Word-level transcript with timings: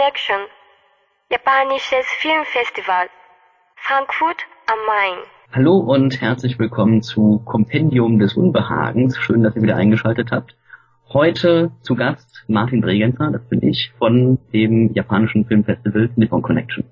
Connection, 0.00 0.46
japanisches 1.30 2.06
Filmfestival, 2.20 3.08
Frankfurt 3.76 4.38
am 4.66 4.78
Main. 4.86 5.18
Hallo 5.52 5.76
und 5.76 6.22
herzlich 6.22 6.58
willkommen 6.58 7.02
zu 7.02 7.42
Kompendium 7.44 8.18
des 8.18 8.32
Unbehagens. 8.32 9.18
Schön, 9.18 9.42
dass 9.42 9.54
ihr 9.56 9.62
wieder 9.62 9.76
eingeschaltet 9.76 10.30
habt. 10.32 10.56
Heute 11.12 11.72
zu 11.82 11.96
Gast 11.96 12.44
Martin 12.48 12.80
Bregenzer, 12.80 13.30
das 13.30 13.46
bin 13.50 13.62
ich, 13.62 13.92
von 13.98 14.38
dem 14.54 14.94
japanischen 14.94 15.44
Filmfestival 15.44 16.08
Nippon 16.16 16.40
Connection. 16.40 16.84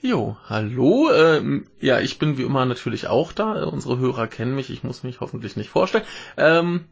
Jo, 0.00 0.36
hallo. 0.48 1.10
Ähm, 1.12 1.66
ja, 1.80 1.98
ich 1.98 2.20
bin 2.20 2.38
wie 2.38 2.42
immer 2.42 2.66
natürlich 2.66 3.08
auch 3.08 3.32
da. 3.32 3.64
Unsere 3.64 3.98
Hörer 3.98 4.28
kennen 4.28 4.54
mich. 4.54 4.70
Ich 4.70 4.84
muss 4.84 5.02
mich 5.02 5.20
hoffentlich 5.20 5.56
nicht 5.56 5.70
vorstellen. 5.70 6.04
Ähm, 6.36 6.84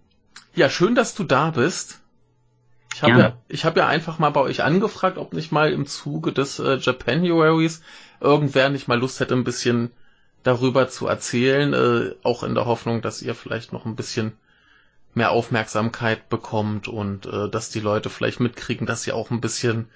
ja, 0.56 0.69
schön, 0.69 0.97
dass 0.97 1.15
du 1.15 1.23
da 1.23 1.51
bist. 1.51 2.02
Ich 2.95 3.02
habe 3.02 3.18
ja, 3.18 3.36
ich 3.48 3.64
habe 3.64 3.80
ja 3.80 3.88
einfach 3.88 4.19
mal 4.19 4.30
bei 4.30 4.41
euch 4.41 4.62
angefragt, 4.62 5.19
ob 5.19 5.33
nicht 5.33 5.50
mal 5.50 5.73
im 5.73 5.87
Zuge 5.87 6.33
des 6.33 6.59
äh, 6.59 6.77
Japanuaries 6.77 7.83
irgendwer 8.20 8.69
nicht 8.69 8.88
mal 8.88 8.98
Lust 8.98 9.20
hätte, 9.20 9.34
ein 9.34 9.45
bisschen 9.45 9.91
darüber 10.42 10.88
zu 10.88 11.06
erzählen, 11.06 11.73
äh, 11.73 12.14
auch 12.23 12.42
in 12.42 12.55
der 12.55 12.66
Hoffnung, 12.66 13.02
dass 13.02 13.23
ihr 13.23 13.34
vielleicht 13.34 13.73
noch 13.73 13.86
ein 13.86 13.97
bisschen 13.97 14.33
mehr 15.14 15.30
Aufmerksamkeit 15.30 16.28
bekommt 16.28 16.88
und 16.88 17.27
äh, 17.27 17.48
dass 17.48 17.70
die 17.70 17.80
Leute 17.80 18.10
vielleicht 18.10 18.41
mitkriegen, 18.41 18.86
dass 18.86 19.02
sie 19.02 19.12
auch 19.12 19.30
ein 19.30 19.41
bisschen 19.41 19.88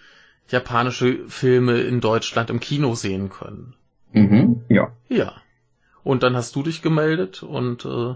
japanische 0.48 1.28
Filme 1.28 1.80
in 1.80 2.00
Deutschland 2.00 2.50
im 2.50 2.60
Kino 2.60 2.94
sehen 2.94 3.30
können. 3.30 3.74
Mhm, 4.12 4.62
ja. 4.68 4.92
Ja. 5.08 5.32
Und 6.04 6.22
dann 6.22 6.36
hast 6.36 6.54
du 6.54 6.62
dich 6.62 6.82
gemeldet 6.82 7.42
und 7.42 7.84
äh, 7.84 8.14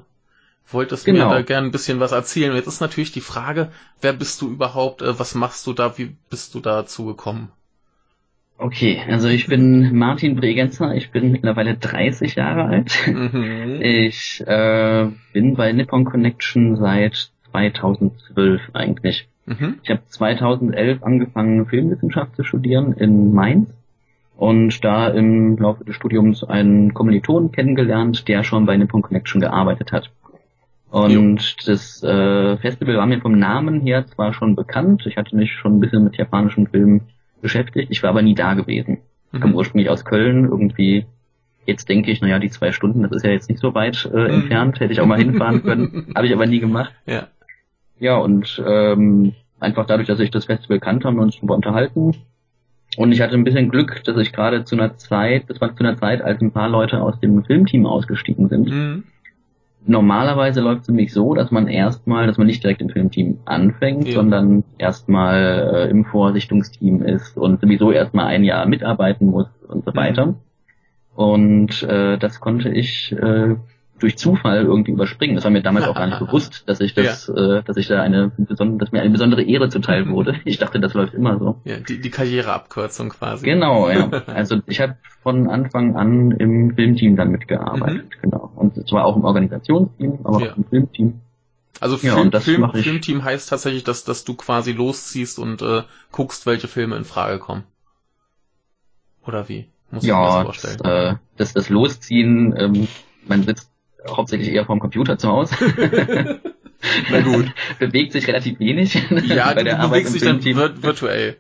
wolltest 0.69 1.05
genau. 1.05 1.29
mir 1.29 1.35
da 1.35 1.43
gerne 1.43 1.69
ein 1.69 1.73
bisschen 1.73 2.01
was 2.01 2.13
erzählen. 2.13 2.55
Jetzt 2.55 2.67
ist 2.67 2.81
natürlich 2.81 3.13
die 3.13 3.21
Frage, 3.21 3.71
wer 4.01 4.13
bist 4.13 4.41
du 4.41 4.51
überhaupt, 4.51 5.03
äh, 5.03 5.19
was 5.19 5.35
machst 5.35 5.67
du 5.67 5.73
da, 5.73 5.99
wie 5.99 6.17
bist 6.29 6.55
du 6.55 6.61
dazu 6.61 7.07
gekommen? 7.07 7.51
Okay, 8.59 9.01
also 9.09 9.29
ich 9.29 9.47
bin 9.47 9.97
Martin 9.97 10.37
Bregenzer, 10.37 10.95
ich 10.95 11.11
bin 11.11 11.33
mittlerweile 11.33 11.77
30 11.77 12.35
Jahre 12.35 12.65
alt. 12.65 13.07
Mhm. 13.07 13.81
Ich 13.81 14.45
äh, 14.47 15.09
bin 15.33 15.55
bei 15.55 15.73
Nippon 15.73 16.05
Connection 16.05 16.77
seit 16.77 17.31
2012 17.51 18.61
eigentlich. 18.75 19.29
Mhm. 19.47 19.79
Ich 19.83 19.91
habe 19.91 20.03
2011 20.07 21.03
angefangen, 21.03 21.67
Filmwissenschaft 21.67 22.37
zu 22.37 22.45
studieren 22.45 22.93
in 22.93 23.33
Mainz 23.33 23.71
und 24.37 24.85
da 24.85 25.09
im 25.09 25.57
Laufe 25.57 25.85
des 25.85 25.97
Studiums 25.97 26.45
einen 26.45 26.93
Kommilitonen 26.93 27.53
kennengelernt, 27.53 28.29
der 28.29 28.45
schon 28.45 28.67
bei 28.67 28.77
Nippon 28.77 29.03
Connection 29.03 29.41
gearbeitet 29.41 29.93
hat. 29.93 30.11
Und 30.91 31.41
jo. 31.41 31.67
das 31.67 32.03
äh, 32.03 32.57
Festival 32.57 32.97
war 32.97 33.07
mir 33.07 33.21
vom 33.21 33.39
Namen 33.39 33.81
her 33.81 34.07
zwar 34.07 34.35
schon 34.35 34.57
bekannt, 34.57 35.07
ich 35.07 35.17
hatte 35.17 35.37
mich 35.37 35.53
schon 35.53 35.77
ein 35.77 35.81
bisschen 35.81 36.03
mit 36.03 36.17
japanischen 36.17 36.67
Filmen 36.67 37.03
beschäftigt, 37.41 37.91
ich 37.91 38.03
war 38.03 38.11
aber 38.11 38.23
nie 38.23 38.35
da 38.35 38.55
gewesen. 38.55 38.99
Ich 39.33 39.39
mhm. 39.39 39.43
komme 39.43 39.55
ursprünglich 39.55 39.89
aus 39.89 40.05
Köln, 40.05 40.47
irgendwie 40.47 41.07
jetzt 41.65 41.89
denke 41.89 42.11
ich, 42.11 42.21
naja, 42.21 42.41
die 42.41 42.51
zwei 42.51 42.73
Stunden, 42.73 43.03
das 43.03 43.13
ist 43.13 43.25
ja 43.25 43.31
jetzt 43.31 43.49
nicht 43.49 43.61
so 43.61 43.73
weit 43.75 44.11
äh, 44.13 44.17
mhm. 44.17 44.35
entfernt, 44.35 44.81
hätte 44.81 44.93
ich 44.93 45.01
auch 45.01 45.07
mal 45.07 45.19
hinfahren 45.19 45.63
können, 45.63 46.13
habe 46.17 46.27
ich 46.27 46.33
aber 46.33 46.47
nie 46.47 46.59
gemacht. 46.59 46.93
Ja. 47.07 47.29
Ja, 48.01 48.17
und 48.17 48.61
ähm, 48.67 49.35
einfach 49.61 49.87
dadurch, 49.87 50.09
dass 50.09 50.19
ich 50.21 50.31
das 50.31 50.47
Festival 50.47 50.81
kannte, 50.81 51.07
haben 51.07 51.17
wir 51.17 51.23
uns 51.23 51.37
darüber 51.37 51.55
unterhalten. 51.55 52.17
Und 52.97 53.13
ich 53.13 53.21
hatte 53.21 53.35
ein 53.35 53.45
bisschen 53.45 53.69
Glück, 53.69 54.03
dass 54.05 54.17
ich 54.17 54.33
gerade 54.33 54.65
zu 54.65 54.75
einer 54.75 54.97
Zeit, 54.97 55.45
das 55.49 55.61
war 55.61 55.77
zu 55.77 55.85
einer 55.85 55.99
Zeit, 55.99 56.23
als 56.23 56.41
ein 56.41 56.51
paar 56.51 56.69
Leute 56.69 57.01
aus 57.03 57.21
dem 57.21 57.45
Filmteam 57.45 57.87
ausgestiegen 57.87 58.49
sind. 58.49 58.71
Mhm 58.71 59.05
normalerweise 59.87 60.61
läuft 60.61 60.83
es 60.83 60.89
nämlich 60.89 61.13
so, 61.13 61.35
dass 61.35 61.51
man 61.51 61.69
erstmal, 61.69 62.27
dass 62.27 62.39
man 62.39 62.47
nicht 62.47 62.63
direkt 62.63 62.81
im 62.81 62.91
Filmteam 62.91 63.39
anfängt, 63.45 64.09
ja. 64.09 64.15
sondern 64.15 64.65
erstmal 64.79 65.87
äh, 65.87 65.91
im 65.91 66.05
Vorsichtungsteam 66.05 67.03
ist 67.03 67.37
und 67.37 67.61
sowieso 67.61 67.91
erstmal 67.91 68.27
ein 68.27 68.45
Jahr 68.45 68.67
mitarbeiten 68.67 69.27
muss 69.27 69.49
und 69.67 69.85
so 69.85 69.93
mhm. 69.93 69.97
weiter. 69.97 70.27
Mhm. 70.27 70.37
Und 71.15 71.83
äh, 71.83 72.19
das 72.19 72.41
konnte 72.41 72.71
ich 72.71 73.13
äh, 73.13 73.57
durch 74.01 74.19
Zufall 74.19 74.65
irgendwie 74.65 74.93
überspringen. 74.93 75.37
Das 75.37 75.45
war 75.45 75.51
mir 75.51 75.63
damals 75.63 75.87
auch 75.87 75.95
gar 75.95 76.07
nicht 76.07 76.19
bewusst, 76.27 76.65
dass 76.67 76.81
ich 76.81 76.95
das, 76.95 77.29
ja. 77.29 77.59
äh, 77.59 77.63
dass 77.63 77.77
ich 77.77 77.89
da 77.89 78.03
eine 78.03 78.33
besondere, 78.37 78.79
dass 78.79 78.93
mir 78.93 79.01
eine 79.01 79.11
besondere 79.11 79.43
Ehre 79.43 79.69
zuteil 79.69 80.09
wurde. 80.09 80.41
Ich 80.45 80.59
dachte, 80.59 80.81
das 80.81 80.95
läuft 80.95 81.15
immer 81.15 81.39
so. 81.39 81.61
Ja, 81.65 81.77
die, 81.77 82.01
die 82.01 82.11
Karriereabkürzung 82.11 83.11
quasi. 83.11 83.45
Genau, 83.45 83.89
ja. 83.91 84.11
Also 84.27 84.61
ich 84.67 84.81
habe 84.81 84.97
von 85.23 85.49
Anfang 85.49 85.97
an 85.97 86.33
im 86.33 86.75
Filmteam 86.75 87.17
dann 87.17 87.31
mitgearbeitet, 87.31 88.05
mhm. 88.05 88.23
genau. 88.23 88.53
Und 88.57 88.89
zwar 88.89 89.05
auch 89.05 89.17
im 89.17 89.25
Organisationsteam, 89.25 90.21
aber 90.25 90.41
ja. 90.41 90.53
auch 90.53 90.57
im 90.57 90.65
Filmteam. 90.65 91.21
Also 91.79 91.97
Film, 91.97 92.31
ja, 92.31 92.41
Film, 92.41 92.71
Filmteam 92.73 93.25
heißt 93.25 93.49
tatsächlich, 93.49 93.85
dass, 93.85 94.05
dass 94.05 94.25
du 94.25 94.35
quasi 94.35 94.73
losziehst 94.73 95.39
und 95.39 95.63
äh, 95.63 95.83
guckst, 96.13 96.45
welche 96.47 96.69
Filme 96.69 96.97
in 96.97 97.05
Frage 97.05 97.39
kommen. 97.39 97.65
Oder 99.27 99.49
wie? 99.49 99.69
Muss 99.91 100.05
ja, 100.05 100.15
ich 100.15 100.21
mir 100.21 100.27
das 100.27 100.45
vorstellen? 100.45 100.79
Das, 100.83 101.13
äh, 101.13 101.17
das, 101.37 101.53
das 101.55 101.69
Losziehen, 101.69 102.55
ähm, 102.57 102.89
man 103.27 103.43
sitzt 103.45 103.70
hauptsächlich 104.09 104.53
eher 104.53 104.65
vorm 104.65 104.81
Computer 104.81 105.19
zu 105.19 105.29
Hause. 105.29 105.55
Na 107.11 107.21
gut. 107.21 107.53
Bewegt 107.79 108.13
sich 108.13 108.27
relativ 108.27 108.59
wenig. 108.59 108.95
Ja, 109.27 109.53
bei 109.53 109.63
der 109.63 109.77
du 109.77 109.81
Arbeit 109.81 110.05
bewegst 110.05 110.15
dich 110.15 110.23
dann 110.23 110.41
vir 110.41 110.83
virtuell. 110.83 111.37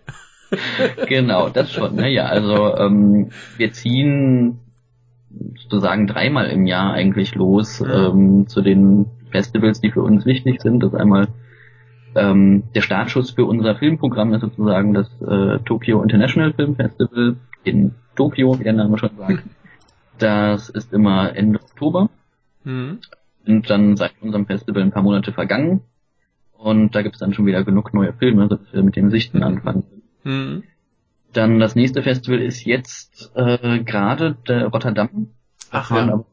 genau, 1.06 1.49
das 1.49 1.72
schon. 1.72 1.94
Ne? 1.94 2.10
Ja, 2.10 2.26
also 2.26 2.76
ähm, 2.76 3.31
wir 3.56 3.72
ziehen 3.72 4.59
sozusagen 5.56 6.06
dreimal 6.06 6.49
im 6.49 6.66
Jahr 6.66 6.93
eigentlich 6.93 7.34
los 7.34 7.81
mhm. 7.81 7.91
ähm, 7.91 8.49
zu 8.49 8.60
den 8.60 9.06
Festivals, 9.31 9.81
die 9.81 9.93
für 9.93 10.03
uns 10.03 10.26
wichtig 10.26 10.60
sind. 10.60 10.82
Das 10.82 10.94
einmal 10.94 11.28
ähm, 12.16 12.65
der 12.75 12.81
Startschuss 12.82 13.31
für 13.31 13.44
unser 13.44 13.76
Filmprogramm 13.76 14.34
ist 14.34 14.41
sozusagen 14.41 14.94
das 14.94 15.09
äh, 15.22 15.60
Tokyo 15.65 16.03
International 16.03 16.53
Film 16.53 16.75
Festival 16.75 17.37
in 17.62 17.94
Tokio, 18.16 18.59
wie 18.59 18.65
der 18.65 18.72
Name 18.72 18.99
schon 18.99 19.16
sagt. 19.16 19.44
Das 20.19 20.69
ist 20.69 20.93
immer 20.93 21.34
Ende 21.37 21.60
Oktober. 21.60 22.10
Mhm. 22.65 22.98
Sind 23.44 23.71
dann 23.71 23.97
seit 23.97 24.12
unserem 24.21 24.47
Festival 24.47 24.82
ein 24.82 24.93
paar 24.93 25.03
Monate 25.03 25.32
vergangen. 25.32 25.81
Und 26.56 26.94
da 26.94 27.03
gibt 27.03 27.15
es 27.15 27.21
dann 27.21 27.32
schon 27.32 27.47
wieder 27.47 27.65
genug 27.65 27.94
neue 27.94 28.12
Filme, 28.12 28.48
dass 28.48 28.60
wir 28.72 28.82
mit 28.82 28.97
dem 28.97 29.10
Sichten 29.10 29.43
anfangen. 29.43 29.84
Mhm. 30.25 30.65
Dann 31.32 31.59
das 31.59 31.75
nächste 31.75 32.03
Festival 32.03 32.41
ist 32.41 32.65
jetzt 32.65 33.32
äh, 33.34 33.82
gerade 33.82 34.37
der 34.47 34.66
Rotterdam. 34.66 35.28
Ach 35.70 35.91
ja. 35.91 36.03
Aber 36.03 36.25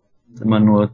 immer 0.42 0.60
nur 0.60 0.92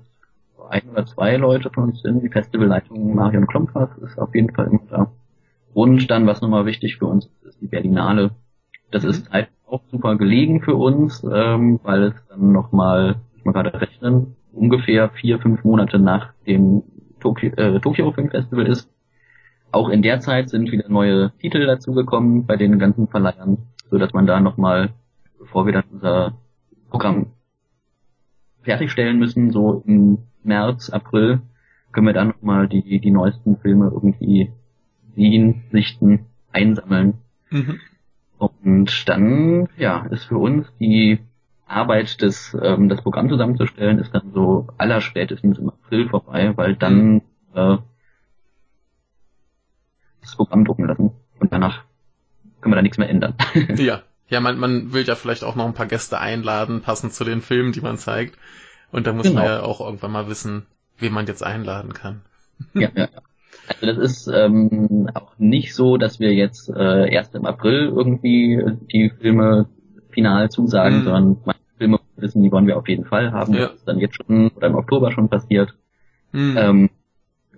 ein 0.70 0.90
oder 0.90 1.06
zwei 1.06 1.38
Leute 1.38 1.70
von 1.70 1.86
uns 1.86 2.02
sind. 2.02 2.22
Die 2.24 2.30
Festivalleitung 2.30 3.16
Marion 3.16 3.48
Klompfers 3.48 3.98
ist 4.00 4.20
auf 4.20 4.34
jeden 4.36 4.54
Fall 4.54 4.68
immer 4.68 4.82
da. 4.90 5.12
Und 5.74 6.12
dann, 6.12 6.28
was 6.28 6.42
nochmal 6.42 6.66
wichtig 6.66 6.98
für 6.98 7.08
uns 7.08 7.26
ist, 7.26 7.46
ist 7.46 7.62
die 7.62 7.68
Berlinale. 7.68 8.32
Das 8.92 9.04
mhm. 9.04 9.10
ist 9.10 9.32
halt 9.32 9.50
auch 9.66 9.82
super 9.90 10.16
gelegen 10.18 10.62
für 10.62 10.76
uns, 10.76 11.24
ähm, 11.24 11.80
weil 11.84 12.04
es 12.04 12.16
dann 12.30 12.52
nochmal, 12.52 13.16
ich 13.36 13.46
mal 13.46 13.54
gerade 13.54 13.82
rechnen, 13.82 14.36
ungefähr 14.54 15.10
vier, 15.10 15.40
fünf 15.40 15.64
Monate 15.64 16.00
nach 16.00 16.34
dem 16.48 16.84
Tokyo, 17.20 17.52
äh, 17.56 17.80
Tokyo 17.80 18.12
Film 18.12 18.30
Festival 18.30 18.68
ist. 18.68 18.90
Auch 19.72 19.90
in 19.90 20.02
der 20.02 20.20
Zeit 20.20 20.50
sind 20.50 20.72
wieder 20.72 20.88
neue 20.90 21.32
Titel 21.40 21.66
dazugekommen 21.66 22.46
bei 22.46 22.56
den 22.56 22.78
ganzen 22.78 23.08
Verleihern, 23.08 23.58
so 23.90 23.98
dass 23.98 24.14
man 24.14 24.28
da 24.28 24.40
nochmal, 24.40 24.92
bevor 25.40 25.66
wir 25.66 25.74
dann 25.74 25.86
unser 25.92 26.38
Programm 26.90 27.34
fertigstellen 28.62 29.18
müssen, 29.18 29.52
so 29.52 29.84
im 29.86 30.20
März, 30.44 30.90
April, 30.90 31.42
können 31.92 32.08
wir 32.08 32.14
dann 32.14 32.30
nochmal 32.30 32.68
die, 32.68 33.00
die 33.00 33.12
neuesten 33.12 33.58
Filme 33.58 33.90
irgendwie 33.92 34.52
sehen, 35.16 35.64
sichten, 35.72 36.26
einsammeln. 36.52 37.16
Mhm. 37.50 37.80
Und 38.38 39.10
dann, 39.10 39.70
ja, 39.78 40.06
ist 40.08 40.26
für 40.26 40.38
uns 40.38 40.68
die 40.80 41.20
Arbeit, 41.66 42.22
das, 42.22 42.56
ähm, 42.62 42.90
das 42.90 43.02
Programm 43.02 43.30
zusammenzustellen, 43.30 44.00
ist 44.00 44.14
dann 44.14 44.32
so 44.34 44.68
allerspätestens 44.78 45.58
im 45.58 45.70
April 45.70 46.10
vorbei, 46.10 46.56
weil 46.56 46.76
dann 46.76 47.14
mhm. 47.14 47.22
äh, 47.54 47.78
das 50.22 50.36
Programm 50.36 50.66
drucken 50.66 50.86
lassen 50.86 51.12
und 51.40 51.52
danach 51.52 51.84
können 52.62 52.74
wir 52.74 52.78
da 52.78 52.82
nichts 52.82 52.98
mehr 52.98 53.10
ändern. 53.10 53.36
ja, 53.76 54.02
ja, 54.30 54.40
man, 54.40 54.58
man 54.58 54.94
will 54.94 55.06
ja 55.06 55.16
vielleicht 55.16 55.44
auch 55.44 55.56
noch 55.56 55.66
ein 55.66 55.74
paar 55.74 55.86
Gäste 55.86 56.20
einladen, 56.20 56.82
passend 56.82 57.14
zu 57.14 57.24
den 57.24 57.42
Filmen, 57.42 57.72
die 57.72 57.82
man 57.82 57.98
zeigt. 57.98 58.38
Und 58.92 59.08
da 59.08 59.14
muss 59.14 59.24
genau. 59.28 59.42
man 59.42 59.46
ja 59.46 59.62
auch 59.64 59.82
irgendwann 59.82 60.12
mal 60.12 60.28
wissen, 60.28 60.66
wen 60.98 61.14
man 61.14 61.28
jetzt 61.28 61.44
einladen 61.44 61.94
kann. 61.94 62.22
ja, 62.74 62.90
ja. 62.96 63.10
Also 63.68 63.86
das 63.86 63.98
ist 63.98 64.28
ähm, 64.28 65.10
auch 65.14 65.38
nicht 65.38 65.74
so, 65.74 65.98
dass 65.98 66.20
wir 66.20 66.34
jetzt 66.34 66.70
äh, 66.70 67.12
erst 67.12 67.36
im 67.36 67.46
April 67.46 67.92
irgendwie 67.96 68.62
die 68.92 69.10
Filme 69.10 69.68
final 70.10 70.50
zusagen, 70.50 71.00
mhm. 71.00 71.04
sondern 71.04 71.53
Filme 71.84 72.00
wissen, 72.16 72.42
die 72.42 72.52
wollen 72.52 72.66
wir 72.66 72.78
auf 72.78 72.88
jeden 72.88 73.04
Fall 73.04 73.34
haben. 73.34 73.54
Ja. 73.54 73.68
Das 73.68 73.76
ist 73.76 73.88
dann 73.88 74.00
jetzt 74.00 74.16
schon 74.16 74.50
oder 74.52 74.68
im 74.68 74.76
Oktober 74.76 75.12
schon 75.12 75.28
passiert. 75.28 75.74
Mhm. 76.32 76.58
Ähm, 76.58 76.90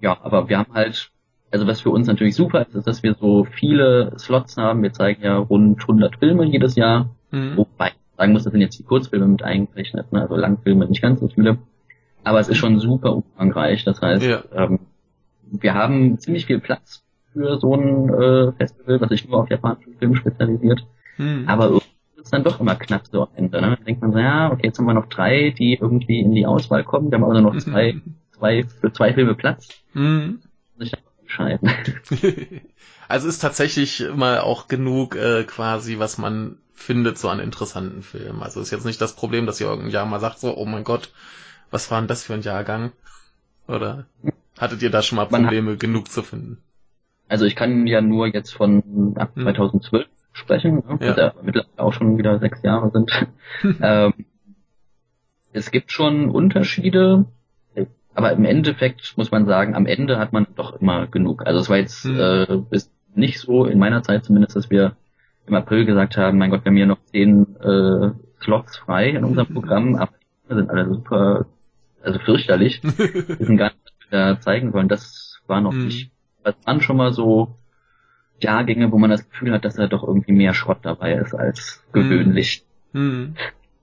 ja, 0.01 0.17
aber 0.21 0.49
wir 0.49 0.57
haben 0.57 0.73
halt, 0.73 1.11
also 1.51 1.67
was 1.67 1.81
für 1.81 1.91
uns 1.91 2.07
natürlich 2.07 2.35
super 2.35 2.61
ist, 2.61 2.73
ist, 2.73 2.87
dass 2.87 3.03
wir 3.03 3.13
so 3.13 3.45
viele 3.45 4.13
Slots 4.17 4.57
haben. 4.57 4.81
Wir 4.81 4.93
zeigen 4.93 5.23
ja 5.23 5.37
rund 5.37 5.79
100 5.79 6.17
Filme 6.17 6.45
jedes 6.45 6.75
Jahr. 6.75 7.11
Mhm. 7.29 7.57
Wobei 7.57 7.89
ich 7.89 8.17
sagen 8.17 8.33
muss, 8.33 8.43
das 8.43 8.51
sind 8.51 8.61
jetzt 8.61 8.79
die 8.79 8.83
Kurzfilme 8.83 9.27
mit 9.27 9.43
eingerechnet, 9.43 10.11
ne? 10.11 10.21
also 10.21 10.35
Langfilme 10.35 10.87
nicht 10.87 11.01
ganz 11.01 11.19
so 11.19 11.27
viele. 11.27 11.59
Aber 12.23 12.39
es 12.39 12.49
ist 12.49 12.57
schon 12.57 12.79
super 12.79 13.15
umfangreich. 13.15 13.83
Das 13.83 14.01
heißt, 14.01 14.25
ja. 14.25 14.43
ähm, 14.53 14.79
wir 15.43 15.75
haben 15.75 16.17
ziemlich 16.17 16.47
viel 16.47 16.59
Platz 16.59 17.03
für 17.31 17.59
so 17.59 17.75
ein 17.75 18.09
äh, 18.09 18.51
Festival, 18.53 19.01
was 19.01 19.09
sich 19.09 19.27
nur 19.27 19.41
auf 19.41 19.49
japanischen 19.51 19.93
Film 19.99 20.15
spezialisiert. 20.15 20.87
Mhm. 21.17 21.43
Aber 21.47 21.79
ist 22.25 22.33
dann 22.33 22.43
doch 22.43 22.59
immer 22.59 22.75
knapp 22.75 23.05
so 23.07 23.23
am 23.23 23.29
Ende. 23.35 23.61
Ne? 23.61 23.75
Dann 23.75 23.85
denkt 23.85 24.01
man 24.01 24.11
so, 24.11 24.17
ja, 24.19 24.51
okay, 24.51 24.65
jetzt 24.65 24.79
haben 24.79 24.85
wir 24.85 24.95
noch 24.95 25.05
drei, 25.05 25.51
die 25.51 25.75
irgendwie 25.75 26.19
in 26.19 26.33
die 26.33 26.47
Auswahl 26.47 26.83
kommen. 26.83 27.11
Wir 27.11 27.19
haben 27.19 27.23
also 27.23 27.39
noch 27.39 27.55
zwei, 27.57 28.01
zwei, 28.35 28.63
für 28.63 28.91
zwei 28.91 29.13
Filme 29.13 29.35
Platz. 29.35 29.69
Mhm. 29.93 30.41
Sich 30.77 30.91
entscheiden. 31.21 31.69
also 33.07 33.27
ist 33.27 33.39
tatsächlich 33.39 34.01
immer 34.01 34.43
auch 34.43 34.67
genug 34.67 35.15
äh, 35.15 35.43
quasi, 35.43 35.99
was 35.99 36.17
man 36.17 36.57
findet 36.73 37.19
so 37.19 37.29
an 37.29 37.39
interessanten 37.39 38.01
Filmen. 38.01 38.41
Also 38.41 38.59
ist 38.59 38.71
jetzt 38.71 38.85
nicht 38.85 38.99
das 38.99 39.15
Problem, 39.15 39.45
dass 39.45 39.61
ihr 39.61 39.67
irgendein 39.67 39.93
Jahr 39.93 40.05
mal 40.07 40.19
sagt 40.19 40.39
so, 40.39 40.57
oh 40.57 40.65
mein 40.65 40.83
Gott, 40.83 41.11
was 41.69 41.91
war 41.91 42.01
denn 42.01 42.07
das 42.07 42.23
für 42.23 42.33
ein 42.33 42.41
Jahrgang? 42.41 42.91
Oder 43.67 44.05
hattet 44.57 44.81
ihr 44.81 44.89
da 44.89 45.03
schon 45.03 45.17
mal 45.17 45.25
Probleme 45.25 45.77
genug 45.77 46.09
zu 46.09 46.23
finden? 46.23 46.57
Also 47.27 47.45
ich 47.45 47.55
kann 47.55 47.85
ja 47.85 48.01
nur 48.01 48.27
jetzt 48.27 48.51
von 48.51 49.15
ab 49.17 49.31
2012 49.35 50.05
hm. 50.05 50.14
Sprechen, 50.35 50.83
ne? 50.87 50.97
ja. 51.01 51.15
ja 51.15 51.33
mittlerweile 51.41 51.71
auch 51.77 51.93
schon 51.93 52.17
wieder 52.17 52.39
sechs 52.39 52.61
Jahre 52.61 52.91
sind. 52.91 53.11
ähm, 53.81 54.13
es 55.53 55.71
gibt 55.71 55.91
schon 55.91 56.29
Unterschiede, 56.29 57.25
aber 58.13 58.33
im 58.33 58.45
Endeffekt 58.45 59.13
muss 59.17 59.31
man 59.31 59.45
sagen, 59.45 59.75
am 59.75 59.85
Ende 59.85 60.19
hat 60.19 60.33
man 60.33 60.47
doch 60.55 60.79
immer 60.79 61.07
genug. 61.07 61.45
Also 61.45 61.59
es 61.59 61.69
war 61.69 61.77
jetzt 61.77 62.03
hm. 62.03 62.19
äh, 62.19 62.75
ist 62.75 62.91
nicht 63.13 63.39
so 63.39 63.65
in 63.65 63.79
meiner 63.79 64.03
Zeit 64.03 64.25
zumindest, 64.25 64.55
dass 64.55 64.69
wir 64.69 64.95
im 65.47 65.53
April 65.53 65.85
gesagt 65.85 66.17
haben, 66.17 66.37
mein 66.37 66.49
Gott, 66.49 66.65
wir 66.65 66.69
haben 66.69 66.77
hier 66.77 66.85
noch 66.85 67.03
zehn 67.05 67.55
äh, 67.57 68.11
Slots 68.41 68.77
frei 68.77 69.09
in 69.09 69.23
unserem 69.23 69.47
Programm, 69.53 69.95
aber 69.95 70.13
die 70.49 70.55
sind 70.55 70.69
alle 70.69 70.87
super, 70.87 71.45
also 72.01 72.19
fürchterlich. 72.19 72.83
wir 72.83 73.45
sind 73.45 73.57
gar 73.57 73.71
nicht 73.71 73.93
da 74.11 74.39
zeigen 74.39 74.73
wollen. 74.73 74.89
Das 74.89 75.39
war 75.47 75.61
noch 75.61 75.73
hm. 75.73 75.85
nicht 75.85 76.11
das 76.45 76.55
waren 76.63 76.81
schon 76.81 76.97
mal 76.97 77.11
so 77.11 77.57
Jahrgänge, 78.41 78.91
wo 78.91 78.97
man 78.97 79.09
das 79.09 79.29
Gefühl 79.29 79.53
hat, 79.53 79.65
dass 79.65 79.75
da 79.75 79.87
doch 79.87 80.03
irgendwie 80.03 80.33
mehr 80.33 80.53
Schrott 80.53 80.79
dabei 80.83 81.13
ist 81.13 81.33
als 81.33 81.83
gewöhnlich. 81.91 82.65
Hm. 82.93 83.35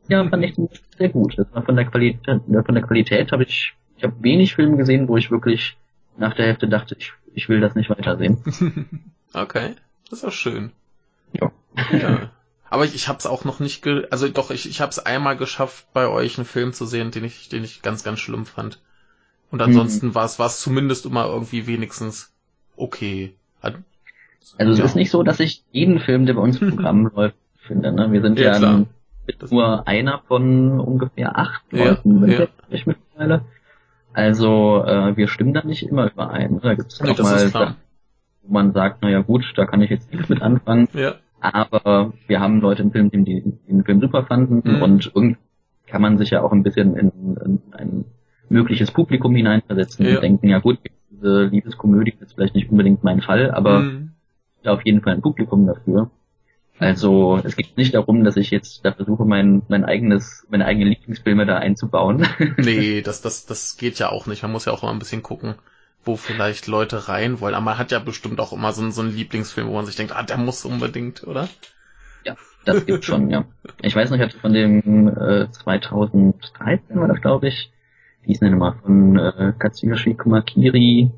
Ja, 0.08 0.28
fand 0.28 0.44
ich 0.44 0.54
sehr 0.98 1.08
gut. 1.08 1.38
Das 1.38 1.46
war 1.52 1.62
von 1.62 1.76
der 1.76 1.86
Qualität, 1.86 2.42
von 2.44 2.74
der 2.74 2.82
Qualität 2.82 3.32
habe 3.32 3.44
ich, 3.44 3.74
ich 3.96 4.04
habe 4.04 4.14
wenig 4.20 4.54
Filme 4.54 4.76
gesehen, 4.76 5.08
wo 5.08 5.16
ich 5.16 5.30
wirklich 5.30 5.76
nach 6.16 6.34
der 6.34 6.46
Hälfte 6.46 6.68
dachte, 6.68 6.96
ich, 6.98 7.12
ich 7.34 7.48
will 7.48 7.60
das 7.60 7.74
nicht 7.74 7.88
weitersehen. 7.88 8.42
okay, 9.32 9.74
das 10.10 10.20
ist 10.20 10.24
auch 10.24 10.32
schön. 10.32 10.72
Ja. 11.32 11.50
ja. 11.92 12.30
Aber 12.68 12.84
ich, 12.84 12.94
ich 12.94 13.08
habe 13.08 13.18
es 13.18 13.26
auch 13.26 13.44
noch 13.44 13.60
nicht, 13.60 13.82
ge 13.82 14.06
also 14.10 14.28
doch, 14.28 14.50
ich, 14.50 14.68
ich 14.68 14.80
habe 14.80 14.90
es 14.90 14.98
einmal 14.98 15.36
geschafft, 15.36 15.86
bei 15.92 16.08
euch 16.08 16.38
einen 16.38 16.46
Film 16.46 16.72
zu 16.72 16.86
sehen, 16.86 17.10
den 17.10 17.24
ich, 17.24 17.48
den 17.48 17.64
ich 17.64 17.82
ganz, 17.82 18.02
ganz 18.02 18.18
schlimm 18.18 18.46
fand. 18.46 18.80
Und 19.50 19.60
ansonsten 19.60 20.08
hm. 20.08 20.14
war 20.14 20.24
es 20.24 20.60
zumindest 20.60 21.04
immer 21.04 21.26
irgendwie 21.26 21.66
wenigstens 21.66 22.32
okay. 22.76 23.34
Hat, 23.62 23.76
also 24.58 24.72
ja. 24.72 24.78
es 24.78 24.90
ist 24.90 24.96
nicht 24.96 25.10
so, 25.10 25.22
dass 25.22 25.40
ich 25.40 25.64
jeden 25.70 25.98
Film, 25.98 26.26
der 26.26 26.34
bei 26.34 26.40
uns 26.40 26.60
im 26.60 26.70
Programm 26.76 27.10
läuft, 27.14 27.36
finde. 27.66 27.92
Ne? 27.92 28.12
Wir 28.12 28.22
sind 28.22 28.38
ja, 28.38 28.58
ja 28.58 28.84
nur 29.50 29.86
einer 29.86 30.20
von 30.26 30.80
ungefähr 30.80 31.38
acht 31.38 31.62
Leuten, 31.70 32.28
ja, 32.28 32.46
ich 32.70 32.86
mittlerweile. 32.86 33.42
Also 34.12 34.84
äh, 34.84 35.16
wir 35.16 35.28
stimmen 35.28 35.54
da 35.54 35.64
nicht 35.64 35.84
immer 35.84 36.10
überein. 36.10 36.54
Ne? 36.54 36.60
Da 36.62 36.74
gibt 36.74 36.92
es 36.92 37.00
auch 37.00 37.18
mal, 37.18 37.50
da, 37.50 37.76
wo 38.42 38.52
man 38.52 38.72
sagt, 38.72 39.02
naja 39.02 39.20
gut, 39.20 39.52
da 39.56 39.64
kann 39.64 39.80
ich 39.80 39.90
jetzt 39.90 40.12
nichts 40.12 40.28
mit 40.28 40.42
anfangen. 40.42 40.88
Ja. 40.92 41.14
Aber 41.40 42.12
wir 42.26 42.40
haben 42.40 42.60
Leute 42.60 42.82
im 42.82 42.92
Film, 42.92 43.10
die, 43.10 43.24
die 43.24 43.58
den 43.68 43.84
Film 43.84 44.00
super 44.00 44.24
fanden 44.24 44.62
mhm. 44.64 44.82
und 44.82 45.12
irgendwie 45.14 45.38
kann 45.86 46.02
man 46.02 46.18
sich 46.18 46.30
ja 46.30 46.42
auch 46.42 46.52
ein 46.52 46.62
bisschen 46.62 46.96
in, 46.96 47.12
in 47.44 47.62
ein 47.72 48.04
mögliches 48.48 48.90
Publikum 48.92 49.34
hineinversetzen 49.34 50.06
ja. 50.06 50.16
und 50.16 50.22
denken, 50.22 50.48
ja 50.48 50.58
gut, 50.58 50.78
diese 51.10 51.44
Liebeskomödie 51.44 52.14
ist 52.20 52.34
vielleicht 52.34 52.54
nicht 52.54 52.70
unbedingt 52.70 53.02
mein 53.02 53.20
Fall, 53.20 53.50
aber 53.50 53.80
mhm. 53.80 54.11
Auf 54.66 54.84
jeden 54.84 55.02
Fall 55.02 55.14
ein 55.14 55.22
Publikum 55.22 55.66
dafür. 55.66 56.10
Also 56.78 57.40
es 57.44 57.54
geht 57.54 57.76
nicht 57.76 57.94
darum, 57.94 58.24
dass 58.24 58.36
ich 58.36 58.50
jetzt 58.50 58.84
da 58.84 58.92
versuche, 58.92 59.24
mein, 59.24 59.62
mein 59.68 59.84
eigenes, 59.84 60.46
meine 60.50 60.64
eigenen 60.64 60.88
Lieblingsfilme 60.88 61.46
da 61.46 61.58
einzubauen. 61.58 62.26
nee, 62.56 63.02
das, 63.02 63.20
das, 63.22 63.46
das 63.46 63.76
geht 63.76 63.98
ja 64.00 64.10
auch 64.10 64.26
nicht. 64.26 64.42
Man 64.42 64.50
muss 64.50 64.64
ja 64.64 64.72
auch 64.72 64.82
immer 64.82 64.92
ein 64.92 64.98
bisschen 64.98 65.22
gucken, 65.22 65.54
wo 66.04 66.16
vielleicht 66.16 66.66
Leute 66.66 67.08
rein 67.08 67.40
wollen. 67.40 67.54
Aber 67.54 67.64
man 67.64 67.78
hat 67.78 67.92
ja 67.92 68.00
bestimmt 68.00 68.40
auch 68.40 68.52
immer 68.52 68.72
so, 68.72 68.90
so 68.90 69.02
einen 69.02 69.14
Lieblingsfilm, 69.14 69.68
wo 69.68 69.74
man 69.74 69.86
sich 69.86 69.94
denkt, 69.94 70.14
ah, 70.14 70.24
der 70.24 70.38
muss 70.38 70.64
unbedingt, 70.64 71.24
oder? 71.24 71.48
Ja, 72.24 72.36
das 72.64 72.84
gibt 72.84 73.04
schon, 73.04 73.30
ja. 73.30 73.44
Ich 73.80 73.94
weiß 73.94 74.10
noch, 74.10 74.16
ich 74.16 74.22
hatte 74.22 74.38
von 74.38 74.52
dem 74.52 75.08
äh, 75.08 75.50
2013 75.50 76.98
war 76.98 77.06
das, 77.06 77.20
glaube 77.20 77.48
ich, 77.48 77.70
wie 78.22 78.28
hieß 78.28 78.40
denn 78.40 78.52
nochmal, 78.52 78.74
von 78.82 79.18
äh, 79.18 79.52
Katsuyoshi 79.56 80.14
Kumakiri, 80.14 81.12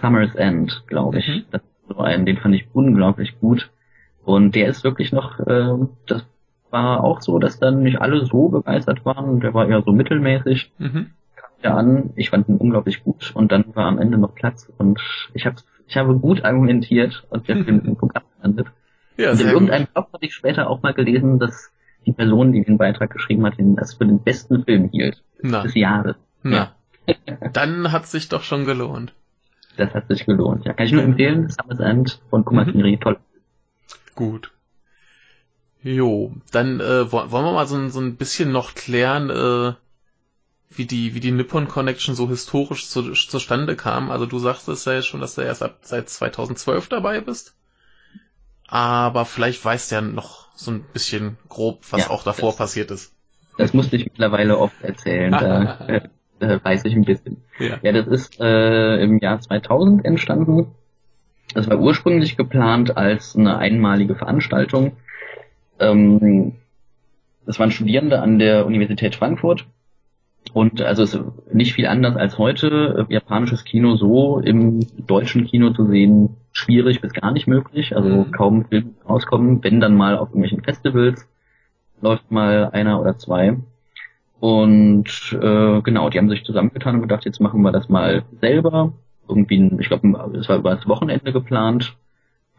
Summer's 0.00 0.36
End, 0.36 0.84
glaube 0.86 1.18
ich. 1.18 1.26
Mhm. 1.26 1.44
So 1.88 1.98
ein, 1.98 2.26
den 2.26 2.38
fand 2.38 2.54
ich 2.54 2.66
unglaublich 2.72 3.38
gut. 3.40 3.70
Und 4.24 4.54
der 4.54 4.68
ist 4.68 4.84
wirklich 4.84 5.12
noch, 5.12 5.38
äh, 5.40 5.74
das 6.06 6.24
war 6.70 7.04
auch 7.04 7.20
so, 7.20 7.38
dass 7.38 7.58
dann 7.58 7.82
nicht 7.82 8.00
alle 8.00 8.24
so 8.26 8.48
begeistert 8.48 9.04
waren. 9.04 9.40
Der 9.40 9.54
war 9.54 9.68
eher 9.68 9.82
so 9.82 9.92
mittelmäßig. 9.92 10.72
Mhm. 10.78 11.10
Kam 11.36 11.50
ja 11.62 11.76
an, 11.76 12.10
ich 12.16 12.30
fand 12.30 12.48
ihn 12.48 12.56
unglaublich 12.56 13.04
gut 13.04 13.32
und 13.34 13.52
dann 13.52 13.64
war 13.74 13.86
am 13.86 13.98
Ende 13.98 14.18
noch 14.18 14.34
Platz 14.34 14.70
und 14.78 15.00
ich 15.34 15.46
habe 15.46 15.56
ich 15.86 15.96
habe 15.96 16.18
gut 16.18 16.44
argumentiert 16.44 17.24
und 17.30 17.48
der 17.48 17.62
Film 17.62 17.82
im 17.86 17.96
Programm 17.96 18.24
gelandet. 18.36 18.68
Ja, 19.16 19.32
und 19.32 19.40
in 19.40 19.48
irgendeinem 19.48 19.86
Blog 19.92 20.08
habe 20.12 20.24
ich 20.24 20.34
später 20.34 20.68
auch 20.68 20.82
mal 20.82 20.94
gelesen, 20.94 21.38
dass 21.38 21.70
die 22.06 22.12
Person, 22.12 22.52
die 22.52 22.64
den 22.64 22.78
Beitrag 22.78 23.10
geschrieben 23.10 23.46
hat, 23.46 23.58
den 23.58 23.76
das 23.76 23.94
für 23.94 24.06
den 24.06 24.22
besten 24.22 24.64
Film 24.64 24.88
hielt 24.90 25.22
Na. 25.42 25.62
des 25.62 25.74
Jahres. 25.74 26.16
Na. 26.42 26.74
Ja. 27.06 27.14
Dann 27.52 27.92
hat 27.92 28.06
sich 28.06 28.28
doch 28.28 28.42
schon 28.42 28.64
gelohnt. 28.64 29.14
Das 29.76 29.92
hat 29.94 30.08
sich 30.08 30.24
gelohnt. 30.26 30.64
Ja, 30.64 30.72
kann 30.72 30.86
ich 30.86 30.92
nur 30.92 31.02
empfehlen. 31.02 31.48
Summer's 31.50 31.80
End 31.80 32.20
von 32.30 32.44
Kumakiri, 32.44 32.92
mhm. 32.92 33.00
toll. 33.00 33.18
Gut. 34.14 34.52
Jo, 35.82 36.32
dann 36.50 36.80
äh, 36.80 37.12
wollen 37.12 37.30
wir 37.30 37.52
mal 37.52 37.66
so, 37.66 37.88
so 37.88 38.00
ein 38.00 38.16
bisschen 38.16 38.52
noch 38.52 38.74
klären, 38.74 39.28
äh, 39.28 39.74
wie 40.70 40.86
die 40.86 41.14
wie 41.14 41.20
die 41.20 41.30
Nippon 41.30 41.68
Connection 41.68 42.14
so 42.14 42.28
historisch 42.28 42.88
zu, 42.88 43.12
zustande 43.12 43.76
kam. 43.76 44.10
Also 44.10 44.26
du 44.26 44.38
sagst 44.38 44.66
es 44.68 44.84
ja 44.86 45.02
schon, 45.02 45.20
dass 45.20 45.34
du 45.34 45.42
erst 45.42 45.62
ab, 45.62 45.78
seit 45.82 46.08
2012 46.08 46.88
dabei 46.88 47.20
bist. 47.20 47.54
Aber 48.66 49.26
vielleicht 49.26 49.62
weißt 49.64 49.90
du 49.90 49.94
ja 49.96 50.00
noch 50.00 50.48
so 50.56 50.70
ein 50.70 50.84
bisschen 50.92 51.36
grob, 51.48 51.84
was 51.90 52.06
ja, 52.06 52.10
auch 52.10 52.22
davor 52.22 52.50
das, 52.50 52.56
passiert 52.56 52.90
ist. 52.90 53.12
Das 53.58 53.74
musste 53.74 53.96
ich 53.96 54.04
mittlerweile 54.04 54.58
oft 54.58 54.80
erzählen. 54.82 55.32
da, 55.32 55.78
äh, 56.48 56.54
äh, 56.54 56.64
weiß 56.64 56.84
ich 56.84 56.94
ein 56.94 57.04
bisschen. 57.04 57.38
Ja, 57.58 57.78
ja 57.82 57.92
das 57.92 58.06
ist 58.06 58.40
äh, 58.40 59.02
im 59.02 59.18
Jahr 59.18 59.40
2000 59.40 60.04
entstanden. 60.04 60.68
Das 61.54 61.68
war 61.68 61.78
ursprünglich 61.78 62.36
geplant 62.36 62.96
als 62.96 63.36
eine 63.36 63.58
einmalige 63.58 64.14
Veranstaltung. 64.14 64.92
Ähm, 65.78 66.54
das 67.46 67.58
waren 67.58 67.70
Studierende 67.70 68.20
an 68.20 68.38
der 68.38 68.66
Universität 68.66 69.14
Frankfurt. 69.14 69.66
Und 70.52 70.82
also 70.82 71.02
es 71.02 71.14
ist 71.14 71.22
nicht 71.52 71.74
viel 71.74 71.86
anders 71.86 72.16
als 72.16 72.38
heute. 72.38 73.06
Japanisches 73.08 73.64
Kino 73.64 73.96
so 73.96 74.38
im 74.38 74.80
deutschen 75.06 75.46
Kino 75.46 75.70
zu 75.70 75.86
sehen, 75.86 76.36
schwierig 76.52 77.00
bis 77.00 77.12
gar 77.12 77.32
nicht 77.32 77.46
möglich. 77.46 77.96
Also 77.96 78.08
mhm. 78.08 78.30
kaum 78.30 78.64
Filme 78.66 78.90
rauskommen, 79.08 79.62
wenn 79.62 79.80
dann 79.80 79.96
mal 79.96 80.16
auf 80.16 80.28
irgendwelchen 80.28 80.62
Festivals 80.62 81.26
läuft 82.00 82.30
mal 82.30 82.70
einer 82.72 83.00
oder 83.00 83.16
zwei. 83.16 83.56
Und 84.44 85.08
äh, 85.40 85.80
genau, 85.80 86.10
die 86.10 86.18
haben 86.18 86.28
sich 86.28 86.44
zusammengetan 86.44 86.96
und 86.96 87.00
gedacht, 87.00 87.24
jetzt 87.24 87.40
machen 87.40 87.62
wir 87.62 87.72
das 87.72 87.88
mal 87.88 88.24
selber. 88.42 88.92
Irgendwie, 89.26 89.74
ich 89.80 89.88
glaube, 89.88 90.06
es 90.38 90.50
war 90.50 90.58
über 90.58 90.74
das 90.74 90.86
Wochenende 90.86 91.32
geplant, 91.32 91.96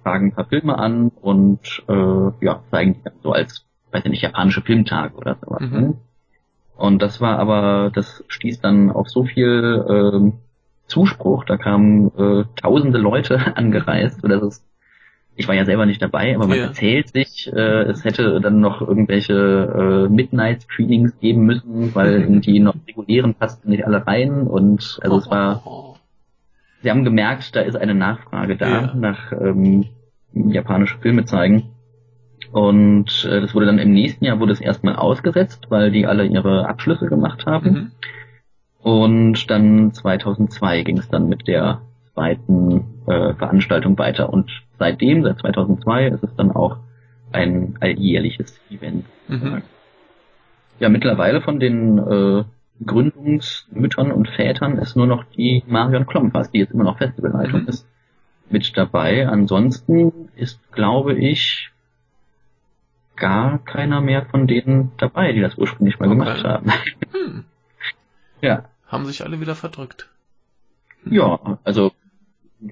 fragen 0.01 0.29
ein 0.29 0.31
paar 0.31 0.47
Filme 0.47 0.79
an 0.79 1.09
und 1.09 1.83
äh, 1.87 2.43
ja, 2.43 2.63
zeigen 2.71 2.95
die 2.95 3.03
dann 3.03 3.13
so 3.21 3.33
als, 3.33 3.67
weiß 3.91 4.03
ich 4.03 4.09
nicht, 4.09 4.23
japanische 4.23 4.63
Filmtag 4.63 5.15
oder 5.15 5.37
sowas. 5.39 5.61
Mhm. 5.61 5.79
Ne? 5.79 5.93
Und 6.75 7.03
das 7.03 7.21
war 7.21 7.37
aber, 7.37 7.91
das 7.93 8.23
stieß 8.29 8.61
dann 8.61 8.89
auf 8.89 9.07
so 9.07 9.23
viel 9.23 9.85
äh, 9.87 10.31
Zuspruch, 10.87 11.45
da 11.45 11.57
kamen 11.57 12.07
äh, 12.17 12.45
tausende 12.55 12.97
Leute 12.97 13.39
angereist, 13.57 14.23
oder 14.23 14.39
das 14.39 14.57
ist 14.57 14.65
ich 15.35 15.47
war 15.47 15.55
ja 15.55 15.65
selber 15.65 15.85
nicht 15.85 16.01
dabei, 16.01 16.35
aber 16.35 16.47
man 16.47 16.57
ja. 16.57 16.65
erzählt 16.65 17.09
sich, 17.09 17.51
äh, 17.51 17.83
es 17.83 18.03
hätte 18.05 18.39
dann 18.39 18.61
noch 18.61 18.81
irgendwelche 18.81 20.07
äh, 20.07 20.09
Midnight-Screenings 20.09 21.19
geben 21.19 21.45
müssen, 21.45 21.93
weil 21.93 22.21
in 22.21 22.41
die 22.41 22.59
noch 22.59 22.75
regulären 22.87 23.33
passten 23.33 23.69
nicht 23.69 23.85
alle 23.85 24.05
rein 24.07 24.47
und 24.47 24.99
also 25.01 25.17
es 25.17 25.29
war, 25.29 25.97
sie 26.81 26.89
haben 26.89 27.03
gemerkt, 27.03 27.55
da 27.55 27.61
ist 27.61 27.75
eine 27.75 27.95
Nachfrage 27.95 28.55
da 28.55 28.69
ja. 28.69 28.93
nach 28.95 29.31
ähm, 29.33 29.85
japanische 30.33 30.97
Filme 30.99 31.25
zeigen. 31.25 31.71
Und 32.51 33.25
äh, 33.29 33.41
das 33.41 33.53
wurde 33.53 33.65
dann 33.65 33.79
im 33.79 33.91
nächsten 33.91 34.23
Jahr 34.23 34.39
wurde 34.39 34.53
es 34.53 34.61
erstmal 34.61 34.95
ausgesetzt, 34.95 35.65
weil 35.69 35.91
die 35.91 36.05
alle 36.05 36.25
ihre 36.25 36.67
Abschlüsse 36.67 37.07
gemacht 37.07 37.45
haben. 37.45 37.69
Mhm. 37.69 37.91
Und 38.81 39.49
dann 39.49 39.93
2002 39.93 40.83
ging 40.83 40.97
es 40.97 41.09
dann 41.09 41.27
mit 41.27 41.47
der 41.47 41.81
zweiten 42.15 43.03
äh, 43.05 43.33
Veranstaltung 43.35 43.97
weiter. 43.99 44.31
Und 44.31 44.49
seitdem, 44.79 45.23
seit 45.23 45.39
2002, 45.39 46.07
ist 46.07 46.23
es 46.23 46.35
dann 46.35 46.51
auch 46.51 46.77
ein 47.31 47.77
alljährliches 47.79 48.59
Event. 48.71 49.05
Mhm. 49.27 49.61
Ja, 50.79 50.89
mittlerweile 50.89 51.41
von 51.41 51.59
den 51.59 51.97
äh, 51.99 52.43
Gründungsmüttern 52.83 54.11
und 54.11 54.29
Vätern 54.29 54.77
ist 54.77 54.95
nur 54.95 55.07
noch 55.07 55.23
die 55.37 55.63
Marion 55.67 56.07
Klompfers, 56.07 56.51
die 56.51 56.59
jetzt 56.59 56.71
immer 56.71 56.83
noch 56.83 56.97
Festivalleitung 56.97 57.61
mhm. 57.63 57.67
ist, 57.67 57.87
mit 58.49 58.75
dabei. 58.75 59.27
Ansonsten 59.27 60.29
ist, 60.35 60.59
glaube 60.71 61.13
ich, 61.15 61.71
gar 63.15 63.59
keiner 63.59 64.01
mehr 64.01 64.25
von 64.25 64.47
denen 64.47 64.91
dabei, 64.97 65.31
die 65.31 65.41
das 65.41 65.57
ursprünglich 65.57 65.99
mal 65.99 66.07
Okay. 66.07 66.17
gemacht 66.17 66.43
haben. 66.43 66.71
Hm. 67.11 67.45
ja. 68.41 68.65
Haben 68.87 69.05
sich 69.05 69.23
alle 69.23 69.39
wieder 69.39 69.55
verdrückt. 69.55 70.09
Ja, 71.05 71.59
also 71.63 71.91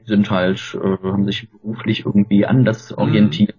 sind 0.05 0.29
halt, 0.31 0.77
äh, 0.81 1.07
haben 1.07 1.25
sich 1.25 1.49
beruflich 1.49 2.05
irgendwie 2.05 2.45
anders 2.45 2.91
Mhm. 2.91 2.97
orientiert. 2.97 3.55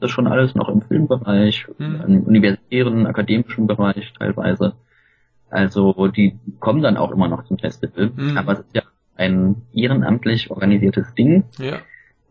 Das 0.00 0.08
ist 0.08 0.14
schon 0.14 0.26
alles 0.26 0.54
noch 0.54 0.68
im 0.68 0.82
Filmbereich, 0.82 1.66
Mhm. 1.78 2.00
im 2.06 2.22
universitären, 2.24 3.06
akademischen 3.06 3.66
Bereich 3.66 4.12
teilweise. 4.18 4.74
Also 5.50 6.06
die 6.08 6.38
kommen 6.60 6.82
dann 6.82 6.96
auch 6.96 7.10
immer 7.10 7.28
noch 7.28 7.44
zum 7.44 7.58
Festival, 7.58 8.10
Mhm. 8.16 8.36
aber 8.38 8.52
es 8.52 8.58
ist 8.60 8.74
ja 8.76 8.82
ein 9.16 9.56
ehrenamtlich 9.72 10.50
organisiertes 10.50 11.12
Ding. 11.14 11.44
Ja. 11.58 11.78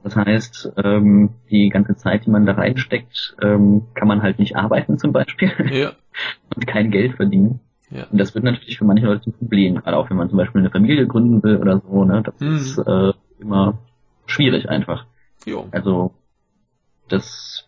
Das 0.04 0.16
heißt, 0.16 0.72
ähm, 0.84 1.32
die 1.52 1.68
ganze 1.70 1.96
Zeit, 1.98 2.26
die 2.26 2.30
man 2.32 2.46
da 2.46 2.54
reinsteckt, 2.54 3.36
ähm, 3.42 3.84
kann 3.94 4.08
man 4.08 4.22
halt 4.22 4.40
nicht 4.40 4.56
arbeiten 4.56 4.98
zum 4.98 5.12
Beispiel 5.12 5.52
Ja. 5.72 5.92
und 6.56 6.66
kein 6.66 6.90
Geld 6.90 7.16
verdienen. 7.16 7.60
Ja. 7.92 8.06
Und 8.10 8.18
das 8.20 8.34
wird 8.34 8.46
natürlich 8.46 8.78
für 8.78 8.86
manche 8.86 9.06
Leute 9.06 9.22
zum 9.24 9.34
Problem, 9.34 9.76
gerade 9.76 9.98
auch 9.98 10.10
wenn 10.10 10.18
man 10.18 10.30
zum 10.30 10.38
Beispiel 10.38 10.62
eine 10.62 10.70
Familie 10.70 11.06
gründen 11.06 11.44
will 11.44 11.58
oder 11.58 11.80
so, 11.82 12.06
ne? 12.06 12.24
Das 12.24 12.40
Mhm. 12.40 12.56
ist 12.56 12.78
äh, 12.78 13.12
immer 13.40 13.80
schwierig 14.26 14.70
einfach. 14.70 15.06
Jo. 15.46 15.68
Also 15.72 16.14
das, 17.08 17.68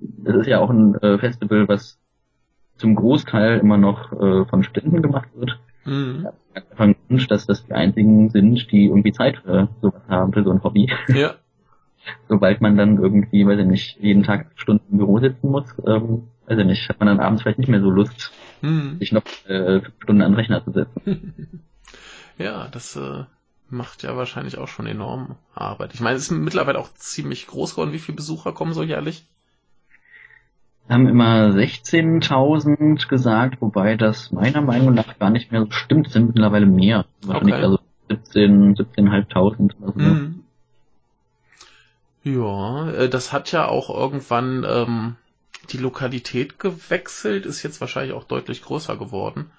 das 0.00 0.36
ist 0.36 0.46
ja 0.46 0.60
auch 0.60 0.70
ein 0.70 0.94
äh, 0.96 1.18
Festival, 1.18 1.68
was 1.68 1.98
zum 2.76 2.94
Großteil 2.94 3.58
immer 3.58 3.76
noch 3.76 4.12
äh, 4.12 4.44
von 4.46 4.62
Studenten 4.62 5.02
gemacht 5.02 5.28
wird. 5.34 5.58
Mhm. 5.84 6.28
Einfach 6.54 6.78
ein 6.84 6.96
Wunsch, 7.08 7.26
dass 7.26 7.46
das 7.46 7.64
die 7.66 7.72
einzigen 7.72 8.30
sind, 8.30 8.70
die 8.70 8.86
irgendwie 8.86 9.12
Zeit 9.12 9.38
für 9.38 9.68
sowas 9.80 10.02
haben, 10.08 10.32
für 10.32 10.44
so 10.44 10.50
ein 10.50 10.62
Hobby. 10.62 10.90
Ja. 11.08 11.34
Sobald 12.28 12.60
man 12.60 12.76
dann 12.76 12.96
irgendwie, 12.98 13.46
weiß 13.46 13.58
ich 13.58 13.66
nicht, 13.66 13.98
jeden 14.00 14.22
Tag 14.22 14.46
acht 14.46 14.60
Stunden 14.60 14.84
im 14.92 14.98
Büro 14.98 15.18
sitzen 15.18 15.50
muss, 15.50 15.66
ähm, 15.86 16.28
weiß 16.46 16.58
ich 16.58 16.64
nicht, 16.64 16.88
hat 16.88 17.00
man 17.00 17.08
dann 17.08 17.20
abends 17.20 17.42
vielleicht 17.42 17.58
nicht 17.58 17.68
mehr 17.68 17.80
so 17.80 17.90
Lust, 17.90 18.32
Mhm. 18.60 18.98
sich 18.98 19.12
noch 19.12 19.22
äh, 19.46 19.80
fünf 19.80 19.94
Stunden 20.02 20.22
an 20.22 20.32
den 20.32 20.36
Rechner 20.36 20.64
zu 20.64 20.72
setzen. 20.72 21.62
Ja, 22.38 22.68
das 22.70 22.94
äh, 22.94 23.24
macht 23.68 24.02
ja 24.02 24.16
wahrscheinlich 24.16 24.58
auch 24.58 24.68
schon 24.68 24.86
enorm 24.86 25.36
Arbeit. 25.54 25.94
Ich 25.94 26.00
meine, 26.00 26.16
es 26.16 26.22
ist 26.24 26.30
mittlerweile 26.30 26.78
auch 26.78 26.92
ziemlich 26.94 27.46
groß 27.46 27.72
geworden. 27.72 27.92
Wie 27.92 27.98
viele 27.98 28.16
Besucher 28.16 28.52
kommen 28.52 28.72
so 28.72 28.82
jährlich? 28.82 29.26
haben 30.88 31.06
immer 31.06 31.50
16.000 31.50 33.08
gesagt, 33.08 33.60
wobei 33.60 33.96
das 33.96 34.32
meiner 34.32 34.62
Meinung 34.62 34.94
nach 34.94 35.18
gar 35.18 35.30
nicht 35.30 35.52
mehr 35.52 35.62
so 35.62 35.70
stimmt. 35.70 36.06
Es 36.06 36.12
sind 36.14 36.28
mittlerweile 36.28 36.66
mehr. 36.66 37.04
Wahrscheinlich 37.22 37.54
Okay. 37.56 37.64
also 37.64 37.78
17, 38.08 38.76
17.500 38.76 39.80
oder 39.80 39.92
so. 39.92 40.00
Mhm. 40.00 40.44
Ja, 42.24 42.90
äh, 42.90 43.08
das 43.08 43.32
hat 43.32 43.52
ja 43.52 43.68
auch 43.68 43.90
irgendwann 43.90 44.64
ähm, 44.68 45.16
die 45.70 45.78
Lokalität 45.78 46.58
gewechselt, 46.58 47.46
ist 47.46 47.62
jetzt 47.62 47.80
wahrscheinlich 47.80 48.14
auch 48.14 48.24
deutlich 48.24 48.62
größer 48.62 48.96
geworden. 48.96 49.50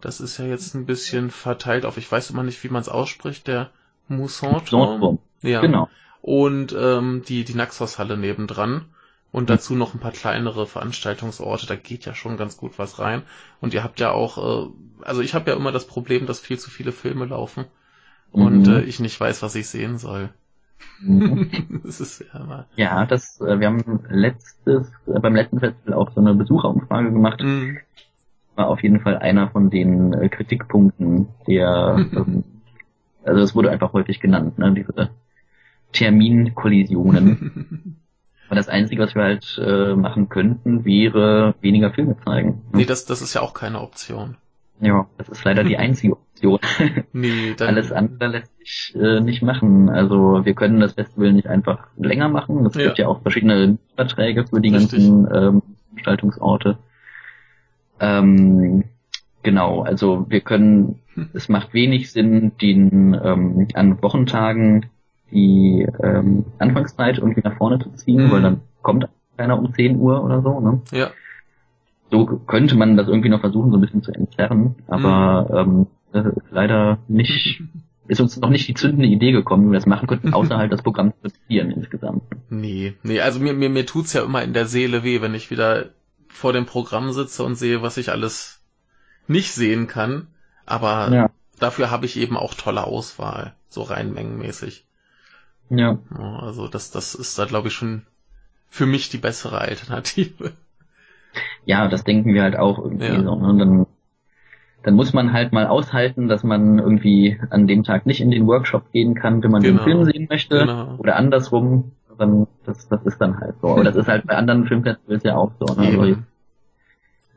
Das 0.00 0.20
ist 0.20 0.38
ja 0.38 0.44
jetzt 0.44 0.74
ein 0.74 0.86
bisschen 0.86 1.30
verteilt 1.30 1.84
auf, 1.86 1.96
ich 1.96 2.10
weiß 2.10 2.30
immer 2.30 2.42
nicht, 2.42 2.62
wie 2.64 2.68
man 2.68 2.82
es 2.82 2.88
ausspricht, 2.88 3.46
der 3.46 3.70
Mousson-Turm. 4.08 5.18
Ja. 5.42 5.60
Genau. 5.60 5.88
Und 6.22 6.74
ähm, 6.78 7.22
die, 7.26 7.44
die 7.44 7.54
Naxos-Halle 7.54 8.16
nebendran. 8.16 8.86
Und 9.32 9.50
dazu 9.50 9.74
noch 9.74 9.92
ein 9.92 10.00
paar 10.00 10.12
kleinere 10.12 10.66
Veranstaltungsorte, 10.66 11.66
da 11.66 11.76
geht 11.76 12.06
ja 12.06 12.14
schon 12.14 12.36
ganz 12.38 12.56
gut 12.56 12.78
was 12.78 12.98
rein. 12.98 13.22
Und 13.60 13.74
ihr 13.74 13.84
habt 13.84 14.00
ja 14.00 14.10
auch, 14.12 14.38
äh, 14.38 14.70
also 15.02 15.20
ich 15.20 15.34
habe 15.34 15.50
ja 15.50 15.56
immer 15.56 15.72
das 15.72 15.86
Problem, 15.86 16.26
dass 16.26 16.40
viel 16.40 16.58
zu 16.58 16.70
viele 16.70 16.92
Filme 16.92 17.26
laufen 17.26 17.66
und 18.32 18.66
Mhm. 18.66 18.74
äh, 18.74 18.80
ich 18.82 19.00
nicht 19.00 19.18
weiß, 19.20 19.42
was 19.42 19.54
ich 19.54 19.68
sehen 19.68 19.98
soll. 19.98 20.30
Mhm. 21.00 21.50
das 21.84 22.00
ist 22.00 22.24
ja 22.32 22.40
immer. 22.40 22.66
Ja, 22.76 23.04
das, 23.06 23.40
äh, 23.40 23.60
wir 23.60 23.66
haben 23.66 24.00
letztes, 24.08 24.90
äh, 25.06 25.18
beim 25.20 25.34
letzten 25.34 25.60
Festival 25.60 25.94
auch 25.94 26.12
so 26.14 26.20
eine 26.20 26.34
Besucherumfrage 26.34 27.12
gemacht. 27.12 27.40
Mhm. 27.42 27.78
War 28.56 28.68
auf 28.68 28.82
jeden 28.82 29.00
Fall 29.00 29.18
einer 29.18 29.50
von 29.50 29.70
den 29.70 30.12
äh, 30.14 30.28
Kritikpunkten, 30.28 31.28
der, 31.46 32.06
ähm, 32.14 32.44
also 33.24 33.40
es 33.42 33.54
wurde 33.54 33.70
einfach 33.70 33.92
häufig 33.92 34.20
genannt, 34.20 34.58
ne, 34.58 34.72
diese 34.72 35.10
Terminkollisionen. 35.92 37.96
Aber 38.48 38.56
das 38.56 38.68
Einzige, 38.68 39.02
was 39.02 39.14
wir 39.14 39.22
halt 39.24 39.60
äh, 39.64 39.94
machen 39.96 40.28
könnten, 40.28 40.84
wäre 40.84 41.54
weniger 41.60 41.92
Filme 41.92 42.16
zeigen. 42.24 42.62
nee, 42.72 42.84
das, 42.84 43.04
das 43.04 43.20
ist 43.20 43.34
ja 43.34 43.42
auch 43.42 43.54
keine 43.54 43.80
Option. 43.80 44.36
Ja, 44.80 45.06
das 45.18 45.28
ist 45.28 45.42
leider 45.44 45.64
die 45.64 45.76
einzige 45.78 46.12
Option. 46.14 46.58
Nee, 47.12 47.54
dann. 47.56 47.68
Alles 47.68 47.90
andere 47.92 48.28
lässt 48.28 48.56
sich 48.58 48.94
äh, 48.94 49.20
nicht 49.20 49.42
machen. 49.42 49.88
Also 49.88 50.44
wir 50.44 50.54
können 50.54 50.80
das 50.80 50.92
Festival 50.92 51.32
nicht 51.32 51.48
einfach 51.48 51.88
länger 51.96 52.28
machen. 52.28 52.64
Es 52.66 52.74
Ja. 52.76 52.84
gibt 52.84 52.98
ja 52.98 53.08
auch 53.08 53.22
verschiedene 53.22 53.78
Verträge 53.96 54.46
für 54.46 54.60
die 54.60 54.68
Richtig. 54.68 54.92
ganzen 54.92 55.26
ähm, 55.34 55.62
Veranstaltungsorte. 55.94 56.78
Ähm, 58.00 58.84
genau, 59.42 59.82
also 59.82 60.26
wir 60.28 60.40
können, 60.40 61.00
Hm. 61.14 61.30
es 61.32 61.48
macht 61.48 61.72
wenig 61.74 62.10
Sinn, 62.12 62.52
den 62.60 63.18
ähm, 63.22 63.68
an 63.74 64.02
Wochentagen 64.02 64.86
die 65.32 65.86
ähm, 66.02 66.44
Anfangszeit 66.58 67.18
irgendwie 67.18 67.40
nach 67.42 67.56
vorne 67.56 67.78
zu 67.80 67.90
ziehen, 67.90 68.26
Mhm. 68.26 68.30
weil 68.30 68.42
dann 68.42 68.60
kommt 68.82 69.08
keiner 69.36 69.58
um 69.58 69.72
10 69.74 69.96
Uhr 69.98 70.22
oder 70.22 70.40
so. 70.40 70.60
Ne? 70.60 70.80
Ja. 70.92 71.10
so 72.10 72.24
könnte 72.26 72.76
man 72.76 72.96
das 72.96 73.08
irgendwie 73.08 73.28
noch 73.28 73.40
versuchen, 73.40 73.70
so 73.72 73.78
ein 73.78 73.80
bisschen 73.80 74.02
zu 74.02 74.12
entzerren, 74.12 74.76
aber 74.86 75.48
ähm, 75.52 75.86
das 76.12 76.26
ist 76.26 76.50
leider 76.52 76.98
nicht, 77.08 77.60
ist 78.08 78.20
uns 78.20 78.38
noch 78.40 78.50
nicht 78.50 78.68
die 78.68 78.74
zündende 78.74 79.08
Idee 79.08 79.32
gekommen, 79.32 79.66
wie 79.66 79.72
wir 79.72 79.78
das 79.78 79.86
machen 79.86 80.06
könnten, 80.06 80.32
außer 80.32 80.56
halt 80.56 80.70
das 80.72 80.82
Programm 80.82 81.12
zu 81.14 81.24
reduzieren 81.24 81.70
insgesamt. 81.72 82.22
Nee, 82.48 82.94
nee, 83.02 83.20
also 83.20 83.40
mir, 83.40 83.52
mir, 83.54 83.68
mir 83.68 83.84
tut's 83.84 84.12
ja 84.12 84.22
immer 84.22 84.44
in 84.44 84.52
der 84.52 84.66
Seele 84.66 85.02
weh, 85.02 85.20
wenn 85.20 85.34
ich 85.34 85.50
wieder 85.50 85.86
vor 86.36 86.52
dem 86.52 86.66
Programm 86.66 87.12
sitze 87.12 87.44
und 87.44 87.56
sehe, 87.56 87.82
was 87.82 87.96
ich 87.96 88.10
alles 88.10 88.60
nicht 89.28 89.52
sehen 89.52 89.86
kann. 89.88 90.28
Aber 90.66 91.12
Ja, 91.12 91.30
dafür 91.60 91.90
habe 91.90 92.06
ich 92.06 92.16
eben 92.18 92.36
auch 92.36 92.54
tolle 92.54 92.84
Auswahl, 92.84 93.54
so 93.68 93.82
rein 93.82 94.12
mengenmäßig. 94.14 94.86
ja, 95.70 95.98
Also 96.10 96.68
das, 96.68 96.90
das 96.90 97.14
ist 97.14 97.38
da, 97.38 97.44
glaube 97.46 97.68
ich, 97.68 97.74
schon 97.74 98.02
für 98.70 98.86
mich 98.86 99.08
die 99.10 99.18
bessere 99.18 99.58
Alternative. 99.60 100.52
ja, 101.66 101.88
das 101.88 102.04
denken 102.04 102.34
wir 102.34 102.42
halt 102.42 102.56
auch 102.56 102.78
irgendwie 102.78 103.06
Ja. 103.06 103.22
so. 103.22 103.34
Ne? 103.36 103.48
Und 103.48 103.58
dann, 103.58 103.86
dann 104.82 104.94
muss 104.94 105.12
man 105.12 105.32
halt 105.32 105.52
mal 105.52 105.66
aushalten, 105.66 106.28
dass 106.28 106.44
man 106.44 106.78
irgendwie 106.78 107.38
an 107.50 107.66
dem 107.66 107.82
Tag 107.84 108.06
nicht 108.06 108.20
in 108.20 108.30
den 108.30 108.46
Workshop 108.46 108.92
gehen 108.92 109.14
kann, 109.14 109.42
wenn 109.42 109.50
man 109.50 109.62
Genau. 109.62 109.84
den 109.84 109.84
Film 109.84 110.04
sehen 110.04 110.26
möchte, 110.30 110.60
Genau. 110.60 110.96
oder 110.98 111.16
andersrum. 111.16 111.92
Dann, 112.18 112.46
das, 112.64 112.88
das 112.88 113.02
ist 113.04 113.18
dann 113.20 113.38
halt 113.40 113.56
so. 113.60 113.68
Aber 113.68 113.84
das 113.84 113.96
ist 113.96 114.08
halt 114.08 114.26
bei 114.26 114.36
anderen 114.36 114.66
Filmfestivals 114.66 115.22
ja 115.24 115.36
auch 115.36 115.52
so. 115.58 115.66
Ne? 115.74 116.00
Also 116.00 116.16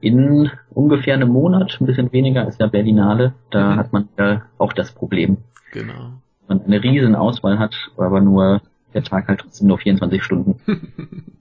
in 0.02 0.50
ungefähr 0.70 1.16
einem 1.16 1.30
Monat, 1.30 1.78
ein 1.82 1.86
bisschen 1.86 2.12
weniger, 2.14 2.48
ist 2.48 2.60
ja 2.60 2.68
Berlinale. 2.68 3.34
Da 3.52 3.72
Mhm. 3.72 3.76
hat 3.78 3.94
man 3.94 4.10
ja 4.18 4.44
auch 4.58 4.74
das 4.74 4.92
Problem. 4.94 5.38
Genau. 5.72 6.14
Man 6.48 6.64
eine 6.64 6.82
riesen 6.82 7.16
Auswahl 7.16 7.60
hat, 7.60 7.76
aber 7.98 8.22
nur 8.22 8.62
der 8.94 9.04
Tag 9.04 9.28
halt 9.28 9.42
trotzdem 9.42 9.68
nur 9.68 9.78
24 9.78 10.24
Stunden. 10.24 10.60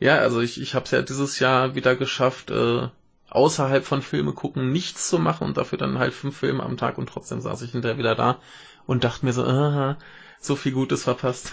Ja, 0.00 0.18
also 0.18 0.40
ich, 0.40 0.60
ich 0.62 0.76
habe 0.76 0.84
es 0.84 0.92
ja 0.92 1.02
dieses 1.02 1.40
Jahr 1.40 1.74
wieder 1.74 1.96
geschafft, 1.96 2.52
äh, 2.52 2.86
außerhalb 3.30 3.84
von 3.84 4.00
Filme 4.00 4.32
gucken 4.32 4.70
nichts 4.70 5.08
zu 5.08 5.18
machen 5.18 5.44
und 5.48 5.56
dafür 5.56 5.76
dann 5.76 5.98
halt 5.98 6.14
fünf 6.14 6.36
Filme 6.36 6.62
am 6.62 6.76
Tag 6.76 6.98
und 6.98 7.08
trotzdem 7.08 7.40
saß 7.40 7.62
ich 7.62 7.72
hinterher 7.72 7.98
wieder 7.98 8.14
da 8.14 8.38
und 8.86 9.02
dachte 9.02 9.26
mir 9.26 9.32
so, 9.32 9.44
aha, 9.44 9.96
so 10.40 10.54
viel 10.54 10.70
Gutes 10.70 11.02
verpasst. 11.02 11.52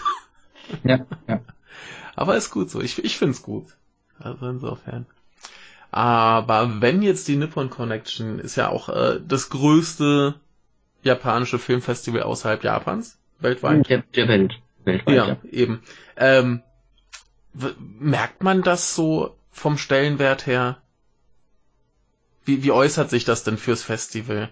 Ja, 0.84 1.06
ja. 1.28 1.40
Aber 2.14 2.36
ist 2.36 2.50
gut 2.50 2.70
so. 2.70 2.80
Ich, 2.80 3.02
ich 3.04 3.18
find's 3.18 3.42
gut. 3.42 3.66
Also 4.18 4.46
insofern. 4.48 5.06
Aber 5.90 6.80
wenn 6.80 7.02
jetzt 7.02 7.28
die 7.28 7.36
Nippon 7.36 7.70
Connection 7.70 8.38
ist 8.38 8.56
ja 8.56 8.68
auch 8.68 8.88
äh, 8.88 9.20
das 9.26 9.50
größte 9.50 10.34
japanische 11.02 11.58
Filmfestival 11.58 12.22
außerhalb 12.22 12.64
Japans, 12.64 13.18
weltweit. 13.38 13.88
Der, 13.88 14.02
der 14.14 14.28
Welt. 14.28 14.60
Weltweit, 14.84 15.14
Ja, 15.16 15.26
ja. 15.28 15.36
eben. 15.50 15.82
Ähm, 16.16 16.62
merkt 17.98 18.42
man 18.42 18.62
das 18.62 18.94
so 18.94 19.36
vom 19.50 19.78
Stellenwert 19.78 20.46
her? 20.46 20.78
Wie, 22.44 22.62
wie 22.62 22.70
äußert 22.72 23.10
sich 23.10 23.24
das 23.24 23.44
denn 23.44 23.56
fürs 23.56 23.82
Festival? 23.82 24.50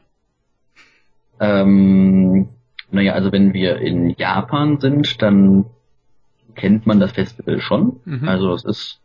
Ähm, 1.41 2.49
naja, 2.91 3.13
also 3.13 3.33
wenn 3.33 3.53
wir 3.53 3.79
in 3.79 4.11
Japan 4.11 4.81
sind, 4.81 5.21
dann 5.21 5.67
kennt 6.55 6.87
man 6.87 7.01
das 7.01 7.13
Festival 7.13 7.61
schon. 7.61 8.01
Mhm. 8.05 8.29
Also 8.29 8.53
es 8.55 8.65
ist, 8.65 9.01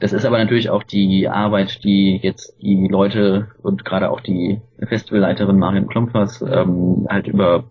das 0.00 0.12
ist 0.12 0.24
aber 0.24 0.38
natürlich 0.38 0.70
auch 0.70 0.82
die 0.82 1.28
Arbeit, 1.28 1.84
die 1.84 2.18
jetzt 2.22 2.56
die 2.60 2.88
Leute 2.88 3.48
und 3.62 3.84
gerade 3.84 4.10
auch 4.10 4.20
die 4.20 4.60
Festivalleiterin 4.80 5.58
Marion 5.58 5.86
Klompers 5.88 6.42
ähm, 6.42 7.06
halt 7.08 7.28
über, 7.28 7.64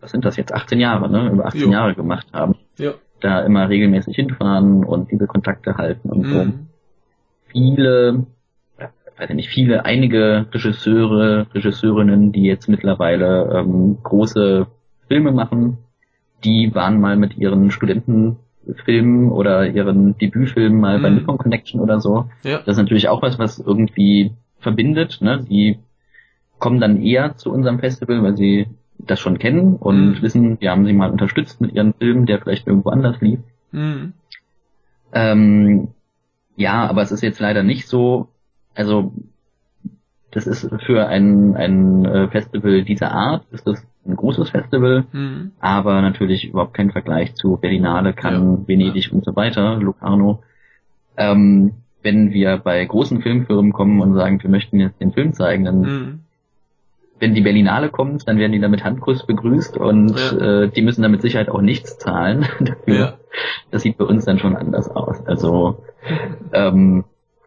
was 0.00 0.10
sind 0.10 0.24
das 0.24 0.36
jetzt, 0.36 0.54
18 0.54 0.80
Jahre, 0.80 1.10
ne? 1.10 1.30
Über 1.30 1.46
18 1.46 1.62
Jo. 1.62 1.72
Jahre 1.72 1.94
gemacht 1.94 2.26
haben. 2.32 2.56
Ja. 2.78 2.94
Da 3.20 3.40
immer 3.40 3.68
regelmäßig 3.68 4.16
hinfahren 4.16 4.84
und 4.84 5.10
diese 5.10 5.26
Kontakte 5.26 5.76
halten 5.76 6.10
und 6.10 6.24
so. 6.26 6.44
Mhm. 6.44 6.66
viele, 7.48 8.26
äh, 8.78 8.86
weiß 9.18 9.30
ich 9.30 9.36
nicht, 9.36 9.48
viele, 9.48 9.84
einige 9.84 10.46
Regisseure, 10.52 11.46
Regisseurinnen, 11.54 12.32
die 12.32 12.44
jetzt 12.44 12.68
mittlerweile 12.68 13.50
ähm, 13.54 13.98
große 14.02 14.66
Filme 15.08 15.32
machen, 15.32 15.78
die 16.44 16.74
waren 16.74 17.00
mal 17.00 17.16
mit 17.16 17.36
ihren 17.36 17.70
Studenten 17.70 18.36
Film 18.84 19.30
oder 19.30 19.66
ihren 19.68 20.18
Debütfilm 20.18 20.80
mal 20.80 20.98
bei 21.00 21.08
Mhm. 21.10 21.16
Nippon 21.16 21.38
Connection 21.38 21.80
oder 21.80 22.00
so. 22.00 22.28
Ja. 22.42 22.58
Das 22.58 22.76
ist 22.76 22.78
natürlich 22.82 23.08
auch 23.08 23.22
was, 23.22 23.38
was 23.38 23.58
irgendwie 23.60 24.32
verbindet. 24.58 25.18
Ne? 25.20 25.44
Die 25.48 25.78
kommen 26.58 26.80
dann 26.80 27.00
eher 27.00 27.36
zu 27.36 27.52
unserem 27.52 27.78
Festival, 27.78 28.22
weil 28.22 28.36
sie 28.36 28.66
das 28.98 29.20
schon 29.20 29.38
kennen 29.38 29.76
und 29.76 30.10
Mhm. 30.18 30.22
wissen, 30.22 30.60
wir 30.60 30.70
haben 30.70 30.84
sie 30.86 30.92
mal 30.94 31.10
unterstützt 31.10 31.60
mit 31.60 31.72
ihrem 31.74 31.94
Film, 31.94 32.26
der 32.26 32.40
vielleicht 32.40 32.66
irgendwo 32.66 32.88
anders 32.90 33.20
lief. 33.20 33.38
Mhm. 33.72 34.14
Ähm, 35.12 35.88
ja, 36.56 36.86
aber 36.88 37.02
es 37.02 37.12
ist 37.12 37.22
jetzt 37.22 37.40
leider 37.40 37.62
nicht 37.62 37.86
so, 37.86 38.28
also 38.74 39.12
das 40.32 40.46
ist 40.46 40.68
für 40.84 41.06
ein, 41.06 41.54
ein 41.56 42.04
äh, 42.04 42.28
Festival 42.28 42.82
dieser 42.82 43.12
Art, 43.12 43.44
ist 43.52 43.66
das 43.66 43.86
ein 44.08 44.16
großes 44.16 44.50
Festival, 44.50 45.04
Mhm. 45.12 45.52
aber 45.60 46.00
natürlich 46.02 46.48
überhaupt 46.48 46.74
kein 46.74 46.90
Vergleich 46.92 47.34
zu 47.34 47.56
Berlinale, 47.56 48.12
Cannes, 48.12 48.60
Ja, 48.60 48.68
Venedig 48.68 49.12
und 49.12 49.24
so 49.24 49.34
weiter, 49.36 49.76
Locarno. 49.76 50.42
Ähm, 51.16 51.72
wenn 52.02 52.32
wir 52.32 52.58
bei 52.58 52.84
großen 52.84 53.20
Filmfirmen 53.22 53.72
kommen 53.72 54.00
und 54.00 54.14
sagen, 54.14 54.42
wir 54.42 54.50
möchten 54.50 54.78
jetzt 54.80 55.00
den 55.00 55.12
Film 55.12 55.32
zeigen, 55.32 55.64
dann 55.64 55.80
Mhm. 55.80 56.20
wenn 57.18 57.34
die 57.34 57.40
Berlinale 57.40 57.88
kommt, 57.88 58.28
dann 58.28 58.38
werden 58.38 58.52
die 58.52 58.60
da 58.60 58.68
mit 58.68 58.84
Handkuss 58.84 59.24
begrüßt 59.26 59.76
und 59.78 60.14
Ja. 60.16 60.62
äh, 60.64 60.68
die 60.68 60.82
müssen 60.82 61.02
da 61.02 61.08
mit 61.08 61.22
Sicherheit 61.22 61.48
auch 61.48 61.62
nichts 61.62 61.98
zahlen 61.98 62.44
dafür. 62.60 62.94
Ja. 62.94 63.14
Das 63.70 63.82
sieht 63.82 63.96
bei 63.98 64.04
uns 64.04 64.24
dann 64.26 64.38
schon 64.38 64.54
anders 64.56 64.88
aus. 64.90 65.24
Also 65.26 65.82
ähm, 66.52 67.04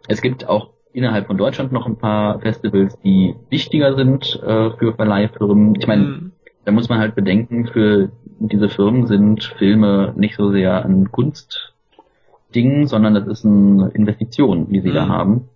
es 0.08 0.22
gibt 0.22 0.48
auch 0.50 0.72
innerhalb 0.92 1.28
von 1.28 1.38
Deutschland 1.38 1.72
noch 1.72 1.86
ein 1.86 1.98
paar 1.98 2.40
Festivals, 2.40 3.00
die 3.02 3.36
wichtiger 3.50 3.96
sind 3.96 4.42
äh, 4.44 4.72
für 4.72 4.94
Verleihfirmen. 4.96 5.76
Ich 5.76 5.86
meine, 5.88 6.04
Mhm. 6.04 6.32
Da 6.70 6.74
muss 6.76 6.88
man 6.88 7.00
halt 7.00 7.16
bedenken, 7.16 7.66
für 7.66 8.12
diese 8.38 8.70
Firmen 8.70 9.08
sind 9.08 9.44
Filme 9.58 10.14
nicht 10.16 10.36
so 10.36 10.52
sehr 10.52 10.86
ein 10.86 11.12
Kunstding, 11.12 12.86
sondern 12.86 13.16
das 13.16 13.26
ist 13.26 13.44
eine 13.44 13.90
Investition, 13.96 14.70
die 14.72 14.82
sie 14.82 14.92
da 14.92 15.06
Mhm. 15.06 15.10
haben. 15.10 15.50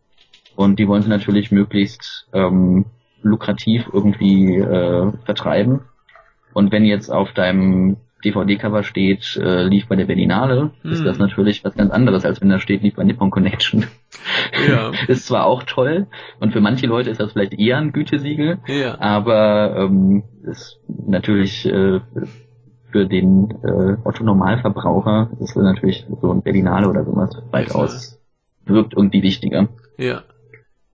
Und 0.56 0.80
die 0.80 0.88
wollen 0.88 1.04
sie 1.04 1.10
natürlich 1.10 1.52
möglichst 1.52 2.28
ähm, 2.34 2.86
lukrativ 3.22 3.92
irgendwie 3.94 4.58
äh, 4.58 5.12
vertreiben. 5.24 5.82
Und 6.52 6.72
wenn 6.72 6.84
jetzt 6.84 7.12
auf 7.12 7.32
deinem 7.34 7.98
DVD-Cover 8.26 8.82
steht, 8.82 9.38
äh, 9.38 9.64
lief 9.66 9.88
bei 9.88 9.96
der 9.96 10.06
Berlinale, 10.06 10.72
ist 10.84 11.02
Mhm. 11.02 11.06
das 11.06 11.20
natürlich 11.20 11.64
was 11.64 11.76
ganz 11.76 11.92
anderes, 11.92 12.26
als 12.26 12.42
wenn 12.42 12.50
da 12.50 12.58
steht, 12.58 12.82
lief 12.82 12.96
bei 12.96 13.04
Nippon 13.04 13.30
Connection. 13.30 13.86
Ja. 14.68 14.92
ist 15.08 15.26
zwar 15.28 15.46
auch 15.46 15.64
toll 15.64 16.08
und 16.40 16.54
für 16.54 16.62
manche 16.62 16.88
Leute 16.88 17.10
ist 17.10 17.20
das 17.20 17.34
vielleicht 17.34 17.54
eher 17.54 17.78
ein 17.78 17.92
Gütesiegel, 17.92 18.60
Ja. 18.68 19.00
aber 19.00 19.76
ähm, 19.78 20.24
ist 20.44 20.80
natürlich 20.88 21.66
äh, 21.66 22.02
für 22.92 23.06
den 23.08 23.50
äh, 23.64 23.98
Otto 24.04 24.24
Normalverbraucher 24.24 25.30
ist 25.40 25.56
natürlich 25.56 26.06
so 26.22 26.32
ein 26.32 26.42
Berlinale 26.44 26.88
oder 26.90 27.04
sowas 27.04 27.36
weitaus 27.52 28.20
wirkt 28.66 28.94
irgendwie 28.94 29.24
wichtiger. 29.24 29.68
Ja. 29.98 30.24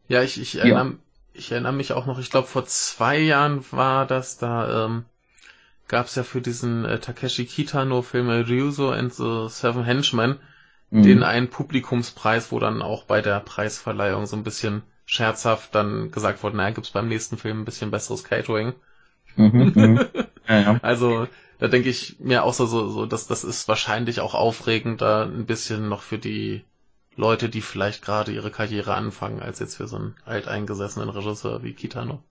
Ja, 0.07 0.23
ich, 0.23 0.41
ich 0.41 0.53
Ja. 0.55 0.63
erinnere, 0.63 0.93
ich 1.33 1.51
erinnere 1.51 1.73
mich 1.73 1.93
auch 1.93 2.05
noch, 2.05 2.17
ich 2.19 2.31
glaube 2.31 2.47
vor 2.47 2.65
zwei 2.65 3.19
Jahren 3.19 3.63
war 3.71 4.05
das, 4.07 4.37
da 4.37 4.85
ähm, 4.85 5.05
gab 5.87 6.07
es 6.07 6.15
ja 6.15 6.23
für 6.23 6.41
diesen 6.41 6.85
äh, 6.85 6.99
Takeshi 6.99 7.45
Kitano-Film 7.45 8.29
äh, 8.29 8.39
Ryuzo 8.39 8.89
and 8.91 9.13
the 9.13 9.45
Seven 9.49 9.83
Henchmen 9.83 10.37
Mhm. 10.91 11.03
den 11.03 11.23
einen 11.23 11.49
Publikumspreis, 11.49 12.51
wo 12.51 12.59
dann 12.59 12.81
auch 12.81 13.03
bei 13.03 13.21
der 13.21 13.39
Preisverleihung 13.39 14.25
so 14.25 14.35
ein 14.35 14.43
bisschen 14.43 14.83
scherzhaft 15.05 15.73
dann 15.73 16.11
gesagt 16.11 16.43
wurde, 16.43 16.57
naja, 16.57 16.71
gibt's 16.71 16.91
beim 16.91 17.07
nächsten 17.07 17.37
Film 17.37 17.61
ein 17.61 17.65
bisschen 17.65 17.91
besseres 17.91 18.23
Catering. 18.23 18.73
Mhm, 19.35 19.73
mhm. 19.75 19.99
ja, 20.47 20.59
ja. 20.59 20.79
Also 20.81 21.27
da 21.59 21.67
denke 21.67 21.89
ich 21.89 22.19
mir 22.19 22.43
auch 22.43 22.53
so, 22.53 22.65
so, 22.65 22.89
so 22.89 23.05
dass 23.05 23.27
das 23.27 23.43
ist 23.43 23.67
wahrscheinlich 23.67 24.21
auch 24.21 24.33
aufregender 24.33 25.25
ein 25.25 25.45
bisschen 25.45 25.89
noch 25.89 26.01
für 26.01 26.17
die 26.17 26.63
Leute, 27.15 27.49
die 27.49 27.61
vielleicht 27.61 28.03
gerade 28.03 28.31
ihre 28.31 28.49
Karriere 28.49 28.93
anfangen, 28.93 29.41
als 29.41 29.59
jetzt 29.59 29.75
für 29.75 29.87
so 29.87 29.97
einen 29.97 30.15
alteingesessenen 30.25 31.09
Regisseur 31.09 31.63
wie 31.63 31.73
Kitano. 31.73 32.23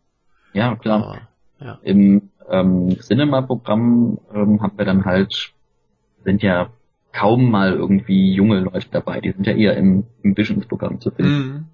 ja, 0.53 0.75
klar. 0.77 1.03
Aber, 1.03 1.21
ja. 1.61 1.79
Im 1.83 2.31
ähm, 2.49 2.99
Cinema-Programm 3.01 4.19
ähm, 4.33 4.63
haben 4.63 4.79
wir 4.79 4.85
dann 4.87 5.05
halt, 5.05 5.53
sind 6.25 6.43
ja 6.43 6.71
kaum 7.19 7.51
mal 7.51 7.73
irgendwie 7.73 8.33
junge 8.33 8.61
Leute 8.61 8.87
dabei, 8.93 9.21
die 9.21 9.33
sind 9.33 9.45
ja 9.45 9.53
eher 9.53 9.77
im, 9.77 10.05
im 10.23 10.37
Visions-Programm 10.37 11.01
zu 11.01 11.11
finden. 11.11 11.33
Mhm. 11.33 11.65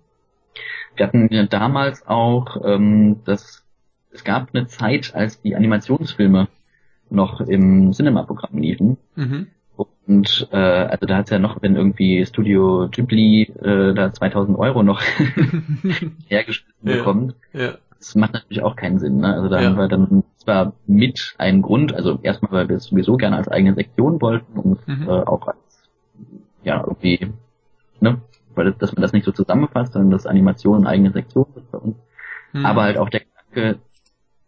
Wir 0.96 1.06
hatten 1.06 1.28
ja 1.30 1.44
damals 1.44 2.06
auch, 2.06 2.64
ähm, 2.64 3.16
das, 3.26 3.62
es 4.10 4.24
gab 4.24 4.54
eine 4.54 4.68
Zeit, 4.68 5.14
als 5.14 5.42
die 5.42 5.54
Animationsfilme 5.54 6.48
noch 7.10 7.42
im 7.42 7.92
Cinema-Programm 7.92 8.58
liefen. 8.58 8.96
Mhm. 9.16 9.48
Und 10.06 10.48
äh, 10.50 10.56
also 10.56 11.04
da 11.06 11.16
hat's 11.16 11.30
ja 11.30 11.38
noch, 11.38 11.60
wenn 11.60 11.76
irgendwie 11.76 12.24
Studio 12.24 12.88
Ghibli 12.90 13.42
äh, 13.42 13.92
da 13.92 14.12
2000 14.12 14.58
Euro 14.58 14.82
noch 14.82 15.02
hergeschnitten 16.28 16.88
Ja. 16.88 16.96
bekommt, 16.96 17.34
ja. 17.52 17.74
Das 18.06 18.14
macht 18.14 18.34
natürlich 18.34 18.62
auch 18.62 18.76
keinen 18.76 18.98
Sinn. 18.98 19.18
Ne? 19.18 19.34
Also 19.34 19.48
da 19.48 19.60
Ja. 19.60 19.68
haben 19.68 19.76
wir 19.76 19.88
dann 19.88 20.24
zwar 20.36 20.72
mit 20.86 21.34
einen 21.38 21.62
Grund, 21.62 21.94
also 21.94 22.18
erstmal, 22.22 22.52
weil 22.52 22.68
wir 22.68 22.76
es 22.76 22.84
sowieso 22.84 23.16
gerne 23.16 23.36
als 23.36 23.48
eigene 23.48 23.74
Sektion 23.74 24.20
wollten 24.20 24.58
und 24.58 24.86
Mhm. 24.88 25.08
äh, 25.08 25.10
auch 25.10 25.46
als 25.48 25.56
ja 26.62 26.80
irgendwie, 26.80 27.32
ne, 28.00 28.20
weil 28.54 28.66
das, 28.66 28.78
dass 28.78 28.92
man 28.94 29.02
das 29.02 29.12
nicht 29.12 29.24
so 29.24 29.32
zusammenfasst, 29.32 29.92
sondern 29.92 30.10
dass 30.10 30.26
Animation 30.26 30.78
eine 30.78 30.88
eigene 30.88 31.12
Sektion 31.12 31.46
ist 31.56 31.70
bei 31.70 31.78
uns. 31.78 31.96
Mhm. 32.52 32.66
Aber 32.66 32.82
halt 32.82 32.98
auch 32.98 33.08
der 33.08 33.22
Gedanke, 33.52 33.80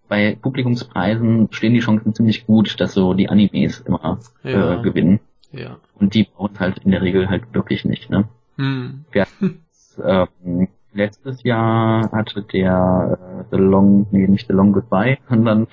bei 0.08 0.38
Publikumspreisen 0.40 1.48
stehen 1.50 1.74
die 1.74 1.80
Chancen 1.80 2.14
ziemlich 2.14 2.46
gut, 2.46 2.80
dass 2.80 2.94
so 2.94 3.12
die 3.14 3.28
Animes 3.28 3.80
immer 3.80 4.18
Ja. 4.44 4.74
äh, 4.78 4.82
gewinnen. 4.82 5.20
Ja. 5.52 5.78
Und 5.98 6.14
die 6.14 6.24
brauchen 6.24 6.52
es 6.54 6.60
halt 6.60 6.78
in 6.78 6.90
der 6.92 7.02
Regel 7.02 7.28
halt 7.28 7.52
wirklich 7.54 7.84
nicht. 7.84 8.08
Ne? 8.10 8.28
Mhm. 8.56 9.04
ähm, 10.04 10.68
letztes 10.96 11.42
Jahr 11.42 12.10
hatte 12.12 12.42
der 12.42 13.18
äh, 13.40 13.44
The 13.50 13.56
Long, 13.62 14.06
nee, 14.10 14.26
nicht 14.26 14.46
The 14.48 14.52
Long 14.54 14.72
Goodbye, 14.72 15.18
sondern 15.28 15.66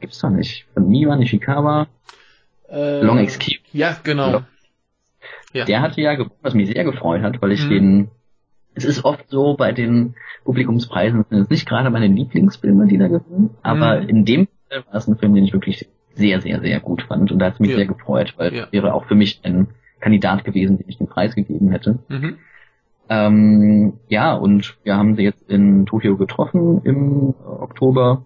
gibt's 0.00 0.18
doch 0.20 0.30
nicht. 0.30 0.66
Von 0.74 0.88
Miwa 0.88 1.16
Nishikawa, 1.16 1.86
Äh, 2.68 3.00
Long 3.02 3.18
Excuse. 3.18 3.58
Ja, 3.72 3.96
genau. 4.02 4.30
Ja. 4.30 4.46
Ja. 5.52 5.64
Der 5.66 5.80
hatte 5.82 6.00
ja 6.00 6.14
gewonnen, 6.14 6.34
was 6.42 6.54
mich 6.54 6.68
sehr 6.68 6.84
gefreut 6.84 7.22
hat, 7.22 7.40
weil 7.40 7.52
ich 7.52 7.64
Mhm. 7.64 7.70
den, 7.70 8.10
es 8.74 8.84
ist 8.84 9.04
oft 9.04 9.28
so 9.30 9.54
bei 9.56 9.70
den 9.72 10.14
Publikumspreisen, 10.44 11.24
sind 11.30 11.40
es 11.42 11.50
nicht 11.50 11.68
gerade 11.68 11.90
meine 11.90 12.08
Lieblingsfilme, 12.08 12.86
die 12.88 12.98
da 12.98 13.06
gewinnen, 13.08 13.50
aber 13.62 14.00
Mhm. 14.00 14.08
in 14.08 14.24
dem 14.24 14.48
Fall 14.68 14.84
war 14.86 14.94
es 14.94 15.06
ein 15.06 15.16
Film, 15.16 15.34
den 15.34 15.44
ich 15.44 15.52
wirklich 15.52 15.88
sehr, 16.14 16.40
sehr, 16.40 16.60
sehr 16.60 16.80
gut 16.80 17.02
fand 17.02 17.30
und 17.30 17.38
da 17.38 17.46
hat 17.46 17.54
es 17.54 17.60
mich 17.60 17.70
Ja. 17.70 17.76
sehr 17.76 17.86
gefreut, 17.86 18.34
weil 18.36 18.52
Ja. 18.54 18.64
es 18.64 18.72
wäre 18.72 18.92
auch 18.94 19.04
für 19.06 19.14
mich 19.14 19.40
ein 19.44 19.68
Kandidat 20.00 20.44
gewesen, 20.44 20.78
dem 20.78 20.88
ich 20.88 20.98
den 20.98 21.06
Preis 21.06 21.34
gegeben 21.36 21.70
hätte. 21.70 21.98
Mhm. 22.08 22.38
Ähm, 23.08 23.94
ja, 24.08 24.34
und 24.34 24.76
wir 24.82 24.96
haben 24.96 25.14
sie 25.16 25.22
jetzt 25.22 25.50
in 25.50 25.86
Tokio 25.86 26.16
getroffen 26.16 26.80
im 26.84 27.34
Oktober 27.44 28.24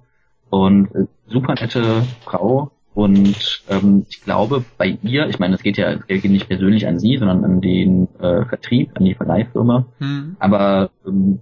und 0.51 0.95
äh, 0.95 1.07
super 1.27 1.55
nette 1.55 2.05
Frau 2.25 2.71
und 2.95 3.65
ähm, 3.69 4.07
ich 4.09 4.23
glaube 4.23 4.65
bei 4.77 4.99
ihr, 5.03 5.29
ich 5.29 5.39
meine, 5.39 5.55
es 5.57 5.63
geht 5.63 5.77
ja 5.79 5.91
es 5.91 6.07
geht 6.07 6.25
nicht 6.25 6.49
persönlich 6.49 6.87
an 6.87 6.99
sie, 6.99 7.17
sondern 7.19 7.45
an 7.45 7.61
den 7.61 8.09
äh, 8.21 8.45
Vertrieb, 8.45 8.93
an 8.95 9.05
die 9.05 9.15
Verleihfirma, 9.15 9.87
Mhm. 9.99 10.37
aber 10.39 10.91
ähm, 11.07 11.41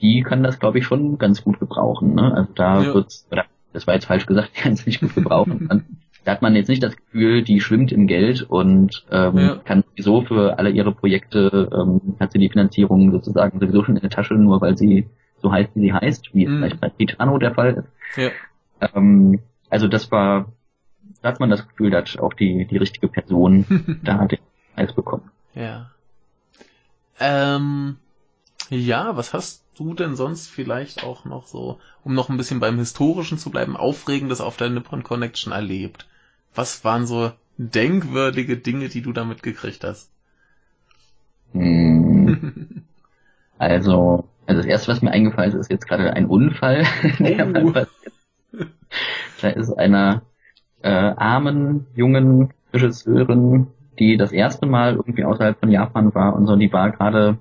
die 0.00 0.22
kann 0.22 0.42
das 0.42 0.58
glaube 0.58 0.78
ich 0.78 0.84
schon 0.84 1.18
ganz 1.18 1.42
gut 1.44 1.58
gebrauchen. 1.60 2.14
Ne? 2.14 2.34
Also 2.34 2.52
da 2.54 2.82
Ja. 2.82 2.94
wird's, 2.94 3.26
oder 3.30 3.44
das 3.72 3.86
war 3.86 3.94
jetzt 3.94 4.06
falsch 4.06 4.26
gesagt, 4.26 4.50
die 4.56 4.60
kann 4.60 4.72
es 4.72 4.84
nicht 4.86 5.00
gut 5.00 5.14
gebrauchen. 5.14 5.68
Da 6.24 6.32
hat 6.32 6.42
man 6.42 6.54
jetzt 6.56 6.68
nicht 6.68 6.82
das 6.82 6.96
Gefühl, 6.96 7.42
die 7.42 7.60
schwimmt 7.60 7.90
im 7.92 8.06
Geld 8.06 8.42
und 8.42 9.04
ähm, 9.10 9.38
Ja. 9.38 9.56
kann 9.64 9.82
sowieso 9.90 10.22
für 10.22 10.58
alle 10.58 10.70
ihre 10.70 10.92
Projekte, 10.92 11.68
ähm, 11.72 12.16
hat 12.20 12.32
sie 12.32 12.38
die 12.38 12.50
Finanzierung 12.50 13.12
sozusagen 13.12 13.58
sowieso 13.60 13.84
schon 13.84 13.96
in 13.96 14.02
der 14.02 14.10
Tasche, 14.10 14.34
nur 14.34 14.60
weil 14.60 14.76
sie 14.76 15.06
so 15.40 15.52
heißt, 15.52 15.70
wie 15.74 15.80
sie 15.80 15.92
heißt, 15.92 16.34
wie 16.34 16.44
es 16.44 16.50
Mhm. 16.50 16.56
vielleicht 16.58 16.80
bei 16.80 16.88
Titano 16.90 17.38
der 17.38 17.54
Fall 17.54 17.74
ist. 17.74 18.16
Ja. 18.16 18.30
Ähm, 18.94 19.38
also 19.70 19.86
das 19.88 20.10
war, 20.10 20.52
da 21.22 21.28
hat 21.30 21.40
man 21.40 21.50
das 21.50 21.66
Gefühl, 21.66 21.90
da 21.90 21.98
hat 21.98 22.18
auch 22.18 22.34
die, 22.34 22.66
die 22.66 22.76
richtige 22.76 23.08
Person 23.08 23.64
da 24.04 24.26
den 24.26 24.38
Preis 24.74 24.92
bekommen. 24.92 25.30
Ja. 25.54 25.90
Ähm, 27.20 27.96
ja, 28.70 29.16
was 29.16 29.32
hast 29.32 29.64
du 29.76 29.94
denn 29.94 30.16
sonst 30.16 30.48
vielleicht 30.48 31.04
auch 31.04 31.24
noch 31.24 31.46
so, 31.46 31.78
um 32.04 32.14
noch 32.14 32.28
ein 32.28 32.36
bisschen 32.36 32.60
beim 32.60 32.78
Historischen 32.78 33.38
zu 33.38 33.50
bleiben, 33.50 33.76
Aufregendes 33.76 34.40
auf 34.40 34.56
der 34.56 34.70
Nippon 34.70 35.02
Connection 35.02 35.52
erlebt? 35.52 36.06
Was 36.54 36.84
waren 36.84 37.06
so 37.06 37.32
denkwürdige 37.56 38.56
Dinge, 38.56 38.88
die 38.88 39.02
du 39.02 39.12
da 39.12 39.24
mitgekriegt 39.24 39.84
hast? 39.84 40.10
Hm, 41.52 42.82
also, 43.58 44.28
also 44.46 44.60
das 44.60 44.66
erste, 44.66 44.92
was 44.92 45.02
mir 45.02 45.12
eingefallen 45.12 45.52
ist, 45.52 45.58
ist 45.58 45.70
jetzt 45.70 45.88
gerade 45.88 46.12
ein 46.12 46.26
Unfall. 46.26 46.84
der 47.18 47.48
Oh. 47.64 47.72
Da 49.40 49.48
ist 49.48 49.72
einer 49.72 50.22
äh, 50.82 50.88
armen, 50.88 51.86
jungen 51.94 52.52
Regisseurin, 52.72 53.68
die 53.98 54.16
das 54.16 54.32
erste 54.32 54.66
Mal 54.66 54.96
irgendwie 54.96 55.24
außerhalb 55.24 55.58
von 55.58 55.70
Japan 55.70 56.14
war 56.14 56.34
und 56.34 56.46
so, 56.46 56.56
die 56.56 56.72
war 56.72 56.90
gerade 56.90 57.38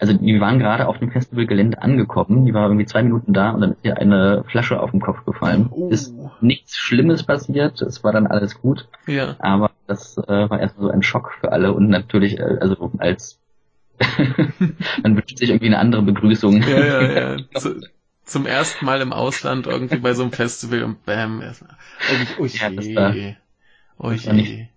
also 0.00 0.14
die 0.14 0.40
waren 0.40 0.58
gerade 0.58 0.88
auf 0.88 0.98
dem 0.98 1.10
Festivalgelände 1.10 1.82
angekommen, 1.82 2.46
die 2.46 2.54
war 2.54 2.64
irgendwie 2.64 2.86
zwei 2.86 3.02
Minuten 3.02 3.32
da 3.32 3.50
und 3.50 3.60
dann 3.60 3.72
ist 3.72 3.84
ihr 3.84 3.98
eine 3.98 4.44
Flasche 4.48 4.80
auf 4.80 4.90
den 4.90 5.00
Kopf 5.00 5.24
gefallen. 5.24 5.68
Oh. 5.70 5.90
Ist 5.90 6.14
nichts 6.40 6.76
Schlimmes 6.76 7.22
passiert, 7.22 7.82
es 7.82 8.02
war 8.02 8.12
dann 8.12 8.26
alles 8.26 8.60
gut. 8.60 8.88
Ja. 9.06 9.36
Aber 9.38 9.70
das 9.86 10.16
äh, 10.16 10.50
war 10.50 10.58
erstmal 10.58 10.88
so 10.88 10.90
ein 10.90 11.02
Schock 11.02 11.32
für 11.40 11.52
alle 11.52 11.72
und 11.72 11.88
natürlich, 11.88 12.38
äh, 12.38 12.58
also 12.60 12.90
als 12.98 13.38
man 15.02 15.16
wünscht 15.16 15.36
sich 15.36 15.50
irgendwie 15.50 15.66
eine 15.66 15.78
andere 15.78 16.02
Begrüßung. 16.02 16.62
Ja, 16.62 16.84
ja, 16.84 17.02
ja. 17.02 17.36
Zu, 17.54 17.80
zum 18.24 18.46
ersten 18.46 18.86
Mal 18.86 19.02
im 19.02 19.12
Ausland 19.12 19.66
irgendwie 19.66 19.98
bei 19.98 20.14
so 20.14 20.22
einem 20.22 20.32
Festival 20.32 20.84
und 20.84 21.04
bam, 21.04 21.42
erstmal. 21.42 21.76
Oh, 22.38 22.42
oh 22.42 22.46
je. 22.46 22.58
Ja, 22.58 22.70
das 22.70 22.94
war, 22.94 23.14
oh 23.98 24.12
je. 24.12 24.32
Nicht, 24.32 24.70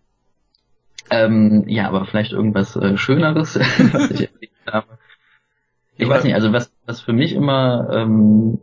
ähm, 1.09 1.63
ja, 1.67 1.87
aber 1.87 2.05
vielleicht 2.05 2.31
irgendwas 2.31 2.75
äh, 2.75 2.97
Schöneres, 2.97 3.55
was 3.93 4.11
ich 4.11 4.29
erlebt 4.33 4.53
habe. 4.65 4.97
Ich 5.97 6.09
weiß 6.09 6.23
nicht, 6.23 6.33
also 6.33 6.51
was, 6.51 6.71
was 6.85 7.01
für 7.01 7.13
mich 7.13 7.33
immer 7.33 7.87
ähm, 7.91 8.59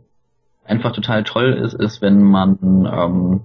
einfach 0.65 0.91
total 0.91 1.23
toll 1.23 1.53
ist, 1.53 1.73
ist, 1.73 2.01
wenn 2.01 2.21
man 2.21 2.57
ähm, 2.61 3.41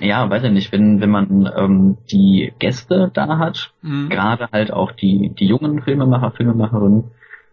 ja, 0.00 0.28
weiß 0.28 0.44
ich 0.44 0.50
nicht, 0.50 0.72
wenn, 0.72 1.00
wenn 1.00 1.10
man 1.10 1.50
ähm, 1.56 1.96
die 2.10 2.52
Gäste 2.58 3.10
da 3.12 3.38
hat, 3.38 3.72
mhm. 3.82 4.08
gerade 4.08 4.48
halt 4.50 4.72
auch 4.72 4.92
die, 4.92 5.32
die 5.38 5.46
jungen 5.46 5.82
Filmemacher, 5.82 6.32
Filmemacherinnen 6.32 7.04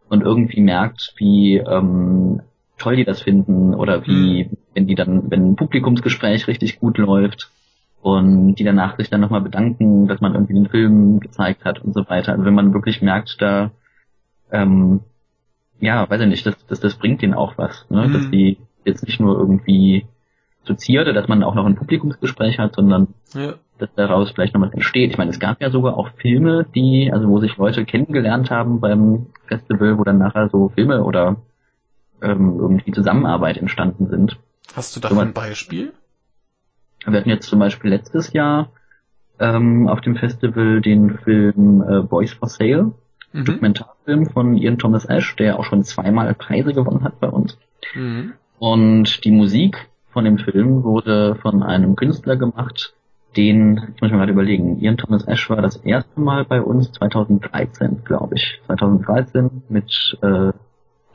und 0.09 0.23
irgendwie 0.23 0.61
merkt, 0.61 1.13
wie 1.17 1.57
ähm, 1.57 2.41
toll 2.77 2.95
die 2.95 3.05
das 3.05 3.21
finden 3.21 3.75
oder 3.75 4.07
wie, 4.07 4.45
mhm. 4.45 4.57
wenn 4.73 4.87
die 4.87 4.95
dann, 4.95 5.29
wenn 5.29 5.51
ein 5.51 5.55
Publikumsgespräch 5.55 6.47
richtig 6.47 6.79
gut 6.79 6.97
läuft 6.97 7.51
und 8.01 8.55
die 8.55 8.63
danach 8.63 8.97
sich 8.97 9.09
dann 9.09 9.21
nochmal 9.21 9.41
bedanken, 9.41 10.07
dass 10.07 10.21
man 10.21 10.33
irgendwie 10.33 10.53
den 10.53 10.69
Film 10.69 11.19
gezeigt 11.19 11.65
hat 11.65 11.79
und 11.79 11.93
so 11.93 12.07
weiter. 12.09 12.31
Also 12.31 12.45
wenn 12.45 12.55
man 12.55 12.73
wirklich 12.73 13.01
merkt, 13.01 13.41
da 13.41 13.71
ähm, 14.51 15.01
ja, 15.79 16.09
weiß 16.09 16.21
ich 16.21 16.27
nicht, 16.27 16.45
das, 16.45 16.55
das, 16.67 16.79
das 16.79 16.95
bringt 16.95 17.21
denen 17.21 17.33
auch 17.33 17.57
was, 17.57 17.89
ne? 17.89 18.07
Mhm. 18.07 18.13
dass 18.13 18.29
die 18.29 18.57
jetzt 18.85 19.05
nicht 19.05 19.19
nur 19.19 19.37
irgendwie 19.37 20.05
zu 20.63 20.75
Zierde, 20.75 21.13
dass 21.13 21.27
man 21.27 21.43
auch 21.43 21.55
noch 21.55 21.65
ein 21.65 21.75
Publikumsgespräch 21.75 22.59
hat, 22.59 22.75
sondern 22.75 23.13
ja. 23.33 23.55
dass 23.77 23.89
daraus 23.95 24.31
vielleicht 24.31 24.53
noch 24.53 24.61
was 24.61 24.73
entsteht. 24.73 25.11
Ich 25.11 25.17
meine, 25.17 25.31
es 25.31 25.39
gab 25.39 25.61
ja 25.61 25.69
sogar 25.69 25.97
auch 25.97 26.09
Filme, 26.17 26.65
die, 26.75 27.11
also 27.11 27.27
wo 27.29 27.39
sich 27.39 27.57
Leute 27.57 27.85
kennengelernt 27.85 28.51
haben 28.51 28.79
beim 28.79 29.27
Festival, 29.47 29.97
wo 29.97 30.03
dann 30.03 30.17
nachher 30.17 30.49
so 30.49 30.69
Filme 30.69 31.03
oder 31.03 31.37
ähm, 32.21 32.57
irgendwie 32.59 32.91
Zusammenarbeit 32.91 33.57
entstanden 33.57 34.07
sind. 34.07 34.37
Hast 34.75 34.95
du 34.95 34.99
da 34.99 35.09
so 35.09 35.19
ein 35.19 35.33
Beispiel? 35.33 35.93
Wir 37.05 37.17
hatten 37.17 37.29
jetzt 37.29 37.47
zum 37.47 37.59
Beispiel 37.59 37.89
letztes 37.89 38.33
Jahr 38.33 38.71
ähm, 39.39 39.87
auf 39.87 40.01
dem 40.01 40.17
Festival 40.17 40.81
den 40.81 41.17
Film 41.19 41.81
äh, 41.81 42.01
Boys 42.01 42.33
for 42.33 42.49
Sale, 42.49 42.91
mhm. 43.33 43.45
Dokumentarfilm 43.45 44.29
von 44.29 44.55
Ian 44.55 44.77
Thomas 44.77 45.05
Ash, 45.05 45.35
der 45.35 45.59
auch 45.59 45.65
schon 45.65 45.83
zweimal 45.83 46.33
Preise 46.33 46.73
gewonnen 46.73 47.03
hat 47.03 47.19
bei 47.19 47.29
uns. 47.29 47.57
Mhm. 47.95 48.33
Und 48.59 49.23
die 49.23 49.31
Musik 49.31 49.89
von 50.11 50.25
dem 50.25 50.37
Film 50.37 50.83
wurde 50.83 51.35
von 51.35 51.63
einem 51.63 51.95
Künstler 51.95 52.35
gemacht, 52.35 52.93
den, 53.37 53.93
ich 53.95 54.01
muss 54.01 54.11
mir 54.11 54.17
gerade 54.17 54.31
überlegen, 54.31 54.79
Ian 54.79 54.97
Thomas 54.97 55.27
Ash 55.27 55.49
war 55.49 55.61
das 55.61 55.77
erste 55.77 56.19
Mal 56.19 56.45
bei 56.45 56.61
uns 56.61 56.91
2013, 56.93 58.03
glaube 58.03 58.35
ich. 58.35 58.59
2013 58.65 59.63
mit 59.69 60.17
äh, 60.21 60.51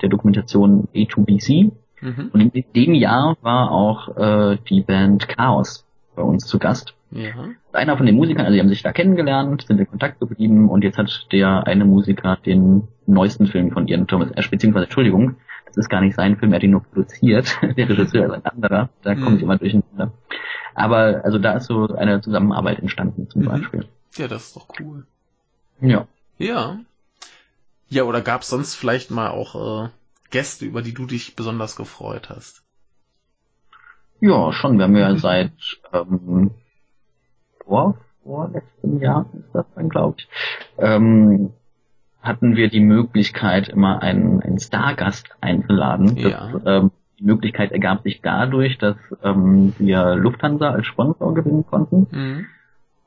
der 0.01 0.09
Dokumentation 0.09 0.89
A2BC. 0.95 1.73
Mhm. 2.01 2.31
Und 2.33 2.55
in 2.55 2.65
dem 2.75 2.95
Jahr 2.95 3.37
war 3.43 3.73
auch 3.73 4.17
äh, 4.17 4.59
die 4.69 4.83
Band 4.83 5.29
Chaos 5.29 5.85
bei 6.15 6.23
uns 6.23 6.47
zu 6.47 6.59
Gast. 6.59 6.95
Ja. 7.15 7.51
Einer 7.73 7.97
von 7.97 8.07
den 8.07 8.17
Musikern, 8.17 8.45
also 8.45 8.55
die 8.55 8.61
haben 8.61 8.69
sich 8.69 8.83
da 8.83 8.93
kennengelernt, 8.93 9.65
sind 9.67 9.79
in 9.79 9.89
Kontakt 9.89 10.19
geblieben 10.19 10.69
und 10.69 10.83
jetzt 10.83 10.99
hat 10.99 11.29
der 11.31 11.65
eine 11.65 11.85
Musiker 11.85 12.37
den 12.45 12.89
neuesten 13.07 13.47
Film 13.47 13.71
von 13.71 13.87
Ian 13.87 14.09
Thomas 14.09 14.33
Ash, 14.33 14.51
beziehungsweise 14.51 14.87
Entschuldigung, 14.87 15.37
das 15.65 15.77
ist 15.77 15.89
gar 15.89 16.01
nicht 16.01 16.17
sein 16.17 16.37
Film, 16.37 16.53
er 16.53 16.57
hat 16.57 16.65
ihn 16.65 16.73
nur 16.73 16.83
produziert. 16.83 17.57
Der 17.77 17.89
Regisseur 17.89 18.27
ist 18.27 18.33
ein 18.33 18.45
anderer, 18.45 18.91
da 19.03 19.15
komme 19.15 19.37
ich 19.37 19.43
immer 19.43 19.57
durcheinander. 19.57 20.13
Aber 20.75 21.23
also 21.25 21.39
da 21.39 21.53
ist 21.53 21.67
so 21.67 21.87
eine 21.95 22.21
Zusammenarbeit 22.21 22.81
entstanden 22.81 23.31
zum 23.31 23.43
mhm. 23.43 23.47
Beispiel. 23.47 23.87
Ja, 24.17 24.27
das 24.27 24.47
ist 24.47 24.57
doch 24.57 24.69
cool. 24.81 25.07
Ja. 25.81 26.09
Ja. 26.39 26.81
Ja, 27.89 28.03
oder 28.03 28.23
gab 28.23 28.43
es 28.43 28.49
sonst 28.49 28.75
vielleicht 28.75 29.13
mal 29.13 29.31
auch 29.31 29.85
äh, 29.85 29.89
Gäste, 30.31 30.65
über 30.65 30.83
die 30.83 30.95
du 30.95 31.07
dich 31.07 31.37
besonders 31.37 31.77
gefreut 31.77 32.29
hast? 32.29 32.65
Ja, 34.21 34.53
schon. 34.53 34.79
Wir 34.79 34.85
haben 34.85 34.97
ja 34.97 35.17
seit 35.17 35.53
ähm, 35.93 36.51
vor, 37.67 37.97
vor 38.23 38.51
letztem 38.53 39.01
Jahr 39.01 39.27
ist 39.33 39.55
das 39.55 39.67
dann, 39.75 39.89
glaube 39.89 40.17
ich, 40.19 40.29
ähm, 40.79 41.51
hatten 42.21 42.57
wir 42.57 42.69
die 42.69 42.81
Möglichkeit, 42.81 43.69
immer 43.69 44.03
einen, 44.03 44.43
einen 44.43 44.59
Stargast 44.59 45.37
einzuladen. 45.41 46.17
Ja. 46.17 46.51
Das, 46.53 46.63
ähm, 46.65 46.91
die 47.19 47.25
Möglichkeit 47.25 47.71
ergab 47.71 48.03
sich 48.03 48.23
dadurch, 48.23 48.79
dass 48.79 48.97
ähm, 49.23 49.75
wir 49.79 50.17
Lufthansa 50.17 50.71
als 50.71 50.87
Sponsor 50.87 51.35
gewinnen 51.35 51.65
konnten. 51.67 52.07
Mhm. 52.11 52.47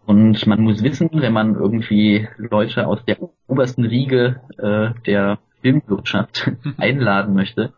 Und 0.06 0.48
man 0.48 0.62
muss 0.62 0.84
wissen, 0.84 1.10
wenn 1.14 1.34
man 1.34 1.56
irgendwie 1.56 2.28
Leute 2.38 2.88
aus 2.88 3.04
der 3.06 3.18
obersten 3.48 3.84
Riege 3.84 4.40
äh, 4.58 4.98
der 5.06 5.40
Filmwirtschaft 5.62 6.52
einladen 6.78 7.34
möchte, 7.34 7.74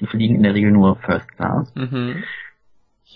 die 0.00 0.06
fliegen 0.06 0.36
in 0.36 0.42
der 0.44 0.54
Regel 0.54 0.70
nur 0.70 0.96
First 0.96 1.30
Class. 1.36 1.74
Mhm. 1.74 2.22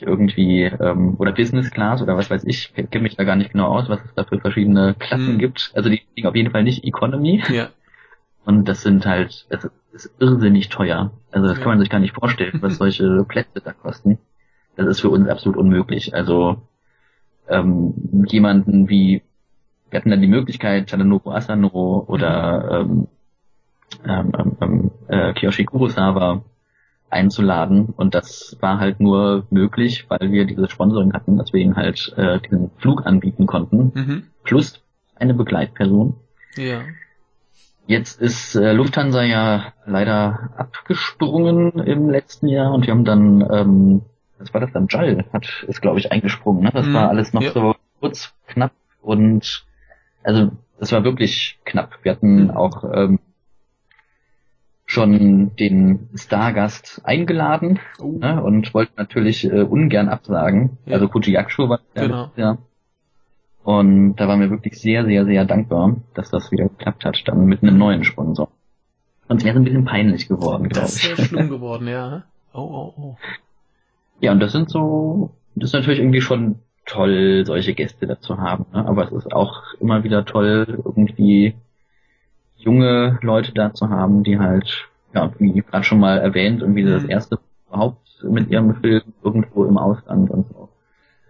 Irgendwie, 0.00 0.62
ähm, 0.62 1.16
oder 1.18 1.32
Business 1.32 1.70
Class 1.70 2.02
oder 2.02 2.16
was 2.16 2.30
weiß 2.30 2.44
ich, 2.44 2.72
kenne 2.74 3.02
mich 3.02 3.16
da 3.16 3.24
gar 3.24 3.36
nicht 3.36 3.52
genau 3.52 3.66
aus, 3.68 3.88
was 3.88 4.00
es 4.04 4.14
da 4.14 4.24
für 4.24 4.38
verschiedene 4.38 4.94
Klassen 4.94 5.34
mhm. 5.34 5.38
gibt. 5.38 5.72
Also 5.74 5.88
die 5.88 6.02
fliegen 6.12 6.28
auf 6.28 6.36
jeden 6.36 6.52
Fall 6.52 6.62
nicht 6.62 6.84
Economy. 6.84 7.42
Ja. 7.48 7.70
Und 8.44 8.68
das 8.68 8.82
sind 8.82 9.06
halt, 9.06 9.46
das 9.50 9.68
ist 9.92 10.14
irrsinnig 10.20 10.68
teuer. 10.68 11.10
Also 11.30 11.48
das 11.48 11.58
ja. 11.58 11.62
kann 11.62 11.72
man 11.72 11.80
sich 11.80 11.90
gar 11.90 11.98
nicht 12.00 12.14
vorstellen, 12.14 12.58
was 12.62 12.76
solche 12.76 13.24
Plätze 13.28 13.60
da 13.62 13.72
kosten. 13.72 14.18
Das 14.76 14.86
ist 14.86 15.00
für 15.00 15.10
uns 15.10 15.28
absolut 15.28 15.58
unmöglich. 15.58 16.14
Also 16.14 16.62
ähm, 17.48 18.24
jemanden 18.28 18.88
wie, 18.88 19.22
wir 19.90 19.98
hatten 19.98 20.10
dann 20.10 20.22
die 20.22 20.28
Möglichkeit, 20.28 20.88
Tadanobu 20.88 21.30
Asano 21.30 22.04
oder 22.06 22.82
ähm, 22.82 23.08
ähm, 24.06 24.32
ähm, 24.38 24.56
ähm, 24.60 24.90
äh, 25.08 25.32
Kiyoshi 25.32 25.64
Kurosawa 25.64 26.44
einzuladen 27.10 27.86
und 27.96 28.14
das 28.14 28.56
war 28.60 28.78
halt 28.78 29.00
nur 29.00 29.46
möglich, 29.50 30.06
weil 30.08 30.30
wir 30.30 30.44
dieses 30.44 30.70
Sponsoring 30.70 31.12
hatten, 31.12 31.38
dass 31.38 31.52
wir 31.52 31.60
ihnen 31.60 31.76
halt 31.76 32.12
äh, 32.16 32.38
diesen 32.40 32.70
Flug 32.78 33.06
anbieten 33.06 33.46
konnten, 33.46 33.92
mhm. 33.94 34.22
plus 34.44 34.82
eine 35.16 35.34
Begleitperson. 35.34 36.16
Ja. 36.56 36.82
Jetzt 37.86 38.20
ist 38.20 38.54
äh, 38.54 38.72
Lufthansa 38.72 39.22
ja 39.22 39.72
leider 39.86 40.50
abgesprungen 40.56 41.78
im 41.78 42.10
letzten 42.10 42.48
Jahr 42.48 42.72
und 42.72 42.86
wir 42.86 42.92
haben 42.92 43.04
dann, 43.04 43.48
ähm, 43.50 44.02
was 44.38 44.52
war 44.52 44.60
das 44.60 44.72
dann? 44.72 44.88
JAL 44.90 45.24
hat 45.32 45.64
ist 45.66 45.80
glaube 45.80 45.98
ich 45.98 46.12
eingesprungen. 46.12 46.62
Ne? 46.62 46.70
Das 46.72 46.86
mm, 46.86 46.94
war 46.94 47.08
alles 47.08 47.32
noch 47.32 47.42
ja. 47.42 47.52
so 47.52 47.74
kurz, 48.00 48.34
knapp 48.46 48.72
und 49.00 49.64
also 50.22 50.50
das 50.78 50.92
war 50.92 51.02
wirklich 51.04 51.58
knapp. 51.64 51.98
Wir 52.02 52.12
hatten 52.12 52.44
mhm. 52.44 52.50
auch 52.50 52.84
ähm, 52.92 53.18
schon 54.88 55.54
den 55.56 56.08
Stargast 56.14 57.02
eingeladen 57.04 57.78
oh. 58.00 58.18
ne, 58.18 58.42
und 58.42 58.74
wollten 58.74 58.94
natürlich 58.96 59.44
äh, 59.44 59.62
ungern 59.62 60.08
absagen. 60.08 60.78
Ja. 60.86 60.94
Also 60.94 61.08
Kuji 61.08 61.32
Yakusho 61.32 61.68
war 61.68 61.80
genau. 61.94 62.32
ja 62.34 62.58
und 63.68 64.16
da 64.16 64.26
waren 64.28 64.40
wir 64.40 64.48
wirklich 64.48 64.80
sehr, 64.80 65.04
sehr, 65.04 65.26
sehr 65.26 65.44
dankbar, 65.44 65.96
dass 66.14 66.30
das 66.30 66.50
wieder 66.50 66.70
geklappt 66.70 67.04
hat, 67.04 67.22
dann 67.26 67.44
mit 67.44 67.62
einem 67.62 67.76
neuen 67.76 68.02
Sponsor. 68.02 68.50
Und 69.28 69.36
es 69.36 69.44
wäre 69.44 69.58
ein 69.58 69.64
bisschen 69.64 69.84
peinlich 69.84 70.26
geworden, 70.26 70.70
glaube 70.70 70.88
ich. 70.88 71.02
Das 71.02 71.18
wäre 71.18 71.28
schlimm 71.28 71.48
geworden, 71.50 71.86
ja. 71.86 72.24
Oh, 72.54 72.60
oh, 72.62 72.94
oh. 72.96 73.16
Ja, 74.20 74.32
und 74.32 74.40
das 74.40 74.52
sind 74.52 74.70
so, 74.70 75.32
das 75.54 75.68
ist 75.68 75.74
natürlich 75.74 75.98
irgendwie 75.98 76.22
schon 76.22 76.60
toll, 76.86 77.44
solche 77.44 77.74
Gäste 77.74 78.06
dazu 78.06 78.38
haben. 78.38 78.64
Ne? 78.72 78.86
Aber 78.86 79.04
es 79.04 79.12
ist 79.12 79.34
auch 79.34 79.62
immer 79.80 80.02
wieder 80.02 80.24
toll, 80.24 80.80
irgendwie 80.82 81.54
junge 82.68 83.18
Leute 83.22 83.52
da 83.52 83.72
zu 83.72 83.88
haben, 83.88 84.22
die 84.22 84.38
halt, 84.38 84.88
ja, 85.14 85.30
wie 85.38 85.52
gerade 85.62 85.84
schon 85.84 86.00
mal 86.00 86.18
erwähnt, 86.18 86.60
irgendwie 86.60 86.84
mhm. 86.84 86.90
das 86.90 87.04
erste 87.04 87.38
überhaupt 87.68 88.06
mit 88.22 88.50
ihrem 88.50 88.74
Film 88.76 89.02
irgendwo 89.22 89.64
im 89.64 89.78
Ausland 89.78 90.30
und 90.30 90.48
so 90.48 90.68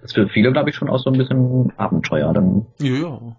ist 0.03 0.14
für 0.14 0.29
viele, 0.29 0.53
glaube 0.53 0.70
ich, 0.70 0.77
schon 0.77 0.88
auch 0.88 0.98
so 0.98 1.11
ein 1.11 1.18
bisschen 1.18 1.72
Abenteuer 1.77 2.33
dann. 2.33 2.66
Ja, 2.79 2.94
ja. 2.94 3.37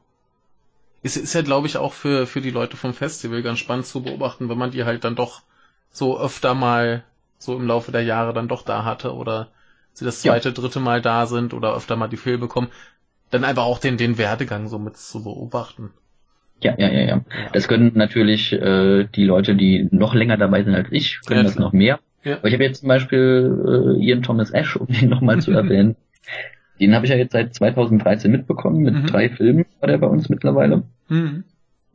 Ist, 1.01 1.15
ist 1.15 1.33
ja, 1.33 1.41
glaube 1.41 1.67
ich, 1.67 1.77
auch 1.77 1.93
für, 1.93 2.27
für 2.27 2.41
die 2.41 2.51
Leute 2.51 2.75
vom 2.75 2.93
Festival 2.93 3.41
ganz 3.41 3.59
spannend 3.59 3.85
zu 3.85 4.03
beobachten, 4.03 4.49
wenn 4.49 4.57
man 4.57 4.71
die 4.71 4.83
halt 4.83 5.03
dann 5.03 5.15
doch 5.15 5.41
so 5.91 6.19
öfter 6.19 6.53
mal 6.53 7.03
so 7.37 7.55
im 7.55 7.65
Laufe 7.65 7.91
der 7.91 8.03
Jahre 8.03 8.33
dann 8.33 8.49
doch 8.49 8.63
da 8.63 8.83
hatte 8.83 9.15
oder 9.15 9.47
sie 9.93 10.03
das 10.03 10.21
zweite, 10.21 10.49
ja. 10.49 10.53
dritte 10.53 10.81
Mal 10.81 11.01
da 11.01 11.25
sind 11.25 11.53
oder 11.53 11.73
öfter 11.73 11.95
mal 11.95 12.09
die 12.09 12.17
Filme 12.17 12.39
bekommen, 12.39 12.67
dann 13.31 13.45
einfach 13.45 13.63
auch 13.63 13.79
den, 13.79 13.97
den 13.97 14.17
Werdegang 14.17 14.67
so 14.67 14.77
mit 14.77 14.97
zu 14.97 15.23
beobachten. 15.23 15.91
Ja, 16.61 16.75
ja, 16.77 16.89
ja, 16.89 17.01
ja. 17.01 17.21
Das 17.53 17.67
können 17.67 17.91
natürlich 17.95 18.53
äh, 18.53 19.05
die 19.15 19.25
Leute, 19.25 19.55
die 19.55 19.87
noch 19.91 20.13
länger 20.13 20.37
dabei 20.37 20.63
sind 20.63 20.75
als 20.75 20.89
ich, 20.91 21.21
können 21.25 21.39
ja, 21.39 21.43
das 21.43 21.57
noch 21.57 21.73
mehr. 21.73 21.99
Ja. 22.23 22.37
Aber 22.37 22.47
ich 22.47 22.53
habe 22.53 22.63
jetzt 22.63 22.81
zum 22.81 22.89
Beispiel 22.89 23.97
äh, 23.97 24.03
Ian 24.03 24.23
Thomas 24.23 24.51
Ash, 24.51 24.75
um 24.75 24.87
ihn 24.89 25.09
nochmal 25.09 25.39
zu 25.41 25.51
erwähnen, 25.53 25.95
Den 26.79 26.95
habe 26.95 27.05
ich 27.05 27.11
ja 27.11 27.17
jetzt 27.17 27.33
seit 27.33 27.53
2013 27.53 28.31
mitbekommen. 28.31 28.81
Mit 28.81 28.93
mhm. 28.93 29.05
drei 29.05 29.29
Filmen 29.29 29.65
war 29.79 29.87
der 29.87 29.97
bei 29.97 30.07
uns 30.07 30.29
mittlerweile. 30.29 30.83
Mhm. 31.07 31.43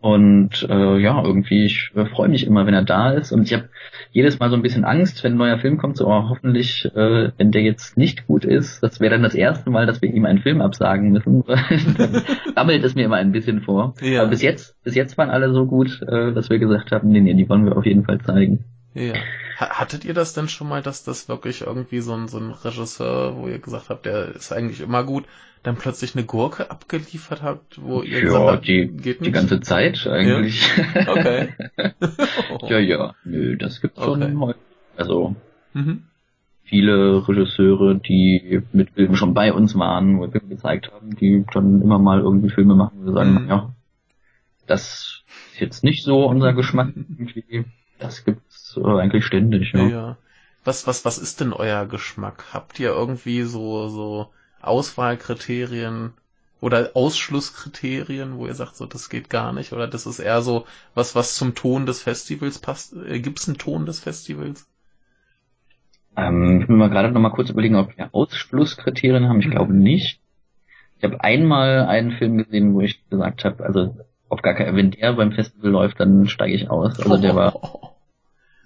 Und 0.05 0.67
äh, 0.69 0.99
ja, 0.99 1.25
irgendwie, 1.25 1.65
ich 1.65 1.91
äh, 1.95 2.05
freue 2.05 2.29
mich 2.29 2.47
immer, 2.47 2.67
wenn 2.67 2.75
er 2.75 2.85
da 2.85 3.13
ist. 3.13 3.33
Und 3.33 3.45
ich 3.45 3.55
habe 3.55 3.71
jedes 4.13 4.39
Mal 4.39 4.51
so 4.51 4.57
ein 4.57 4.61
bisschen 4.61 4.85
Angst, 4.85 5.25
wenn 5.25 5.33
ein 5.33 5.39
neuer 5.39 5.59
Film 5.59 5.79
kommt, 5.79 5.97
so 5.97 6.09
oh, 6.09 6.29
hoffentlich, 6.29 6.85
äh, 6.95 7.33
wenn 7.39 7.53
der 7.53 7.63
jetzt 7.63 7.97
nicht 7.97 8.27
gut 8.27 8.45
ist, 8.45 8.83
das 8.83 9.01
wäre 9.01 9.13
dann 9.13 9.23
das 9.23 9.35
erste 9.35 9.71
Mal, 9.71 9.87
dass 9.87 10.03
wir 10.03 10.13
ihm 10.13 10.27
einen 10.27 10.41
Film 10.41 10.61
absagen 10.61 11.11
müssen. 11.11 11.43
dann 11.97 12.23
sammelt 12.55 12.85
es 12.85 12.95
mir 12.95 13.07
immer 13.07 13.17
ein 13.17 13.33
bisschen 13.33 13.63
vor. 13.63 13.95
Ja. 14.03 14.21
Aber 14.21 14.29
bis 14.29 14.43
jetzt, 14.43 14.77
bis 14.85 14.95
jetzt 14.95 15.17
waren 15.17 15.31
alle 15.31 15.55
so 15.55 15.65
gut, 15.65 16.03
äh, 16.03 16.35
dass 16.35 16.51
wir 16.51 16.59
gesagt 16.59 16.93
haben, 16.93 17.09
nee, 17.09 17.23
nee, 17.23 17.33
die 17.33 17.49
wollen 17.49 17.65
wir 17.65 17.75
auf 17.75 17.87
jeden 17.87 18.05
Fall 18.05 18.21
zeigen. 18.21 18.63
Ja. 18.93 19.15
Hattet 19.57 20.05
ihr 20.05 20.13
das 20.13 20.35
denn 20.35 20.49
schon 20.49 20.69
mal, 20.69 20.83
dass 20.83 21.05
das 21.05 21.31
wirklich 21.31 21.63
irgendwie 21.63 22.01
so 22.01 22.13
ein, 22.13 22.29
so 22.29 22.37
ein 22.37 22.51
Regisseur, 22.51 23.39
wo 23.39 23.49
ihr 23.49 23.59
gesagt 23.59 23.89
habt, 23.89 24.05
der 24.05 24.35
ist 24.35 24.53
eigentlich 24.53 24.83
immer 24.83 25.03
gut, 25.03 25.25
dann 25.65 25.77
plötzlich 25.77 26.15
eine 26.15 26.25
Gurke 26.25 26.71
abgeliefert 26.71 27.43
habt, 27.43 27.83
wo 27.83 28.03
ihr 28.03 28.19
ja, 28.19 28.25
gesagt 28.25 28.47
habt, 28.47 28.69
die, 28.69 28.87
geht 28.87 29.21
nicht? 29.21 29.27
die 29.27 29.31
ganze 29.33 29.61
Zeit 29.61 30.07
eigentlich. 30.07 30.71
Ja? 30.95 31.07
Okay. 31.15 31.49
ja, 32.69 32.79
ja, 32.79 33.15
nö, 33.25 33.57
das 33.57 33.81
gibt's 33.81 33.99
okay. 33.99 34.23
schon 34.23 34.41
heute. 34.41 34.59
Also 34.97 35.35
mhm. 35.73 36.05
viele 36.65 37.27
Regisseure, 37.27 37.97
die 37.97 38.63
mit 38.73 38.91
Filmen 38.91 39.17
schon 39.17 39.33
bei 39.33 39.53
uns 39.53 39.77
waren, 39.77 40.19
wo 40.19 40.23
wir 40.23 40.33
Filme 40.33 40.49
gezeigt 40.49 40.93
haben, 40.93 41.17
die 41.17 41.45
dann 41.53 41.81
immer 41.81 41.99
mal 41.99 42.21
irgendwie 42.21 42.51
Filme 42.51 42.75
machen 42.75 43.07
und 43.07 43.15
sagen, 43.15 43.45
mhm. 43.45 43.49
ja, 43.49 43.75
das 44.67 45.25
ist 45.53 45.61
jetzt 45.61 45.83
nicht 45.83 46.05
so 46.05 46.27
unser 46.27 46.53
Geschmack. 46.53 46.93
Das 48.01 48.25
gibt's 48.25 48.77
äh, 48.77 48.85
eigentlich 48.85 49.25
ständig, 49.25 49.73
ja. 49.73 49.87
ja. 49.87 50.17
Was, 50.65 50.89
was, 50.89 51.05
was 51.05 51.17
ist 51.17 51.41
denn 51.41 51.53
euer 51.53 51.87
Geschmack? 51.87 52.47
Habt 52.53 52.81
ihr 52.81 52.89
irgendwie 52.89 53.43
so, 53.43 53.87
so 53.87 54.33
Auswahlkriterien 54.67 56.13
oder 56.61 56.93
Ausschlusskriterien, 56.95 58.39
wo 58.39 58.47
ihr 58.47 58.55
sagt, 58.55 58.77
so 58.77 58.87
das 58.87 59.11
geht 59.11 59.29
gar 59.29 59.53
nicht, 59.53 59.73
oder 59.73 59.87
das 59.87 60.07
ist 60.07 60.19
eher 60.19 60.41
so 60.41 60.65
was, 60.95 61.15
was 61.15 61.35
zum 61.35 61.55
Ton 61.55 61.85
des 61.85 62.03
Festivals 62.03 62.59
passt? 62.59 62.95
Äh, 62.95 63.21
Gibt 63.21 63.41
es 63.41 63.49
einen 63.49 63.59
Ton 63.59 63.87
des 63.87 64.01
Festivals? 64.01 64.67
Ähm, 66.17 66.63
ich 66.63 66.69
will 66.69 66.77
mal 66.77 66.91
gerade 66.91 67.11
noch 67.11 67.21
mal 67.21 67.31
kurz 67.31 67.51
überlegen, 67.51 67.77
ob 67.77 67.97
wir 67.97 68.09
Ausschlusskriterien 68.13 69.29
haben. 69.29 69.41
Ich 69.41 69.51
glaube 69.51 69.75
nicht. 69.75 70.21
Ich 70.99 71.05
habe 71.05 71.23
einmal 71.23 71.87
einen 71.87 72.13
Film 72.13 72.39
gesehen, 72.39 72.73
wo 72.75 72.81
ich 72.81 73.07
gesagt 73.11 73.45
habe, 73.45 73.65
also 73.65 73.97
auf 74.29 74.43
gar 74.43 74.55
keinen, 74.55 74.77
wenn 74.77 74.91
der 74.91 75.13
beim 75.13 75.33
Festival 75.33 75.71
läuft, 75.71 76.01
dann 76.01 76.27
steige 76.29 76.55
ich 76.55 76.71
aus. 76.71 76.99
Also 76.99 77.19
der 77.19 77.35
war 77.35 77.61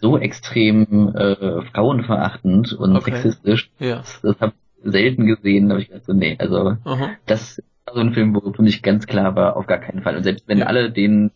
so 0.00 0.18
extrem 0.18 1.14
äh, 1.16 1.62
frauenverachtend 1.72 2.72
und 2.74 2.96
okay. 2.96 3.10
sexistisch. 3.10 3.70
Ja. 3.78 3.96
Das, 3.96 4.20
das 4.22 4.40
habe 4.40 4.52
selten 4.82 5.26
gesehen, 5.26 5.70
habe 5.70 5.80
ich 5.80 5.88
gedacht 5.88 6.06
so, 6.06 6.12
nee, 6.12 6.36
also 6.38 6.76
Aha. 6.84 7.10
das 7.26 7.62
war 7.84 7.94
so 7.94 8.00
ein 8.00 8.14
Film, 8.14 8.34
wo 8.34 8.52
für 8.52 8.62
mich 8.62 8.82
ganz 8.82 9.06
klar 9.06 9.34
war, 9.36 9.56
auf 9.56 9.66
gar 9.66 9.78
keinen 9.78 10.02
Fall. 10.02 10.16
Und 10.16 10.24
selbst 10.24 10.46
wenn 10.46 10.58
ja. 10.58 10.66
alle 10.66 10.90
den 10.90 11.30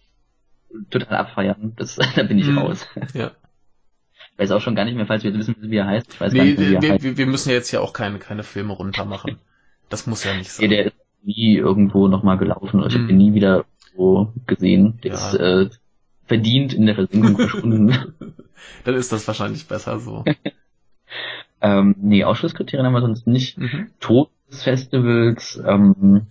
total 0.90 1.16
abfeiern, 1.18 1.72
das, 1.76 1.96
da 2.16 2.22
bin 2.22 2.38
ich 2.38 2.48
mhm. 2.48 2.58
raus. 2.58 2.86
Ja. 3.14 3.32
Ich 4.32 4.38
weiß 4.38 4.52
auch 4.52 4.60
schon 4.60 4.74
gar 4.74 4.84
nicht 4.84 4.94
mehr, 4.94 5.06
falls 5.06 5.24
wir 5.24 5.34
wissen, 5.34 5.56
wie 5.60 5.76
er 5.76 5.86
heißt. 5.86 6.14
Ich 6.14 6.20
weiß 6.20 6.32
nee, 6.32 6.38
gar 6.38 6.44
nicht 6.44 6.58
wie 6.58 6.74
er 6.74 6.82
wir, 6.82 6.92
heißt. 6.92 7.18
wir 7.18 7.26
müssen 7.26 7.50
ja 7.50 7.56
jetzt 7.56 7.70
ja 7.70 7.80
auch 7.80 7.92
keine, 7.92 8.18
keine 8.18 8.42
Filme 8.42 8.72
runtermachen. 8.72 9.36
Das 9.88 10.06
muss 10.06 10.24
ja 10.24 10.34
nicht 10.34 10.50
sein. 10.50 10.68
Nee, 10.68 10.76
der 10.76 10.86
ist 10.86 10.96
nie 11.22 11.56
irgendwo 11.56 12.08
nochmal 12.08 12.38
gelaufen. 12.38 12.80
Oder 12.80 12.88
ich 12.88 12.96
mhm. 12.96 13.02
habe 13.02 13.12
ihn 13.12 13.18
nie 13.18 13.34
wieder 13.34 13.64
so 13.94 14.32
gesehen. 14.46 14.98
Der 15.02 15.12
ja. 15.12 15.16
ist 15.16 15.34
äh, 15.34 15.68
verdient 16.26 16.72
in 16.72 16.86
der 16.86 16.94
Versenkung 16.94 17.36
verschwunden. 17.48 18.14
Dann 18.84 18.94
ist 18.94 19.12
das 19.12 19.26
wahrscheinlich 19.26 19.66
besser 19.66 19.98
so. 19.98 20.24
Ähm, 21.62 21.94
nee, 21.98 22.24
Ausschlusskriterien 22.24 22.84
haben 22.84 22.92
wir 22.92 23.00
sonst 23.00 23.26
nicht. 23.26 23.56
Mhm. 23.56 23.90
Tod 24.00 24.30
des 24.50 24.64
Festivals 24.64 25.62
ähm, 25.64 26.26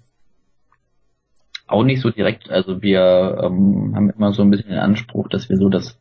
auch 1.68 1.84
nicht 1.84 2.02
so 2.02 2.10
direkt. 2.10 2.52
Also 2.52 2.82
wir 2.82 3.40
ähm, 3.42 3.94
haben 3.96 4.10
immer 4.10 4.34
so 4.34 4.42
ein 4.42 4.52
bisschen 4.52 4.70
den 4.70 4.80
Anspruch, 4.80 5.30
dass 5.30 5.50
wir 5.50 5.58
so 5.58 5.70
das 5.70 6.00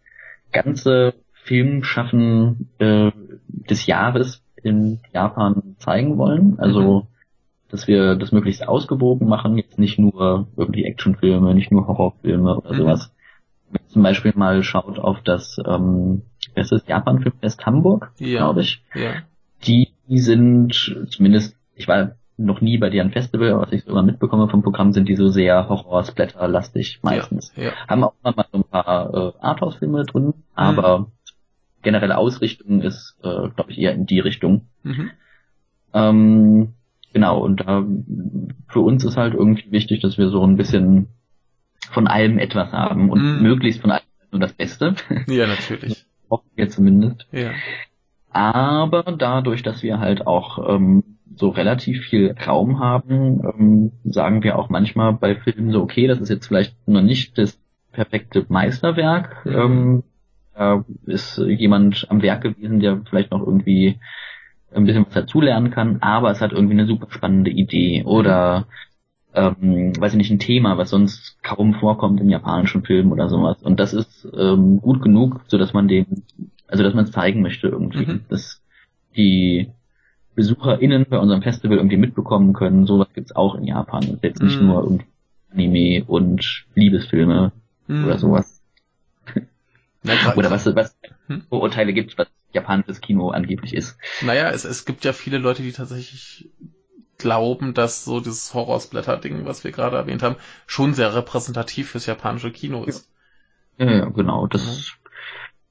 ganze 0.53 1.15
Filmschaffen 1.45 2.69
äh, 2.79 3.13
des 3.47 3.87
Jahres 3.87 4.45
in 4.63 4.99
Japan 5.13 5.77
zeigen 5.79 6.19
wollen. 6.19 6.59
Also 6.59 7.01
mhm. 7.01 7.07
dass 7.71 7.87
wir 7.87 8.17
das 8.17 8.33
möglichst 8.33 8.67
ausgewogen 8.67 9.29
machen, 9.29 9.57
jetzt 9.57 9.79
nicht 9.79 9.99
nur 9.99 10.49
irgendwie 10.57 10.85
Actionfilme, 10.85 11.55
nicht 11.55 11.71
nur 11.71 11.87
Horrorfilme 11.87 12.57
oder 12.57 12.73
mhm. 12.73 12.77
sowas. 12.79 13.15
Wenn 13.71 13.87
zum 13.87 14.03
Beispiel 14.03 14.33
mal 14.35 14.65
schaut 14.65 14.99
auf 14.99 15.21
das 15.23 15.57
ähm, 15.65 16.23
es 16.55 16.73
ist 16.73 16.89
Japan 16.89 17.21
Filmfest 17.21 17.65
Hamburg, 17.67 18.13
ja. 18.19 18.39
glaube 18.39 18.63
ich. 18.63 18.83
Ja. 18.95 19.23
Die 19.67 19.89
sind 20.09 20.73
zumindest, 21.09 21.57
ich 21.75 21.87
war 21.87 22.13
noch 22.41 22.61
nie 22.61 22.79
bei 22.79 22.91
deren 22.91 23.11
Festival, 23.11 23.51
aber 23.53 23.63
was 23.63 23.73
ich 23.73 23.85
sogar 23.85 24.03
mitbekomme 24.03 24.49
vom 24.49 24.63
Programm, 24.63 24.93
sind 24.93 25.09
die 25.09 25.17
so 25.17 25.29
sehr 25.29 25.69
Horror-Splatter-lastig 25.69 27.01
meistens. 27.03 27.53
Ja, 27.55 27.65
ja. 27.65 27.73
Haben 27.87 28.05
auch 28.05 28.15
mal 28.23 28.47
so 28.51 28.59
ein 28.59 28.65
paar 28.65 29.15
äh, 29.15 29.33
Arthouse-Filme 29.41 30.05
drin, 30.05 30.27
mhm. 30.27 30.35
aber 30.55 31.11
generelle 31.83 32.17
Ausrichtung 32.17 32.81
ist, 32.83 33.17
äh, 33.23 33.49
glaube 33.51 33.71
ich, 33.71 33.79
eher 33.79 33.93
in 33.93 34.07
die 34.07 34.21
Richtung. 34.21 34.63
Mhm. 34.83 35.11
Ähm, 35.93 36.75
genau, 37.13 37.41
und 37.41 37.61
da 37.61 37.85
für 38.69 38.81
uns 38.81 39.05
ist 39.05 39.17
halt 39.17 39.35
irgendwie 39.35 39.71
wichtig, 39.71 40.01
dass 40.01 40.19
wir 40.19 40.31
so 40.31 40.43
ein 40.45 40.57
bisschen 40.57 41.09
von 41.91 42.07
allem 42.07 42.39
etwas 42.39 42.73
haben 42.73 43.11
und 43.11 43.23
mhm. 43.23 43.43
möglichst 43.43 43.81
von 43.81 43.91
allem 43.91 44.03
nur 44.33 44.41
das 44.41 44.53
Beste. 44.53 44.95
Ja, 45.27 45.47
natürlich 45.47 46.07
hoffen 46.31 46.51
wir 46.55 46.69
zumindest. 46.69 47.27
Ja. 47.33 47.51
Aber 48.31 49.03
dadurch, 49.03 49.63
dass 49.63 49.83
wir 49.83 49.99
halt 49.99 50.27
auch 50.27 50.75
ähm, 50.75 51.03
so 51.35 51.49
relativ 51.49 52.03
viel 52.03 52.35
Raum 52.47 52.79
haben, 52.79 53.43
ähm, 53.45 53.93
sagen 54.05 54.43
wir 54.43 54.59
auch 54.59 54.69
manchmal 54.69 55.15
bei 55.15 55.35
Filmen 55.35 55.73
so, 55.73 55.83
okay, 55.83 56.07
das 56.07 56.21
ist 56.21 56.29
jetzt 56.29 56.47
vielleicht 56.47 56.77
noch 56.87 57.03
nicht 57.03 57.37
das 57.39 57.59
perfekte 57.93 58.47
Meisterwerk. 58.49 59.45
Mhm. 59.45 59.53
Ähm, 59.53 60.03
da 60.55 60.85
ist 61.07 61.39
jemand 61.39 62.07
am 62.11 62.23
Werk 62.23 62.43
gewesen, 62.43 62.81
der 62.81 63.01
vielleicht 63.09 63.31
noch 63.31 63.41
irgendwie 63.41 63.99
ein 64.73 64.85
bisschen 64.85 65.07
was 65.07 65.15
dazulernen 65.15 65.71
kann, 65.71 65.99
aber 66.01 66.31
es 66.31 66.41
hat 66.41 66.53
irgendwie 66.53 66.75
eine 66.75 66.87
super 66.87 67.07
spannende 67.11 67.51
Idee 67.51 68.05
oder 68.05 68.67
ähm, 69.35 69.93
weiß 69.99 70.13
ich 70.13 70.19
nicht, 70.19 70.31
ein 70.31 70.39
Thema, 70.39 70.77
was 70.79 70.91
sonst 70.91 71.43
kaum 71.43 71.75
vorkommt 71.75 72.21
im 72.21 72.29
japanischen 72.29 72.83
Film 72.83 73.13
oder 73.13 73.29
sowas. 73.29 73.63
Und 73.63 73.79
das 73.79 73.93
ist 73.93 74.27
ähm, 74.37 74.81
gut 74.81 75.03
genug, 75.03 75.41
so 75.47 75.59
dass 75.59 75.73
man 75.73 75.89
dem, 75.89 76.07
also 76.67 76.83
dass 76.83 76.95
man 76.95 77.05
es 77.05 77.13
zeigen 77.13 77.43
möchte 77.43 77.69
irgendwie, 77.69 78.07
mhm. 78.07 78.21
dass 78.29 78.63
die 79.17 79.71
BesucherInnen 80.35 81.07
bei 81.09 81.19
unserem 81.19 81.43
Festival 81.43 81.77
irgendwie 81.77 81.97
mitbekommen 81.97 82.53
können, 82.53 82.87
sowas 82.87 83.09
gibt's 83.15 83.35
auch 83.35 83.55
in 83.55 83.65
Japan. 83.65 84.09
Und 84.09 84.23
jetzt 84.23 84.43
nicht 84.43 84.61
mhm. 84.61 84.67
nur 84.67 84.83
irgendwie 84.83 85.07
Anime 85.53 86.05
und 86.05 86.67
Liebesfilme 86.75 87.53
mhm. 87.87 88.05
oder 88.05 88.19
sowas. 88.19 88.63
oder 90.37 90.51
was, 90.51 90.67
was 90.75 90.97
hm? 91.27 91.43
Vorurteile 91.49 91.93
gibt, 91.93 92.17
was 92.19 92.29
japanisches 92.53 93.01
Kino 93.01 93.31
angeblich 93.31 93.75
ist. 93.75 93.97
Naja, 94.23 94.51
es, 94.51 94.65
es 94.65 94.85
gibt 94.85 95.05
ja 95.05 95.13
viele 95.13 95.39
Leute, 95.39 95.63
die 95.63 95.73
tatsächlich 95.73 96.49
glauben, 97.21 97.75
dass 97.75 98.05
so 98.05 98.21
dieses 98.21 98.53
Horrorsblätter-Ding, 98.55 99.45
was 99.45 99.65
wir 99.65 99.71
gerade 99.71 99.97
erwähnt 99.97 100.23
haben, 100.23 100.37
schon 100.67 100.95
sehr 100.95 101.15
repräsentativ 101.15 101.91
fürs 101.91 102.07
japanische 102.07 102.51
Kino 102.51 102.85
ist. 102.85 103.11
Ja, 103.79 103.91
ja 103.91 104.05
genau. 104.07 104.47
Das, 104.47 104.93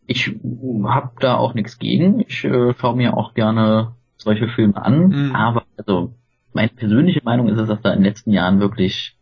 ich 0.05 0.27
habe 0.27 1.11
da 1.19 1.35
auch 1.35 1.53
nichts 1.53 1.77
gegen. 1.77 2.21
Ich 2.21 2.43
äh, 2.43 2.73
schaue 2.79 2.95
mir 2.95 3.17
auch 3.17 3.33
gerne 3.33 3.95
solche 4.17 4.47
Filme 4.47 4.81
an. 4.83 5.09
Mhm. 5.09 5.35
Aber 5.35 5.65
also 5.77 6.13
meine 6.53 6.69
persönliche 6.69 7.21
Meinung 7.23 7.49
ist 7.49 7.59
es, 7.59 7.67
dass 7.67 7.81
da 7.81 7.91
in 7.91 7.99
den 7.99 8.05
letzten 8.05 8.31
Jahren 8.31 8.59
wirklich 8.59 9.17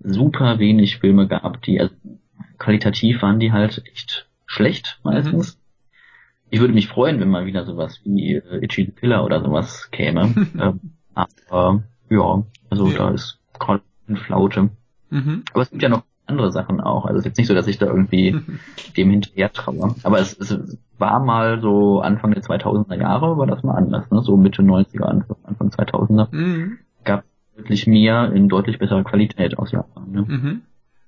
super 0.00 0.58
wenig 0.58 0.98
Filme 0.98 1.26
gab, 1.26 1.62
die 1.62 1.80
also, 1.80 1.94
qualitativ 2.58 3.22
waren 3.22 3.40
die 3.40 3.52
halt 3.52 3.82
echt 3.90 4.28
schlecht 4.46 5.00
meistens. 5.02 5.56
Mhm. 5.56 5.60
Ich 6.50 6.60
würde 6.60 6.74
mich 6.74 6.88
freuen, 6.88 7.20
wenn 7.20 7.28
mal 7.28 7.46
wieder 7.46 7.64
sowas 7.64 8.00
wie 8.04 8.36
äh, 8.36 8.64
Itchy 8.64 8.86
the 8.86 8.92
Killer 8.92 9.24
oder 9.24 9.42
sowas 9.42 9.90
käme. 9.90 10.34
ähm, 10.60 10.80
aber 11.18 11.82
ja, 12.10 12.42
also 12.70 12.88
ja. 12.88 12.98
da 12.98 13.10
ist 13.10 13.38
gerade 13.58 13.82
eine 14.06 14.18
Flaute. 14.18 14.70
Mhm. 15.10 15.44
Aber 15.52 15.62
es 15.62 15.70
gibt 15.70 15.82
ja 15.82 15.88
noch 15.88 16.02
andere 16.26 16.52
Sachen 16.52 16.80
auch. 16.80 17.06
Also 17.06 17.18
es 17.18 17.20
ist 17.20 17.26
jetzt 17.26 17.38
nicht 17.38 17.46
so, 17.48 17.54
dass 17.54 17.66
ich 17.66 17.78
da 17.78 17.86
irgendwie 17.86 18.38
dem 18.96 19.10
hinterher 19.10 19.52
traue. 19.52 19.94
Aber 20.02 20.18
es, 20.20 20.38
es 20.38 20.78
war 20.98 21.20
mal 21.20 21.60
so 21.60 22.00
Anfang 22.00 22.32
der 22.32 22.42
2000er 22.42 22.96
Jahre, 22.96 23.38
war 23.38 23.46
das 23.46 23.62
mal 23.62 23.74
anders. 23.74 24.10
Ne? 24.10 24.22
So 24.22 24.36
Mitte 24.36 24.62
90er, 24.62 25.04
Anfang, 25.04 25.36
Anfang 25.44 25.68
2000er. 25.70 26.28
Mhm. 26.30 26.78
Gab 27.04 27.24
deutlich 27.56 27.86
mehr 27.86 28.32
in 28.32 28.48
deutlich 28.48 28.78
besserer 28.78 29.04
Qualität 29.04 29.58
aus 29.58 29.72
Japan. 29.72 30.10
Ne? 30.10 30.22
Mhm. 30.22 30.62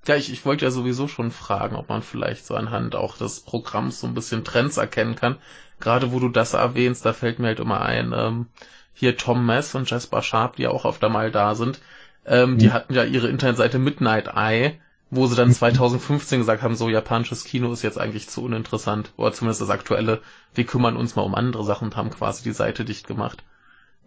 Ja, 0.07 0.15
ich, 0.15 0.33
ich 0.33 0.45
wollte 0.45 0.65
ja 0.65 0.71
sowieso 0.71 1.07
schon 1.07 1.29
fragen, 1.29 1.75
ob 1.75 1.89
man 1.89 2.01
vielleicht 2.01 2.47
so 2.47 2.55
anhand 2.55 2.95
auch 2.95 3.17
des 3.17 3.41
Programms 3.41 3.99
so 3.99 4.07
ein 4.07 4.15
bisschen 4.15 4.43
Trends 4.43 4.77
erkennen 4.77 5.15
kann. 5.15 5.37
Gerade 5.79 6.11
wo 6.11 6.19
du 6.19 6.29
das 6.29 6.53
erwähnst, 6.53 7.05
da 7.05 7.13
fällt 7.13 7.37
mir 7.37 7.47
halt 7.47 7.59
immer 7.59 7.81
ein, 7.81 8.11
ähm, 8.15 8.47
hier 8.93 9.17
Tom 9.17 9.45
Mess 9.45 9.75
und 9.75 9.89
Jasper 9.89 10.21
Sharp, 10.21 10.55
die 10.55 10.67
auch 10.67 10.85
öfter 10.85 11.09
mal 11.09 11.31
da 11.31 11.55
sind, 11.55 11.79
ähm, 12.25 12.53
mhm. 12.53 12.57
die 12.59 12.71
hatten 12.71 12.93
ja 12.93 13.03
ihre 13.03 13.27
Internetseite 13.27 13.79
Midnight 13.79 14.27
Eye, 14.35 14.79
wo 15.09 15.27
sie 15.27 15.35
dann 15.35 15.51
2015 15.51 16.37
mhm. 16.37 16.41
gesagt 16.41 16.61
haben, 16.61 16.75
so 16.75 16.89
japanisches 16.89 17.43
Kino 17.43 17.71
ist 17.71 17.81
jetzt 17.81 17.99
eigentlich 17.99 18.29
zu 18.29 18.43
uninteressant, 18.43 19.11
oder 19.17 19.33
zumindest 19.33 19.61
das 19.61 19.69
aktuelle, 19.69 20.21
wir 20.53 20.65
kümmern 20.65 20.97
uns 20.97 21.15
mal 21.15 21.23
um 21.23 21.35
andere 21.35 21.63
Sachen 21.63 21.85
und 21.85 21.97
haben 21.97 22.09
quasi 22.09 22.43
die 22.43 22.53
Seite 22.53 22.85
dicht 22.85 23.07
gemacht. 23.07 23.43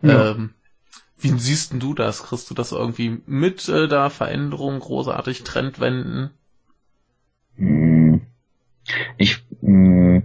Ja. 0.02 0.30
Ähm, 0.30 0.50
wie 1.18 1.30
siehst 1.30 1.72
denn 1.72 1.80
du 1.80 1.94
das? 1.94 2.24
Kriegst 2.24 2.50
du 2.50 2.54
das 2.54 2.72
irgendwie 2.72 3.22
mit, 3.26 3.68
äh, 3.68 3.88
da 3.88 4.10
Veränderungen, 4.10 4.80
großartig 4.80 5.44
Trendwenden? 5.44 6.30
Hm. 7.56 8.20
Ich, 9.16 9.42
mh, 9.62 10.22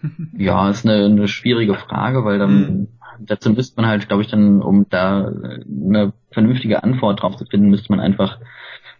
hm, 0.00 0.30
ja, 0.36 0.70
ist 0.70 0.84
eine, 0.84 1.04
eine 1.04 1.28
schwierige 1.28 1.74
Frage, 1.74 2.24
weil 2.24 2.38
dann 2.38 2.60
mhm. 2.60 2.88
Dazu 3.26 3.52
müsste 3.52 3.80
man 3.80 3.90
halt, 3.90 4.08
glaube 4.08 4.22
ich, 4.22 4.28
dann, 4.28 4.62
um 4.62 4.86
da 4.88 5.26
eine 5.26 6.12
vernünftige 6.30 6.82
Antwort 6.82 7.22
drauf 7.22 7.36
zu 7.36 7.44
finden, 7.44 7.70
müsste 7.70 7.92
man 7.92 8.00
einfach 8.00 8.38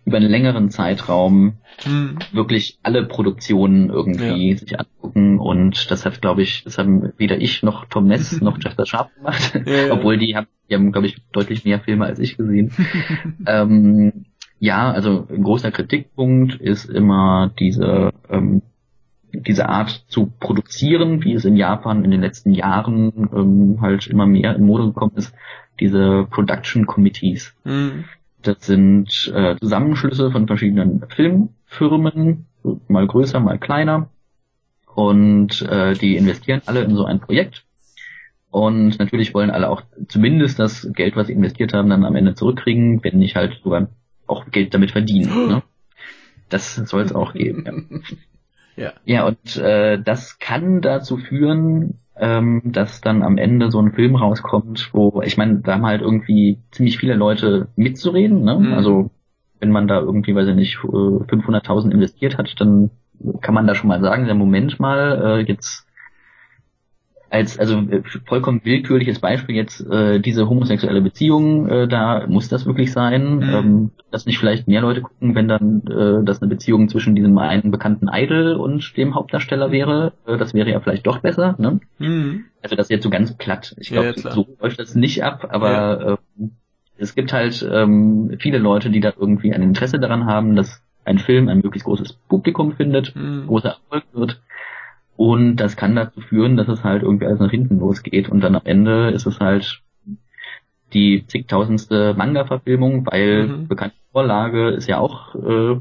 über 0.04 0.16
einen 0.16 0.30
längeren 0.30 0.70
Zeitraum 0.70 1.58
mhm. 1.84 2.18
wirklich 2.32 2.78
alle 2.82 3.04
Produktionen 3.04 3.90
irgendwie 3.90 4.50
ja. 4.50 4.56
sich 4.56 4.78
angucken 4.78 5.38
und 5.38 5.90
das 5.90 6.06
hat, 6.06 6.20
glaube 6.22 6.42
ich, 6.42 6.64
das 6.64 6.78
haben 6.78 7.12
weder 7.18 7.40
ich 7.40 7.62
noch 7.62 7.84
Tom 7.86 8.06
Ness 8.06 8.40
noch 8.40 8.58
Chester 8.58 8.86
Sharp 8.86 9.14
gemacht, 9.14 9.60
ja, 9.66 9.86
ja. 9.86 9.92
obwohl 9.92 10.16
die 10.16 10.36
haben, 10.36 10.46
die 10.68 10.74
haben, 10.74 10.92
glaube 10.92 11.06
ich, 11.06 11.18
deutlich 11.32 11.64
mehr 11.64 11.80
Filme 11.80 12.06
als 12.06 12.18
ich 12.18 12.36
gesehen. 12.36 12.72
ähm, 13.46 14.24
ja, 14.58 14.90
also 14.90 15.26
ein 15.30 15.42
großer 15.42 15.70
Kritikpunkt 15.70 16.54
ist 16.54 16.84
immer 16.84 17.50
diese 17.58 18.10
ähm, 18.28 18.62
diese 19.32 19.68
Art 19.68 20.04
zu 20.08 20.32
produzieren, 20.40 21.24
wie 21.24 21.34
es 21.34 21.44
in 21.44 21.56
Japan 21.56 22.04
in 22.04 22.10
den 22.10 22.20
letzten 22.20 22.52
Jahren 22.52 23.28
ähm, 23.34 23.78
halt 23.80 24.06
immer 24.06 24.26
mehr 24.26 24.54
in 24.56 24.64
Mode 24.64 24.86
gekommen 24.86 25.12
ist, 25.16 25.34
diese 25.78 26.26
Production 26.30 26.86
Committees. 26.86 27.54
Mhm. 27.64 28.04
Das 28.42 28.66
sind 28.66 29.32
äh, 29.34 29.56
Zusammenschlüsse 29.60 30.30
von 30.30 30.46
verschiedenen 30.46 31.04
Filmfirmen, 31.08 32.46
mal 32.88 33.06
größer, 33.06 33.40
mal 33.40 33.58
kleiner. 33.58 34.08
Und 34.94 35.62
äh, 35.62 35.94
die 35.94 36.16
investieren 36.16 36.62
alle 36.66 36.82
in 36.82 36.94
so 36.94 37.04
ein 37.04 37.20
Projekt. 37.20 37.64
Und 38.50 38.98
natürlich 38.98 39.32
wollen 39.34 39.50
alle 39.50 39.70
auch 39.70 39.82
zumindest 40.08 40.58
das 40.58 40.88
Geld, 40.92 41.16
was 41.16 41.28
sie 41.28 41.34
investiert 41.34 41.72
haben, 41.72 41.88
dann 41.90 42.04
am 42.04 42.16
Ende 42.16 42.34
zurückkriegen, 42.34 43.02
wenn 43.04 43.18
nicht 43.18 43.36
halt 43.36 43.60
sogar 43.62 43.88
auch 44.26 44.50
Geld 44.50 44.74
damit 44.74 44.90
verdienen. 44.90 45.48
Ne? 45.48 45.62
Das 46.48 46.74
soll 46.74 47.02
es 47.02 47.14
auch 47.14 47.32
geben. 47.32 47.64
Ja. 47.64 48.16
Ja. 48.80 48.92
ja, 49.04 49.26
und 49.26 49.56
äh, 49.56 50.00
das 50.02 50.38
kann 50.38 50.80
dazu 50.80 51.18
führen, 51.18 51.98
ähm, 52.16 52.62
dass 52.64 53.00
dann 53.00 53.22
am 53.22 53.38
Ende 53.38 53.70
so 53.70 53.80
ein 53.80 53.92
Film 53.92 54.16
rauskommt, 54.16 54.90
wo, 54.92 55.22
ich 55.22 55.36
meine, 55.36 55.60
da 55.60 55.74
haben 55.74 55.86
halt 55.86 56.02
irgendwie 56.02 56.58
ziemlich 56.70 56.98
viele 56.98 57.14
Leute 57.14 57.68
mitzureden, 57.76 58.42
ne? 58.42 58.58
Mhm. 58.58 58.72
Also 58.72 59.10
wenn 59.58 59.70
man 59.70 59.86
da 59.86 60.00
irgendwie, 60.00 60.34
weiß 60.34 60.48
ich 60.48 60.54
nicht, 60.54 60.78
500.000 60.78 61.90
äh, 61.90 61.94
investiert 61.94 62.38
hat, 62.38 62.54
dann 62.58 62.90
kann 63.42 63.54
man 63.54 63.66
da 63.66 63.74
schon 63.74 63.88
mal 63.88 64.00
sagen, 64.00 64.24
der 64.24 64.34
Moment 64.34 64.80
mal, 64.80 65.40
äh, 65.40 65.40
jetzt 65.40 65.86
als 67.30 67.58
also 67.58 67.78
äh, 67.78 68.02
vollkommen 68.26 68.60
willkürliches 68.64 69.20
Beispiel 69.20 69.54
jetzt 69.54 69.80
äh, 69.88 70.18
diese 70.18 70.48
homosexuelle 70.48 71.00
Beziehung, 71.00 71.68
äh, 71.68 71.88
da 71.88 72.26
muss 72.26 72.48
das 72.48 72.66
wirklich 72.66 72.92
sein, 72.92 73.36
mhm. 73.36 73.42
ähm, 73.42 73.90
dass 74.10 74.26
nicht 74.26 74.38
vielleicht 74.38 74.66
mehr 74.66 74.80
Leute 74.80 75.00
gucken, 75.00 75.34
wenn 75.36 75.46
dann 75.46 75.82
äh, 75.86 76.24
das 76.24 76.42
eine 76.42 76.48
Beziehung 76.48 76.88
zwischen 76.88 77.14
diesem 77.14 77.38
einen 77.38 77.70
bekannten 77.70 78.08
Idol 78.12 78.54
und 78.54 78.96
dem 78.96 79.14
Hauptdarsteller 79.14 79.68
mhm. 79.68 79.72
wäre, 79.72 80.12
äh, 80.26 80.36
das 80.36 80.54
wäre 80.54 80.70
ja 80.70 80.80
vielleicht 80.80 81.06
doch 81.06 81.18
besser, 81.18 81.54
ne? 81.58 81.80
Mhm. 81.98 82.46
Also 82.62 82.76
das 82.76 82.86
ist 82.86 82.90
jetzt 82.90 83.04
so 83.04 83.10
ganz 83.10 83.36
platt. 83.36 83.74
Ich 83.78 83.90
glaube, 83.90 84.14
ja, 84.16 84.32
so 84.32 84.46
läuft 84.60 84.80
das 84.80 84.94
nicht 84.94 85.22
ab, 85.22 85.46
aber 85.50 85.70
ja. 85.70 86.12
äh, 86.12 86.16
es 86.98 87.14
gibt 87.14 87.32
halt 87.32 87.66
ähm, 87.72 88.36
viele 88.40 88.58
Leute, 88.58 88.90
die 88.90 89.00
da 89.00 89.12
irgendwie 89.16 89.54
ein 89.54 89.62
Interesse 89.62 90.00
daran 90.00 90.26
haben, 90.26 90.56
dass 90.56 90.82
ein 91.04 91.18
Film 91.18 91.48
ein 91.48 91.58
möglichst 91.58 91.86
großes 91.86 92.12
Publikum 92.28 92.72
findet, 92.72 93.14
mhm. 93.14 93.46
großer 93.46 93.70
Erfolg 93.70 94.04
wird 94.12 94.40
und 95.20 95.56
das 95.56 95.76
kann 95.76 95.94
dazu 95.94 96.22
führen, 96.22 96.56
dass 96.56 96.68
es 96.68 96.82
halt 96.82 97.02
irgendwie 97.02 97.26
alles 97.26 97.40
nach 97.40 97.50
hinten 97.50 97.78
losgeht 97.78 98.30
und 98.30 98.40
dann 98.40 98.56
am 98.56 98.62
Ende 98.64 99.10
ist 99.10 99.26
es 99.26 99.38
halt 99.38 99.82
die 100.94 101.26
zigtausendste 101.26 102.14
Manga-Verfilmung, 102.14 103.04
weil 103.04 103.46
mhm. 103.46 103.68
bekannte 103.68 103.96
Vorlage 104.12 104.70
ist 104.70 104.88
ja 104.88 104.96
auch, 104.96 105.34
äh, 105.34 105.78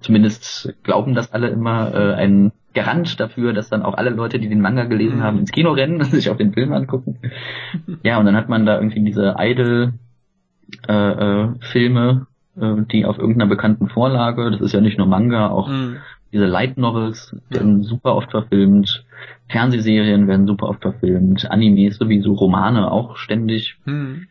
zumindest 0.00 0.74
glauben 0.84 1.14
das 1.14 1.34
alle 1.34 1.48
immer, 1.48 1.92
äh, 1.92 2.14
ein 2.14 2.52
Garant 2.72 3.20
dafür, 3.20 3.52
dass 3.52 3.68
dann 3.68 3.82
auch 3.82 3.92
alle 3.92 4.08
Leute, 4.08 4.38
die 4.38 4.48
den 4.48 4.62
Manga 4.62 4.84
gelesen 4.84 5.18
mhm. 5.18 5.22
haben, 5.22 5.40
ins 5.40 5.52
Kino 5.52 5.72
rennen 5.72 5.96
und 6.00 6.06
sich 6.06 6.30
auch 6.30 6.38
den 6.38 6.54
Film 6.54 6.72
angucken. 6.72 7.18
ja, 8.02 8.18
und 8.18 8.24
dann 8.24 8.36
hat 8.36 8.48
man 8.48 8.64
da 8.64 8.76
irgendwie 8.76 9.04
diese 9.04 9.36
Idol-Filme, 9.38 12.26
äh, 12.56 12.64
äh, 12.64 12.84
die 12.90 13.04
auf 13.04 13.18
irgendeiner 13.18 13.50
bekannten 13.50 13.90
Vorlage, 13.90 14.50
das 14.50 14.62
ist 14.62 14.72
ja 14.72 14.80
nicht 14.80 14.96
nur 14.96 15.08
Manga, 15.08 15.50
auch 15.50 15.68
mhm 15.68 15.98
diese 16.32 16.46
Light 16.46 16.76
Novels 16.76 17.34
werden 17.48 17.82
super 17.82 18.14
oft 18.14 18.30
verfilmt, 18.30 19.04
Fernsehserien 19.48 20.28
werden 20.28 20.46
super 20.46 20.68
oft 20.68 20.82
verfilmt, 20.82 21.50
Animes 21.50 21.96
sowieso, 21.96 22.34
Romane 22.34 22.90
auch 22.90 23.16
ständig. 23.16 23.76
Hm. 23.84 24.26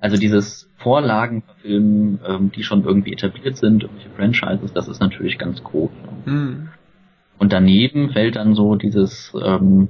Also 0.00 0.16
dieses 0.16 0.70
Vorlagenverfilmen, 0.76 2.20
ähm, 2.26 2.52
die 2.52 2.62
schon 2.62 2.84
irgendwie 2.84 3.12
etabliert 3.12 3.56
sind, 3.56 3.82
irgendwelche 3.82 4.10
Franchises, 4.10 4.72
das 4.72 4.88
ist 4.88 5.00
natürlich 5.00 5.38
ganz 5.38 5.62
groß. 5.62 5.90
Hm. 6.24 6.68
Und 7.38 7.52
daneben 7.52 8.10
fällt 8.10 8.36
dann 8.36 8.54
so 8.54 8.74
dieses, 8.74 9.32
ähm, 9.40 9.88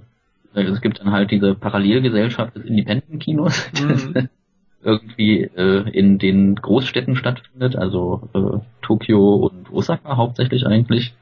es 0.55 0.81
gibt 0.81 1.01
dann 1.01 1.13
halt 1.13 1.31
diese 1.31 1.55
Parallelgesellschaft 1.55 2.57
des 2.57 2.65
Independent-Kinos, 2.65 3.71
hm. 3.79 4.29
irgendwie 4.83 5.43
äh, 5.43 5.91
in 5.91 6.19
den 6.19 6.57
Großstädten 6.57 7.17
stattfindet, 7.17 7.77
also 7.77 8.29
äh, 8.35 8.59
Tokio 8.83 9.35
und 9.35 9.73
Osaka 9.73 10.17
hauptsächlich 10.17 10.67
eigentlich 10.67 11.15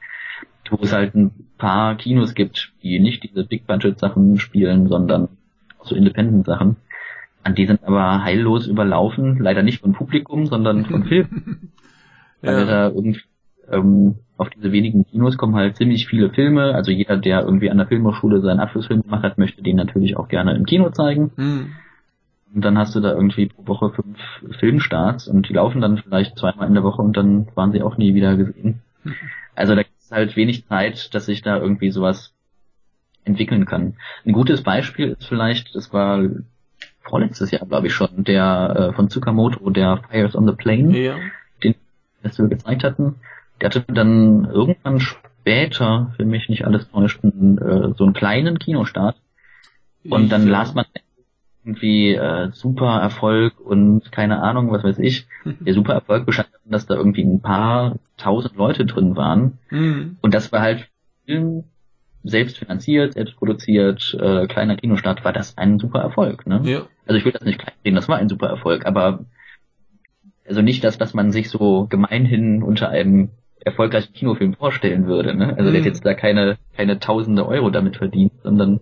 wo 0.73 0.79
es 0.83 0.93
halt 0.93 1.15
ein 1.15 1.31
paar 1.59 1.97
Kinos 1.97 2.35
gibt, 2.35 2.73
die 2.83 2.99
nicht 2.99 3.23
diese 3.23 3.45
Big-Budget-Sachen 3.45 4.39
spielen, 4.39 4.89
sondern 4.89 5.29
so 5.83 5.95
Independent-Sachen. 5.95 6.77
An 7.43 7.55
die 7.55 7.67
sind 7.67 7.85
aber 7.85 8.25
heillos 8.25 8.67
überlaufen, 8.67 9.39
leider 9.39 9.63
nicht 9.63 9.81
von 9.81 9.93
Publikum, 9.93 10.47
sondern 10.47 10.85
von 10.85 11.05
Filmen. 11.09 11.73
ja. 12.43 12.57
Weil 12.57 12.67
da 12.67 12.89
irgendwie 12.89 13.21
ähm, 13.71 14.17
auf 14.37 14.51
diese 14.51 14.73
wenigen 14.73 15.07
Kinos 15.07 15.37
kommen 15.37 15.55
halt 15.55 15.77
ziemlich 15.77 16.07
viele 16.07 16.31
Filme. 16.31 16.75
Also 16.75 16.91
jeder, 16.91 17.17
der 17.17 17.43
irgendwie 17.43 17.71
an 17.71 17.79
der 17.79 17.87
Filmhochschule 17.87 18.41
seinen 18.41 18.61
Abschlussfilm 18.61 19.03
gemacht 19.03 19.23
hat, 19.23 19.39
möchte 19.39 19.63
den 19.63 19.77
natürlich 19.77 20.17
auch 20.17 20.29
gerne 20.29 20.55
im 20.55 20.67
Kino 20.67 20.91
zeigen. 20.91 21.31
Mhm. 21.37 21.73
Und 22.55 22.65
dann 22.65 22.79
hast 22.79 22.95
du 22.95 23.01
da 23.01 23.13
irgendwie 23.13 23.47
pro 23.47 23.67
Woche 23.67 23.91
fünf 23.91 24.19
Filmstarts 24.59 25.29
und 25.29 25.49
die 25.49 25.53
laufen 25.53 25.81
dann 25.81 25.99
vielleicht 25.99 26.39
zweimal 26.39 26.69
in 26.69 26.75
der 26.75 26.85
Woche 26.85 27.03
und 27.03 27.17
dann 27.17 27.49
waren 27.55 27.73
sie 27.73 27.83
auch 27.83 27.97
nie 27.97 28.15
wieder 28.15 28.37
gesehen. 28.37 28.81
Also 29.59 29.75
da 29.75 29.81
ist 30.07 30.13
halt 30.13 30.37
wenig 30.37 30.67
Zeit, 30.67 31.13
dass 31.15 31.27
sich 31.27 31.43
da 31.43 31.59
irgendwie 31.59 31.91
sowas 31.91 32.33
entwickeln 33.25 33.67
kann. 33.67 33.95
Ein 34.25 34.33
gutes 34.33 34.63
Beispiel 34.63 35.17
ist 35.19 35.27
vielleicht, 35.27 35.75
das 35.75 35.93
war 35.93 36.23
vorletztes 37.01 37.51
Jahr, 37.51 37.67
glaube 37.67 37.89
ich 37.89 37.93
schon, 37.93 38.23
der 38.23 38.91
äh, 38.91 38.93
von 38.95 39.11
Tsukamoto, 39.11 39.69
der 39.71 40.03
Fires 40.09 40.37
on 40.37 40.47
the 40.47 40.55
Plane, 40.55 40.97
ja. 40.97 41.17
den 41.65 41.75
wir 42.23 42.49
gezeigt 42.49 42.85
hatten. 42.85 43.17
Der 43.61 43.71
hatte 43.71 43.85
dann 43.89 44.45
irgendwann 44.45 45.01
später, 45.01 46.13
für 46.17 46.25
mich 46.25 46.49
nicht 46.49 46.65
alles 46.65 46.89
täuscht, 46.89 47.25
äh, 47.25 47.29
so 47.97 48.05
einen 48.05 48.13
kleinen 48.13 48.61
Kinostart. 48.61 49.17
Und 50.09 50.31
dann 50.31 50.45
ja. 50.45 50.53
las 50.53 50.75
man 50.75 50.85
irgendwie 51.67 52.15
äh, 52.15 52.51
super 52.53 53.01
Erfolg 53.01 53.59
und 53.61 54.13
keine 54.13 54.41
Ahnung, 54.41 54.71
was 54.71 54.85
weiß 54.85 54.99
ich. 55.01 55.27
Der 55.61 55.75
super 55.75 55.95
Erfolg 55.95 56.25
bestand 56.25 56.51
darin, 56.53 56.71
dass 56.71 56.87
da 56.87 56.95
irgendwie 56.95 57.25
ein 57.25 57.41
paar 57.41 57.97
tausend 58.17 58.57
Leute 58.57 58.87
drin 58.87 59.17
waren. 59.17 59.59
Mhm. 59.71 60.17
Und 60.21 60.33
das 60.33 60.53
war 60.53 60.61
halt 60.61 60.89
Film 61.25 61.65
selbst 62.23 62.59
finanziert, 62.59 63.15
selbst 63.15 63.37
produziert, 63.37 64.17
äh, 64.21 64.47
kleiner 64.47 64.77
Kinostart, 64.77 65.25
war 65.25 65.33
das 65.33 65.59
ein 65.59 65.79
super 65.79 66.01
Erfolg. 66.01 66.47
Ne? 66.47 66.61
Ja. 66.65 66.83
Also 67.07 67.19
ich 67.19 67.25
will 67.25 67.33
das 67.33 67.43
nicht 67.43 67.59
klein 67.59 67.75
sehen, 67.85 67.95
das 67.95 68.09
war 68.09 68.19
ein 68.19 68.29
super 68.29 68.49
Erfolg, 68.49 68.87
aber 68.87 69.25
also 70.47 70.63
nicht 70.63 70.85
das, 70.85 71.01
was 71.01 71.15
man 71.15 71.33
sich 71.33 71.51
so 71.51 71.87
gemeinhin 71.89 72.63
unter 72.63 72.89
einem 72.89 73.31
erfolgreichen 73.65 74.13
Kinofilm 74.13 74.55
vorstellen 74.55 75.07
würde. 75.07 75.35
Ne? 75.35 75.57
Also 75.57 75.71
mhm. 75.71 75.73
der 75.73 75.81
hat 75.81 75.87
jetzt 75.87 76.07
da 76.07 76.15
keine, 76.15 76.59
keine 76.77 77.01
tausende 77.01 77.47
Euro 77.47 77.71
damit 77.71 77.97
verdient, 77.97 78.33
sondern 78.43 78.81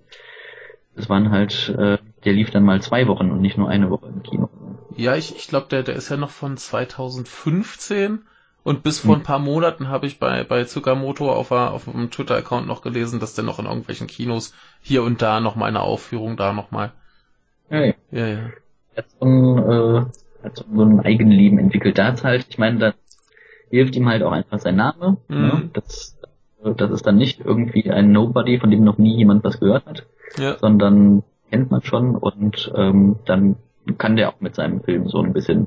es 0.96 1.08
waren 1.08 1.30
halt 1.30 1.74
äh, 1.76 1.98
der 2.24 2.32
lief 2.32 2.50
dann 2.50 2.64
mal 2.64 2.80
zwei 2.80 3.06
Wochen 3.06 3.30
und 3.30 3.40
nicht 3.40 3.58
nur 3.58 3.68
eine 3.68 3.90
Woche 3.90 4.06
im 4.06 4.22
Kino. 4.22 4.48
Ja, 4.96 5.16
ich, 5.16 5.36
ich 5.36 5.48
glaube, 5.48 5.66
der, 5.70 5.82
der 5.82 5.94
ist 5.94 6.08
ja 6.08 6.16
noch 6.16 6.30
von 6.30 6.56
2015 6.56 8.20
und 8.62 8.82
bis 8.82 9.00
vor 9.00 9.16
hm. 9.16 9.20
ein 9.20 9.24
paar 9.24 9.38
Monaten 9.38 9.88
habe 9.88 10.06
ich 10.06 10.18
bei, 10.18 10.44
bei 10.44 10.64
Tsukamoto 10.64 11.30
auf, 11.30 11.50
auf 11.50 11.84
dem 11.84 12.10
Twitter-Account 12.10 12.66
noch 12.66 12.80
gelesen, 12.80 13.20
dass 13.20 13.34
der 13.34 13.44
noch 13.44 13.58
in 13.58 13.66
irgendwelchen 13.66 14.06
Kinos 14.06 14.54
hier 14.80 15.02
und 15.02 15.20
da 15.20 15.40
noch 15.40 15.56
mal 15.56 15.66
eine 15.66 15.80
Aufführung 15.80 16.36
da 16.36 16.52
noch 16.52 16.70
mal. 16.70 16.92
Ja, 17.70 17.84
ja. 17.84 17.94
ja, 18.10 18.26
ja. 18.26 18.50
Er 18.94 19.02
hat 19.02 19.06
so 19.20 19.26
ein, 19.26 19.58
äh, 19.58 20.04
hat 20.44 20.56
so 20.56 20.82
ein 20.82 21.00
Eigenleben 21.00 21.58
entwickelt. 21.58 21.98
Da 21.98 22.06
hat 22.06 22.24
halt, 22.24 22.46
ich 22.48 22.58
meine, 22.58 22.78
da 22.78 22.94
hilft 23.68 23.96
ihm 23.96 24.08
halt 24.08 24.22
auch 24.22 24.32
einfach 24.32 24.60
sein 24.60 24.76
Name. 24.76 25.18
Mhm. 25.28 25.36
Ne? 25.36 25.70
Das, 25.74 26.16
das 26.76 26.90
ist 26.90 27.06
dann 27.06 27.16
nicht 27.16 27.40
irgendwie 27.40 27.90
ein 27.90 28.12
Nobody, 28.12 28.58
von 28.60 28.70
dem 28.70 28.84
noch 28.84 28.96
nie 28.96 29.16
jemand 29.16 29.44
was 29.44 29.60
gehört 29.60 29.84
hat, 29.84 30.06
ja. 30.36 30.58
sondern 30.58 31.22
kennt 31.50 31.70
man 31.70 31.82
schon 31.82 32.16
und 32.16 32.72
ähm, 32.74 33.16
dann 33.26 33.56
kann 33.98 34.16
der 34.16 34.30
auch 34.30 34.40
mit 34.40 34.54
seinem 34.54 34.82
Film 34.82 35.08
so 35.08 35.20
ein 35.20 35.32
bisschen 35.32 35.66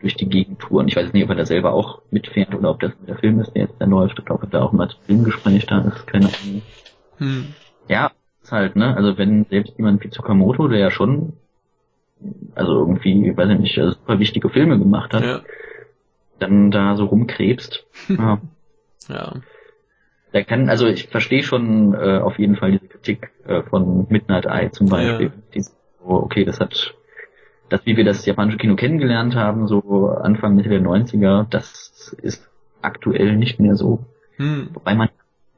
durch 0.00 0.14
die 0.14 0.28
Gegend 0.28 0.60
touren. 0.60 0.88
Ich 0.88 0.96
weiß 0.96 1.12
nicht, 1.12 1.24
ob 1.24 1.30
er 1.30 1.36
da 1.36 1.44
selber 1.44 1.72
auch 1.72 2.02
mitfährt 2.10 2.54
oder 2.54 2.70
ob 2.70 2.80
das 2.80 2.92
der 3.06 3.16
Film 3.16 3.40
ist, 3.40 3.54
der 3.54 3.62
jetzt 3.62 3.80
da 3.80 3.84
läuft, 3.84 4.20
oder 4.20 4.34
ob 4.34 4.42
er 4.42 4.48
da 4.48 4.62
auch 4.62 4.72
mal 4.72 4.88
zum 4.88 5.00
Filmgespräch 5.02 5.66
da 5.66 5.80
ist, 5.80 6.06
keine 6.06 6.26
Ahnung. 6.26 6.62
Hm. 7.18 7.46
Ja, 7.88 8.12
ist 8.42 8.52
halt, 8.52 8.76
ne, 8.76 8.96
also 8.96 9.18
wenn 9.18 9.44
selbst 9.46 9.76
jemand 9.76 10.02
wie 10.04 10.10
Tsukamoto, 10.10 10.68
der 10.68 10.78
ja 10.78 10.90
schon, 10.90 11.32
also 12.54 12.72
irgendwie, 12.78 13.36
weiß 13.36 13.50
ich 13.50 13.58
nicht, 13.58 13.74
super 13.74 14.18
wichtige 14.18 14.50
Filme 14.50 14.78
gemacht 14.78 15.12
hat, 15.14 15.24
ja. 15.24 15.40
dann 16.38 16.70
da 16.70 16.96
so 16.96 17.06
rumkrebst, 17.06 17.84
ja. 18.08 18.40
ja. 19.08 19.32
Der 20.32 20.44
kann, 20.44 20.68
also 20.68 20.86
ich 20.86 21.08
verstehe 21.08 21.42
schon 21.42 21.94
äh, 21.94 22.18
auf 22.18 22.38
jeden 22.38 22.56
Fall 22.56 22.72
diese 22.72 22.86
Kritik 22.86 23.30
äh, 23.46 23.62
von 23.62 24.06
Midnight 24.08 24.46
Eye 24.46 24.70
zum 24.70 24.88
Beispiel. 24.88 25.32
Ja. 25.52 25.62
So, 25.62 25.74
okay, 26.04 26.44
das 26.44 26.60
hat, 26.60 26.94
das 27.68 27.86
wie 27.86 27.96
wir 27.96 28.04
das 28.04 28.26
japanische 28.26 28.58
Kino 28.58 28.76
kennengelernt 28.76 29.34
haben, 29.34 29.68
so 29.68 30.08
Anfang 30.08 30.54
Mitte 30.54 30.68
der 30.68 30.82
90er, 30.82 31.46
das 31.48 32.16
ist 32.22 32.48
aktuell 32.82 33.36
nicht 33.36 33.58
mehr 33.58 33.74
so. 33.74 34.04
Hm. 34.36 34.68
Wobei 34.74 34.94
man 34.94 35.08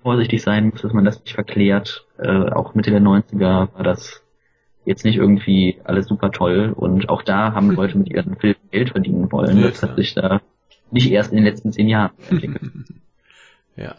vorsichtig 0.02 0.42
sein 0.42 0.68
muss, 0.70 0.82
dass 0.82 0.92
man 0.92 1.04
das 1.04 1.20
nicht 1.22 1.34
verklärt. 1.34 2.06
Äh, 2.18 2.50
auch 2.50 2.74
Mitte 2.74 2.90
der 2.90 3.02
90er 3.02 3.68
war 3.74 3.82
das 3.82 4.22
jetzt 4.84 5.04
nicht 5.04 5.16
irgendwie 5.16 5.78
alles 5.84 6.06
super 6.06 6.30
toll 6.30 6.72
und 6.74 7.08
auch 7.08 7.22
da 7.22 7.52
haben 7.52 7.70
Leute 7.74 7.98
mit 7.98 8.08
ihren 8.08 8.36
Filmen 8.36 8.56
Geld 8.70 8.90
verdienen 8.90 9.30
wollen. 9.32 9.58
Ja, 9.58 9.68
das 9.68 9.82
hat 9.82 9.96
sich 9.96 10.14
da 10.14 10.40
nicht 10.90 11.10
erst 11.10 11.30
in 11.30 11.36
den 11.36 11.44
letzten 11.44 11.72
zehn 11.72 11.88
Jahren 11.88 12.12
entwickelt. 12.30 12.72
ja. 13.76 13.94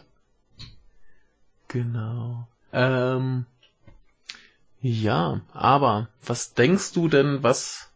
Genau. 1.72 2.46
Ähm, 2.74 3.46
ja, 4.82 5.40
aber 5.54 6.08
was 6.22 6.52
denkst 6.52 6.92
du 6.92 7.08
denn, 7.08 7.42
was 7.42 7.90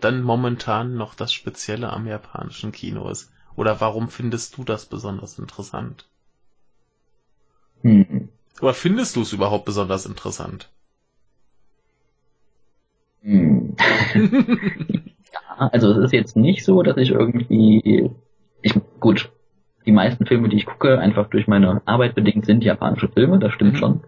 dann 0.00 0.22
momentan 0.22 0.94
noch 0.94 1.14
das 1.14 1.32
Spezielle 1.32 1.92
am 1.92 2.06
japanischen 2.06 2.72
Kino 2.72 3.10
ist? 3.10 3.30
Oder 3.54 3.82
warum 3.82 4.08
findest 4.08 4.56
du 4.56 4.64
das 4.64 4.86
besonders 4.86 5.38
interessant? 5.38 6.06
Hm. 7.82 8.30
Oder 8.62 8.72
findest 8.72 9.16
du 9.16 9.22
es 9.22 9.34
überhaupt 9.34 9.66
besonders 9.66 10.06
interessant? 10.06 10.70
Hm. 13.22 13.76
ja, 15.32 15.68
also 15.70 15.90
es 15.90 15.98
ist 15.98 16.12
jetzt 16.12 16.36
nicht 16.36 16.64
so, 16.64 16.82
dass 16.82 16.96
ich 16.96 17.10
irgendwie, 17.10 18.10
ich, 18.62 18.74
gut, 19.00 19.30
die 19.88 19.92
meisten 19.92 20.26
Filme, 20.26 20.50
die 20.50 20.56
ich 20.58 20.66
gucke, 20.66 20.98
einfach 20.98 21.28
durch 21.30 21.48
meine 21.48 21.80
Arbeit 21.86 22.14
bedingt, 22.14 22.44
sind 22.44 22.62
japanische 22.62 23.08
Filme, 23.08 23.38
das 23.38 23.54
stimmt 23.54 23.72
Mhm. 23.72 23.76
schon. 23.78 24.00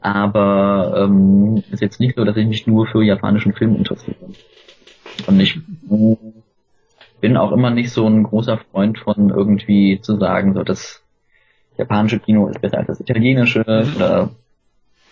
Aber 0.00 0.94
ähm, 1.04 1.62
ist 1.70 1.82
jetzt 1.82 2.00
nicht 2.00 2.16
so, 2.16 2.24
dass 2.24 2.38
ich 2.38 2.46
mich 2.46 2.66
nur 2.66 2.86
für 2.86 3.02
japanischen 3.02 3.52
Film 3.52 3.76
interessiere. 3.76 4.16
Und 5.26 5.38
ich 5.38 5.60
bin 7.20 7.36
auch 7.36 7.52
immer 7.52 7.70
nicht 7.70 7.90
so 7.90 8.06
ein 8.06 8.22
großer 8.22 8.56
Freund 8.70 8.98
von 8.98 9.28
irgendwie 9.28 10.00
zu 10.00 10.16
sagen, 10.16 10.54
so 10.54 10.62
das 10.62 11.04
japanische 11.76 12.18
Kino 12.18 12.48
ist 12.48 12.62
besser 12.62 12.78
als 12.78 12.86
das 12.86 13.00
italienische 13.00 13.60
Mhm. 13.60 13.96
oder 13.96 14.30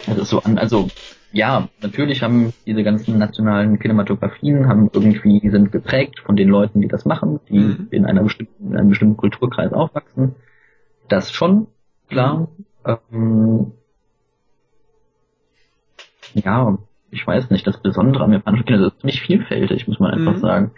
also 0.06 0.24
so 0.24 0.42
an, 0.42 0.58
also 0.58 0.90
ja, 1.30 1.68
natürlich 1.82 2.22
haben 2.22 2.54
diese 2.66 2.82
ganzen 2.82 3.18
nationalen 3.18 3.78
Kinematografien 3.78 4.66
haben 4.66 4.90
irgendwie 4.92 5.50
sind 5.50 5.72
geprägt 5.72 6.20
von 6.20 6.36
den 6.36 6.48
Leuten, 6.48 6.80
die 6.80 6.88
das 6.88 7.04
machen, 7.04 7.40
die 7.50 7.58
Mhm. 7.58 7.88
in 7.90 8.06
einer 8.06 8.22
bestimmten, 8.22 8.72
in 8.72 8.76
einem 8.78 8.88
bestimmten 8.88 9.16
Kulturkreis 9.16 9.72
aufwachsen. 9.72 10.36
Das 11.08 11.30
schon, 11.32 11.66
klar. 12.08 12.48
Ähm, 13.12 13.72
ja, 16.34 16.78
ich 17.10 17.26
weiß 17.26 17.50
nicht, 17.50 17.66
das 17.66 17.78
Besondere 17.80 18.24
am 18.24 18.32
japanischen 18.32 18.64
Kino 18.66 18.86
ist 18.86 19.00
ziemlich 19.00 19.20
vielfältig, 19.22 19.88
muss 19.88 19.98
man 20.00 20.12
einfach 20.12 20.34
Mhm. 20.34 20.40
sagen. 20.40 20.70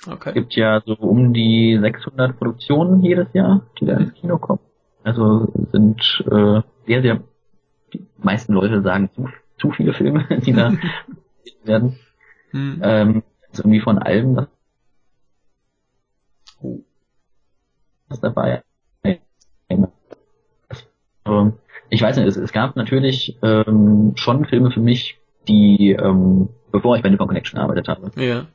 Es 0.00 0.12
Okay. 0.12 0.32
gibt 0.32 0.54
ja 0.54 0.80
so 0.86 0.94
um 0.94 1.32
die 1.32 1.78
600 1.80 2.38
Produktionen 2.38 3.02
jedes 3.02 3.32
Jahr, 3.32 3.62
die 3.80 3.86
da 3.86 3.96
ins 3.96 4.14
Kino 4.14 4.38
kommen. 4.38 4.60
Also 5.02 5.48
sind 5.72 6.00
äh, 6.30 6.60
sehr, 6.86 7.02
sehr, 7.02 7.20
die 7.92 8.06
meisten 8.18 8.52
Leute 8.52 8.82
sagen 8.82 9.10
zu, 9.14 9.28
zu 9.58 9.70
viele 9.72 9.92
Filme, 9.92 10.26
die 10.44 10.52
da 10.52 10.72
werden. 11.64 11.98
Hm. 12.50 12.80
Ähm, 12.82 13.22
ist 13.52 13.60
irgendwie 13.60 13.80
von 13.80 13.98
allem 13.98 14.36
was, 14.36 14.48
was 18.08 18.20
dabei. 18.20 18.62
Ähm, 21.26 21.52
ich 21.90 22.02
weiß 22.02 22.16
nicht, 22.16 22.26
es, 22.26 22.36
es 22.36 22.52
gab 22.52 22.76
natürlich 22.76 23.38
ähm, 23.42 24.12
schon 24.16 24.44
Filme 24.46 24.70
für 24.70 24.80
mich, 24.80 25.18
die, 25.46 25.92
ähm, 25.92 26.48
bevor 26.72 26.96
ich 26.96 27.02
bei 27.02 27.08
Nippon 27.10 27.28
Connection 27.28 27.58
gearbeitet 27.58 27.88
habe, 27.88 28.10
Ja. 28.16 28.46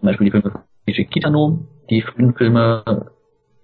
zum 0.00 0.06
Beispiel 0.06 0.26
die 0.26 0.30
Filme 0.30 0.50
von 0.50 0.62
Keiji 0.86 1.04
Kitano, 1.06 1.66
die 1.90 2.02
frühen 2.02 2.34
Filme, 2.34 3.10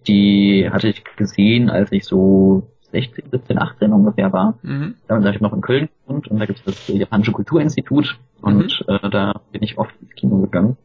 die 0.06 0.68
hatte 0.70 0.88
ich 0.88 1.04
gesehen, 1.16 1.70
als 1.70 1.92
ich 1.92 2.04
so 2.04 2.70
16, 2.92 3.24
17, 3.30 3.58
18 3.58 3.92
ungefähr 3.92 4.32
war. 4.32 4.58
Mhm. 4.62 4.94
Da 5.06 5.16
habe 5.16 5.30
ich 5.30 5.40
noch 5.40 5.52
in 5.52 5.60
Köln 5.60 5.88
gewohnt 6.06 6.28
und 6.28 6.38
da 6.38 6.46
gibt 6.46 6.60
es 6.60 6.64
das 6.64 6.88
japanische 6.88 7.32
Kulturinstitut 7.32 8.18
und 8.40 8.84
äh, 8.88 9.10
da 9.10 9.40
bin 9.52 9.62
ich 9.62 9.78
oft 9.78 9.94
ins 10.00 10.14
Kino 10.14 10.40
gegangen 10.40 10.76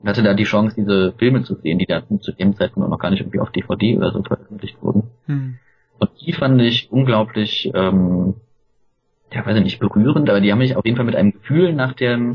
und 0.00 0.08
hatte 0.08 0.22
da 0.22 0.34
die 0.34 0.44
Chance, 0.44 0.76
diese 0.76 1.12
Filme 1.18 1.42
zu 1.42 1.54
sehen, 1.56 1.78
die 1.78 1.86
da 1.86 2.02
zu 2.20 2.32
dem 2.32 2.54
Zeitpunkt 2.54 2.88
noch 2.88 2.98
gar 2.98 3.10
nicht 3.10 3.20
irgendwie 3.20 3.40
auf 3.40 3.50
DVD 3.50 3.96
oder 3.96 4.12
so 4.12 4.22
veröffentlicht 4.22 4.82
wurden. 4.82 5.04
Hm. 5.26 5.58
Und 5.98 6.10
die 6.20 6.32
fand 6.32 6.60
ich 6.60 6.92
unglaublich, 6.92 7.70
ähm, 7.74 8.34
ja, 9.32 9.44
weiß 9.44 9.56
ich 9.56 9.64
nicht, 9.64 9.80
berührend, 9.80 10.30
aber 10.30 10.40
die 10.40 10.52
haben 10.52 10.58
mich 10.58 10.76
auf 10.76 10.84
jeden 10.84 10.96
Fall 10.96 11.06
mit 11.06 11.16
einem 11.16 11.32
Gefühl 11.32 11.72
nach 11.72 11.94
dem, 11.94 12.34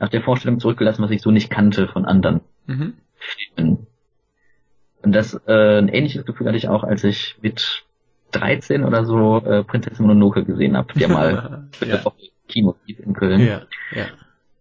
nach 0.00 0.08
der 0.08 0.22
Vorstellung 0.22 0.58
zurückgelassen, 0.60 1.02
was 1.02 1.10
ich 1.10 1.22
so 1.22 1.30
nicht 1.30 1.50
kannte 1.50 1.88
von 1.88 2.04
anderen 2.04 2.40
Mhm. 2.66 2.94
Filmen. 3.14 3.86
Und 5.02 5.12
das, 5.12 5.40
äh, 5.46 5.78
ein 5.78 5.88
ähnliches 5.88 6.24
Gefühl 6.24 6.48
hatte 6.48 6.56
ich 6.56 6.68
auch, 6.68 6.82
als 6.82 7.04
ich 7.04 7.36
mit 7.40 7.85
13 8.38 8.84
oder 8.84 9.04
so 9.04 9.38
äh, 9.38 9.64
Prinzessin 9.64 10.06
Mononoke 10.06 10.44
gesehen 10.44 10.76
habe, 10.76 10.92
der 10.94 11.08
mal 11.08 11.68
ja. 11.86 11.96
im 11.96 12.12
Kino 12.48 12.76
in 12.86 13.12
Köln. 13.14 13.40
ja, 13.40 13.62
ja. 13.94 14.06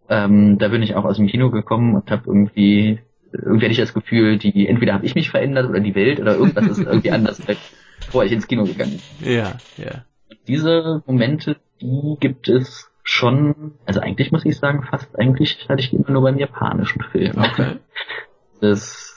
Ähm, 0.08 0.58
da 0.60 0.68
bin 0.68 0.84
ich 0.84 0.96
auch 0.96 1.04
aus 1.04 1.18
dem 1.18 1.28
Kino 1.28 1.50
gekommen 1.50 1.96
und 1.96 2.12
habe 2.12 2.24
irgendwie, 2.28 3.00
irgendwie 3.32 3.66
hatte 3.66 3.72
ich 3.72 3.80
das 3.80 3.94
Gefühl, 3.94 4.38
die 4.38 4.68
entweder 4.68 4.94
habe 4.94 5.06
ich 5.06 5.16
mich 5.16 5.32
verändert 5.32 5.68
oder 5.68 5.80
die 5.80 5.96
Welt 5.96 6.20
oder 6.20 6.36
irgendwas 6.36 6.66
ist 6.68 6.80
irgendwie 6.80 7.12
anders, 7.12 7.42
bevor 8.00 8.24
ich 8.24 8.32
ins 8.32 8.48
Kino 8.48 8.66
gegangen 8.66 9.00
bin. 9.20 9.34
Ja, 9.34 9.54
ja. 9.78 10.06
Diese 10.48 11.02
Momente, 11.08 11.58
die 11.82 12.18
gibt 12.20 12.48
es 12.50 12.92
schon, 13.04 13.74
also 13.86 14.00
eigentlich 14.00 14.32
muss 14.32 14.46
ich 14.46 14.58
sagen, 14.58 14.84
fast 14.84 15.18
eigentlich 15.18 15.68
hatte 15.70 15.82
ich 15.82 15.92
die 15.92 15.96
immer 15.96 16.12
nur 16.12 16.24
beim 16.24 16.38
japanischen 16.38 17.04
Film. 17.12 17.34
Okay. 17.38 17.78
Das, 18.62 19.15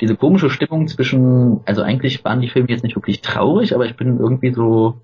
diese 0.00 0.16
komische 0.16 0.50
Stimmung 0.50 0.88
zwischen, 0.88 1.60
also 1.64 1.82
eigentlich 1.82 2.24
waren 2.24 2.40
die 2.40 2.48
Filme 2.48 2.68
jetzt 2.68 2.84
nicht 2.84 2.96
wirklich 2.96 3.20
traurig, 3.20 3.74
aber 3.74 3.86
ich 3.86 3.96
bin 3.96 4.18
irgendwie 4.18 4.52
so 4.52 5.00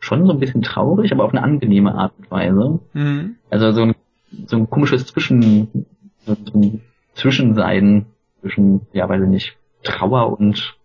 schon 0.00 0.26
so 0.26 0.32
ein 0.32 0.40
bisschen 0.40 0.62
traurig, 0.62 1.12
aber 1.12 1.24
auf 1.24 1.32
eine 1.32 1.42
angenehme 1.42 1.94
Art 1.94 2.12
und 2.18 2.30
Weise. 2.30 2.80
Mhm. 2.92 3.36
Also 3.50 3.72
so 3.72 3.82
ein, 3.82 3.94
so 4.46 4.56
ein 4.56 4.68
komisches 4.68 5.06
Zwischen, 5.06 5.86
so 6.26 6.36
ein 6.54 6.80
Zwischensein 7.14 8.06
zwischen, 8.40 8.86
ja, 8.92 9.08
weiß 9.08 9.22
ich 9.22 9.28
nicht, 9.28 9.56
Trauer 9.84 10.38
und 10.38 10.76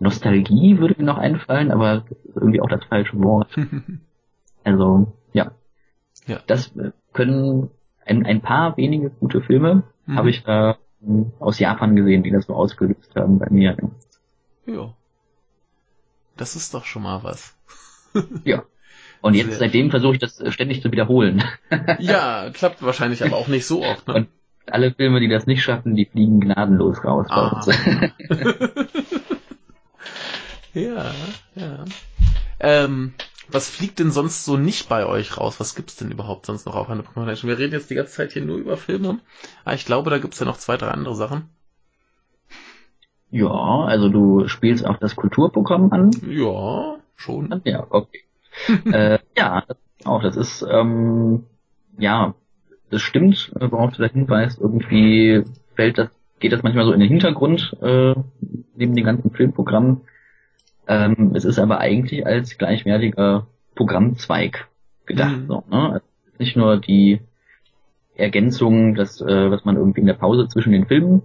Nostalgie 0.00 0.78
würde 0.78 0.94
mir 0.98 1.04
noch 1.04 1.18
einfallen, 1.18 1.70
aber 1.70 2.04
irgendwie 2.34 2.60
auch 2.60 2.68
das 2.68 2.84
falsche 2.84 3.20
Wort. 3.22 3.48
Also, 4.62 5.14
ja. 5.32 5.52
Ja. 6.26 6.40
Das 6.46 6.76
äh, 6.76 6.90
können 7.14 7.70
ein, 8.04 8.26
ein 8.26 8.42
paar 8.42 8.76
wenige 8.76 9.08
gute 9.08 9.40
Filme 9.40 9.84
Mhm. 10.10 10.16
habe 10.16 10.30
ich 10.30 10.42
da 10.42 10.70
ähm, 10.70 10.76
aus 11.38 11.58
Japan 11.58 11.96
gesehen, 11.96 12.22
die 12.22 12.30
das 12.30 12.46
so 12.46 12.54
ausgelöst 12.54 13.14
haben 13.16 13.38
bei 13.38 13.48
mir. 13.50 13.76
Ja. 14.66 14.74
Ja. 14.74 14.94
Das 16.36 16.56
ist 16.56 16.74
doch 16.74 16.84
schon 16.84 17.02
mal 17.02 17.22
was. 17.22 17.54
ja. 18.44 18.64
Und 19.22 19.34
jetzt 19.34 19.50
Sehr 19.50 19.58
seitdem 19.58 19.90
versuche 19.90 20.14
ich 20.14 20.18
das 20.18 20.40
äh, 20.40 20.50
ständig 20.50 20.82
zu 20.82 20.90
wiederholen. 20.92 21.44
Ja, 21.98 22.50
klappt 22.52 22.82
wahrscheinlich 22.82 23.22
aber 23.24 23.36
auch 23.36 23.48
nicht 23.48 23.66
so 23.66 23.84
oft, 23.84 24.08
ne? 24.08 24.14
Und 24.14 24.28
alle 24.66 24.92
Filme, 24.92 25.20
die 25.20 25.28
das 25.28 25.46
nicht 25.46 25.62
schaffen, 25.62 25.94
die 25.94 26.06
fliegen 26.06 26.40
gnadenlos 26.40 27.04
raus. 27.04 27.26
Ah. 27.28 27.60
ja, 30.74 31.12
ja. 31.54 31.84
Ähm, 32.60 33.14
was 33.52 33.68
fliegt 33.68 33.98
denn 33.98 34.10
sonst 34.10 34.44
so 34.44 34.56
nicht 34.56 34.88
bei 34.88 35.06
euch 35.06 35.36
raus? 35.36 35.60
Was 35.60 35.74
gibt's 35.74 35.96
denn 35.96 36.10
überhaupt 36.10 36.46
sonst 36.46 36.66
noch 36.66 36.74
auf 36.74 36.88
einer 36.88 37.02
Connection? 37.02 37.48
Wir 37.48 37.58
reden 37.58 37.72
jetzt 37.72 37.90
die 37.90 37.94
ganze 37.94 38.12
Zeit 38.12 38.32
hier 38.32 38.44
nur 38.44 38.56
über 38.56 38.76
Filme. 38.76 39.20
Aber 39.64 39.74
ich 39.74 39.86
glaube, 39.86 40.10
da 40.10 40.18
gibt's 40.18 40.40
ja 40.40 40.46
noch 40.46 40.56
zwei, 40.56 40.76
drei 40.76 40.88
andere 40.88 41.14
Sachen. 41.14 41.48
Ja, 43.30 43.84
also 43.84 44.08
du 44.08 44.48
spielst 44.48 44.84
auch 44.84 44.98
das 44.98 45.14
Kulturprogramm 45.14 45.92
an. 45.92 46.10
Ja, 46.26 46.96
schon. 47.14 47.60
Ja, 47.64 47.86
okay. 47.88 48.24
äh, 48.92 49.18
ja, 49.36 49.64
auch. 50.04 50.22
Das 50.22 50.36
ist, 50.36 50.66
ähm, 50.68 51.44
ja, 51.98 52.34
das 52.90 53.02
stimmt, 53.02 53.52
worauf 53.54 53.92
du 53.92 54.02
da 54.02 54.08
hinweist. 54.08 54.60
Irgendwie 54.60 55.44
fällt 55.76 55.98
das, 55.98 56.08
geht 56.40 56.52
das 56.52 56.62
manchmal 56.62 56.86
so 56.86 56.92
in 56.92 57.00
den 57.00 57.08
Hintergrund, 57.08 57.76
äh, 57.80 58.14
neben 58.74 58.94
den 58.94 59.04
ganzen 59.04 59.30
Filmprogrammen. 59.30 60.02
Ähm, 60.90 61.30
es 61.34 61.44
ist 61.44 61.60
aber 61.60 61.78
eigentlich 61.78 62.26
als 62.26 62.58
gleichwertiger 62.58 63.46
Programmzweig 63.76 64.66
gedacht. 65.06 65.36
Mhm. 65.36 65.46
So, 65.46 65.62
ne? 65.70 65.92
also 65.92 66.06
nicht 66.40 66.56
nur 66.56 66.78
die 66.78 67.20
Ergänzung, 68.16 68.96
das, 68.96 69.20
äh, 69.20 69.50
was 69.52 69.64
man 69.64 69.76
irgendwie 69.76 70.00
in 70.00 70.08
der 70.08 70.14
Pause 70.14 70.48
zwischen 70.48 70.72
den 70.72 70.86
Filmen 70.86 71.22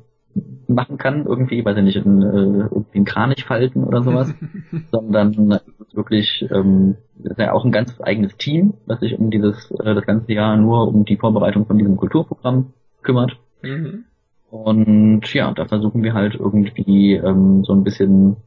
machen 0.68 1.00
kann, 1.00 1.26
irgendwie, 1.26 1.66
weiß 1.66 1.78
ich 1.78 1.84
nicht, 1.84 1.96
in, 1.96 2.22
äh, 2.22 2.26
irgendwie 2.26 2.98
einen 2.98 3.06
Kranich 3.06 3.44
falten 3.44 3.84
oder 3.84 4.04
sowas, 4.04 4.36
sondern 4.92 5.52
es 5.52 5.88
ist 5.88 5.96
wirklich 5.96 6.46
ähm, 6.52 6.98
ist 7.24 7.40
ja 7.40 7.52
auch 7.52 7.66
ein 7.66 7.72
ganz 7.72 8.00
eigenes 8.00 8.38
Team, 8.38 8.76
das 8.86 9.00
sich 9.00 9.18
um 9.18 9.32
dieses 9.32 9.72
äh, 9.72 9.96
das 9.96 10.06
ganze 10.06 10.32
Jahr 10.32 10.58
nur 10.58 10.88
um 10.88 11.06
die 11.06 11.18
Vorbereitung 11.18 11.66
von 11.66 11.80
diesem 11.80 11.98
Kulturprogramm 11.98 12.74
kümmert. 13.02 13.40
Mhm. 13.64 14.04
Und 14.52 15.34
ja, 15.34 15.52
da 15.54 15.66
versuchen 15.66 16.04
wir 16.04 16.14
halt 16.14 16.36
irgendwie 16.36 17.14
ähm, 17.14 17.64
so 17.64 17.74
ein 17.74 17.84
bisschen 17.84 18.38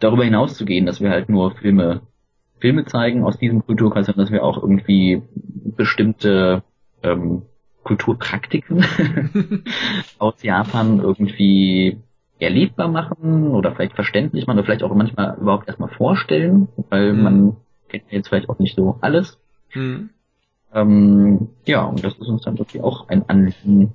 darüber 0.00 0.24
hinaus 0.24 0.54
zu 0.54 0.64
gehen, 0.64 0.86
dass 0.86 1.00
wir 1.00 1.10
halt 1.10 1.28
nur 1.28 1.52
Filme, 1.52 2.02
Filme 2.58 2.84
zeigen 2.84 3.24
aus 3.24 3.38
diesem 3.38 3.64
Kulturkreis, 3.64 4.06
sondern 4.06 4.24
dass 4.24 4.32
wir 4.32 4.44
auch 4.44 4.56
irgendwie 4.56 5.22
bestimmte 5.76 6.62
ähm, 7.02 7.42
Kulturpraktiken 7.82 8.84
aus 10.18 10.42
Japan 10.42 11.00
irgendwie 11.00 11.98
erlebbar 12.38 12.88
machen 12.88 13.48
oder 13.48 13.72
vielleicht 13.72 13.94
verständlich 13.94 14.46
machen 14.46 14.58
oder 14.58 14.66
vielleicht 14.66 14.82
auch 14.82 14.94
manchmal 14.94 15.36
überhaupt 15.40 15.68
erstmal 15.68 15.90
vorstellen, 15.90 16.68
weil 16.90 17.12
mhm. 17.12 17.22
man 17.22 17.56
kennt 17.88 18.04
jetzt 18.10 18.28
vielleicht 18.28 18.48
auch 18.48 18.58
nicht 18.58 18.76
so 18.76 18.98
alles. 19.00 19.38
Mhm. 19.74 20.10
Ähm, 20.72 21.48
ja, 21.66 21.84
und 21.84 22.02
das 22.02 22.14
ist 22.14 22.28
uns 22.28 22.42
dann 22.42 22.58
wirklich 22.58 22.82
auch 22.82 23.08
ein 23.08 23.28
Anliegen, 23.28 23.92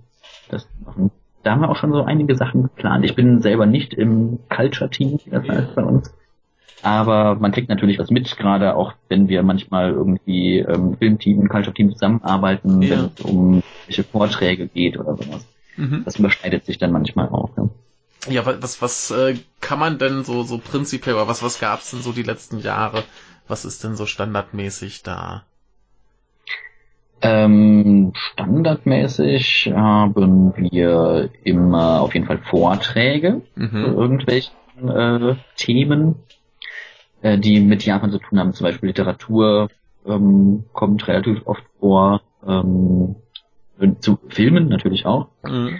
das 0.50 0.64
zu 0.64 0.84
machen. 0.86 1.12
Da 1.50 1.54
haben 1.54 1.62
wir 1.62 1.70
auch 1.72 1.78
schon 1.78 1.92
so 1.92 2.04
einige 2.04 2.36
Sachen 2.36 2.62
geplant. 2.62 3.04
Ich 3.04 3.16
bin 3.16 3.42
selber 3.42 3.66
nicht 3.66 3.96
im 3.96 4.38
Culture-Team, 4.56 5.18
das 5.32 5.48
heißt 5.48 5.74
bei 5.74 5.82
uns. 5.82 6.14
Aber 6.84 7.34
man 7.40 7.52
kriegt 7.52 7.70
natürlich 7.70 7.98
was 7.98 8.12
mit, 8.12 8.38
gerade 8.38 8.76
auch 8.76 8.94
wenn 9.08 9.30
wir 9.30 9.42
manchmal 9.42 9.90
irgendwie 9.90 10.60
ähm, 10.60 10.96
Filmteam 10.96 11.40
und 11.40 11.50
Culture-Team 11.50 11.92
zusammenarbeiten, 11.94 12.84
ja. 12.84 12.92
wenn 12.92 13.06
es 13.06 13.22
um 13.26 13.64
welche 13.88 14.04
Vorträge 14.04 14.68
geht 14.68 15.00
oder 15.00 15.18
sowas. 15.18 15.44
Mhm. 15.76 16.04
Das 16.06 16.18
überschneidet 16.18 16.68
sich 16.68 16.78
dann 16.78 16.92
manchmal 16.92 17.30
auch. 17.30 17.50
Ja. 17.58 17.70
Ja, 18.30 18.62
was, 18.62 18.80
was 18.84 19.10
äh, 19.10 19.36
kann 19.60 19.80
man 19.80 19.98
denn 19.98 20.24
so, 20.24 20.44
so 20.44 20.60
prinzipiell, 20.60 21.16
oder 21.16 21.28
was, 21.28 21.42
was 21.42 21.60
gab's 21.60 21.90
denn 21.90 22.04
so 22.04 22.12
die 22.12 22.22
letzten 22.22 22.60
Jahre? 22.60 23.06
Was 23.48 23.66
ist 23.66 23.84
denn 23.84 23.96
so 23.96 24.06
standardmäßig 24.06 25.02
da? 25.02 25.46
Ähm, 27.22 28.12
standardmäßig 28.14 29.74
haben 29.76 30.54
wir 30.56 31.30
immer 31.44 32.02
auf 32.02 32.14
jeden 32.14 32.26
Fall 32.26 32.40
Vorträge 32.40 33.42
mhm. 33.56 33.70
zu 33.70 33.78
irgendwelchen 33.78 34.54
äh, 34.88 35.36
Themen, 35.56 36.16
äh, 37.22 37.38
die 37.38 37.60
mit 37.60 37.86
Japan 37.86 38.12
zu 38.12 38.20
tun 38.20 38.40
haben. 38.40 38.54
Zum 38.54 38.66
Beispiel 38.66 38.88
Literatur 38.88 39.70
ähm, 40.06 40.64
kommt 40.72 41.08
relativ 41.08 41.46
oft 41.46 41.64
vor, 41.80 42.22
ähm, 42.48 43.16
zu 44.00 44.20
Filmen 44.30 44.68
natürlich 44.68 45.06
auch. 45.06 45.28
Mhm 45.44 45.80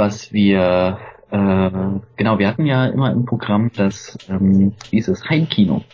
was 0.00 0.32
wir, 0.32 0.98
äh, 1.30 1.70
genau, 2.16 2.38
wir 2.38 2.48
hatten 2.48 2.66
ja 2.66 2.86
immer 2.86 3.12
im 3.12 3.26
Programm 3.26 3.70
das, 3.76 4.18
ähm, 4.28 4.72
dieses 4.90 5.28
Heimkino. 5.28 5.84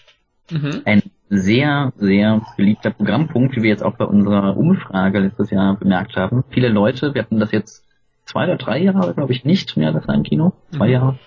Mhm. 0.50 0.82
Ein 0.84 1.02
sehr, 1.28 1.92
sehr 1.96 2.42
beliebter 2.56 2.90
Programmpunkt, 2.90 3.56
wie 3.56 3.62
wir 3.62 3.70
jetzt 3.70 3.82
auch 3.82 3.96
bei 3.96 4.04
unserer 4.04 4.56
Umfrage 4.56 5.18
letztes 5.18 5.50
Jahr 5.50 5.76
bemerkt 5.76 6.16
haben. 6.16 6.44
Viele 6.50 6.68
Leute, 6.68 7.14
wir 7.14 7.22
hatten 7.22 7.40
das 7.40 7.52
jetzt 7.52 7.84
zwei 8.24 8.44
oder 8.44 8.56
drei 8.56 8.78
Jahre, 8.78 9.14
glaube 9.14 9.32
ich, 9.32 9.44
nicht 9.44 9.76
mehr, 9.76 9.92
das 9.92 10.06
Heimkino. 10.06 10.52
Zwei 10.70 10.86
mhm. 10.86 10.92
Jahre. 10.92 11.18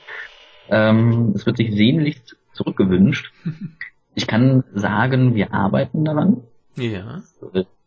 Ähm, 0.70 1.34
es 1.36 1.45
wird 1.45 1.57
sich 1.57 1.72
sehnlichst 1.72 2.38
zurückgewünscht. 2.53 3.32
Ich 4.15 4.28
kann 4.28 4.65
sagen, 4.74 5.36
wir 5.36 5.53
arbeiten 5.53 6.03
daran. 6.03 6.41
Ja. 6.76 7.22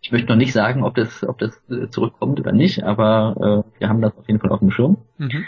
Ich 0.01 0.13
möchte 0.13 0.29
noch 0.29 0.37
nicht 0.37 0.53
sagen, 0.53 0.83
ob 0.83 0.95
das, 0.95 1.25
ob 1.29 1.37
das 1.39 1.61
äh, 1.69 1.89
zurückkommt 1.91 2.41
oder 2.41 2.53
nicht, 2.53 2.85
aber 2.85 3.65
äh, 3.77 3.81
wir 3.81 3.89
haben 3.89 4.01
das 4.01 4.17
auf 4.17 4.27
jeden 4.29 4.41
Fall 4.41 4.51
auf 4.51 4.61
dem 4.61 4.71
Schirm. 4.71 4.99
Mhm. 5.19 5.45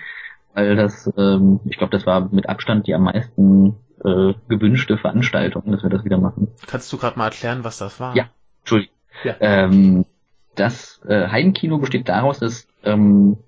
Weil 0.53 0.77
das, 0.77 1.11
ähm, 1.17 1.61
ich 1.65 1.79
glaube, 1.79 1.93
das 1.93 2.05
war 2.07 2.29
mit 2.33 2.49
Abstand 2.49 2.87
die 2.87 2.93
am 2.93 3.05
meisten 3.05 3.77
äh, 4.05 4.35
gewünschte 4.49 4.99
Veranstaltung, 4.99 5.71
dass 5.71 5.83
wir 5.83 5.91
das 5.91 6.05
wieder 6.05 6.19
machen. 6.19 6.49
Kannst 6.67 6.93
du 6.93 6.99
gerade 6.99 7.19
mal 7.19 7.27
erklären, 7.27 7.65
was 7.65 7.79
das 7.79 8.01
war? 8.01 8.17
Ja, 8.17 8.29
Entschuldigung. 8.61 8.95
Ja. 9.23 9.37
Ähm, 9.41 10.05
das 10.55 11.01
äh, 11.07 11.29
Heimkino 11.29 11.79
besteht 11.79 12.09
daraus, 12.09 12.39
dass 12.39 12.67
ähm, 12.85 13.39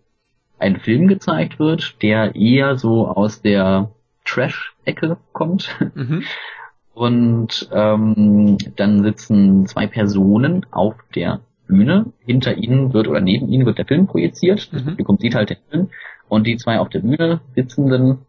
ein 0.58 0.78
Film 0.78 1.08
gezeigt 1.08 1.58
wird, 1.58 2.02
der 2.02 2.34
eher 2.34 2.76
so 2.76 3.06
aus 3.06 3.42
der 3.42 3.90
Trash-Ecke 4.24 5.18
kommt. 5.32 5.76
Mhm. 5.94 6.22
Und 6.94 7.68
ähm, 7.72 8.56
dann 8.76 9.02
sitzen 9.02 9.66
zwei 9.66 9.86
Personen 9.86 10.64
auf 10.70 10.94
der 11.14 11.40
Bühne. 11.66 12.06
Hinter 12.24 12.56
ihnen 12.56 12.94
wird 12.94 13.06
oder 13.06 13.20
neben 13.20 13.48
ihnen 13.50 13.66
wird 13.66 13.76
der 13.76 13.84
Film 13.84 14.06
projiziert. 14.06 14.72
Das 14.72 14.82
mhm. 14.82 14.86
Publikum 14.86 15.18
sieht 15.18 15.34
halt 15.34 15.50
den 15.50 15.58
Film. 15.68 15.90
Und 16.28 16.46
die 16.46 16.56
zwei 16.56 16.78
auf 16.78 16.88
der 16.88 17.00
Bühne 17.00 17.40
sitzenden 17.54 18.20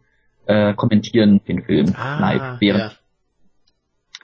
äh, 0.48 0.74
kommentieren 0.74 1.40
den 1.46 1.62
Film 1.62 1.94
ah, 1.96 2.18
live. 2.18 2.60
Während 2.60 2.82
ja. 2.82 2.98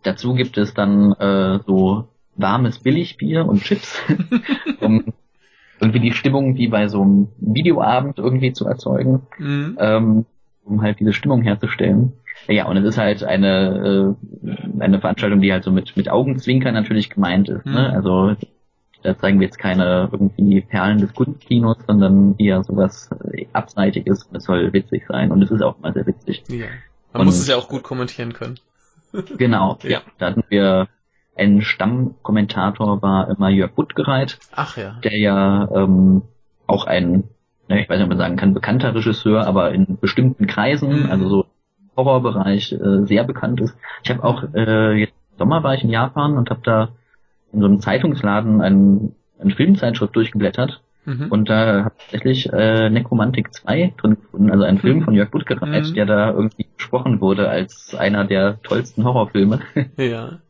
Dazu 0.02 0.34
gibt 0.34 0.58
es 0.58 0.74
dann 0.74 1.12
äh, 1.12 1.60
so 1.66 2.08
warmes 2.36 2.80
Billigbier 2.80 3.46
und 3.46 3.62
Chips, 3.62 4.02
um 4.80 5.04
irgendwie 5.80 6.00
die 6.00 6.12
Stimmung 6.12 6.56
wie 6.56 6.68
bei 6.68 6.88
so 6.88 7.02
einem 7.02 7.28
Videoabend 7.38 8.18
irgendwie 8.18 8.52
zu 8.52 8.66
erzeugen, 8.66 9.22
mhm. 9.38 9.76
ähm, 9.80 10.26
um 10.64 10.82
halt 10.82 11.00
diese 11.00 11.12
Stimmung 11.12 11.42
herzustellen. 11.42 12.12
Ja, 12.48 12.66
und 12.66 12.76
es 12.76 12.84
ist 12.84 12.98
halt 12.98 13.22
eine, 13.22 14.16
äh, 14.44 14.80
eine 14.80 15.00
Veranstaltung, 15.00 15.40
die 15.40 15.52
halt 15.52 15.64
so 15.64 15.70
mit, 15.70 15.96
mit 15.96 16.10
Augenzwinkern 16.10 16.74
natürlich 16.74 17.10
gemeint 17.10 17.48
ist. 17.48 17.64
Ne? 17.64 17.72
Mhm. 17.72 17.76
Ne? 17.76 17.92
Also 17.92 18.36
da 19.04 19.16
zeigen 19.18 19.38
wir 19.38 19.46
jetzt 19.46 19.58
keine 19.58 20.08
irgendwie 20.10 20.62
Perlen 20.62 20.98
des 20.98 21.12
Kunstkinos, 21.12 21.76
sondern 21.86 22.36
eher 22.38 22.64
sowas 22.64 23.10
äh, 23.32 23.46
Abseitiges. 23.52 24.26
Es 24.32 24.44
soll 24.44 24.72
witzig 24.72 25.04
sein 25.06 25.30
und 25.30 25.42
es 25.42 25.50
ist 25.50 25.62
auch 25.62 25.78
mal 25.78 25.92
sehr 25.92 26.06
witzig. 26.06 26.42
Ja. 26.48 26.66
Man 27.12 27.20
und, 27.20 27.26
muss 27.26 27.38
es 27.38 27.46
ja 27.46 27.56
auch 27.56 27.68
gut 27.68 27.82
kommentieren 27.82 28.32
können. 28.32 28.58
genau, 29.38 29.78
ja. 29.82 29.90
ja. 29.90 30.02
Da 30.18 30.26
hatten 30.26 30.44
wir 30.48 30.88
ein 31.36 31.60
Stammkommentator 31.60 33.02
war 33.02 33.28
immer 33.28 33.50
Jörg 33.50 33.72
Buttgereit. 33.72 34.38
Ach 34.52 34.76
ja. 34.78 34.98
Der 35.04 35.18
ja 35.18 35.68
ähm, 35.74 36.22
auch 36.66 36.86
ein, 36.86 37.24
ne, 37.68 37.82
ich 37.82 37.90
weiß 37.90 37.98
nicht, 37.98 38.04
ob 38.04 38.08
man 38.08 38.18
sagen 38.18 38.36
kann, 38.36 38.54
bekannter 38.54 38.94
Regisseur, 38.94 39.46
aber 39.46 39.72
in 39.72 39.98
bestimmten 40.00 40.46
Kreisen, 40.46 41.04
mhm. 41.04 41.10
also 41.10 41.28
so 41.28 41.46
Horrorbereich 41.94 42.72
äh, 42.72 43.04
sehr 43.04 43.24
bekannt 43.24 43.60
ist. 43.60 43.76
Ich 44.02 44.10
habe 44.10 44.24
auch 44.24 44.44
äh, 44.54 44.92
jetzt 44.94 45.14
im 45.32 45.38
Sommer 45.38 45.62
war 45.62 45.74
ich 45.74 45.84
in 45.84 45.90
Japan 45.90 46.38
und 46.38 46.48
habe 46.48 46.60
da 46.64 46.88
in 47.54 47.60
so 47.60 47.66
einem 47.66 47.80
Zeitungsladen 47.80 48.60
einen, 48.60 49.14
eine 49.38 49.54
Filmzeitschrift 49.54 50.14
durchgeblättert 50.14 50.82
mhm. 51.04 51.28
und 51.30 51.48
da 51.48 51.84
habe 51.84 51.94
ich 51.96 52.04
tatsächlich 52.04 52.52
äh, 52.52 52.90
Necromantic 52.90 53.52
2 53.52 53.94
drin 53.96 54.16
gefunden, 54.16 54.50
also 54.50 54.64
ein 54.64 54.78
Film 54.78 55.02
von 55.02 55.14
Jörg 55.14 55.30
Buttgereit, 55.30 55.88
mhm. 55.88 55.94
der 55.94 56.06
da 56.06 56.30
irgendwie 56.30 56.66
gesprochen 56.76 57.20
wurde 57.20 57.48
als 57.48 57.94
einer 57.94 58.24
der 58.24 58.60
tollsten 58.62 59.04
Horrorfilme. 59.04 59.60
Ja. 59.96 60.40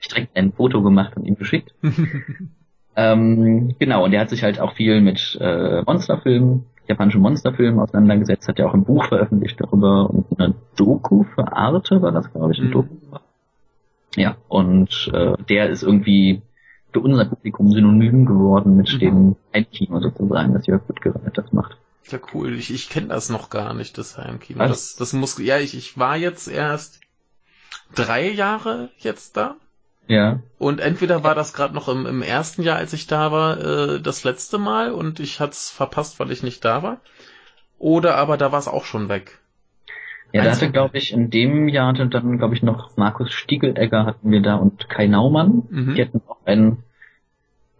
ich 0.00 0.08
direkt 0.08 0.36
ein 0.36 0.52
Foto 0.52 0.82
gemacht 0.82 1.16
und 1.16 1.24
ihm 1.24 1.36
geschickt. 1.36 1.72
ähm, 2.96 3.74
genau, 3.78 4.04
und 4.04 4.10
der 4.10 4.20
hat 4.20 4.30
sich 4.30 4.42
halt 4.42 4.58
auch 4.58 4.72
viel 4.74 5.00
mit 5.00 5.38
äh, 5.40 5.82
Monsterfilmen 5.82 6.64
japanischen 6.88 7.20
Monsterfilm 7.20 7.78
auseinandergesetzt, 7.78 8.48
hat 8.48 8.58
ja 8.58 8.66
auch 8.66 8.74
ein 8.74 8.84
Buch 8.84 9.04
veröffentlicht 9.04 9.60
darüber 9.60 10.10
und 10.10 10.26
eine 10.38 10.54
Doku 10.76 11.24
für 11.34 11.52
Arte 11.52 12.02
war 12.02 12.12
das, 12.12 12.32
glaube 12.32 12.52
ich, 12.52 12.58
ein 12.58 12.68
mhm. 12.68 12.72
Doku. 12.72 12.94
Ja, 14.18 14.36
und 14.48 15.10
äh, 15.12 15.34
der 15.48 15.70
ist 15.70 15.82
irgendwie 15.82 16.42
für 16.92 17.00
unser 17.00 17.26
Publikum 17.26 17.70
synonym 17.70 18.26
geworden 18.26 18.76
mit 18.76 18.92
mhm. 18.94 18.98
dem 18.98 19.36
Heimkino 19.54 20.00
sozusagen, 20.00 20.54
das 20.54 20.66
Jörg 20.66 20.82
Buttgereit 20.82 21.36
das 21.36 21.52
macht. 21.52 21.76
Ja, 22.10 22.18
cool. 22.32 22.54
Ich, 22.54 22.72
ich 22.72 22.88
kenne 22.88 23.08
das 23.08 23.28
noch 23.28 23.50
gar 23.50 23.74
nicht, 23.74 23.98
das 23.98 24.16
Heimkino. 24.16 24.66
Das, 24.66 24.96
das 24.96 25.12
muss, 25.12 25.38
ja, 25.38 25.58
ich, 25.58 25.76
ich 25.76 25.98
war 25.98 26.16
jetzt 26.16 26.48
erst 26.48 27.00
drei 27.94 28.30
Jahre 28.30 28.90
jetzt 28.98 29.36
da. 29.36 29.56
Ja. 30.06 30.40
Und 30.56 30.80
entweder 30.80 31.22
war 31.22 31.34
das 31.34 31.52
gerade 31.52 31.74
noch 31.74 31.88
im, 31.88 32.06
im 32.06 32.22
ersten 32.22 32.62
Jahr, 32.62 32.78
als 32.78 32.94
ich 32.94 33.06
da 33.06 33.30
war, 33.30 33.58
äh, 33.60 34.00
das 34.00 34.24
letzte 34.24 34.56
Mal 34.56 34.90
und 34.92 35.20
ich 35.20 35.38
hat's 35.38 35.70
verpasst, 35.70 36.18
weil 36.18 36.32
ich 36.32 36.42
nicht 36.42 36.64
da 36.64 36.82
war. 36.82 37.00
Oder 37.78 38.16
aber 38.16 38.38
da 38.38 38.50
war 38.50 38.58
es 38.58 38.68
auch 38.68 38.86
schon 38.86 39.10
weg. 39.10 39.38
Ja, 40.32 40.44
da 40.44 40.50
hatte, 40.50 40.70
glaube 40.70 40.98
ich, 40.98 41.12
in 41.12 41.30
dem 41.30 41.68
Jahr 41.68 41.88
hatte 41.88 42.06
dann, 42.06 42.38
glaube 42.38 42.54
ich, 42.54 42.62
noch 42.62 42.96
Markus 42.96 43.32
Stiegelegger 43.32 44.04
hatten 44.04 44.30
wir 44.30 44.42
da 44.42 44.56
und 44.56 44.88
Kai 44.88 45.06
Naumann. 45.06 45.62
Mhm. 45.70 45.94
Die 45.94 46.02
hatten 46.02 46.20
auch 46.28 46.44
einen, 46.44 46.84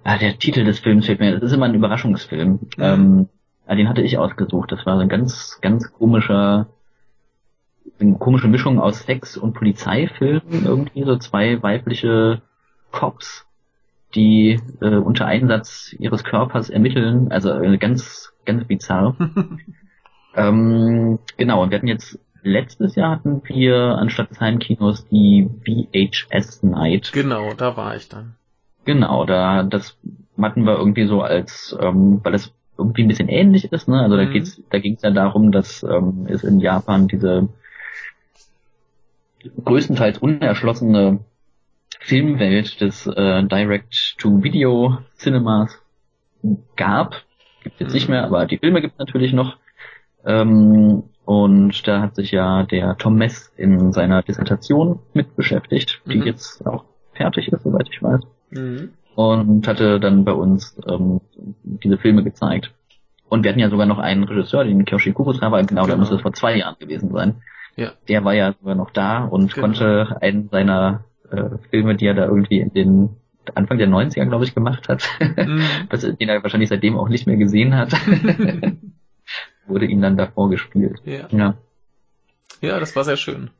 ah, 0.03 0.17
der 0.17 0.39
Titel 0.39 0.65
des 0.65 0.79
Films 0.79 1.07
fehlt 1.07 1.21
mir, 1.21 1.33
das 1.33 1.43
ist 1.43 1.53
immer 1.53 1.67
ein 1.67 1.75
Überraschungsfilm. 1.75 2.53
Mhm. 2.53 2.61
Ähm, 2.79 3.29
ja, 3.69 3.75
den 3.75 3.89
hatte 3.89 4.01
ich 4.01 4.17
ausgesucht. 4.17 4.73
Das 4.73 4.87
war 4.87 4.97
so 4.97 5.03
ein 5.03 5.11
ganz, 5.11 5.59
ganz 5.61 5.93
komischer, 5.93 6.69
eine 8.01 8.15
komische 8.15 8.49
Mischung 8.49 8.81
aus 8.81 9.01
Sex 9.01 9.37
und 9.37 9.53
Polizeifilmen, 9.53 10.65
irgendwie 10.65 11.05
so 11.05 11.17
zwei 11.17 11.63
weibliche 11.63 12.41
Cops, 12.93 13.47
die 14.15 14.59
äh, 14.81 14.97
unter 14.97 15.27
Einsatz 15.27 15.95
ihres 15.99 16.25
Körpers 16.25 16.71
ermitteln, 16.71 17.31
also 17.31 17.51
äh, 17.51 17.77
ganz, 17.77 18.33
ganz 18.47 18.67
bizarr. 18.67 19.17
ähm, 20.35 21.19
genau, 21.37 21.63
und 21.63 21.71
wir 21.71 21.77
hatten 21.77 21.89
jetzt 21.89 22.19
letztes 22.49 22.95
Jahr 22.95 23.11
hatten 23.11 23.43
wir 23.45 23.99
anstatt 23.99 24.31
des 24.31 24.41
Heimkinos 24.41 25.07
die 25.09 25.49
VHS 25.65 26.63
Night. 26.63 27.13
Genau, 27.13 27.55
da 27.55 27.77
war 27.77 27.97
ich 27.97 28.09
dann. 28.09 28.35
Genau, 28.85 29.25
da 29.25 29.63
das 29.63 29.97
hatten 30.41 30.65
wir 30.65 30.77
irgendwie 30.77 31.07
so 31.07 31.23
als, 31.23 31.77
ähm, 31.81 32.21
weil 32.23 32.35
es 32.35 32.53
irgendwie 32.79 33.03
ein 33.03 33.09
bisschen 33.09 33.29
ähnlich 33.29 33.71
ist, 33.73 33.89
ne? 33.89 34.01
Also 34.01 34.17
mhm. 34.17 34.21
da 34.21 34.25
geht's, 34.27 34.63
da 34.71 34.79
ging 34.79 34.95
es 34.95 35.03
ja 35.03 35.11
darum, 35.11 35.53
dass 35.53 35.83
ähm, 35.83 36.27
es 36.29 36.45
in 36.45 36.61
Japan 36.61 37.09
diese 37.09 37.49
größtenteils 39.65 40.19
unerschlossene 40.19 41.21
Filmwelt 42.01 42.81
des 42.81 43.07
äh, 43.07 43.45
Direct-to-Video-Cinemas 43.45 45.81
gab. 46.77 47.23
Gibt 47.63 47.81
jetzt 47.81 47.95
nicht 47.95 48.09
mehr, 48.09 48.25
aber 48.25 48.47
die 48.47 48.59
Filme 48.59 48.81
gibt 48.81 48.95
es 48.95 48.99
natürlich 48.99 49.33
noch. 49.33 49.59
Ähm, 50.25 51.05
Und 51.29 51.87
da 51.87 52.01
hat 52.01 52.15
sich 52.17 52.31
ja 52.31 52.63
der 52.63 52.97
Tom 52.97 53.17
Mess 53.17 53.53
in 53.59 53.93
seiner 53.93 54.23
Dissertation 54.23 55.01
mit 55.13 55.37
beschäftigt, 55.37 56.01
die 56.07 56.17
Mhm. 56.21 56.23
jetzt 56.27 56.67
auch 56.67 56.85
fertig 57.13 57.49
ist, 57.53 57.65
soweit 57.65 57.87
ich 57.93 58.03
weiß. 58.03 58.21
Mhm. 58.53 58.89
Und 59.15 59.69
hatte 59.69 60.01
dann 60.01 60.25
bei 60.25 60.33
uns 60.33 60.81
ähm, 60.89 61.21
diese 61.65 61.99
Filme 61.99 62.25
gezeigt. 62.25 62.73
Und 63.29 63.45
wir 63.45 63.51
hatten 63.51 63.61
ja 63.61 63.69
sogar 63.69 63.85
noch 63.85 63.99
einen 63.99 64.25
Regisseur, 64.25 64.65
den 64.65 64.87
Kyoshi 64.87 65.13
Kurosawa, 65.13 65.61
genau, 65.63 65.83
da 65.83 65.89
Genau. 65.89 65.99
muss 65.99 66.11
es 66.11 66.23
vor 66.23 66.33
zwei 66.33 66.57
Jahren 66.57 66.77
gewesen 66.79 67.11
sein. 67.13 67.35
Ja. 67.77 67.93
Der 68.09 68.25
war 68.25 68.33
ja 68.33 68.55
sogar 68.59 68.75
noch 68.75 68.91
da 68.91 69.25
und 69.25 69.53
Genau. 69.53 69.67
konnte 69.67 70.17
einen 70.23 70.49
seiner 70.49 71.05
äh, 71.31 71.59
Filme, 71.69 71.95
die 71.95 72.07
er 72.07 72.15
da 72.15 72.25
irgendwie 72.25 72.61
in 72.61 72.73
den 72.73 73.09
Anfang 73.55 73.77
der 73.77 73.89
90er, 73.89 74.25
glaube 74.25 74.45
ich, 74.45 74.55
gemacht 74.55 74.89
hat, 74.89 75.07
Mhm. 75.21 75.61
den 76.21 76.29
er 76.31 76.43
wahrscheinlich 76.43 76.71
seitdem 76.71 76.97
auch 76.97 77.11
nicht 77.11 77.27
mehr 77.27 77.37
gesehen 77.37 77.77
hat, 77.77 77.93
wurde 79.69 79.87
ihm 79.87 80.01
dann 80.01 80.17
davor 80.17 80.51
gespielt. 80.51 81.01
ja. 81.05 81.29
Ja. 81.31 81.55
ja, 82.61 82.81
das 82.81 82.97
war 82.97 83.05
sehr 83.05 83.17
schön. 83.17 83.51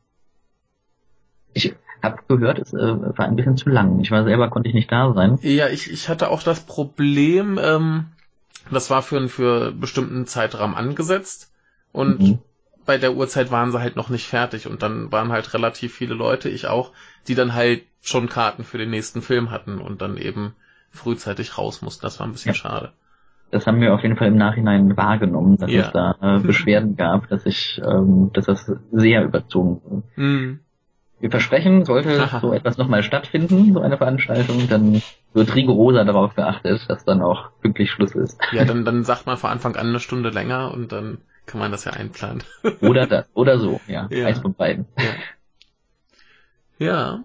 Ich 1.53 1.73
habe 2.01 2.19
gehört, 2.27 2.59
es 2.59 2.73
äh, 2.73 2.77
war 3.17 3.25
ein 3.25 3.35
bisschen 3.35 3.57
zu 3.57 3.69
lang. 3.69 3.99
Ich 3.99 4.11
war 4.11 4.23
selber, 4.23 4.49
konnte 4.49 4.69
ich 4.69 4.75
nicht 4.75 4.91
da 4.91 5.13
sein. 5.13 5.37
Ja, 5.41 5.67
ich, 5.67 5.91
ich 5.91 6.07
hatte 6.09 6.29
auch 6.29 6.43
das 6.43 6.61
Problem, 6.61 7.59
ähm, 7.61 8.05
das 8.71 8.89
war 8.89 9.01
für 9.01 9.17
einen 9.17 9.29
für 9.29 9.71
bestimmten 9.71 10.25
Zeitrahmen 10.25 10.75
angesetzt 10.75 11.51
und 11.91 12.19
Mhm. 12.21 12.39
bei 12.85 12.97
der 12.97 13.13
Uhrzeit 13.13 13.51
waren 13.51 13.71
sie 13.71 13.79
halt 13.79 13.95
noch 13.95 14.09
nicht 14.09 14.27
fertig 14.27 14.67
und 14.67 14.81
dann 14.81 15.11
waren 15.11 15.31
halt 15.31 15.53
relativ 15.53 15.93
viele 15.93 16.13
Leute, 16.15 16.49
ich 16.49 16.67
auch, 16.67 16.91
die 17.27 17.35
dann 17.35 17.53
halt 17.53 17.83
schon 18.01 18.29
Karten 18.29 18.63
für 18.63 18.77
den 18.77 18.89
nächsten 18.89 19.21
Film 19.21 19.51
hatten 19.51 19.79
und 19.79 20.01
dann 20.01 20.17
eben 20.17 20.55
frühzeitig 20.91 21.57
raus 21.57 21.81
mussten. 21.81 22.03
Das 22.03 22.19
war 22.19 22.27
ein 22.27 22.31
bisschen 22.31 22.53
Ja. 22.53 22.59
schade. 22.59 22.93
Das 23.51 23.65
haben 23.65 23.81
wir 23.81 23.93
auf 23.93 24.03
jeden 24.03 24.15
Fall 24.15 24.27
im 24.27 24.37
Nachhinein 24.37 24.95
wahrgenommen, 24.95 25.57
dass 25.57 25.71
Ja. 25.71 25.81
es 25.81 25.91
da 25.91 26.15
äh, 26.21 26.39
Beschwerden 26.39 26.95
gab, 26.95 27.27
dass 27.29 27.45
ich, 27.45 27.81
ähm, 27.83 28.31
dass 28.33 28.45
das 28.45 28.71
sehr 28.91 29.23
überzogen 29.23 29.81
wurde. 29.83 30.03
Mhm. 30.15 30.59
Wir 31.19 31.31
versprechen, 31.31 31.83
sollte 31.83 32.21
Aha. 32.21 32.39
so 32.39 32.53
etwas 32.53 32.77
nochmal 32.77 33.03
stattfinden, 33.03 33.73
so 33.73 33.81
eine 33.81 33.97
Veranstaltung, 33.97 34.69
dann 34.69 35.01
wird 35.33 35.53
rigoroser 35.53 36.05
darauf 36.05 36.33
geachtet, 36.35 36.85
dass 36.87 37.03
dann 37.03 37.21
auch 37.21 37.49
pünktlich 37.61 37.91
Schluss 37.91 38.15
ist. 38.15 38.39
Ja, 38.53 38.63
dann, 38.63 38.85
dann 38.85 39.03
sagt 39.03 39.25
man 39.25 39.37
von 39.37 39.49
Anfang 39.49 39.75
an 39.75 39.87
eine 39.87 39.99
Stunde 39.99 40.29
länger 40.29 40.71
und 40.73 40.91
dann 40.91 41.17
kann 41.45 41.59
man 41.59 41.71
das 41.71 41.83
ja 41.85 41.91
einplanen. 41.93 42.43
Oder 42.81 43.07
das, 43.07 43.25
oder 43.33 43.57
so, 43.57 43.81
ja. 43.87 44.07
Ja. 44.11 44.27
Eins 44.27 44.39
von 44.39 44.53
beiden. 44.53 44.85
Ja. 46.77 46.85
ja. 46.85 47.23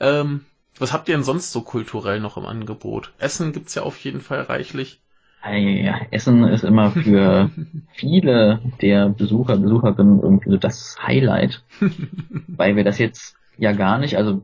Ähm, 0.00 0.46
was 0.78 0.94
habt 0.94 1.08
ihr 1.08 1.14
denn 1.14 1.22
sonst 1.22 1.52
so 1.52 1.60
kulturell 1.60 2.18
noch 2.18 2.38
im 2.38 2.46
Angebot? 2.46 3.12
Essen 3.18 3.52
gibt's 3.52 3.74
ja 3.74 3.82
auf 3.82 3.98
jeden 3.98 4.22
Fall 4.22 4.40
reichlich. 4.40 5.01
Ja, 5.44 6.00
Essen 6.10 6.44
ist 6.44 6.62
immer 6.64 6.90
für 6.92 7.50
viele 7.92 8.60
der 8.80 9.08
Besucher, 9.08 9.56
Besucherinnen 9.56 10.20
irgendwie 10.22 10.50
so 10.50 10.56
das 10.56 10.96
Highlight, 11.04 11.62
weil 12.48 12.76
wir 12.76 12.84
das 12.84 12.98
jetzt 12.98 13.36
ja 13.58 13.72
gar 13.72 13.98
nicht, 13.98 14.16
also 14.16 14.42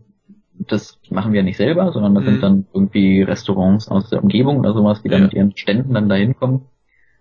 das 0.59 0.99
machen 1.09 1.33
wir 1.33 1.45
nicht 1.45 1.57
selber, 1.57 1.93
sondern 1.93 2.15
das 2.17 2.25
Mhm. 2.25 2.29
sind 2.31 2.43
dann 2.43 2.67
irgendwie 2.75 3.23
Restaurants 3.23 3.89
aus 3.89 4.11
der 4.11 4.23
Umgebung 4.23 4.59
oder 4.59 4.73
sowas, 4.73 5.03
die 5.03 5.09
dann 5.09 5.21
Ja. 5.21 5.27
mit 5.27 5.35
ihren 5.35 5.57
Ständen 5.57 5.95
dann 5.95 6.09
dahin 6.09 6.35
kommen. 6.35 6.63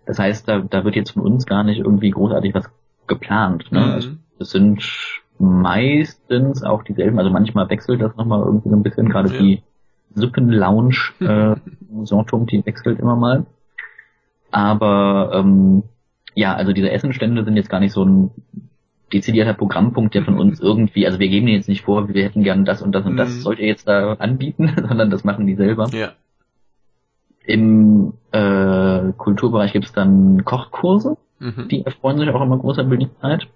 Das 0.06 0.18
heißt, 0.18 0.48
da, 0.48 0.58
da 0.58 0.84
wird 0.84 0.96
jetzt 0.96 1.12
von 1.12 1.22
uns 1.22 1.46
gar 1.46 1.62
nicht 1.62 1.78
irgendwie 1.78 2.10
großartig 2.10 2.54
was 2.54 2.68
geplant. 3.06 3.70
Ne? 3.70 3.80
Mhm. 3.80 3.90
Also, 3.92 4.08
es 4.40 4.50
sind 4.50 4.82
meistens 5.38 6.62
auch 6.64 6.82
dieselben, 6.82 7.18
also 7.18 7.30
manchmal 7.30 7.70
wechselt 7.70 8.00
das 8.02 8.16
nochmal 8.16 8.42
irgendwie 8.44 8.70
so 8.70 8.76
ein 8.76 8.82
bisschen, 8.82 9.08
gerade 9.08 9.32
Ja. 9.32 9.38
die 9.40 9.62
Suppenlounge, 10.14 10.96
äh, 11.20 11.54
Sortum, 12.04 12.46
die 12.46 12.64
wechselt 12.66 12.98
immer 12.98 13.14
mal. 13.16 13.46
Aber 14.50 15.30
ähm, 15.34 15.82
ja, 16.34 16.54
also 16.54 16.72
diese 16.72 16.90
Essenstände 16.90 17.44
sind 17.44 17.56
jetzt 17.56 17.70
gar 17.70 17.80
nicht 17.80 17.92
so 17.92 18.04
ein 18.04 18.30
dezidierter 19.12 19.54
Programmpunkt, 19.54 20.14
der 20.14 20.22
von 20.24 20.38
uns 20.38 20.60
irgendwie, 20.60 21.06
also 21.06 21.18
wir 21.18 21.28
geben 21.28 21.46
denen 21.46 21.56
jetzt 21.56 21.68
nicht 21.68 21.82
vor, 21.82 22.08
wir 22.08 22.24
hätten 22.24 22.42
gern 22.44 22.64
das 22.64 22.82
und 22.82 22.92
das 22.92 23.06
und 23.06 23.16
das 23.16 23.30
Mhm. 23.36 23.40
sollt 23.40 23.58
ihr 23.58 23.66
jetzt 23.66 23.88
da 23.88 24.12
anbieten, 24.14 24.70
sondern 24.88 25.10
das 25.10 25.24
machen 25.24 25.46
die 25.46 25.54
selber. 25.54 25.88
Ja. 25.92 26.12
Im 27.44 28.12
äh, 28.32 29.12
Kulturbereich 29.16 29.72
gibt 29.72 29.86
es 29.86 29.92
dann 29.92 30.44
Kochkurse, 30.44 31.16
Mhm. 31.40 31.68
die 31.68 31.84
erfreuen 31.86 32.18
sich 32.18 32.28
auch 32.30 32.42
immer 32.42 32.58
großer 32.58 32.84
Beliebtheit. 32.84 33.46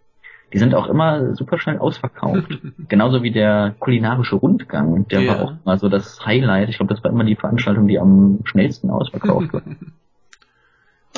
Die 0.52 0.58
sind 0.58 0.74
auch 0.74 0.86
immer 0.86 1.34
super 1.34 1.58
schnell 1.58 1.78
ausverkauft. 1.78 2.46
Genauso 2.88 3.22
wie 3.22 3.30
der 3.32 3.74
kulinarische 3.78 4.36
Rundgang, 4.36 5.08
der 5.08 5.20
Ja. 5.22 5.32
war 5.32 5.42
auch 5.42 5.52
mal 5.64 5.78
so 5.78 5.88
das 5.88 6.24
Highlight. 6.24 6.68
Ich 6.68 6.76
glaube, 6.76 6.94
das 6.94 7.02
war 7.02 7.10
immer 7.10 7.24
die 7.24 7.36
Veranstaltung, 7.36 7.88
die 7.88 7.98
am 7.98 8.38
schnellsten 8.44 8.90
ausverkauft 8.90 9.52
war. 9.52 9.62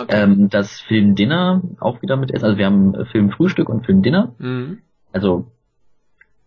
Okay. 0.00 0.22
ähm, 0.22 0.48
das 0.50 0.80
Film-Dinner 0.80 1.62
auch 1.80 2.02
wieder 2.02 2.16
mit 2.16 2.32
Essen. 2.32 2.44
Also 2.44 2.58
wir 2.58 2.66
haben 2.66 2.94
äh, 2.94 3.04
Film-Frühstück 3.06 3.68
und 3.68 3.84
Film-Dinner. 3.86 4.34
mhm. 4.38 4.78
Also 5.12 5.50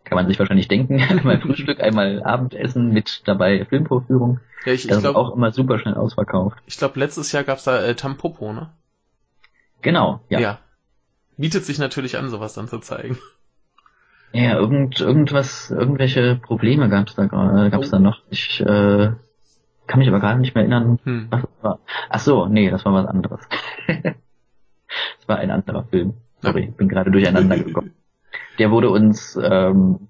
kann 0.03 0.15
man 0.17 0.27
sich 0.27 0.39
wahrscheinlich 0.39 0.67
denken, 0.67 1.01
einmal 1.09 1.39
Frühstück, 1.41 1.81
einmal 1.81 2.23
Abendessen 2.23 2.91
mit 2.93 3.21
dabei 3.25 3.65
Filmvorführung. 3.65 4.39
Ja, 4.65 4.73
ich, 4.73 4.83
Das 4.83 4.91
ich 4.91 4.91
ist 4.97 5.01
glaube, 5.01 5.19
auch 5.19 5.35
immer 5.35 5.51
super 5.51 5.79
schnell 5.79 5.95
ausverkauft. 5.95 6.57
ich 6.65 6.77
glaub, 6.77 6.95
letztes 6.95 7.31
Jahr 7.31 7.43
gab's 7.43 7.63
da 7.63 7.81
äh, 7.83 7.95
Tampopo, 7.95 8.53
ne? 8.53 8.69
Genau, 9.81 10.21
ja. 10.29 10.39
Ja, 10.39 10.59
Bietet 11.37 11.65
sich 11.65 11.77
natürlich 11.77 12.17
an, 12.17 12.29
sowas 12.29 12.53
dann 12.55 12.67
zu 12.67 12.79
zeigen. 12.79 13.17
ja 14.33 14.55
irgend, 14.57 14.99
irgendwas, 14.99 15.69
irgendwelche 15.69 16.35
Probleme 16.35 16.89
gab 16.89 17.07
es 17.09 17.15
da 17.15 17.25
gerade, 17.27 17.69
gab 17.69 17.81
es 17.83 17.89
Oh. 17.89 17.91
da 17.91 17.99
noch. 17.99 18.21
Ich 18.31 18.59
äh, 18.61 19.11
kann 19.87 19.99
mich 19.99 20.07
aber 20.07 20.19
gerade 20.19 20.39
nicht 20.39 20.53
mehr 20.53 20.63
erinnern, 20.63 20.99
Hm. 21.03 21.27
was 21.29 21.43
es 21.43 21.63
war. 21.63 21.79
Ach 22.09 22.19
so, 22.19 22.45
nee, 22.47 22.69
das 22.69 22.85
war 22.85 22.93
was 22.93 23.07
anderes. 23.07 23.41
das 23.87 25.27
war 25.27 25.37
ein 25.37 25.51
anderer 25.51 25.85
Film. 25.85 26.13
Sorry, 26.41 26.65
ich 26.69 26.75
bin 26.75 26.87
gerade 26.87 27.11
durcheinander 27.11 27.57
gekommen. 27.63 27.93
Der 28.59 28.71
wurde 28.71 28.89
uns, 28.89 29.39
ähm, 29.41 30.09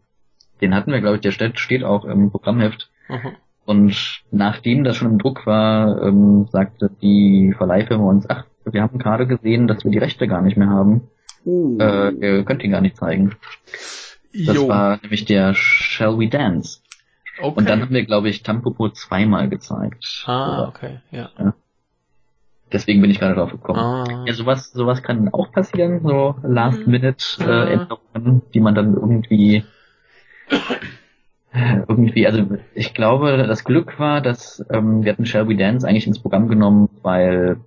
den 0.62 0.74
hatten 0.76 0.92
wir, 0.92 1.00
glaube 1.00 1.16
ich, 1.16 1.22
der 1.22 1.32
steht, 1.32 1.60
steht 1.60 1.84
auch 1.84 2.06
im 2.06 2.32
Programmheft. 2.32 2.90
Aha. 3.10 3.32
Und 3.66 4.24
nachdem 4.32 4.84
das 4.84 4.96
schon 4.96 5.12
im 5.12 5.18
Druck 5.18 5.46
war, 5.46 6.02
ähm, 6.02 6.48
sagte 6.52 6.90
die 7.02 7.54
Verleihfirma 7.58 8.06
uns, 8.06 8.30
ach, 8.30 8.46
wir 8.66 8.82
haben 8.82 8.98
gerade 8.98 9.28
gesehen, 9.28 9.68
dass 9.68 9.84
wir 9.84 9.92
die 9.92 9.98
Rechte 9.98 10.28
gar 10.28 10.42
nicht 10.42 10.58
mehr 10.58 10.70
haben. 10.70 11.10
Uh. 11.46 11.78
Äh, 11.80 12.12
ihr 12.12 12.44
könnt 12.44 12.64
ihn 12.64 12.72
gar 12.72 12.82
nicht 12.82 12.98
zeigen. 12.98 13.36
Das 14.34 14.56
jo. 14.56 14.68
war 14.68 15.00
nämlich 15.02 15.26
der 15.26 15.54
Shall 15.54 16.18
We 16.20 16.28
Dance. 16.28 16.80
Okay. 17.40 17.54
Und 17.58 17.70
dann 17.70 17.82
haben 17.82 17.94
wir, 17.94 18.06
glaube 18.06 18.30
ich, 18.30 18.44
Tampopo 18.44 18.90
zweimal 18.90 19.50
gezeigt. 19.50 20.24
ah, 20.28 20.68
okay, 20.68 21.00
ja. 21.12 21.30
Deswegen 22.72 23.02
bin 23.02 23.10
ich 23.12 23.20
gerade 23.20 23.36
drauf 23.36 23.52
gekommen. 23.52 23.80
Ah. 23.80 24.24
Ja, 24.26 24.34
sowas, 24.34 24.72
sowas 24.74 25.02
kann 25.02 25.30
auch 25.34 25.52
passieren, 25.52 26.02
so 26.04 26.36
Mhm. 26.44 26.54
Last-Minute-Änderungen, 26.54 28.42
die 28.54 28.60
man 28.60 28.76
dann 28.76 28.94
irgendwie 28.94 29.64
irgendwie, 31.88 32.28
also 32.28 32.46
ich 32.76 32.94
glaube, 32.94 33.38
das 33.48 33.64
Glück 33.64 34.00
war, 34.00 34.22
dass 34.22 34.64
ähm, 34.70 35.04
wir 35.04 35.12
hatten 35.14 35.26
Shall 35.26 35.48
We 35.48 35.56
Dance 35.56 35.88
eigentlich 35.88 36.06
ins 36.08 36.20
Programm 36.20 36.50
genommen, 36.50 36.90
weil 37.02 37.58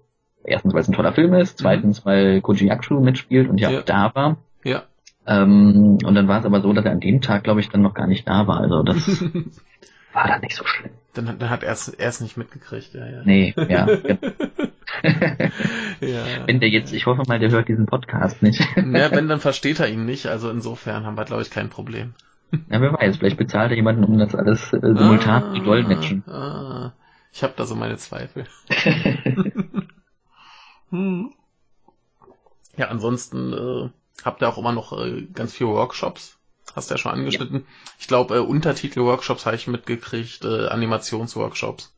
erstens, 0.45 0.75
weil 0.75 0.83
es 0.83 0.89
ein 0.89 0.93
toller 0.95 1.13
Film 1.13 1.35
ist, 1.35 1.59
zweitens, 1.59 2.05
weil 2.07 2.41
Koji 2.41 2.67
Yakusho 2.67 3.01
mitspielt 3.01 3.49
und 3.49 3.59
ja, 3.59 3.69
Mhm. 3.69 3.75
Ja. 3.75 3.81
auch 3.81 3.85
da 3.85 4.15
war. 4.15 4.37
Ja. 4.65 4.83
Ähm, 5.31 5.99
und 6.05 6.15
dann 6.15 6.27
war 6.27 6.41
es 6.41 6.45
aber 6.45 6.61
so, 6.61 6.73
dass 6.73 6.85
er 6.85 6.91
an 6.91 7.01
dem 7.01 7.21
Tag, 7.21 7.45
glaube 7.45 7.61
ich, 7.61 7.69
dann 7.69 7.83
noch 7.83 7.95
gar 7.95 8.09
nicht 8.09 8.29
da 8.29 8.49
war. 8.49 8.61
Also 8.61 8.83
das 8.83 8.97
war 10.13 10.27
dann 10.27 10.41
nicht 10.41 10.57
so 10.57 10.65
schlimm. 10.67 10.91
dann, 11.15 11.29
hat- 11.29 11.41
dann 11.41 11.51
hat 11.51 11.63
er 11.63 11.73
es 11.73 12.21
nicht 12.21 12.37
mitgekriegt, 12.37 12.93
ja, 12.95 13.07
ja. 13.07 13.23
Nee, 13.25 13.55
ja. 13.57 13.87
ja. 16.01 16.25
Wenn 16.47 16.59
der 16.59 16.69
jetzt, 16.69 16.93
ich 16.93 17.07
hoffe 17.07 17.23
mal, 17.29 17.39
der 17.39 17.51
hört 17.51 17.69
diesen 17.69 17.87
Podcast 17.87 18.43
nicht. 18.43 18.61
ja, 18.77 19.11
wenn, 19.13 19.29
dann 19.29 19.39
versteht 19.41 19.79
er 19.79 19.89
ihn 19.89 20.05
nicht. 20.05 20.27
Also 20.27 20.51
insofern 20.51 21.07
haben 21.07 21.17
wir, 21.17 21.25
glaube 21.25 21.43
ich, 21.43 21.51
kein 21.51 21.71
Problem. 21.71 22.15
Ja, 22.69 22.81
wer 22.81 22.93
weiß, 22.93 23.19
vielleicht 23.19 23.37
bezahlt 23.37 23.71
er 23.71 23.77
jemanden, 23.77 24.03
um 24.03 24.19
das 24.19 24.35
alles 24.35 24.73
äh, 24.73 24.81
simultan 24.81 25.55
zu 25.55 25.63
dolmetschen. 25.63 26.25
Ah, 26.29 26.93
ich 27.33 27.45
habe 27.45 27.53
da 27.57 27.65
so 27.65 27.77
meine 27.77 27.97
Zweifel. 27.99 28.47
hm. 30.91 31.31
Ja, 32.77 32.89
ansonsten 32.89 33.53
äh, 33.53 33.91
habt 34.25 34.43
ihr 34.43 34.49
auch 34.49 34.59
immer 34.59 34.73
noch 34.73 34.93
äh, 34.99 35.23
ganz 35.33 35.55
viele 35.55 35.71
Workshops. 35.71 36.37
Hast 36.75 36.91
du 36.91 36.95
ja 36.95 36.99
schon 36.99 37.13
angeschnitten. 37.13 37.65
Ich 37.99 38.07
glaube, 38.07 38.37
äh, 38.37 38.39
Untertitel-Workshops 38.39 39.45
habe 39.47 39.57
ich 39.57 39.67
mitgekriegt, 39.67 40.45
äh, 40.45 40.69
Animationsworkshops. 40.69 41.95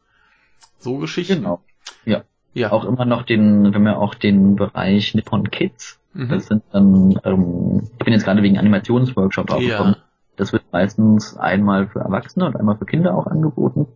So 0.79 0.97
Geschichten. 0.99 1.37
genau. 1.37 1.63
Ja. 2.05 2.23
Ja. 2.55 2.73
Auch 2.73 2.85
immer 2.85 3.05
noch 3.05 3.23
den, 3.23 3.73
wenn 3.75 3.83
wir 3.85 3.99
auch 3.99 4.15
den 4.15 4.57
Bereich 4.57 5.15
Nippon 5.15 5.51
Kids, 5.51 5.99
Mhm. 6.15 6.29
das 6.29 6.47
sind 6.47 6.63
dann, 6.73 7.19
ähm, 7.25 7.89
ich 7.99 8.05
bin 8.05 8.13
jetzt 8.13 8.25
gerade 8.25 8.43
wegen 8.43 8.59
Animationsworkshop 8.59 9.47
draufgekommen. 9.47 9.95
ja. 9.95 10.03
Das 10.37 10.53
wird 10.53 10.65
meistens 10.73 11.37
einmal 11.37 11.89
für 11.89 12.01
Erwachsene 12.01 12.45
und 12.47 12.57
einmal 12.57 12.77
für 12.77 12.85
Kinder 12.87 13.15
auch 13.15 13.27
angeboten. 13.27 13.87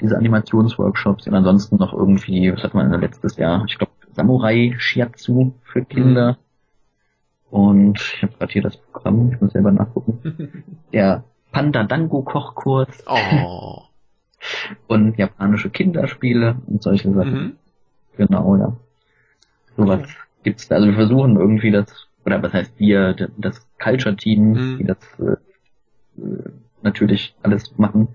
Diese 0.00 0.16
Animationsworkshops 0.16 1.26
und 1.26 1.34
ansonsten 1.34 1.76
noch 1.76 1.92
irgendwie, 1.92 2.52
was 2.52 2.62
hat 2.62 2.74
man 2.74 2.90
letztes 3.00 3.36
Jahr? 3.36 3.64
Ich 3.66 3.78
glaube 3.78 3.92
Samurai 4.12 4.74
Shiatsu 4.78 5.54
für 5.64 5.84
Kinder. 5.84 6.38
Und 7.50 7.98
ich 8.00 8.22
habe 8.22 8.32
gerade 8.38 8.52
hier 8.52 8.62
das 8.62 8.76
Programm, 8.76 9.32
ich 9.32 9.40
muss 9.40 9.52
selber 9.52 9.72
nachgucken. 9.72 10.64
Der 10.92 11.24
Panda 11.52 11.84
Dango 11.84 12.22
Kochkurs 12.22 12.88
Oh. 13.06 13.82
und 14.88 15.16
japanische 15.16 15.70
Kinderspiele 15.70 16.56
und 16.66 16.82
solche 16.82 17.12
Sachen. 17.12 17.32
Mhm. 17.32 17.56
Genau, 18.16 18.56
ja. 18.56 18.76
Sowas 19.76 20.00
Okay. 20.00 20.12
gibt's 20.42 20.68
da. 20.68 20.76
Also 20.76 20.88
wir 20.88 20.94
versuchen 20.94 21.36
irgendwie 21.36 21.70
das 21.70 22.08
oder 22.24 22.42
was 22.42 22.52
heißt 22.52 22.72
wir, 22.78 23.14
das 23.36 23.64
Culture-Team, 23.78 24.52
mhm. 24.52 24.78
die 24.78 24.84
das 24.84 24.98
äh, 25.20 26.50
natürlich 26.82 27.34
alles 27.42 27.76
machen, 27.78 28.08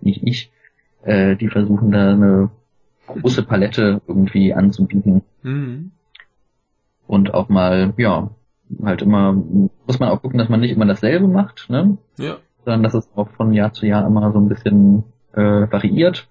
nicht 0.00 0.22
ich, 0.26 0.50
äh, 1.02 1.36
die 1.36 1.48
versuchen 1.48 1.90
da 1.90 2.12
eine 2.12 2.50
große 3.06 3.42
Palette 3.42 4.00
irgendwie 4.06 4.54
anzubieten. 4.54 5.22
Mhm. 5.42 5.90
Und 7.06 7.34
auch 7.34 7.48
mal, 7.48 7.92
ja, 7.98 8.30
halt 8.82 9.02
immer, 9.02 9.32
muss 9.32 9.98
man 9.98 10.08
auch 10.10 10.22
gucken, 10.22 10.38
dass 10.38 10.48
man 10.48 10.60
nicht 10.60 10.72
immer 10.72 10.86
dasselbe 10.86 11.26
macht, 11.26 11.68
ne? 11.68 11.98
Ja. 12.18 12.36
Sondern 12.64 12.82
dass 12.82 12.94
es 12.94 13.08
auch 13.14 13.28
von 13.30 13.52
Jahr 13.52 13.72
zu 13.72 13.86
Jahr 13.86 14.06
immer 14.06 14.32
so 14.32 14.38
ein 14.38 14.48
bisschen 14.48 15.04
äh, 15.32 15.70
variiert. 15.70 16.28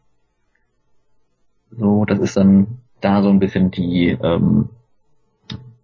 So, 1.72 2.06
das 2.06 2.20
ist 2.20 2.38
dann 2.38 2.80
da 3.02 3.22
so 3.22 3.30
ein 3.30 3.40
bisschen 3.40 3.72
die, 3.72 4.10
ähm, 4.10 4.70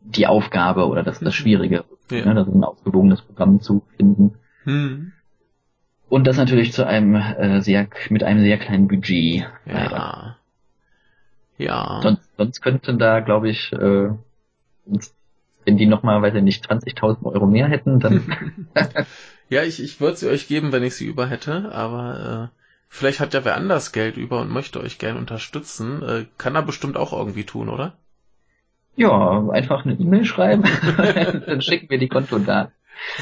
die 0.01 0.28
Aufgabe 0.28 0.88
oder 0.88 1.04
das, 1.04 1.20
das. 1.20 1.34
Schwierige, 1.34 1.84
ja. 2.10 2.26
ne, 2.26 2.36
das 2.36 2.47
ein 2.47 2.64
ausgewogenes 2.64 3.22
Programm 3.22 3.60
zu 3.60 3.84
finden. 3.97 4.36
Hm. 4.64 5.12
Und 6.10 6.28
das 6.28 6.38
natürlich 6.38 6.74
zu 6.74 6.86
einem 6.86 7.16
äh, 7.16 7.62
sehr 7.62 7.88
mit 8.10 8.24
einem 8.24 8.41
sehr 8.41 8.58
kleinen 8.58 8.88
Budget. 8.88 9.45
Ja. 9.66 10.38
Ja. 11.58 11.99
Sonst, 12.01 12.30
sonst 12.38 12.62
könnten 12.62 12.99
da, 12.99 13.20
glaube 13.20 13.49
ich, 13.49 13.72
äh, 13.74 14.10
wenn 15.66 15.78
die 15.78 15.86
nochmal, 15.86 16.22
weiß 16.22 16.36
ich 16.36 16.43
nicht, 16.43 16.70
20.000 16.70 17.26
Euro 17.26 17.45
mehr 17.45 17.68
hätten, 17.68 17.99
dann. 17.99 18.36
ja, 19.49 19.64
ich, 19.64 19.82
ich 19.82 19.99
würde 20.01 20.18
sie 20.18 20.30
euch 20.30 20.47
geben, 20.47 20.72
wenn 20.72 20.84
ich 20.84 20.95
sie 20.95 21.05
über 21.05 21.28
hätte, 21.28 21.72
aber 21.74 22.51
äh, 22.51 22.59
vielleicht 22.89 23.20
hat 23.20 23.34
ja 23.34 23.45
wer 23.45 23.55
anders 23.55 23.91
Geld 23.91 24.18
über 24.18 24.41
und 24.41 24.51
möchte 24.51 24.80
euch 24.80 24.99
gern 24.99 25.18
unterstützen. 25.18 26.01
Äh, 26.03 26.26
kann 26.38 26.55
er 26.55 26.64
bestimmt 26.64 26.97
auch 26.97 27.14
irgendwie 27.14 27.45
tun, 27.45 27.70
oder? 27.70 27.97
Ja, 28.95 29.47
einfach 29.49 29.86
eine 29.86 29.93
E-Mail 29.93 30.26
schreiben, 30.26 30.64
dann 31.45 31.61
schicken 31.61 31.89
wir 31.89 31.97
die 31.97 32.09
Kontodaten. 32.09 32.74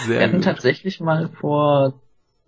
Sehr 0.06 0.20
wir 0.20 0.26
hatten 0.26 0.36
gut. 0.38 0.44
tatsächlich 0.44 1.00
mal 1.00 1.30
vor 1.30 1.94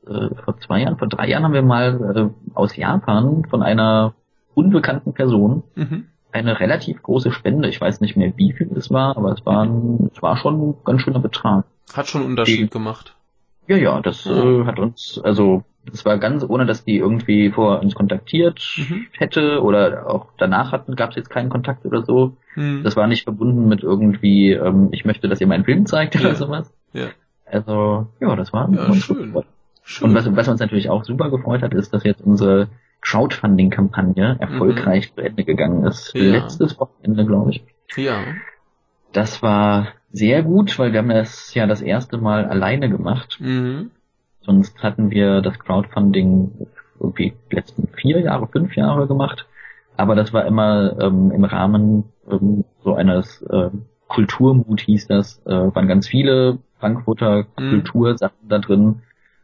äh, 0.08 0.36
vor 0.44 0.60
zwei 0.60 0.82
Jahren, 0.82 0.98
vor 0.98 1.08
drei 1.08 1.30
Jahren 1.30 1.44
haben 1.44 1.54
wir 1.54 1.62
mal 1.62 2.16
äh, 2.16 2.54
aus 2.54 2.76
Japan 2.76 3.46
von 3.50 3.64
einer 3.64 4.14
unbekannten 4.54 5.14
Person 5.14 5.64
mhm. 5.76 6.08
Eine 6.34 6.60
relativ 6.60 7.02
große 7.04 7.32
Spende. 7.32 7.70
Ich 7.70 7.80
weiß 7.80 8.02
nicht 8.02 8.16
mehr, 8.18 8.34
wie 8.36 8.54
viel 8.54 8.70
es 8.76 8.92
war, 8.92 9.18
aber 9.18 9.32
es 9.32 9.46
war, 9.46 9.64
ein, 9.64 10.10
es 10.14 10.22
war 10.22 10.38
schon 10.38 10.70
ein 10.70 10.76
ganz 10.84 11.02
schöner 11.02 11.20
Betrag. 11.20 11.66
Hat 11.94 12.08
schon 12.08 12.22
einen 12.22 12.32
Unterschied 12.32 12.60
die, 12.60 12.70
gemacht. 12.70 13.16
Ja, 13.68 13.78
ja, 13.78 14.02
das 14.02 14.26
äh, 14.26 14.66
hat 14.66 14.80
uns, 14.80 15.22
also 15.24 15.64
das 15.86 16.06
war 16.06 16.18
ganz, 16.18 16.44
ohne 16.48 16.66
dass 16.66 16.86
die 16.86 16.98
irgendwie 16.98 17.52
vor 17.52 17.80
uns 17.80 17.94
kontaktiert 17.94 18.62
mhm. 18.78 19.08
hätte 19.12 19.62
oder 19.62 20.10
auch 20.10 20.28
danach 20.38 20.72
hatten, 20.72 20.96
gab 20.96 21.12
es 21.12 21.16
jetzt 21.18 21.30
keinen 21.30 21.50
Kontakt 21.50 21.86
oder 21.86 22.04
so. 22.04 22.38
Mhm. 22.56 22.84
Das 22.84 22.96
war 22.96 23.08
nicht 23.08 23.24
verbunden 23.24 23.68
mit 23.68 23.84
irgendwie, 23.84 24.52
ähm, 24.52 24.90
ich 24.92 25.06
möchte, 25.06 25.28
dass 25.28 25.42
ihr 25.42 25.48
meinen 25.48 25.66
Film 25.66 25.86
zeigt 25.86 26.16
ja. 26.16 26.22
oder 26.22 26.36
sowas. 26.36 26.74
Ja. 26.94 27.08
Also, 27.46 28.08
ja, 28.20 28.36
das 28.36 28.54
war 28.54 28.70
ja, 28.72 28.94
schön. 28.94 29.34
Schön. 29.86 30.10
Und 30.10 30.16
was, 30.16 30.34
was 30.36 30.48
uns 30.48 30.62
natürlich 30.62 30.90
auch 30.90 31.04
super 31.04 31.30
gefreut 31.30 31.62
hat, 31.62 31.74
ist, 31.74 31.94
dass 31.94 32.06
jetzt 32.06 32.22
unsere 32.22 32.70
Crowdfunding-Kampagne 33.04 34.38
erfolgreich 34.40 35.12
mhm. 35.12 35.16
zu 35.16 35.22
Ende 35.26 35.44
gegangen 35.44 35.86
ist. 35.86 36.14
Ja. 36.16 36.22
Letztes 36.22 36.80
Wochenende, 36.80 37.26
glaube 37.26 37.52
ich. 37.52 37.64
Ja. 37.96 38.24
Das 39.12 39.44
war 39.44 39.90
sehr 40.12 40.44
gut, 40.44 40.78
weil 40.80 40.94
wir 40.94 41.00
haben 41.00 41.10
das 41.10 41.54
ja 41.54 41.68
das 41.68 41.82
erste 41.82 42.18
Mal 42.18 42.46
alleine 42.46 42.90
gemacht. 42.90 43.38
Mhm. 43.40 43.92
Sonst 44.42 44.82
hatten 44.84 45.12
wir 45.12 45.42
das 45.42 45.60
Crowdfunding 45.60 46.68
irgendwie 47.00 47.34
die 47.52 47.56
letzten 47.56 47.88
vier 47.88 48.20
Jahre, 48.22 48.48
fünf 48.48 48.76
Jahre 48.76 49.08
gemacht. 49.08 49.46
Aber 49.96 50.16
das 50.16 50.34
war 50.34 50.46
immer 50.46 50.98
ähm, 51.00 51.32
im 51.32 51.44
Rahmen 51.44 52.06
ähm, 52.30 52.64
so 52.84 52.96
eines 52.96 53.42
äh, 53.44 53.70
Kulturmut 54.08 54.82
hieß 54.82 55.08
das. 55.08 55.42
Äh, 55.46 55.76
waren 55.76 55.88
ganz 55.88 56.08
viele 56.08 56.60
Frankfurter 56.80 57.46
mhm. 57.60 57.70
Kultursachen 57.70 58.50
da 58.50 58.60
drin 58.60 59.02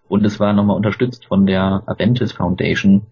und 0.08 0.26
es 0.26 0.40
war 0.40 0.54
nochmal 0.54 0.76
unterstützt 0.76 1.26
von 1.26 1.46
der 1.46 1.84
Aventis 1.86 2.32
Foundation. 2.32 3.04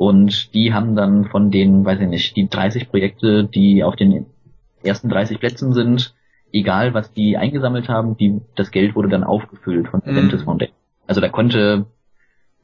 Und 0.00 0.54
die 0.54 0.72
haben 0.72 0.96
dann 0.96 1.26
von 1.26 1.50
den, 1.50 1.84
weiß 1.84 2.00
ich 2.00 2.08
nicht, 2.08 2.34
die 2.34 2.48
30 2.48 2.88
Projekte, 2.88 3.44
die 3.44 3.84
auf 3.84 3.96
den 3.96 4.24
ersten 4.82 5.10
30 5.10 5.38
Plätzen 5.38 5.74
sind, 5.74 6.14
egal 6.54 6.94
was 6.94 7.12
die 7.12 7.36
eingesammelt 7.36 7.90
haben, 7.90 8.16
die, 8.16 8.40
das 8.56 8.70
Geld 8.70 8.96
wurde 8.96 9.10
dann 9.10 9.24
aufgefüllt 9.24 9.88
von 9.88 10.00
mhm. 10.02 10.12
Aventis 10.12 10.44
Foundation. 10.44 10.74
Also 11.06 11.20
da 11.20 11.28
konnte, 11.28 11.84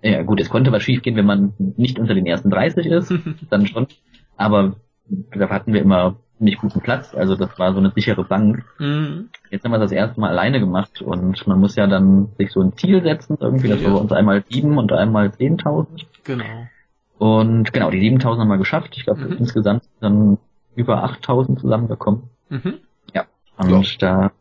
ja 0.00 0.22
gut, 0.22 0.40
es 0.40 0.48
konnte 0.48 0.72
was 0.72 0.82
schiefgehen, 0.82 1.14
wenn 1.14 1.26
man 1.26 1.52
nicht 1.58 1.98
unter 1.98 2.14
den 2.14 2.24
ersten 2.24 2.48
30 2.48 2.86
ist, 2.86 3.12
dann 3.50 3.66
schon. 3.66 3.86
Aber 4.38 4.76
da 5.36 5.50
hatten 5.50 5.74
wir 5.74 5.82
immer 5.82 6.16
nicht 6.38 6.58
guten 6.58 6.80
Platz, 6.80 7.14
also 7.14 7.36
das 7.36 7.58
war 7.58 7.74
so 7.74 7.80
eine 7.80 7.92
sichere 7.94 8.24
Bank. 8.24 8.64
Mhm. 8.78 9.28
Jetzt 9.50 9.62
haben 9.62 9.72
wir 9.72 9.78
das 9.78 9.92
erste 9.92 10.18
Mal 10.18 10.30
alleine 10.30 10.58
gemacht 10.58 11.02
und 11.02 11.46
man 11.46 11.60
muss 11.60 11.76
ja 11.76 11.86
dann 11.86 12.28
sich 12.38 12.50
so 12.50 12.62
ein 12.62 12.72
Ziel 12.78 13.02
setzen, 13.02 13.36
irgendwie, 13.38 13.68
das 13.68 13.82
ja. 13.82 13.92
war 13.92 14.00
uns 14.00 14.12
einmal 14.12 14.42
sieben 14.48 14.78
und 14.78 14.90
einmal 14.90 15.32
zehntausend. 15.32 16.06
Genau. 16.24 16.66
Und 17.18 17.72
genau, 17.72 17.90
die 17.90 18.00
7000 18.00 18.42
haben 18.42 18.48
wir 18.48 18.58
geschafft. 18.58 18.94
Ich 18.96 19.04
glaube, 19.04 19.24
mhm. 19.24 19.38
insgesamt 19.38 19.84
sind 19.84 19.92
dann 20.00 20.38
über 20.74 21.02
8000 21.04 21.60
zusammengekommen. 21.60 22.24
Mhm. 22.50 22.74
Ja. 23.14 23.26
Und 23.56 23.70
ja. 23.70 23.98
da 23.98 24.32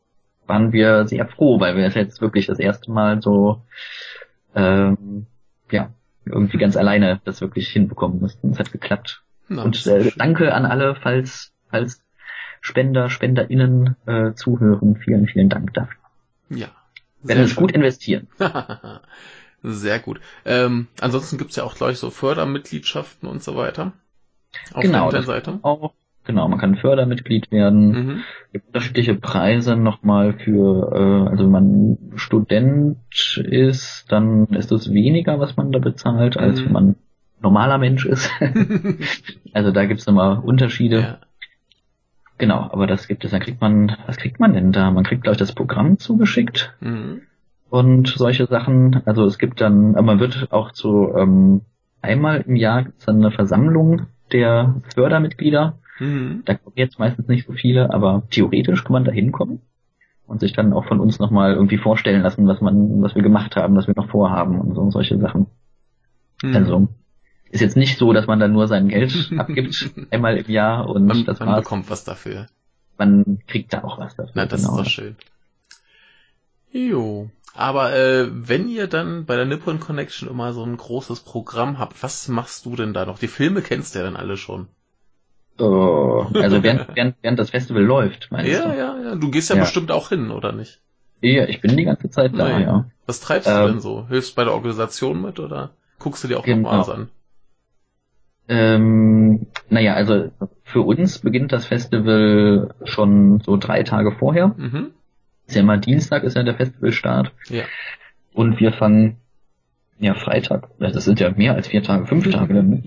waren 0.47 0.73
wir 0.73 1.07
sehr 1.07 1.27
froh, 1.27 1.59
weil 1.59 1.75
wir 1.75 1.85
es 1.85 1.95
jetzt 1.95 2.21
wirklich 2.21 2.47
das 2.47 2.59
erste 2.59 2.91
Mal 2.91 3.21
so, 3.21 3.61
ähm, 4.53 5.25
ja, 5.71 5.89
irgendwie 6.25 6.57
ganz 6.57 6.75
alleine 6.75 7.21
das 7.23 7.41
wirklich 7.41 7.69
hinbekommen 7.69 8.19
mussten. 8.19 8.51
Es 8.51 8.59
hat 8.59 8.71
geklappt. 8.71 9.23
Na, 9.47 9.63
und 9.63 9.85
äh, 9.87 10.11
danke 10.17 10.53
an 10.53 10.65
alle, 10.65 10.95
falls 10.95 11.53
als 11.69 12.03
Spender, 12.61 13.09
SpenderInnen 13.09 13.95
äh, 14.07 14.33
zuhören. 14.33 14.95
Vielen, 14.97 15.27
vielen 15.27 15.49
Dank 15.49 15.73
dafür. 15.73 15.99
Ja. 16.49 16.67
Werden 17.21 17.43
es 17.43 17.55
gut 17.55 17.71
investieren. 17.71 18.27
sehr 19.65 19.99
gut. 19.99 20.19
Ähm, 20.45 20.87
ansonsten 20.99 21.37
gibt's 21.37 21.55
ja 21.55 21.63
auch 21.63 21.75
gleich 21.75 21.97
so 21.97 22.09
Fördermitgliedschaften 22.09 23.27
und 23.27 23.43
so 23.43 23.55
weiter. 23.55 23.93
Auf 24.73 24.81
genau, 24.81 25.09
der 25.11 25.23
Seite. 25.23 25.59
Auch, 25.63 25.93
genau, 26.23 26.47
man 26.47 26.59
kann 26.59 26.75
Fördermitglied 26.75 27.51
werden. 27.51 27.87
Mhm. 27.87 28.23
Es 28.47 28.53
gibt 28.53 28.67
unterschiedliche 28.67 29.15
Preise 29.15 29.75
nochmal 29.75 30.33
für, 30.33 30.91
äh, 30.93 31.29
also 31.29 31.45
wenn 31.45 31.51
man 31.51 31.97
Student 32.15 32.97
ist, 33.37 34.05
dann 34.09 34.45
ist 34.47 34.71
es 34.71 34.91
weniger, 34.91 35.39
was 35.39 35.57
man 35.57 35.71
da 35.71 35.79
bezahlt, 35.79 36.37
als 36.37 36.61
mhm. 36.61 36.65
wenn 36.65 36.73
man 36.73 36.95
normaler 37.41 37.77
Mensch 37.77 38.05
ist. 38.05 38.29
also 39.53 39.71
da 39.71 39.85
gibt's 39.85 40.05
nochmal 40.05 40.39
Unterschiede. 40.39 40.99
Ja. 40.99 41.17
Genau, 42.37 42.69
aber 42.71 42.85
das 42.85 43.07
gibt 43.07 43.23
es. 43.23 43.31
Dann 43.31 43.39
kriegt 43.39 43.61
man, 43.61 43.95
was 44.07 44.17
kriegt 44.17 44.39
man 44.39 44.53
denn 44.53 44.71
da? 44.71 44.91
Man 44.91 45.05
kriegt, 45.05 45.23
glaube 45.23 45.33
ich, 45.33 45.39
das 45.39 45.53
Programm 45.53 45.99
zugeschickt 45.99 46.73
mhm. 46.81 47.21
Und 47.75 48.07
solche 48.07 48.47
Sachen. 48.47 49.01
Also 49.05 49.25
es 49.25 49.37
gibt 49.37 49.59
dann, 49.59 49.91
man 49.91 50.21
wird 50.21 50.47
auch 50.53 50.71
zu 50.71 51.13
ähm, 51.13 51.61
einmal 52.01 52.41
im 52.47 52.55
Jahr 52.55 52.83
gibt's 52.83 53.03
dann 53.03 53.17
eine 53.17 53.31
Versammlung 53.31 54.03
der 54.31 54.75
Fördermitglieder. 54.93 55.77
Mhm. 55.99 56.43
Da 56.45 56.55
kommen 56.55 56.77
jetzt 56.77 56.99
meistens 56.99 57.27
nicht 57.27 57.45
so 57.45 57.51
viele, 57.51 57.93
aber 57.93 58.23
theoretisch 58.29 58.85
kann 58.85 58.93
man 58.93 59.03
da 59.03 59.11
hinkommen 59.11 59.59
und 60.25 60.39
sich 60.39 60.53
dann 60.53 60.71
auch 60.71 60.85
von 60.85 61.01
uns 61.01 61.19
nochmal 61.19 61.53
irgendwie 61.53 61.77
vorstellen 61.77 62.21
lassen, 62.21 62.47
was 62.47 62.61
man, 62.61 63.01
was 63.01 63.13
wir 63.13 63.23
gemacht 63.23 63.57
haben, 63.57 63.75
was 63.75 63.87
wir 63.87 63.93
noch 63.97 64.09
vorhaben 64.09 64.57
und 64.61 64.73
so 64.73 64.79
und 64.79 64.91
solche 64.91 65.17
Sachen. 65.19 65.47
Mhm. 66.43 66.55
Also 66.55 66.87
ist 67.51 67.59
jetzt 67.59 67.75
nicht 67.75 67.97
so, 67.97 68.13
dass 68.13 68.25
man 68.25 68.39
dann 68.39 68.53
nur 68.53 68.69
sein 68.69 68.87
Geld 68.87 69.33
abgibt 69.37 69.91
einmal 70.11 70.37
im 70.37 70.49
Jahr 70.49 70.87
und 70.87 71.05
man, 71.05 71.25
das 71.25 71.41
man 71.41 71.57
bekommt 71.57 71.89
was 71.89 72.05
dafür. 72.05 72.47
Man 72.97 73.39
kriegt 73.47 73.73
da 73.73 73.83
auch 73.83 73.99
was 73.99 74.15
dafür. 74.15 74.31
Na, 74.33 74.45
das 74.45 74.61
genau. 74.61 74.77
ist 74.79 74.85
doch 74.85 74.89
schön. 74.89 75.15
Jo. 76.71 77.29
Aber 77.55 77.95
äh, 77.95 78.27
wenn 78.29 78.67
ihr 78.67 78.87
dann 78.87 79.25
bei 79.25 79.35
der 79.37 79.45
Nippon 79.45 79.79
Connection 79.79 80.29
immer 80.29 80.51
so 80.51 80.63
ein 80.63 80.75
großes 80.75 81.21
Programm 81.21 81.79
habt, 81.79 82.03
was 82.03 82.27
machst 82.27 82.65
du 82.65 82.75
denn 82.75 82.93
da 82.93 83.05
noch? 83.05 83.17
Die 83.17 83.29
Filme 83.29 83.61
kennst 83.61 83.95
du 83.95 83.99
ja 83.99 84.05
dann 84.05 84.17
alle 84.17 84.35
schon. 84.35 84.67
Oh, 85.57 86.25
also 86.33 86.63
während, 86.63 86.95
während, 86.95 87.15
während 87.21 87.39
das 87.39 87.51
Festival 87.51 87.81
läuft, 87.81 88.29
meinst 88.29 88.51
ja, 88.51 88.63
du? 88.63 88.69
Ja, 88.69 88.97
ja, 88.97 89.03
ja. 89.03 89.15
Du 89.15 89.31
gehst 89.31 89.49
ja, 89.49 89.55
ja, 89.55 89.61
bestimmt 89.61 89.89
auch 89.89 90.09
hin, 90.09 90.31
oder 90.31 90.51
nicht? 90.51 90.81
Ja, 91.21 91.45
ich 91.45 91.61
bin 91.61 91.77
die 91.77 91.85
ganze 91.85 92.09
Zeit 92.09 92.33
da, 92.33 92.49
Nein. 92.49 92.61
ja. 92.63 92.85
Was 93.05 93.21
treibst 93.21 93.47
ähm, 93.47 93.61
du 93.61 93.67
denn 93.69 93.79
so? 93.79 94.05
Hilfst 94.09 94.31
du 94.31 94.35
bei 94.35 94.43
der 94.43 94.53
Organisation 94.53 95.21
mit 95.21 95.39
oder 95.39 95.71
guckst 95.97 96.25
du 96.25 96.27
dir 96.27 96.39
auch 96.39 96.43
genau. 96.43 96.71
noch 96.71 96.79
was 96.79 96.89
an? 96.89 97.09
Ähm, 98.49 99.47
naja, 99.69 99.93
also 99.93 100.29
für 100.63 100.81
uns 100.81 101.19
beginnt 101.19 101.53
das 101.53 101.65
Festival 101.65 102.75
schon 102.83 103.39
so 103.39 103.55
drei 103.55 103.83
Tage 103.83 104.11
vorher. 104.11 104.49
Mhm. 104.57 104.91
Ist 105.47 105.55
ja 105.55 105.61
immer 105.61 105.77
Dienstag, 105.77 106.23
ist 106.23 106.35
ja 106.35 106.43
der 106.43 106.55
Festivalstart. 106.55 107.31
Ja. 107.49 107.63
Und 108.33 108.59
wir 108.59 108.73
fangen 108.73 109.17
ja 109.99 110.13
Freitag, 110.13 110.69
das 110.79 111.05
sind 111.05 111.19
ja 111.19 111.31
mehr 111.31 111.53
als 111.53 111.67
vier 111.67 111.83
Tage, 111.83 112.05
fünf 112.05 112.29
Tage. 112.29 112.83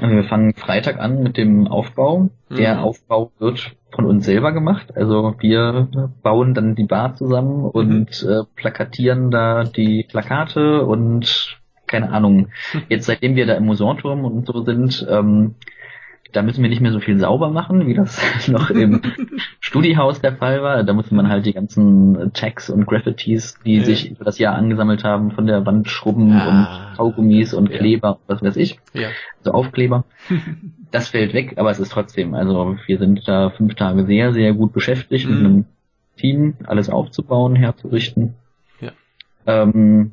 Also 0.00 0.14
wir 0.14 0.24
fangen 0.24 0.54
Freitag 0.54 0.98
an 0.98 1.22
mit 1.22 1.36
dem 1.36 1.66
Aufbau. 1.66 2.30
Mhm. 2.48 2.56
Der 2.56 2.82
Aufbau 2.82 3.32
wird 3.38 3.76
von 3.90 4.06
uns 4.06 4.24
selber 4.24 4.52
gemacht. 4.52 4.96
Also 4.96 5.34
wir 5.40 5.88
bauen 6.22 6.54
dann 6.54 6.74
die 6.74 6.84
Bar 6.84 7.14
zusammen 7.14 7.64
und 7.64 8.22
mhm. 8.22 8.30
äh, 8.30 8.42
plakatieren 8.54 9.30
da 9.30 9.64
die 9.64 10.06
Plakate 10.08 10.84
und 10.84 11.58
keine 11.86 12.10
Ahnung, 12.10 12.48
jetzt 12.88 13.06
seitdem 13.06 13.36
wir 13.36 13.46
da 13.46 13.54
im 13.54 13.66
Museumturm 13.66 14.24
und 14.24 14.46
so 14.46 14.64
sind, 14.64 15.06
ähm, 15.10 15.56
Da 16.32 16.42
müssen 16.42 16.62
wir 16.62 16.70
nicht 16.70 16.80
mehr 16.80 16.92
so 16.92 17.00
viel 17.00 17.18
sauber 17.18 17.50
machen, 17.50 17.86
wie 17.86 17.94
das 17.94 18.18
noch 18.48 18.70
im 18.70 19.00
Studiehaus 19.60 20.20
der 20.20 20.34
Fall 20.36 20.62
war. 20.62 20.82
Da 20.82 20.92
musste 20.94 21.14
man 21.14 21.28
halt 21.28 21.44
die 21.46 21.52
ganzen 21.52 22.32
Tags 22.32 22.70
und 22.70 22.86
Graffitis, 22.86 23.58
die 23.64 23.76
Ja. 23.78 23.84
sich 23.84 24.10
über 24.10 24.24
das 24.24 24.38
Jahr 24.38 24.54
angesammelt 24.54 25.04
haben, 25.04 25.30
von 25.32 25.46
der 25.46 25.64
Wand 25.66 25.88
schrubben 25.88 26.32
Ah. 26.32 26.48
und 26.90 26.96
Kaugummis 26.96 27.52
und 27.54 27.70
Ja. 27.70 27.78
Kleber, 27.78 28.18
was 28.26 28.42
weiß 28.42 28.56
ich, 28.56 28.78
Ja. 28.94 29.08
so 29.42 29.52
Aufkleber. 29.52 30.04
Das 30.90 31.08
fällt 31.08 31.32
weg, 31.32 31.54
aber 31.56 31.70
es 31.70 31.78
ist 31.78 31.90
trotzdem, 31.92 32.34
also 32.34 32.76
wir 32.86 32.98
sind 32.98 33.26
da 33.26 33.48
fünf 33.48 33.76
Tage 33.76 34.04
sehr, 34.04 34.34
sehr 34.34 34.52
gut 34.52 34.74
beschäftigt 34.74 35.26
mit 35.26 35.38
Mhm. 35.38 35.44
einem 35.46 35.64
Team, 36.18 36.54
alles 36.66 36.90
aufzubauen, 36.90 37.56
herzurichten. 37.56 38.34
Ja. 38.78 38.92
Ähm, 39.46 40.12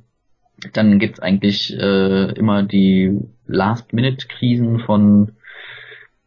dann 0.72 0.98
gibt's 1.00 1.20
eigentlich 1.20 1.78
äh, 1.78 2.32
immer 2.32 2.64
die 2.64 3.20
Last-Minute-Krisen 3.48 4.80
von, 4.80 5.32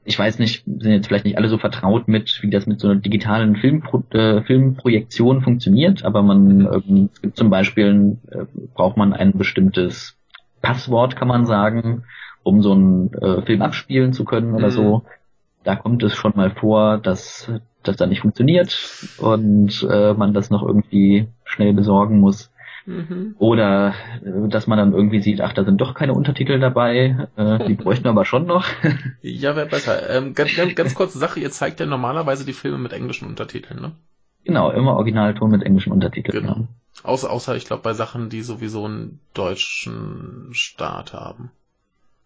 ich 0.05 0.19
weiß 0.19 0.39
nicht, 0.39 0.65
sind 0.65 0.93
jetzt 0.93 1.07
vielleicht 1.07 1.25
nicht 1.25 1.39
alle 1.39 1.49
so 1.49 1.59
vertraut 1.59 2.09
mit, 2.09 2.43
wie 2.43 2.51
das 2.51 2.67
mit 2.67 2.81
so 2.81 2.89
einer 2.89 3.01
digitalen 3.01 3.57
Filmpro 3.57 4.03
äh, 4.13 4.43
Filmprojektion 4.43 5.43
funktioniert, 5.43 6.05
aber 6.05 6.23
man, 6.23 6.69
ähm, 6.73 7.11
zum 7.35 7.51
Beispiel, 7.51 8.19
äh, 8.31 8.45
braucht 8.75 8.97
man 8.97 9.13
ein 9.13 9.33
bestimmtes 9.33 10.17
Passwort, 10.61 11.17
kann 11.17 11.29
man 11.29 11.47
sagen, 11.47 12.05
um 12.43 12.63
so 12.63 12.73
einen 12.73 13.13
äh, 13.15 13.43
Film 13.43 13.63
abspielen 13.63 14.13
zu 14.13 14.25
können 14.25 14.55
oder 14.55 14.67
Mhm. 14.69 14.73
so. 14.73 15.03
Da 15.65 15.77
kommt 15.77 16.03
es 16.03 16.15
schon 16.15 16.33
mal 16.35 16.51
vor, 16.51 16.99
dass 16.99 17.51
das 17.85 17.97
dann 17.97 18.09
nicht 18.09 18.21
funktioniert 18.21 18.77
und 19.19 19.87
äh, 19.89 20.13
man 20.15 20.35
das 20.35 20.51
noch 20.51 20.63
irgendwie 20.67 21.29
schnell 21.45 21.73
besorgen 21.73 22.19
muss. 22.19 22.52
Mhm. 22.87 23.37
Oder 23.39 23.95
äh, 24.25 24.49
dass 24.49 24.67
man 24.67 24.79
dann 24.79 24.93
irgendwie 24.93 25.21
sieht, 25.21 25.41
ach, 25.41 25.53
da 25.53 25.65
sind 25.65 25.81
doch 25.81 25.95
keine 25.95 26.15
Untertitel 26.15 26.59
dabei, 26.59 27.29
äh, 27.37 27.65
die 27.67 27.75
bräuchten 27.75 28.05
wir 28.05 28.11
aber 28.11 28.25
schon 28.25 28.47
noch. 28.47 28.67
Ja, 29.23 29.55
wäre 29.57 29.67
besser. 29.67 30.11
Ähm, 30.11 30.35
ganz, 30.35 30.57
ganz, 30.57 30.75
ganz 30.75 30.95
kurze 30.95 31.19
Sache, 31.19 31.41
ihr 31.41 31.51
zeigt 31.51 31.81
ja 31.81 31.87
normalerweise 31.87 32.45
die 32.45 32.53
Filme 32.53 32.79
mit 32.79 32.93
englischen 32.93 33.29
Untertiteln, 33.29 33.81
ne? 33.81 33.93
genau, 34.45 34.71
immer 34.71 34.95
Originalton 34.95 35.51
mit 35.51 35.63
englischen 35.63 35.93
Untertiteln. 35.93 36.43
Genau. 36.43 36.69
Außer, 37.03 37.31
außer 37.31 37.57
ich 37.57 37.65
glaube 37.65 37.83
bei 37.83 37.95
Sachen, 37.95 38.29
die 38.29 38.43
sowieso 38.43 38.85
einen 38.85 39.21
deutschen 39.35 40.49
Start 40.53 41.13
haben. 41.13 41.51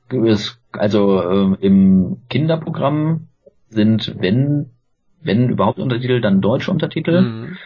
Es, 0.08 0.58
also 0.72 1.20
äh, 1.20 1.56
im 1.60 2.18
Kinderprogramm 2.28 3.28
sind, 3.68 4.14
wenn, 4.18 4.70
wenn 5.22 5.48
überhaupt 5.48 5.78
Untertitel, 5.78 6.20
dann 6.20 6.40
deutsche 6.40 6.70
Untertitel. 6.70 7.22
Mhm. 7.22 7.58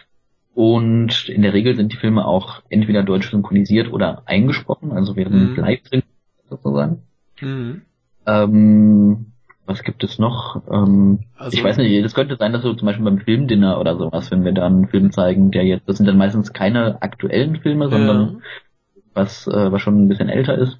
Und 0.53 1.29
in 1.29 1.41
der 1.43 1.53
Regel 1.53 1.75
sind 1.75 1.93
die 1.93 1.97
Filme 1.97 2.25
auch 2.25 2.61
entweder 2.69 3.03
deutsch 3.03 3.31
synchronisiert 3.31 3.91
oder 3.91 4.23
eingesprochen, 4.25 4.91
also 4.91 5.15
werden 5.15 5.51
Mhm. 5.51 5.55
live 5.55 5.81
drin 5.83 6.03
sozusagen. 6.49 7.03
Mhm. 7.39 7.81
Ähm, 8.27 9.25
was 9.65 9.83
gibt 9.83 10.03
es 10.03 10.19
noch? 10.19 10.61
Ähm, 10.69 11.19
Also- 11.37 11.57
ich 11.57 11.63
weiß 11.63 11.77
nicht, 11.77 12.03
das 12.03 12.13
könnte 12.13 12.35
sein, 12.35 12.51
dass 12.51 12.63
so 12.63 12.73
zum 12.73 12.85
Beispiel 12.85 13.05
beim 13.05 13.19
Filmdinner 13.19 13.79
oder 13.79 13.95
sowas, 13.97 14.29
wenn 14.31 14.43
wir 14.43 14.51
da 14.51 14.65
einen 14.65 14.87
Film 14.89 15.11
zeigen, 15.11 15.51
der 15.51 15.63
jetzt, 15.63 15.87
das 15.87 15.97
sind 15.97 16.05
dann 16.05 16.17
meistens 16.17 16.51
keine 16.51 17.01
aktuellen 17.01 17.57
Filme, 17.61 17.89
sondern 17.89 18.41
was, 19.13 19.47
äh, 19.47 19.71
was 19.71 19.81
schon 19.81 20.03
ein 20.03 20.09
bisschen 20.09 20.29
älter 20.29 20.57
ist, 20.57 20.79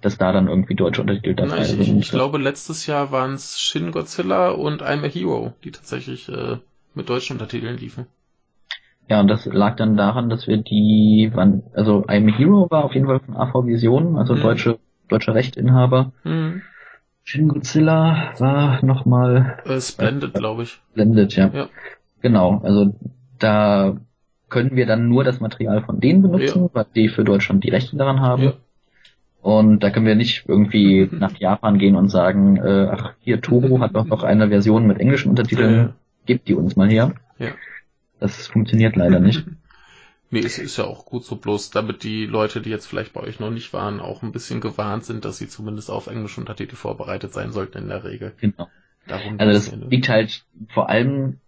dass 0.00 0.16
da 0.18 0.32
dann 0.32 0.48
irgendwie 0.48 0.74
deutsche 0.74 1.02
Untertitel 1.02 1.34
dabei 1.34 1.60
ich, 1.60 1.66
sind. 1.68 1.80
ich, 1.80 1.92
ich 1.92 2.10
glaube, 2.10 2.38
letztes 2.38 2.86
Jahr 2.86 3.12
waren 3.12 3.34
es 3.34 3.60
Shin 3.60 3.92
Godzilla 3.92 4.50
und 4.50 4.82
I'm 4.82 5.04
a 5.04 5.08
Hero, 5.08 5.52
die 5.64 5.70
tatsächlich 5.70 6.28
äh, 6.28 6.56
mit 6.94 7.08
deutschen 7.10 7.34
Untertiteln 7.34 7.76
liefen. 7.76 8.06
Ja, 9.08 9.20
und 9.20 9.28
das 9.28 9.46
lag 9.46 9.76
dann 9.76 9.96
daran, 9.96 10.28
dass 10.28 10.46
wir 10.48 10.56
die, 10.56 11.30
wann, 11.32 11.62
also 11.74 12.04
I'm 12.06 12.28
a 12.32 12.36
Hero 12.36 12.66
war 12.70 12.84
auf 12.84 12.94
jeden 12.94 13.06
Fall 13.06 13.20
von 13.20 13.36
AV 13.36 13.64
Vision, 13.66 14.16
also 14.18 14.34
Mhm. 14.34 14.40
deutsche, 14.40 14.78
deutscher 15.08 15.34
Rechtinhaber. 15.34 16.12
Mhm. 16.24 16.62
Shin 17.22 17.48
Godzilla 17.48 18.32
war 18.38 18.84
nochmal 18.84 19.58
Äh, 19.64 19.80
Splendid, 19.80 20.34
glaube 20.34 20.62
ich. 20.64 20.80
blendet, 20.94 21.36
ja. 21.36 21.50
Ja. 21.52 21.68
Genau, 22.22 22.60
also 22.64 22.94
da 23.38 23.96
können 24.48 24.74
wir 24.76 24.86
dann 24.86 25.08
nur 25.08 25.22
das 25.24 25.40
Material 25.40 25.82
von 25.82 26.00
denen 26.00 26.22
benutzen, 26.22 26.70
weil 26.72 26.86
die 26.94 27.08
für 27.08 27.24
Deutschland 27.24 27.62
die 27.64 27.70
Rechte 27.70 27.96
daran 27.96 28.20
haben. 28.20 28.42
Ja. 28.42 28.52
Und 29.42 29.80
da 29.84 29.90
können 29.90 30.06
wir 30.06 30.16
nicht 30.16 30.44
irgendwie 30.48 31.08
nach 31.12 31.36
Japan 31.36 31.78
gehen 31.78 31.94
und 31.94 32.08
sagen, 32.08 32.56
äh, 32.56 32.88
ach, 32.90 33.12
hier 33.20 33.40
Toro 33.40 33.80
hat 33.80 33.94
doch 33.94 34.06
noch 34.06 34.24
eine 34.24 34.48
Version 34.48 34.86
mit 34.86 34.98
englischen 34.98 35.28
Untertiteln, 35.30 35.74
Ja. 35.76 35.88
gebt 36.26 36.48
die 36.48 36.54
uns 36.54 36.74
mal 36.74 36.88
her. 36.88 37.12
Ja. 37.38 37.48
Das 38.20 38.46
funktioniert 38.46 38.96
leider 38.96 39.20
nicht. 39.20 39.44
Nee, 40.28 40.40
es 40.40 40.58
ist 40.58 40.76
ja 40.76 40.84
auch 40.84 41.06
gut 41.06 41.24
so, 41.24 41.36
bloß 41.36 41.70
damit 41.70 42.02
die 42.02 42.26
Leute, 42.26 42.60
die 42.60 42.70
jetzt 42.70 42.86
vielleicht 42.86 43.12
bei 43.12 43.20
euch 43.20 43.38
noch 43.38 43.50
nicht 43.50 43.72
waren, 43.72 44.00
auch 44.00 44.24
ein 44.24 44.32
bisschen 44.32 44.60
gewarnt 44.60 45.04
sind, 45.04 45.24
dass 45.24 45.38
sie 45.38 45.46
zumindest 45.46 45.88
auf 45.88 46.08
englische 46.08 46.40
Untertitel 46.40 46.74
vorbereitet 46.74 47.32
sein 47.32 47.52
sollten 47.52 47.78
in 47.78 47.88
der 47.88 48.02
Regel. 48.02 48.32
Genau. 48.40 48.68
Darum 49.06 49.38
Also 49.38 49.52
das 49.52 49.76
ne? 49.76 49.86
liegt 49.88 50.08
halt 50.08 50.44
vor 50.74 50.88
allem, 50.88 51.38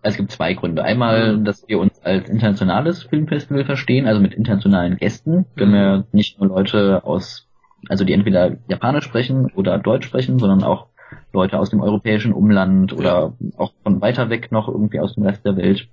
also 0.00 0.14
es 0.14 0.16
gibt 0.16 0.32
zwei 0.32 0.54
Gründe. 0.54 0.82
Einmal, 0.82 1.36
Mhm. 1.36 1.44
dass 1.44 1.68
wir 1.68 1.78
uns 1.78 2.00
als 2.02 2.26
internationales 2.30 3.02
Filmfestival 3.02 3.66
verstehen, 3.66 4.06
also 4.06 4.22
mit 4.22 4.32
internationalen 4.32 4.96
Gästen. 4.96 5.44
Wir 5.54 5.66
Mhm. 5.66 5.70
haben 5.74 5.76
ja 5.98 6.04
nicht 6.12 6.38
nur 6.40 6.48
Leute 6.48 7.04
aus, 7.04 7.46
also 7.90 8.04
die 8.04 8.14
entweder 8.14 8.56
Japanisch 8.66 9.04
sprechen 9.04 9.50
oder 9.54 9.76
Deutsch 9.78 10.06
sprechen, 10.06 10.38
sondern 10.38 10.64
auch 10.64 10.86
Leute 11.34 11.58
aus 11.58 11.68
dem 11.68 11.82
europäischen 11.82 12.32
Umland 12.32 12.94
oder 12.94 13.34
auch 13.58 13.74
von 13.82 14.00
weiter 14.00 14.30
weg 14.30 14.50
noch 14.52 14.68
irgendwie 14.68 15.00
aus 15.00 15.14
dem 15.14 15.24
Rest 15.24 15.44
der 15.44 15.56
Welt. 15.58 15.88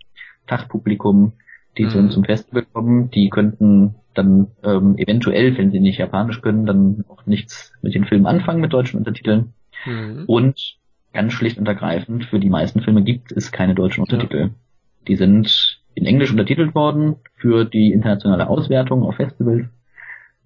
Fachpublikum, 0.50 1.34
die 1.78 1.86
Mhm. 1.86 1.96
uns 1.96 2.14
zum 2.14 2.24
Festival 2.26 2.66
kommen, 2.74 3.10
die 3.12 3.30
könnten 3.30 3.96
dann 4.14 4.48
ähm, 4.64 4.98
eventuell, 4.98 5.58
wenn 5.58 5.72
sie 5.72 5.80
nicht 5.80 5.98
Japanisch 5.98 6.42
können, 6.42 6.66
dann 6.66 7.06
auch 7.08 7.26
nichts 7.26 7.72
mit 7.82 7.94
den 7.96 8.06
Filmen 8.06 8.26
anfangen 8.26 8.60
mit 8.60 8.74
deutschen 8.74 8.98
Untertiteln. 8.98 9.54
Mhm. 9.86 10.24
Und 10.28 10.76
ganz 11.14 11.32
schlicht 11.34 11.58
und 11.58 11.68
ergreifend, 11.68 12.26
für 12.26 12.40
die 12.40 12.50
meisten 12.50 12.82
Filme 12.82 13.04
gibt 13.04 13.32
es 13.32 13.52
keine 13.52 13.76
deutschen 13.76 14.02
Untertitel. 14.02 14.50
Die 15.08 15.16
sind 15.16 15.80
in 15.96 16.06
Englisch 16.06 16.32
untertitelt 16.32 16.76
worden 16.76 17.16
für 17.36 17.66
die 17.66 17.92
internationale 17.94 18.48
Auswertung 18.50 19.04
auf 19.04 19.16
Festivals. 19.16 19.68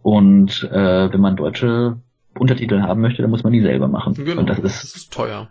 Und 0.01 0.63
äh, 0.71 1.11
wenn 1.11 1.21
man 1.21 1.35
deutsche 1.35 1.97
Untertitel 2.37 2.81
haben 2.81 3.01
möchte, 3.01 3.21
dann 3.21 3.31
muss 3.31 3.43
man 3.43 3.53
die 3.53 3.61
selber 3.61 3.87
machen. 3.87 4.13
Genau, 4.13 4.41
Und 4.41 4.49
das 4.49 4.61
das 4.61 4.83
ist 4.83 4.95
ist 4.95 5.13
teuer. 5.13 5.49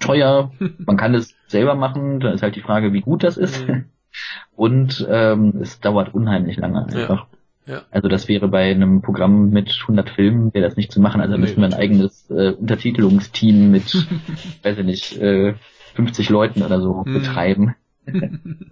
teuer. 0.00 0.50
Man 0.86 0.96
kann 0.96 1.14
es 1.14 1.34
selber 1.54 1.74
machen. 1.74 2.20
Da 2.20 2.30
ist 2.32 2.42
halt 2.42 2.56
die 2.56 2.60
Frage, 2.60 2.92
wie 2.92 3.00
gut 3.00 3.22
das 3.24 3.36
ist. 3.36 3.66
Mhm. 3.66 3.84
Und 4.56 5.06
ähm, 5.10 5.54
es 5.62 5.80
dauert 5.80 6.12
unheimlich 6.14 6.56
lange 6.56 6.86
Ja. 6.90 7.00
einfach. 7.02 7.26
Ja. 7.66 7.82
Also 7.90 8.08
das 8.08 8.28
wäre 8.28 8.46
bei 8.48 8.70
einem 8.70 9.00
Programm 9.00 9.48
mit 9.50 9.76
100 9.82 10.10
Filmen, 10.10 10.52
wäre 10.52 10.66
das 10.66 10.76
nicht 10.76 10.92
zu 10.92 11.00
machen. 11.00 11.20
Also 11.22 11.34
Nee, 11.34 11.40
müssten 11.40 11.60
wir 11.62 11.66
ein 11.68 11.74
eigenes 11.74 12.30
äh, 12.30 12.50
Untertitelungsteam 12.52 13.70
mit, 13.70 14.06
weiß 14.62 14.78
ich 14.78 14.84
nicht, 14.84 15.16
äh, 15.18 15.54
50 15.94 16.28
Leuten 16.28 16.62
oder 16.62 16.80
so 16.80 17.04
Hm. 17.06 17.14
betreiben. 17.14 17.74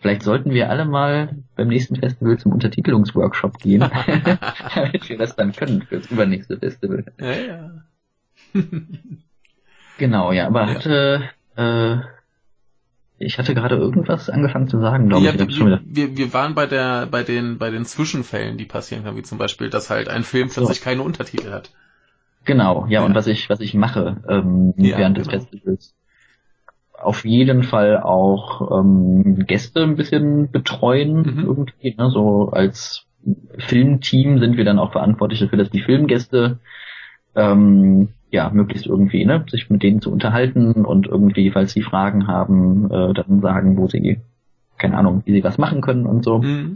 Vielleicht 0.00 0.22
sollten 0.22 0.50
wir 0.52 0.70
alle 0.70 0.84
mal 0.84 1.36
beim 1.56 1.68
nächsten 1.68 1.96
Festival 1.96 2.38
zum 2.38 2.52
Untertitelungsworkshop 2.52 3.58
gehen, 3.58 3.80
damit 4.74 5.08
wir 5.08 5.18
das 5.18 5.34
dann 5.34 5.52
können 5.52 5.82
fürs 5.82 6.06
übernächste 6.06 6.58
Festival. 6.58 7.04
ja, 7.18 7.32
ja. 7.34 7.70
Genau, 9.98 10.32
ja, 10.32 10.46
aber 10.46 10.62
Ja. 10.62 10.66
hatte, 10.74 11.22
äh, 11.56 11.98
ich 13.18 13.38
hatte 13.38 13.54
gerade 13.54 13.76
irgendwas 13.76 14.28
angefangen 14.28 14.68
zu 14.68 14.78
sagen, 14.78 15.08
glaube 15.08 15.24
ja, 15.24 15.32
ich. 15.32 15.58
Wir, 15.58 15.80
wir, 15.84 16.16
wir 16.16 16.34
waren 16.34 16.54
bei 16.54 16.66
der, 16.66 17.06
bei 17.06 17.22
den, 17.22 17.56
bei 17.58 17.70
den 17.70 17.86
Zwischenfällen, 17.86 18.58
die 18.58 18.66
passieren 18.66 19.04
können, 19.04 19.16
wie 19.16 19.22
zum 19.22 19.38
Beispiel, 19.38 19.70
dass 19.70 19.88
halt 19.88 20.08
ein 20.08 20.22
Film 20.22 20.48
So. 20.48 20.60
plötzlich 20.60 20.82
keine 20.82 21.02
Untertitel 21.02 21.50
hat. 21.50 21.70
Genau, 22.44 22.86
ja, 22.86 23.00
Ja. 23.00 23.06
und 23.06 23.14
was 23.14 23.26
ich, 23.26 23.48
was 23.48 23.60
ich 23.60 23.74
mache 23.74 24.22
ähm, 24.28 24.74
Ja, 24.76 24.98
während 24.98 25.16
des 25.16 25.28
genau. 25.28 25.40
Festivals. 25.40 25.94
Auf 26.92 27.24
jeden 27.24 27.62
Fall 27.62 28.00
auch 28.02 28.80
ähm, 28.80 29.44
Gäste 29.46 29.82
ein 29.82 29.96
bisschen 29.96 30.50
betreuen 30.50 31.22
Mhm. 31.22 31.44
irgendwie. 31.44 31.94
Ne? 31.96 32.10
So 32.10 32.50
als 32.50 33.06
Filmteam 33.58 34.38
sind 34.38 34.56
wir 34.56 34.64
dann 34.64 34.78
auch 34.78 34.92
verantwortlich 34.92 35.40
dafür, 35.40 35.58
dass 35.58 35.70
die 35.70 35.82
Filmgäste 35.82 36.58
ähm, 37.34 38.10
ja 38.30 38.50
möglichst 38.50 38.86
irgendwie 38.86 39.24
ne, 39.24 39.44
sich 39.48 39.70
mit 39.70 39.82
denen 39.82 40.00
zu 40.00 40.10
unterhalten 40.12 40.84
und 40.84 41.06
irgendwie, 41.06 41.50
falls 41.50 41.72
sie 41.72 41.82
Fragen 41.82 42.26
haben, 42.26 42.90
äh, 42.90 43.14
dann 43.14 43.40
sagen, 43.40 43.76
wo 43.76 43.86
sie 43.88 44.18
keine 44.78 44.98
Ahnung, 44.98 45.22
wie 45.24 45.32
sie 45.32 45.44
was 45.44 45.58
machen 45.58 45.80
können 45.80 46.04
und 46.06 46.24
so 46.24 46.38
Mhm. 46.40 46.74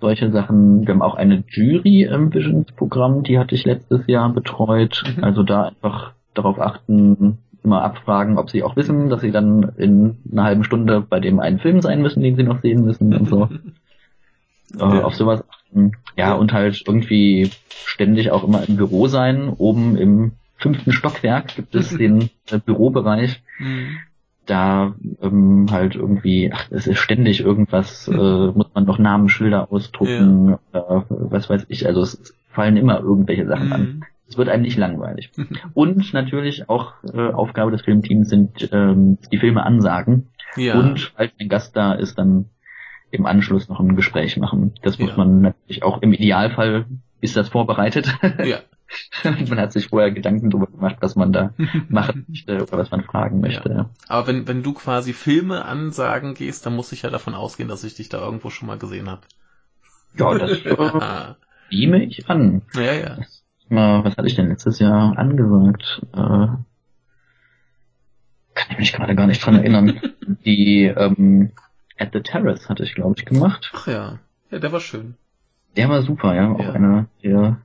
solche 0.00 0.30
Sachen. 0.30 0.86
Wir 0.86 0.94
haben 0.94 1.02
auch 1.02 1.16
eine 1.16 1.42
Jury 1.48 2.02
im 2.02 2.32
Visions-Programm, 2.32 3.24
die 3.24 3.38
hatte 3.38 3.54
ich 3.56 3.64
letztes 3.64 4.06
Jahr 4.06 4.32
betreut. 4.32 5.02
Mhm. 5.16 5.24
Also 5.24 5.42
da 5.42 5.64
einfach 5.64 6.12
darauf 6.34 6.60
achten, 6.60 7.38
immer 7.64 7.82
abfragen, 7.82 8.38
ob 8.38 8.50
sie 8.50 8.62
auch 8.62 8.76
wissen, 8.76 9.08
dass 9.10 9.20
sie 9.22 9.32
dann 9.32 9.72
in 9.76 10.18
einer 10.30 10.44
halben 10.44 10.62
Stunde 10.64 11.00
bei 11.00 11.18
dem 11.18 11.40
einen 11.40 11.58
Film 11.58 11.80
sein 11.80 12.00
müssen, 12.02 12.22
den 12.22 12.36
sie 12.36 12.44
noch 12.44 12.60
sehen 12.62 12.84
müssen 12.84 13.12
und 13.14 13.28
so. 13.28 13.48
Äh, 14.74 14.80
Ja. 14.80 15.04
Auf 15.04 15.14
sowas 15.14 15.42
achten. 15.48 15.92
Ja, 16.16 16.28
Ja. 16.28 16.34
und 16.34 16.52
halt 16.52 16.84
irgendwie 16.86 17.50
ständig 17.86 18.30
auch 18.30 18.44
immer 18.46 18.68
im 18.68 18.76
Büro 18.76 19.06
sein. 19.06 19.48
Oben 19.56 19.96
im 19.96 20.32
fünften 20.58 20.92
Stockwerk 20.92 21.54
gibt 21.56 21.74
es 21.74 21.96
den 21.96 22.30
äh, 22.50 22.58
Bürobereich 22.58 23.42
Mhm. 23.58 23.98
da 24.46 24.94
ähm, 25.20 25.66
halt 25.70 25.94
irgendwie, 25.96 26.50
ach, 26.54 26.66
es 26.70 26.86
ist 26.86 26.98
ständig 26.98 27.40
irgendwas, 27.40 28.06
äh, 28.08 28.12
muss 28.12 28.70
man 28.74 28.84
noch 28.84 28.98
Namensschilder 28.98 29.70
ausdrucken 29.72 30.58
oder 30.72 31.06
was 31.08 31.48
weiß 31.50 31.66
ich, 31.68 31.86
also 31.86 32.02
es 32.02 32.34
fallen 32.50 32.76
immer 32.76 33.00
irgendwelche 33.00 33.46
Sachen 33.46 33.72
an. 33.72 33.80
Mhm. 33.82 34.04
es 34.28 34.36
wird 34.38 34.48
einem 34.48 34.62
nicht 34.62 34.76
langweilig. 34.78 35.30
Und 35.74 36.12
natürlich 36.12 36.68
auch 36.68 36.92
äh, 37.12 37.30
Aufgabe 37.32 37.70
des 37.72 37.82
Filmteams 37.82 38.28
sind 38.28 38.68
ähm, 38.72 39.18
die 39.32 39.38
Filme 39.38 39.64
ansagen. 39.64 40.28
Ja. 40.56 40.78
Und 40.78 41.12
falls 41.16 41.32
ein 41.40 41.48
Gast 41.48 41.76
da 41.76 41.92
ist, 41.92 42.18
dann 42.18 42.46
im 43.10 43.26
Anschluss 43.26 43.68
noch 43.68 43.80
ein 43.80 43.96
Gespräch 43.96 44.36
machen. 44.36 44.72
Das 44.82 44.98
muss 44.98 45.10
Ja. 45.10 45.16
man 45.16 45.40
natürlich 45.42 45.82
auch 45.82 46.00
im 46.02 46.12
Idealfall 46.12 46.86
ist 47.20 47.36
das 47.36 47.48
vorbereitet. 47.48 48.14
ja. 48.44 48.58
man 49.24 49.58
hat 49.60 49.72
sich 49.72 49.88
vorher 49.88 50.10
Gedanken 50.10 50.50
darüber 50.50 50.66
gemacht, 50.66 50.96
was 51.00 51.14
man 51.16 51.32
da 51.32 51.52
machen 51.88 52.24
möchte 52.28 52.62
oder 52.62 52.78
was 52.78 52.90
man 52.90 53.02
fragen 53.04 53.40
möchte. 53.40 53.68
Ja. 53.70 53.90
Aber 54.08 54.26
wenn, 54.26 54.48
wenn 54.48 54.62
du 54.62 54.72
quasi 54.72 55.12
Filme 55.12 55.64
ansagen 55.64 56.34
gehst, 56.34 56.64
dann 56.66 56.74
muss 56.76 56.92
ich 56.92 57.02
ja 57.02 57.10
davon 57.10 57.34
ausgehen, 57.34 57.68
dass 57.68 57.84
ich 57.84 57.94
dich 57.94 58.08
da 58.08 58.18
irgendwo 58.18 58.50
schon 58.50 58.66
mal 58.68 58.78
gesehen 58.78 59.08
habe. 59.10 59.22
Ja, 60.16 60.34
das 60.38 60.52
äh, 60.64 60.74
Ah, 60.78 61.36
nehme 61.70 62.02
ich 62.04 62.28
an. 62.30 62.62
ja, 62.74 62.92
ja. 62.94 63.18
Mal, 63.68 64.02
was 64.04 64.16
hatte 64.16 64.28
ich 64.28 64.34
denn 64.36 64.48
letztes 64.48 64.78
Jahr 64.78 65.18
angesagt? 65.18 66.00
Äh, 66.14 66.46
kann 68.54 68.70
ich 68.70 68.78
mich 68.78 68.92
gerade 68.92 69.14
gar 69.14 69.26
nicht 69.26 69.44
dran 69.44 69.56
erinnern. 69.56 70.00
Die 70.44 70.84
ähm, 70.84 71.52
At 71.98 72.10
the 72.12 72.20
Terrace 72.20 72.68
hatte 72.68 72.84
ich, 72.84 72.94
glaube 72.94 73.14
ich, 73.18 73.26
gemacht. 73.26 73.70
Ach 73.74 73.86
ja. 73.86 74.18
Ja, 74.50 74.58
der 74.58 74.72
war 74.72 74.80
schön. 74.80 75.16
Der 75.76 75.88
war 75.90 76.02
super, 76.02 76.34
ja. 76.34 76.50
Auch 76.50 76.60
Ja. 76.60 76.72
einer 76.72 77.06
der 77.22 77.58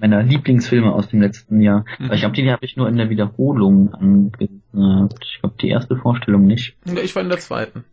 meiner 0.00 0.22
Lieblingsfilme 0.22 0.92
aus 0.92 1.08
dem 1.08 1.20
letzten 1.20 1.60
Jahr. 1.60 1.84
Mhm. 1.98 2.12
Ich 2.12 2.20
glaube, 2.20 2.34
die 2.34 2.50
habe 2.50 2.64
ich 2.64 2.76
nur 2.76 2.88
in 2.88 2.96
der 2.96 3.10
Wiederholung 3.10 3.92
angesagt. 3.94 5.24
Ich 5.24 5.40
glaube, 5.40 5.56
die 5.60 5.68
erste 5.68 5.96
Vorstellung 5.96 6.46
nicht. 6.46 6.76
Ja, 6.86 7.00
ich 7.02 7.14
war 7.14 7.22
in 7.22 7.28
der 7.28 7.38
zweiten. 7.38 7.84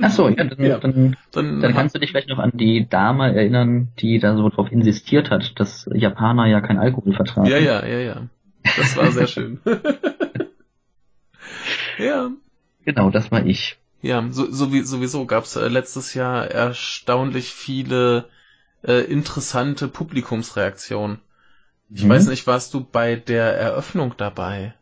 Ach 0.00 0.10
so, 0.10 0.28
ja, 0.28 0.44
dann, 0.44 0.58
Ja. 0.64 0.78
dann, 0.78 1.16
Dann, 1.32 1.60
dann 1.60 1.74
kannst 1.74 1.94
du 1.94 1.98
dich 1.98 2.10
vielleicht 2.10 2.28
noch 2.28 2.38
an 2.38 2.52
die 2.54 2.86
Dame 2.88 3.34
erinnern, 3.34 3.88
die 3.98 4.18
da 4.18 4.36
so 4.36 4.48
drauf 4.48 4.72
insistiert 4.72 5.30
hat, 5.30 5.58
dass 5.60 5.88
Japaner 5.92 6.46
ja 6.46 6.60
kein 6.60 6.78
Alkohol 6.78 7.14
vertragen. 7.14 7.48
Ja, 7.48 7.58
ja, 7.58 7.84
ja, 7.86 7.98
ja. 7.98 8.22
Das 8.76 8.96
war 8.96 9.10
sehr 9.10 9.26
schön. 9.26 9.60
ja. 11.98 12.30
Genau, 12.84 13.10
das 13.10 13.30
war 13.30 13.44
ich. 13.44 13.76
Ja, 14.02 14.26
so, 14.30 14.50
so 14.50 14.72
wie, 14.72 14.82
sowieso 14.82 15.26
gab 15.26 15.44
es 15.44 15.56
äh, 15.56 15.68
letztes 15.68 16.14
Jahr 16.14 16.46
erstaunlich 16.46 17.52
viele 17.54 18.26
äh, 18.86 19.00
interessante 19.04 19.88
Publikumsreaktionen. 19.88 21.20
Ich 21.90 22.04
Mhm. 22.04 22.08
weiß 22.10 22.28
nicht, 22.28 22.46
warst 22.46 22.72
du 22.74 22.84
bei 22.84 23.16
der 23.16 23.56
Eröffnung 23.56 24.14
dabei? 24.16 24.74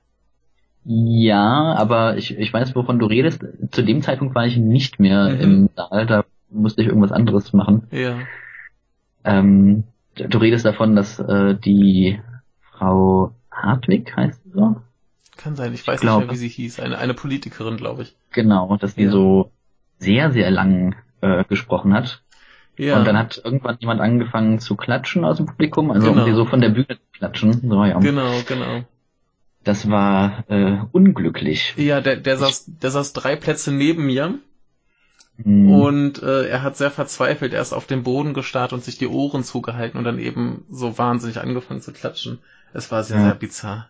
Ja, 0.84 1.74
aber 1.76 2.16
ich, 2.16 2.36
ich 2.36 2.52
weiß, 2.52 2.74
wovon 2.74 2.98
du 2.98 3.06
redest. 3.06 3.44
Zu 3.70 3.82
dem 3.82 4.02
Zeitpunkt 4.02 4.34
war 4.34 4.46
ich 4.46 4.56
nicht 4.56 4.98
mehr 4.98 5.28
Mhm. 5.28 5.40
im 5.40 5.70
Saal, 5.76 6.06
da 6.06 6.24
musste 6.50 6.82
ich 6.82 6.88
irgendwas 6.88 7.12
anderes 7.12 7.52
machen. 7.52 7.86
Ja. 7.92 8.18
Ähm, 9.24 9.84
du 10.16 10.38
redest 10.38 10.64
davon, 10.64 10.96
dass 10.96 11.18
äh, 11.20 11.54
die 11.54 12.20
Frau 12.72 13.32
Hartwig 13.50 14.14
heißt 14.16 14.42
sie 14.44 14.50
so? 14.50 14.76
Kann 15.36 15.56
sein, 15.56 15.72
ich 15.72 15.86
weiß 15.86 16.00
glaube. 16.00 16.20
nicht 16.22 16.26
mehr, 16.28 16.34
wie 16.34 16.38
sie 16.38 16.48
hieß. 16.48 16.80
Eine, 16.80 16.98
eine 16.98 17.14
Politikerin, 17.14 17.76
glaube 17.76 18.02
ich. 18.02 18.16
Genau, 18.32 18.76
dass 18.76 18.94
die 18.96 19.04
Ja. 19.04 19.10
so 19.12 19.50
sehr, 19.98 20.32
sehr 20.32 20.50
lang 20.50 20.96
äh, 21.20 21.44
gesprochen 21.44 21.94
hat. 21.94 22.21
Ja. 22.76 22.98
Und 22.98 23.04
dann 23.06 23.18
hat 23.18 23.40
irgendwann 23.44 23.76
jemand 23.80 24.00
angefangen 24.00 24.58
zu 24.58 24.76
klatschen 24.76 25.24
aus 25.24 25.36
dem 25.36 25.46
Publikum, 25.46 25.90
also 25.90 26.08
Genau. 26.10 26.22
um 26.22 26.28
die 26.28 26.34
so 26.34 26.46
von 26.46 26.60
der 26.60 26.70
Bühne 26.70 26.88
zu 26.88 27.18
klatschen. 27.18 27.52
So, 27.68 27.84
ja. 27.84 27.98
Genau, 27.98 28.32
genau. 28.48 28.84
Das 29.64 29.88
war 29.90 30.44
äh, 30.48 30.78
unglücklich. 30.90 31.74
Ja, 31.76 32.00
der, 32.00 32.16
der 32.16 32.36
saß, 32.36 32.64
der 32.82 32.90
saß 32.90 33.12
drei 33.12 33.36
Plätze 33.36 33.72
neben 33.72 34.06
mir 34.06 34.38
Hm. 35.42 35.70
und 35.70 36.22
äh, 36.22 36.46
er 36.48 36.62
hat 36.62 36.76
sehr 36.76 36.90
verzweifelt 36.90 37.54
erst 37.54 37.72
auf 37.72 37.86
den 37.86 38.02
Boden 38.02 38.34
gestarrt 38.34 38.72
und 38.74 38.84
sich 38.84 38.98
die 38.98 39.06
Ohren 39.06 39.44
zugehalten 39.44 39.96
und 39.98 40.04
dann 40.04 40.18
eben 40.18 40.64
so 40.70 40.98
wahnsinnig 40.98 41.40
angefangen 41.40 41.80
zu 41.80 41.92
klatschen. 41.92 42.38
Es 42.74 42.90
war 42.92 43.02
sehr, 43.02 43.16
Ja. 43.18 43.24
sehr 43.24 43.34
bizarr. 43.36 43.88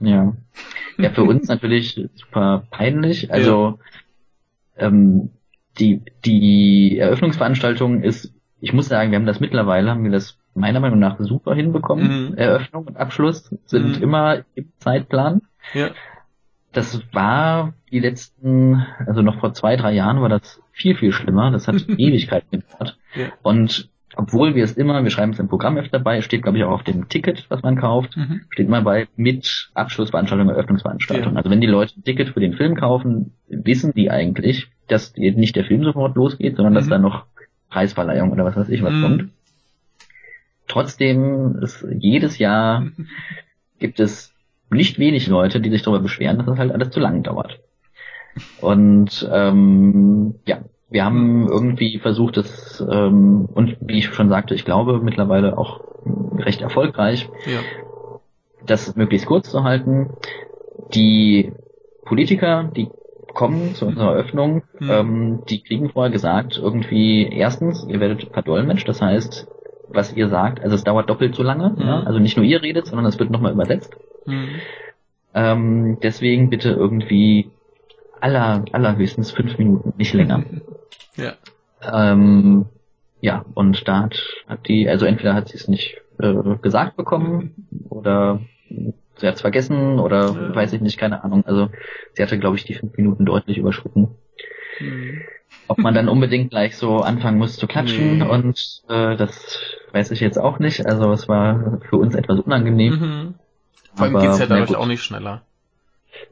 Ja. 0.00 0.32
Ja, 0.98 1.10
für 1.10 1.22
uns 1.24 1.46
natürlich 1.48 2.00
super 2.14 2.64
peinlich. 2.70 3.32
Also 3.32 3.78
ähm, 4.76 5.30
die, 5.80 6.02
die 6.24 6.98
Eröffnungsveranstaltung 6.98 8.02
ist, 8.02 8.32
ich 8.60 8.72
muss 8.72 8.88
sagen, 8.88 9.10
wir 9.10 9.18
haben 9.18 9.26
das 9.26 9.40
mittlerweile, 9.40 9.90
haben 9.90 10.04
wir 10.04 10.10
das 10.10 10.38
meiner 10.54 10.80
Meinung 10.80 10.98
nach 10.98 11.16
super 11.20 11.54
hinbekommen. 11.54 12.30
Mhm. 12.30 12.34
Eröffnung 12.36 12.86
und 12.86 12.96
Abschluss 12.96 13.54
sind 13.64 13.96
Mhm. 13.98 14.02
immer 14.02 14.38
im 14.54 14.70
Zeitplan. 14.78 15.42
Ja. 15.74 15.90
Das 16.72 17.02
war 17.12 17.72
die 17.90 17.98
letzten, 17.98 18.86
also 19.06 19.22
noch 19.22 19.40
vor 19.40 19.54
zwei, 19.54 19.76
drei 19.76 19.92
Jahren 19.92 20.20
war 20.20 20.28
das 20.28 20.60
viel, 20.72 20.94
viel 20.94 21.12
schlimmer. 21.12 21.50
Das 21.50 21.66
hat 21.66 21.74
Ewigkeiten 21.88 22.60
gedauert. 22.60 22.96
Ja. 23.14 23.26
Und 23.42 23.88
obwohl 24.16 24.54
wir 24.54 24.64
es 24.64 24.72
immer, 24.76 25.02
wir 25.02 25.10
schreiben 25.10 25.32
es 25.32 25.38
im 25.38 25.48
Programmheft 25.48 25.94
dabei, 25.94 26.20
steht 26.20 26.42
glaube 26.42 26.58
ich 26.58 26.64
auch 26.64 26.72
auf 26.72 26.82
dem 26.82 27.08
Ticket, 27.08 27.46
was 27.48 27.62
man 27.62 27.76
kauft, 27.76 28.16
Mhm. 28.16 28.42
steht 28.50 28.68
mal 28.68 28.82
bei 28.82 29.08
mit 29.16 29.70
Abschlussveranstaltung, 29.74 30.48
Eröffnungsveranstaltung. 30.48 31.32
Ja. 31.32 31.38
Also 31.38 31.48
wenn 31.50 31.60
die 31.60 31.66
Leute 31.68 31.94
ein 31.98 32.04
Ticket 32.04 32.30
für 32.30 32.40
den 32.40 32.54
Film 32.54 32.74
kaufen, 32.76 33.32
wissen 33.48 33.92
die 33.94 34.10
eigentlich, 34.10 34.68
dass 34.90 35.14
nicht 35.16 35.56
der 35.56 35.64
Film 35.64 35.84
sofort 35.84 36.16
losgeht, 36.16 36.56
sondern 36.56 36.74
dass 36.74 36.86
Mhm. 36.86 36.90
da 36.90 36.98
noch 36.98 37.24
Preisverleihung 37.70 38.32
oder 38.32 38.44
was 38.44 38.56
weiß 38.56 38.68
ich 38.68 38.82
was 38.82 38.92
Mhm. 38.92 39.02
kommt. 39.02 39.24
Trotzdem 40.68 41.58
ist 41.62 41.84
jedes 41.98 42.38
Jahr 42.38 42.86
gibt 43.78 43.98
es 43.98 44.32
nicht 44.70 44.98
wenig 44.98 45.26
Leute, 45.26 45.60
die 45.60 45.70
sich 45.70 45.82
darüber 45.82 46.02
beschweren, 46.02 46.36
dass 46.38 46.46
das 46.46 46.58
halt 46.58 46.70
alles 46.72 46.90
zu 46.90 47.00
lang 47.00 47.22
dauert. 47.24 47.58
Und 48.60 49.28
ähm, 49.32 50.36
ja, 50.46 50.58
wir 50.90 51.04
haben 51.04 51.48
irgendwie 51.48 51.98
versucht, 51.98 52.36
das 52.36 52.80
ähm, 52.88 53.46
und 53.52 53.76
wie 53.80 53.98
ich 53.98 54.06
schon 54.14 54.28
sagte, 54.28 54.54
ich 54.54 54.64
glaube 54.64 55.00
mittlerweile 55.00 55.58
auch 55.58 55.80
recht 56.36 56.60
erfolgreich, 56.60 57.28
Ja. 57.46 57.60
das 58.64 58.94
möglichst 58.94 59.26
kurz 59.26 59.50
zu 59.50 59.64
halten. 59.64 60.10
Die 60.94 61.52
Politiker, 62.04 62.70
die 62.76 62.88
kommen 63.34 63.74
zu 63.74 63.86
unserer 63.86 64.12
Eröffnung, 64.14 64.62
Mhm. 64.78 64.90
ähm, 64.90 65.42
die 65.48 65.62
kriegen 65.62 65.90
vorher 65.90 66.10
gesagt, 66.12 66.58
irgendwie 66.62 67.26
erstens, 67.26 67.86
ihr 67.88 68.00
werdet 68.00 68.24
verdolmetscht, 68.32 68.88
das 68.88 69.00
heißt, 69.02 69.46
was 69.88 70.12
ihr 70.14 70.28
sagt, 70.28 70.62
also 70.62 70.74
es 70.74 70.84
dauert 70.84 71.10
doppelt 71.10 71.34
so 71.34 71.42
lange, 71.42 71.70
Mhm. 71.70 71.82
ja? 71.82 72.02
also 72.04 72.18
nicht 72.18 72.36
nur 72.36 72.46
ihr 72.46 72.62
redet, 72.62 72.86
sondern 72.86 73.06
es 73.06 73.18
wird 73.18 73.30
nochmal 73.30 73.52
übersetzt. 73.52 73.94
Mhm. 74.26 74.48
Ähm, 75.34 75.98
deswegen 76.02 76.50
bitte 76.50 76.70
irgendwie 76.70 77.50
aller, 78.20 78.64
allerhöchstens 78.72 79.30
fünf 79.30 79.56
Minuten, 79.58 79.92
nicht 79.96 80.12
länger. 80.14 80.44
Ja. 81.16 81.32
Ähm, 81.92 82.66
ja, 83.20 83.44
und 83.54 83.86
da 83.88 84.02
hat, 84.04 84.22
hat 84.46 84.68
die, 84.68 84.88
also 84.88 85.04
entweder 85.06 85.34
hat 85.34 85.48
sie 85.48 85.56
es 85.56 85.68
nicht 85.68 85.96
äh, 86.18 86.32
gesagt 86.62 86.96
bekommen 86.96 87.66
oder 87.90 88.40
sie 89.16 89.26
hat 89.26 89.34
es 89.34 89.40
vergessen 89.40 89.98
oder 89.98 90.26
Ja. 90.30 90.54
weiß 90.54 90.72
ich 90.72 90.80
nicht, 90.80 90.98
keine 90.98 91.22
Ahnung. 91.24 91.44
Also 91.46 91.70
sie 92.14 92.22
hatte, 92.22 92.38
glaube 92.38 92.56
ich, 92.56 92.64
die 92.64 92.74
fünf 92.74 92.96
Minuten 92.96 93.24
deutlich 93.26 93.58
überschritten. 93.58 94.08
Mhm. 94.80 95.22
Ob 95.68 95.78
man 95.78 95.94
dann 95.94 96.08
unbedingt 96.08 96.50
gleich 96.50 96.76
so 96.76 96.98
anfangen 97.00 97.38
muss 97.38 97.56
zu 97.56 97.66
klatschen 97.66 98.18
Nee. 98.18 98.24
und 98.24 98.82
äh, 98.88 99.16
das 99.16 99.60
weiß 99.92 100.10
ich 100.12 100.20
jetzt 100.20 100.38
auch 100.38 100.58
nicht. 100.58 100.86
Also 100.86 101.12
es 101.12 101.28
war 101.28 101.80
für 101.88 101.96
uns 101.96 102.14
etwas 102.14 102.40
unangenehm. 102.40 102.92
Mhm. 102.94 103.34
Vor 103.94 104.06
allem 104.06 104.18
geht's 104.20 104.38
ja 104.38 104.46
dadurch 104.46 104.74
auch 104.76 104.86
nicht 104.86 105.02
schneller. 105.02 105.42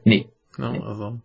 Nee, 0.03 0.27
Ne? 0.57 0.81
Also. 0.85 1.19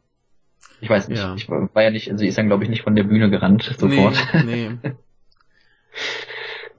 ich 0.81 0.89
weiß 0.89 1.09
nicht. 1.09 1.19
Ja. 1.19 1.35
Ich 1.35 1.49
war 1.49 1.69
war 1.75 1.83
ja 1.83 1.91
nicht, 1.91 2.09
also 2.11 2.21
sie 2.21 2.29
ist 2.29 2.39
dann 2.39 2.47
glaube 2.47 2.63
ich 2.65 2.71
nicht 2.71 2.83
von 2.83 2.95
der 2.95 3.03
Bühne 3.05 3.31
gerannt 3.31 3.63
sofort. 3.79 4.17
Nee, 4.45 4.71
nee. 4.83 4.93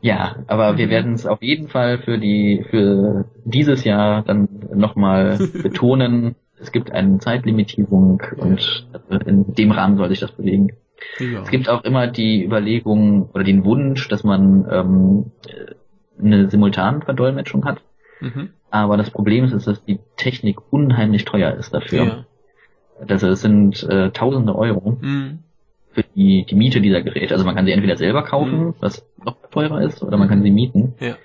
Ja, 0.05 0.35
aber 0.45 0.77
wir 0.77 0.85
Mhm. 0.85 0.91
werden 0.91 1.13
es 1.13 1.25
auf 1.25 1.41
jeden 1.41 1.67
Fall 1.67 1.97
für 1.97 2.19
die 2.19 2.63
für 2.69 3.25
dieses 3.43 3.83
Jahr 3.83 4.21
dann 4.21 4.47
nochmal 4.71 5.39
betonen. 5.63 6.35
Es 6.59 6.71
gibt 6.71 6.91
eine 6.91 7.17
Zeitlimitierung 7.17 8.21
und 8.37 8.87
in 9.25 9.55
dem 9.55 9.71
Rahmen 9.71 9.97
soll 9.97 10.09
sich 10.09 10.19
das 10.19 10.31
bewegen. 10.31 10.73
Ja. 11.19 11.41
Es 11.41 11.49
gibt 11.49 11.69
auch 11.69 11.83
immer 11.83 12.05
die 12.05 12.45
Überlegung 12.45 13.29
oder 13.33 13.43
den 13.43 13.65
Wunsch, 13.65 14.07
dass 14.07 14.23
man 14.23 14.67
ähm, 14.71 15.31
eine 16.23 16.51
Simultanverdolmetschung 16.51 17.65
hat. 17.65 17.81
Mhm. 18.21 18.49
Aber 18.69 18.97
das 18.97 19.09
Problem 19.09 19.43
ist, 19.45 19.53
ist, 19.53 19.65
dass 19.67 19.83
die 19.85 19.97
Technik 20.17 20.57
unheimlich 20.71 21.25
teuer 21.25 21.55
ist 21.55 21.73
dafür. 21.73 22.03
Ja. 22.05 22.25
Also 23.09 23.27
es 23.27 23.41
sind 23.41 23.81
äh, 23.89 24.11
tausende 24.11 24.55
Euro 24.55 24.99
Mhm. 25.01 25.39
Für 25.95 26.03
die, 26.15 26.45
die 26.45 26.55
Miete 26.55 26.81
dieser 26.81 27.01
Geräte. 27.01 27.33
Also 27.33 27.45
man 27.45 27.55
kann 27.55 27.65
sie 27.65 27.71
entweder 27.71 27.97
selber 27.97 28.23
kaufen, 28.23 28.59
Mhm. 28.67 28.73
was 28.79 29.03
noch 29.23 29.37
teurer 29.49 29.81
ist, 29.81 30.03
oder 30.03 30.17
man 30.17 30.27
kann 30.27 30.43
sie 30.43 30.51
mieten. 30.51 30.93
Ja. 30.99 31.15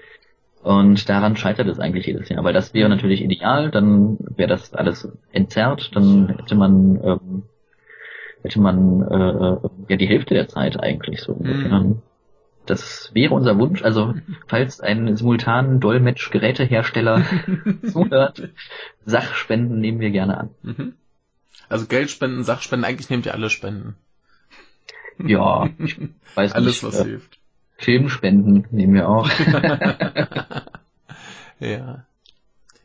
Und 0.63 1.09
daran 1.09 1.37
scheitert 1.37 1.69
es 1.69 1.81
eigentlich 1.81 2.07
jedes 2.07 2.29
Jahr, 2.29 2.45
weil 2.45 2.53
das 2.53 2.73
wäre 2.75 2.89
natürlich 2.89 3.23
ideal, 3.23 3.71
dann 3.71 4.17
wäre 4.37 4.49
das 4.49 4.73
alles 4.75 5.09
entzerrt, 5.33 5.95
dann 5.97 6.29
hätte 6.39 6.55
man 6.55 7.01
ähm, 7.03 7.43
hätte 8.43 8.61
man 8.61 9.03
äh, 9.03 9.15
äh, 9.67 9.71
ja 9.89 9.97
die 9.97 10.07
Hälfte 10.09 10.35
der 10.35 10.49
Zeit 10.49 10.79
eigentlich 10.83 11.21
so. 11.21 11.35
Mhm. 11.35 12.03
Das 12.67 13.11
wäre 13.15 13.35
unser 13.35 13.59
Wunsch. 13.59 13.83
Also 13.83 14.15
falls 14.47 14.81
ein 14.81 15.17
simultanen 15.17 15.81
Dolmetsch-Gerätehersteller 15.81 17.25
zuhört, 17.91 18.51
Sachspenden 19.05 19.81
nehmen 19.81 20.01
wir 20.01 20.11
gerne 20.11 20.39
an. 20.39 20.51
Mhm. 20.63 20.93
Also 21.71 21.87
Geldspenden, 21.87 22.45
Sachspenden, 22.45 22.85
eigentlich 22.85 23.09
nehmt 23.11 23.27
ihr 23.27 23.35
alle 23.35 23.49
Spenden. 23.51 23.97
Ja, 25.27 25.69
ich 25.79 25.99
weiß 26.35 26.53
Alles, 26.53 26.83
nicht. 26.83 26.93
was 26.93 27.01
äh, 27.01 27.05
hilft. 27.05 27.39
Filmspenden 27.77 28.67
nehmen 28.71 28.95
wir 28.95 29.09
auch. 29.09 29.29
ja. 31.61 32.05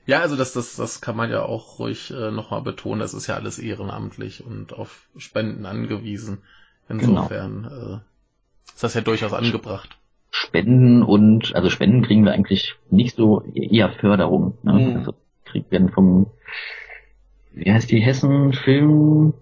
Ja, 0.08 0.22
also 0.22 0.36
das, 0.36 0.54
das, 0.54 0.76
das 0.76 1.02
kann 1.02 1.16
man 1.18 1.32
ja 1.32 1.44
auch 1.44 1.80
ruhig 1.80 2.12
äh, 2.12 2.32
nochmal 2.32 2.62
betonen. 2.62 3.00
Das 3.00 3.14
ist 3.14 3.28
ja 3.28 3.36
alles 3.36 3.58
ehrenamtlich 3.60 4.46
und 4.46 4.74
auf 4.74 5.08
Spenden 5.18 5.66
angewiesen. 5.66 6.44
Insofern 6.88 7.64
genau. 7.64 7.96
äh, 7.96 8.00
ist 8.74 8.84
das 8.84 8.94
ja 8.94 9.02
durchaus 9.02 9.34
angebracht. 9.34 9.98
Spenden 10.30 11.02
und, 11.02 11.56
also 11.56 11.70
Spenden 11.70 12.04
kriegen 12.04 12.24
wir 12.24 12.34
eigentlich 12.34 12.76
nicht 12.92 13.16
so, 13.16 13.42
eher 13.54 13.90
Förderung. 13.90 14.58
Ne? 14.64 14.74
Mhm. 14.74 14.98
Also 14.98 15.16
kriegen 15.46 15.66
wir 15.70 15.90
vom, 15.90 16.28
wie 17.54 17.72
heißt 17.72 17.90
die 17.90 18.02
Hessen 18.02 18.54
Film 18.54 19.34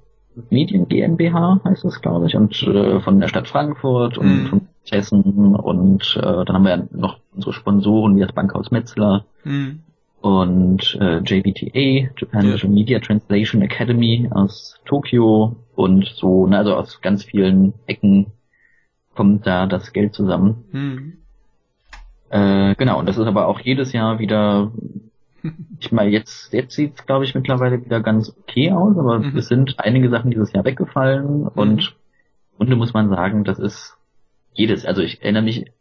Medien 0.49 0.87
GmbH 0.87 1.61
heißt 1.63 1.83
das, 1.83 2.01
glaube 2.01 2.27
ich, 2.27 2.35
und 2.35 2.61
äh, 2.63 2.99
von 2.99 3.19
der 3.19 3.27
Stadt 3.27 3.47
Frankfurt 3.47 4.17
und 4.17 4.43
mhm. 4.43 4.47
von 4.47 4.67
Hessen 4.89 5.55
und 5.55 6.17
äh, 6.17 6.21
dann 6.21 6.55
haben 6.55 6.63
wir 6.63 6.77
ja 6.77 6.83
noch 6.91 7.19
unsere 7.33 7.53
Sponsoren 7.53 8.15
wie 8.15 8.21
das 8.21 8.33
Bankhaus 8.33 8.71
Metzler 8.71 9.25
mhm. 9.43 9.79
und 10.21 10.97
äh, 10.99 11.19
JBTA, 11.19 12.11
Japan 12.17 12.57
ja. 12.57 12.67
Media 12.67 12.99
Translation 12.99 13.61
Academy 13.61 14.29
aus 14.31 14.79
Tokio 14.85 15.55
und 15.75 16.05
so, 16.05 16.47
ne, 16.47 16.57
also 16.57 16.75
aus 16.75 17.01
ganz 17.01 17.23
vielen 17.23 17.73
Ecken 17.87 18.27
kommt 19.15 19.45
da 19.47 19.67
das 19.67 19.93
Geld 19.93 20.13
zusammen. 20.13 20.65
Mhm. 20.71 21.13
Äh, 22.29 22.75
genau, 22.75 22.99
und 22.99 23.07
das 23.07 23.17
ist 23.17 23.27
aber 23.27 23.47
auch 23.47 23.59
jedes 23.59 23.93
Jahr 23.93 24.19
wieder 24.19 24.71
ich 25.79 25.91
meine, 25.91 26.09
jetzt, 26.11 26.53
jetzt 26.53 26.75
sieht 26.75 26.99
es, 26.99 27.05
glaube 27.05 27.25
ich, 27.25 27.35
mittlerweile 27.35 27.83
wieder 27.83 28.01
ganz 28.01 28.35
okay 28.41 28.71
aus, 28.71 28.97
aber 28.97 29.19
mhm. 29.19 29.37
es 29.37 29.47
sind 29.47 29.75
einige 29.77 30.09
Sachen 30.09 30.31
dieses 30.31 30.53
Jahr 30.53 30.65
weggefallen 30.65 31.41
mhm. 31.41 31.47
und 31.55 31.95
und 32.57 32.69
muss 32.77 32.93
man 32.93 33.09
sagen, 33.09 33.43
das 33.43 33.59
ist 33.59 33.97
jedes, 34.53 34.85
also 34.85 35.01
ich 35.01 35.21
erinnere 35.21 35.43
mich 35.43 35.71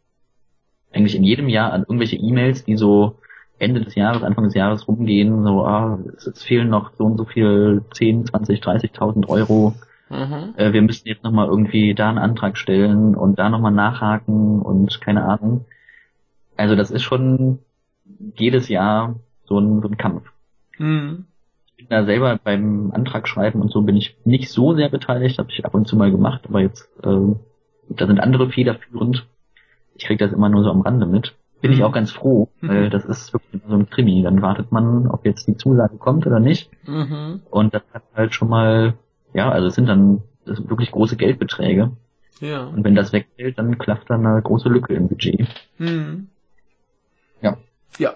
eigentlich 0.91 1.15
in 1.15 1.23
jedem 1.23 1.49
Jahr 1.49 1.71
an 1.71 1.81
irgendwelche 1.81 2.17
E-Mails, 2.17 2.65
die 2.65 2.77
so 2.77 3.19
Ende 3.59 3.81
des 3.81 3.95
Jahres, 3.95 4.23
Anfang 4.23 4.45
des 4.45 4.55
Jahres 4.55 4.87
rumgehen, 4.87 5.43
so, 5.43 5.65
ah, 5.65 5.99
es 6.17 6.43
fehlen 6.43 6.69
noch 6.69 6.93
so 6.93 7.05
und 7.05 7.17
so 7.17 7.25
viel 7.25 7.83
10, 7.93 8.25
20, 8.27 8.61
30.000 8.61 9.27
Euro. 9.29 9.75
Mhm. 10.09 10.53
Äh, 10.57 10.73
wir 10.73 10.81
müssen 10.81 11.07
jetzt 11.07 11.23
nochmal 11.23 11.47
irgendwie 11.47 11.93
da 11.93 12.09
einen 12.09 12.17
Antrag 12.17 12.57
stellen 12.57 13.15
und 13.15 13.39
da 13.39 13.49
nochmal 13.49 13.71
nachhaken 13.71 14.61
und 14.61 14.99
keine 15.01 15.23
Ahnung. 15.25 15.65
Also 16.57 16.75
das 16.75 16.91
ist 16.91 17.03
schon 17.03 17.59
jedes 18.35 18.67
Jahr 18.67 19.15
so 19.45 19.59
ein, 19.59 19.81
so 19.81 19.87
ein 19.87 19.97
Kampf. 19.97 20.23
Mhm. 20.77 21.25
Ich 21.67 21.87
bin 21.87 21.87
da 21.89 22.05
selber 22.05 22.39
beim 22.43 22.91
Antrag 22.91 23.27
schreiben 23.27 23.61
und 23.61 23.71
so 23.71 23.81
bin 23.81 23.95
ich 23.95 24.15
nicht 24.25 24.49
so 24.49 24.75
sehr 24.75 24.89
beteiligt, 24.89 25.39
habe 25.39 25.49
ich 25.51 25.65
ab 25.65 25.73
und 25.73 25.87
zu 25.87 25.97
mal 25.97 26.11
gemacht, 26.11 26.41
aber 26.47 26.61
jetzt, 26.61 26.89
äh, 27.03 27.35
da 27.89 28.07
sind 28.07 28.19
andere 28.19 28.49
federführend. 28.49 29.25
Ich 29.95 30.05
kriege 30.05 30.23
das 30.23 30.33
immer 30.33 30.49
nur 30.49 30.63
so 30.63 30.71
am 30.71 30.81
Rande 30.81 31.05
mit. 31.05 31.35
Bin 31.61 31.71
mhm. 31.71 31.77
ich 31.77 31.83
auch 31.83 31.91
ganz 31.91 32.11
froh, 32.11 32.49
weil 32.61 32.85
mhm. 32.85 32.89
das 32.89 33.05
ist 33.05 33.33
wirklich 33.33 33.61
so 33.67 33.75
ein 33.75 33.89
Krimi. 33.89 34.21
Dann 34.23 34.41
wartet 34.41 34.71
man, 34.71 35.07
ob 35.07 35.25
jetzt 35.25 35.47
die 35.47 35.57
Zusage 35.57 35.97
kommt 35.97 36.25
oder 36.27 36.39
nicht. 36.39 36.69
Mhm. 36.87 37.41
Und 37.49 37.73
das 37.73 37.83
hat 37.93 38.03
halt 38.15 38.33
schon 38.33 38.49
mal, 38.49 38.95
ja, 39.33 39.49
also 39.49 39.67
es 39.67 39.75
sind 39.75 39.87
dann 39.87 40.21
das 40.45 40.57
sind 40.57 40.69
wirklich 40.69 40.91
große 40.91 41.15
Geldbeträge. 41.15 41.91
Ja. 42.39 42.65
Und 42.65 42.83
wenn 42.83 42.95
das 42.95 43.13
wegfällt, 43.13 43.57
dann 43.57 43.77
klafft 43.77 44.09
dann 44.09 44.25
eine 44.25 44.41
große 44.41 44.69
Lücke 44.69 44.93
im 44.93 45.07
Budget. 45.07 45.47
Mhm. 45.77 46.27
Ja. 47.41 47.57
Ja, 47.97 48.15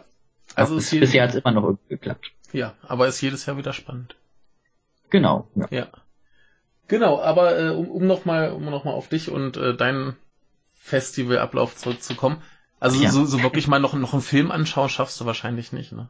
also 0.58 0.76
bis, 0.76 0.90
bisher 0.92 1.24
hat 1.24 1.30
es 1.32 1.36
immer 1.36 1.52
noch 1.52 1.64
irgendwie 1.64 1.90
geklappt. 1.90 2.32
Ja, 2.52 2.74
aber 2.88 3.08
ist 3.08 3.22
jedes 3.22 3.46
Jahr 3.46 3.58
wieder 3.58 3.74
spannend. 3.74 4.16
Genau. 5.10 5.48
Ja. 5.56 5.68
ja. 5.70 5.88
Genau, 6.88 7.20
aber 7.20 7.60
äh, 7.60 7.70
um, 7.70 7.90
um 7.90 8.08
nochmal 8.08 8.52
um 8.52 8.66
noch 8.66 8.86
mal 8.86 8.94
auf 8.94 9.10
dich 9.10 9.30
und 9.30 9.58
äh, 9.58 9.76
deinen 9.76 10.16
Festivalablauf 10.74 11.76
zurückzukommen. 11.76 12.42
Also 12.80 13.02
ja. 13.02 13.10
so, 13.10 13.26
so 13.26 13.42
wirklich 13.44 13.68
mal 13.68 13.80
noch, 13.80 13.94
noch 13.94 14.14
einen 14.14 14.22
Film 14.22 14.52
anschauen 14.52 14.90
schaffst 14.90 15.20
du 15.20 15.26
wahrscheinlich 15.26 15.74
nicht, 15.74 15.92
ne? 15.92 16.10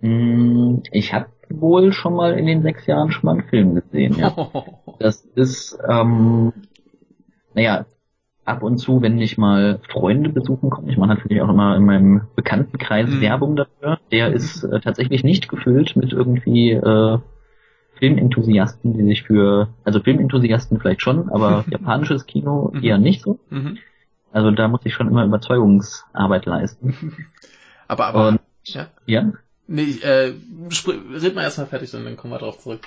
Mm, 0.00 0.82
ich 0.90 1.12
habe 1.12 1.26
wohl 1.48 1.92
schon 1.92 2.14
mal 2.14 2.36
in 2.38 2.46
den 2.46 2.62
sechs 2.62 2.86
Jahren 2.86 3.12
schon 3.12 3.26
mal 3.26 3.32
einen 3.32 3.48
Film 3.48 3.74
gesehen, 3.74 4.16
ja. 4.16 4.34
Das 4.98 5.24
ist, 5.34 5.78
ähm, 5.88 6.52
naja, 7.54 7.86
ab 8.44 8.62
und 8.62 8.78
zu, 8.78 9.02
wenn 9.02 9.20
ich 9.20 9.38
mal 9.38 9.80
Freunde 9.88 10.30
besuchen 10.30 10.70
komme, 10.70 10.90
ich 10.90 10.96
mache 10.96 11.10
natürlich 11.10 11.42
auch 11.42 11.48
immer 11.48 11.76
in 11.76 11.84
meinem 11.84 12.22
Bekanntenkreis 12.34 13.08
mhm. 13.08 13.20
Werbung 13.20 13.56
dafür, 13.56 13.98
der 14.10 14.32
ist 14.32 14.64
äh, 14.64 14.80
tatsächlich 14.80 15.22
nicht 15.22 15.48
gefüllt 15.48 15.94
mit 15.96 16.12
irgendwie 16.12 16.72
äh, 16.72 17.18
Filmenthusiasten, 17.94 18.94
die 18.94 19.04
sich 19.04 19.22
für, 19.22 19.68
also 19.84 20.00
Filmenthusiasten 20.00 20.80
vielleicht 20.80 21.02
schon, 21.02 21.30
aber 21.30 21.64
japanisches 21.70 22.26
Kino 22.26 22.72
mhm. 22.72 22.82
eher 22.82 22.98
nicht 22.98 23.22
so. 23.22 23.38
Mhm. 23.50 23.78
Also 24.32 24.50
da 24.50 24.66
muss 24.66 24.80
ich 24.84 24.94
schon 24.94 25.08
immer 25.08 25.24
Überzeugungsarbeit 25.24 26.46
leisten. 26.46 26.96
Aber, 27.88 28.06
aber, 28.06 28.28
und, 28.28 28.40
ja? 28.64 28.86
ja? 29.04 29.32
Nee, 29.66 29.98
äh, 30.02 30.32
red 31.14 31.34
mal 31.34 31.42
erstmal 31.42 31.66
fertig, 31.66 31.90
dann 31.90 32.16
kommen 32.16 32.32
wir 32.32 32.38
drauf 32.38 32.58
zurück. 32.58 32.80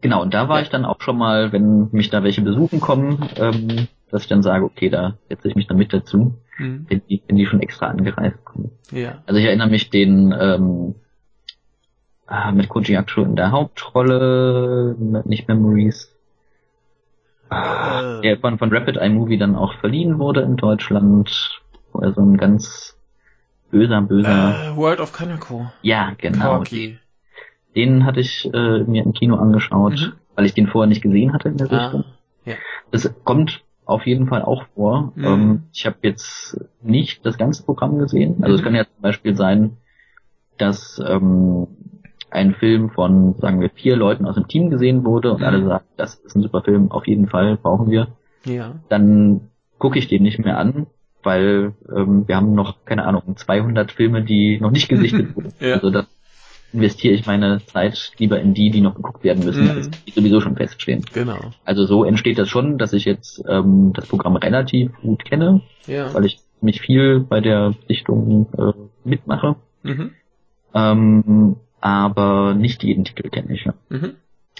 Genau, 0.00 0.22
und 0.22 0.34
da 0.34 0.48
war 0.48 0.56
ja. 0.56 0.62
ich 0.64 0.70
dann 0.70 0.84
auch 0.84 1.00
schon 1.00 1.16
mal, 1.16 1.52
wenn 1.52 1.88
mich 1.92 2.10
da 2.10 2.24
welche 2.24 2.40
besuchen 2.42 2.80
kommen, 2.80 3.28
ähm, 3.36 3.86
dass 4.10 4.22
ich 4.22 4.28
dann 4.28 4.42
sage, 4.42 4.64
okay, 4.64 4.88
da 4.88 5.16
setze 5.28 5.48
ich 5.48 5.54
mich 5.54 5.66
dann 5.66 5.78
mit 5.78 5.92
dazu, 5.92 6.34
mhm. 6.58 6.86
wenn, 6.88 7.02
die, 7.08 7.22
wenn 7.26 7.36
die 7.36 7.46
schon 7.46 7.60
extra 7.60 7.86
angereist 7.86 8.44
kommen. 8.44 8.72
Ja. 8.90 9.22
Also 9.26 9.40
ich 9.40 9.46
erinnere 9.46 9.68
mich 9.68 9.90
den 9.90 10.34
ähm, 10.38 10.94
ah, 12.26 12.52
mit 12.52 12.68
Koji 12.68 12.96
Akshu 12.96 13.22
in 13.22 13.36
der 13.36 13.52
Hauptrolle, 13.52 14.96
nicht 15.24 15.48
Memories, 15.48 16.14
ah, 17.48 18.18
äh. 18.18 18.20
der 18.22 18.38
von, 18.38 18.58
von 18.58 18.72
Rapid 18.72 18.96
Eye 18.96 19.10
Movie 19.10 19.38
dann 19.38 19.56
auch 19.56 19.74
verliehen 19.74 20.18
wurde 20.18 20.42
in 20.42 20.56
Deutschland, 20.56 21.60
wo 21.92 22.00
er 22.00 22.12
so 22.12 22.22
ein 22.22 22.36
ganz 22.36 22.96
böser, 23.70 24.00
böser... 24.02 24.72
Äh, 24.72 24.76
World 24.76 25.00
of 25.00 25.12
Kaneko. 25.12 25.70
Ja, 25.82 26.12
genau. 26.16 26.56
Porky. 26.56 26.98
Den 27.76 28.04
hatte 28.04 28.20
ich 28.20 28.50
äh, 28.52 28.80
mir 28.80 29.04
im 29.04 29.12
Kino 29.12 29.36
angeschaut, 29.36 29.92
mhm. 29.92 30.12
weil 30.34 30.46
ich 30.46 30.54
den 30.54 30.66
vorher 30.66 30.88
nicht 30.88 31.02
gesehen 31.02 31.32
hatte 31.32 31.48
in 31.48 31.56
der 31.56 31.70
ah, 31.70 31.84
Richtung. 31.84 32.04
Ja. 32.44 32.54
Das 32.90 33.12
kommt 33.24 33.62
auf 33.90 34.06
jeden 34.06 34.26
Fall 34.26 34.42
auch 34.42 34.64
vor. 34.74 35.12
Mhm. 35.16 35.24
Ähm, 35.24 35.62
ich 35.72 35.86
habe 35.86 35.96
jetzt 36.02 36.58
nicht 36.82 37.24
das 37.26 37.36
ganze 37.36 37.64
Programm 37.64 37.98
gesehen. 37.98 38.36
Also 38.42 38.52
mhm. 38.52 38.58
es 38.58 38.62
kann 38.64 38.74
ja 38.74 38.84
zum 38.84 39.02
Beispiel 39.02 39.36
sein, 39.36 39.76
dass 40.58 41.02
ähm, 41.04 41.66
ein 42.30 42.54
Film 42.54 42.90
von, 42.90 43.34
sagen 43.38 43.60
wir, 43.60 43.70
vier 43.70 43.96
Leuten 43.96 44.26
aus 44.26 44.36
dem 44.36 44.46
Team 44.46 44.70
gesehen 44.70 45.04
wurde 45.04 45.32
und 45.32 45.40
mhm. 45.40 45.46
alle 45.46 45.64
sagen, 45.64 45.84
das 45.96 46.14
ist 46.14 46.36
ein 46.36 46.42
super 46.42 46.62
Film, 46.62 46.90
auf 46.90 47.06
jeden 47.06 47.28
Fall 47.28 47.56
brauchen 47.56 47.90
wir. 47.90 48.08
Ja. 48.44 48.76
Dann 48.88 49.50
gucke 49.78 49.98
ich 49.98 50.08
den 50.08 50.22
nicht 50.22 50.38
mehr 50.38 50.58
an, 50.58 50.86
weil 51.22 51.74
ähm, 51.94 52.28
wir 52.28 52.36
haben 52.36 52.54
noch, 52.54 52.84
keine 52.84 53.04
Ahnung, 53.04 53.36
200 53.36 53.92
Filme, 53.92 54.22
die 54.22 54.60
noch 54.60 54.70
nicht 54.70 54.88
gesichtet 54.88 55.34
wurden. 55.36 55.52
ja. 55.60 55.74
Also 55.74 55.90
das 55.90 56.06
investiere 56.72 57.14
ich 57.14 57.26
meine 57.26 57.60
Zeit 57.66 58.12
lieber 58.18 58.40
in 58.40 58.54
die, 58.54 58.70
die 58.70 58.80
noch 58.80 58.94
geguckt 58.94 59.24
werden 59.24 59.44
müssen, 59.44 59.64
mhm. 59.64 59.70
als 59.70 59.90
die 59.90 60.10
sowieso 60.10 60.40
schon 60.40 60.56
feststehen. 60.56 61.04
Genau. 61.12 61.38
Also 61.64 61.84
so 61.86 62.04
entsteht 62.04 62.38
das 62.38 62.48
schon, 62.48 62.78
dass 62.78 62.92
ich 62.92 63.04
jetzt 63.04 63.42
ähm, 63.48 63.92
das 63.94 64.06
Programm 64.06 64.36
relativ 64.36 64.92
gut 65.00 65.24
kenne, 65.24 65.62
ja. 65.86 66.12
weil 66.14 66.24
ich 66.24 66.38
mich 66.60 66.80
viel 66.80 67.20
bei 67.20 67.40
der 67.40 67.74
Sichtung 67.88 68.48
äh, 68.56 68.72
mitmache. 69.04 69.56
Mhm. 69.82 70.12
Ähm, 70.74 71.56
aber 71.80 72.54
nicht 72.54 72.82
jeden 72.82 73.04
Titel 73.04 73.28
kenne 73.30 73.54
ich. 73.54 73.64
Ja. 73.64 73.74
Mhm. 73.88 74.12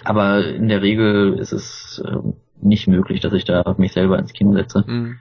Aber 0.03 0.45
in 0.45 0.67
der 0.67 0.81
Regel 0.81 1.37
ist 1.37 1.51
es 1.51 2.03
äh, 2.05 2.17
nicht 2.61 2.87
möglich, 2.87 3.21
dass 3.21 3.33
ich 3.33 3.45
da 3.45 3.75
mich 3.77 3.93
selber 3.93 4.17
ins 4.19 4.33
Kino 4.33 4.53
setze. 4.53 4.83
Mhm 4.85 5.19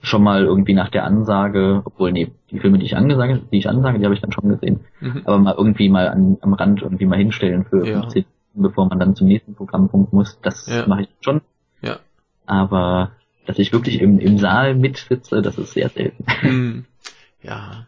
schon 0.00 0.22
mal 0.22 0.44
irgendwie 0.44 0.74
nach 0.74 0.90
der 0.90 1.04
Ansage, 1.04 1.82
obwohl 1.84 2.12
nee, 2.12 2.30
die 2.50 2.60
Filme, 2.60 2.78
die 2.78 2.86
ich 2.86 2.96
angesage, 2.96 3.42
die 3.50 3.58
ich 3.58 3.68
ansage, 3.68 3.98
die 3.98 4.04
habe 4.04 4.14
ich 4.14 4.20
dann 4.20 4.32
schon 4.32 4.48
gesehen, 4.48 4.80
mhm. 5.00 5.22
aber 5.24 5.38
mal 5.38 5.54
irgendwie 5.56 5.88
mal 5.88 6.08
an, 6.08 6.38
am 6.40 6.54
Rand 6.54 6.82
irgendwie 6.82 7.06
mal 7.06 7.18
hinstellen 7.18 7.64
für 7.64 7.86
ja. 7.86 8.00
15 8.02 8.24
bevor 8.54 8.86
man 8.86 8.98
dann 8.98 9.16
zum 9.16 9.28
nächsten 9.28 9.54
Programmpunkt 9.54 10.12
muss, 10.12 10.38
das 10.42 10.66
ja. 10.66 10.86
mache 10.86 11.02
ich 11.02 11.08
schon. 11.20 11.40
Ja. 11.80 12.00
Aber 12.46 13.12
dass 13.46 13.58
ich 13.58 13.72
wirklich 13.72 14.00
im, 14.00 14.18
im 14.18 14.38
Saal 14.38 14.74
mitsitze, 14.74 15.42
das 15.42 15.58
ist 15.58 15.72
sehr 15.72 15.88
selten. 15.88 16.24
Mhm. 16.42 16.84
Ja. 17.40 17.86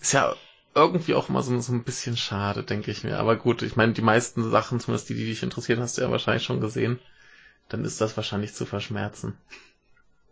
Ist 0.00 0.14
ja 0.14 0.34
irgendwie 0.74 1.12
auch 1.12 1.28
mal 1.28 1.42
so, 1.42 1.60
so 1.60 1.74
ein 1.74 1.84
bisschen 1.84 2.16
schade, 2.16 2.62
denke 2.62 2.90
ich 2.90 3.04
mir. 3.04 3.18
Aber 3.18 3.36
gut, 3.36 3.60
ich 3.60 3.76
meine, 3.76 3.92
die 3.92 4.00
meisten 4.00 4.42
Sachen, 4.50 4.80
zumindest 4.80 5.10
die, 5.10 5.14
die 5.14 5.26
dich 5.26 5.42
interessieren, 5.42 5.80
hast 5.80 5.98
du 5.98 6.02
ja 6.02 6.10
wahrscheinlich 6.10 6.44
schon 6.44 6.62
gesehen. 6.62 6.98
Dann 7.68 7.84
ist 7.84 8.00
das 8.00 8.16
wahrscheinlich 8.16 8.54
zu 8.54 8.64
verschmerzen. 8.64 9.36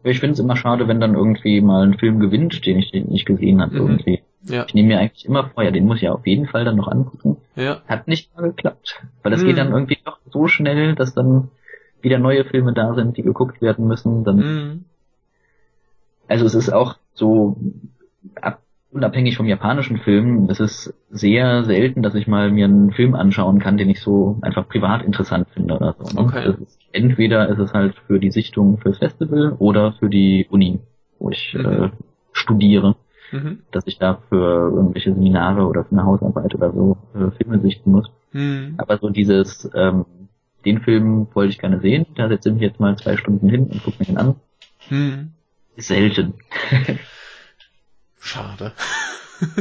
Ich 0.05 0.21
finde 0.21 0.35
es 0.35 0.41
immer 0.41 0.57
schade, 0.57 0.89
wenn 0.89 1.01
dann 1.01 1.15
irgendwie 1.15 1.61
mal 1.61 1.87
ein 1.87 1.99
Film 1.99 2.19
gewinnt, 2.19 2.67
den 2.67 2.79
ich 2.79 2.93
nicht 2.93 3.27
gesehen 3.27 3.61
habe 3.61 3.75
mhm. 3.75 3.81
irgendwie. 3.81 4.23
Ja. 4.45 4.65
Ich 4.67 4.75
nehme 4.75 4.89
mir 4.89 4.99
eigentlich 4.99 5.27
immer 5.27 5.51
vor, 5.51 5.63
ja, 5.63 5.71
den 5.71 5.87
muss 5.87 5.97
ich 5.99 6.03
ja 6.03 6.13
auf 6.13 6.27
jeden 6.27 6.47
Fall 6.47 6.65
dann 6.65 6.77
noch 6.77 6.89
angucken. 6.89 7.37
Ja. 7.55 7.83
Hat 7.87 8.09
nicht 8.09 8.35
mal 8.35 8.43
geklappt. 8.43 9.01
Weil 9.23 9.31
das 9.31 9.43
mhm. 9.43 9.47
geht 9.47 9.59
dann 9.59 9.73
irgendwie 9.73 9.99
doch 10.05 10.19
so 10.31 10.49
schnell, 10.49 10.95
dass 10.97 11.15
dann 11.15 11.51
wieder 12.01 12.19
neue 12.19 12.45
Filme 12.45 12.73
da 12.73 12.95
sind, 12.95 13.17
die 13.17 13.23
geguckt 13.23 13.63
werden 13.63 13.87
müssen. 13.87 14.25
Dann 14.25 14.37
mhm. 14.37 14.85
Also 16.29 16.47
es 16.47 16.55
ist 16.55 16.73
auch 16.73 16.97
so 17.15 17.57
ab, 18.41 18.63
unabhängig 18.93 19.37
vom 19.37 19.47
japanischen 19.47 19.99
Film, 19.99 20.49
es 20.51 20.61
ist 20.61 20.95
sehr 21.11 21.65
selten, 21.65 22.03
dass 22.03 22.15
ich 22.15 22.27
mal 22.27 22.51
mir 22.51 22.67
einen 22.67 22.93
Film 22.93 23.15
anschauen 23.15 23.59
kann, 23.59 23.77
den 23.77 23.89
ich 23.89 24.01
so 24.01 24.39
einfach 24.43 24.69
privat 24.69 25.03
interessant 25.03 25.49
finde 25.55 25.75
oder 25.75 25.97
so. 25.99 26.15
Ne? 26.15 26.27
Okay. 26.27 26.51
Ist, 26.51 26.79
entweder 26.93 27.49
ist 27.49 27.59
es 27.59 27.73
halt 27.73 27.95
für 28.07 28.21
die 28.21 28.31
Sichtung 28.31 28.79
fürs 28.79 28.99
Festival 28.99 29.57
oder 29.59 29.93
für 29.93 30.09
die 30.09 30.47
Uni, 30.51 30.81
wo 31.19 31.31
ich 31.31 31.55
mhm. 31.55 31.67
äh, 31.67 31.91
studiere. 32.33 32.97
mhm. 33.33 33.61
dass 33.71 33.87
ich 33.87 33.99
da 33.99 34.21
für 34.29 34.71
irgendwelche 34.75 35.15
Seminare 35.15 35.67
oder 35.67 35.85
für 35.85 35.93
eine 35.93 36.05
Hausarbeit 36.05 36.55
oder 36.55 36.71
so 36.73 36.99
äh, 37.15 37.31
Filme 37.39 37.61
sichten 37.61 37.91
muss. 37.91 38.11
Mhm. 38.33 38.75
Aber 38.77 38.99
so 38.99 39.09
dieses, 39.09 39.71
ähm, 39.75 40.05
den 40.67 40.81
Film 40.81 41.29
wollte 41.33 41.51
ich 41.51 41.59
gerne 41.59 41.81
sehen, 41.81 42.07
da 42.15 42.29
setze 42.29 42.51
ich 42.51 42.55
mich 42.55 42.63
jetzt 42.63 42.79
mal 42.79 42.97
zwei 42.97 43.17
Stunden 43.17 43.49
hin 43.49 43.65
und 43.65 43.83
gucke 43.83 43.97
mir 44.01 44.05
den 44.05 44.19
an. 44.19 44.35
Mhm. 44.91 45.31
Ist 45.77 45.89
selten. 45.89 46.35
Schade. 48.23 48.73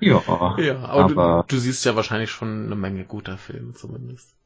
ja, 0.00 0.22
ja, 0.58 0.78
aber, 0.84 1.04
aber 1.04 1.44
du, 1.48 1.56
du, 1.56 1.60
siehst 1.60 1.84
ja 1.84 1.96
wahrscheinlich 1.96 2.30
schon 2.30 2.66
eine 2.66 2.76
Menge 2.76 3.04
guter 3.04 3.36
Filme 3.36 3.72
zumindest. 3.74 4.36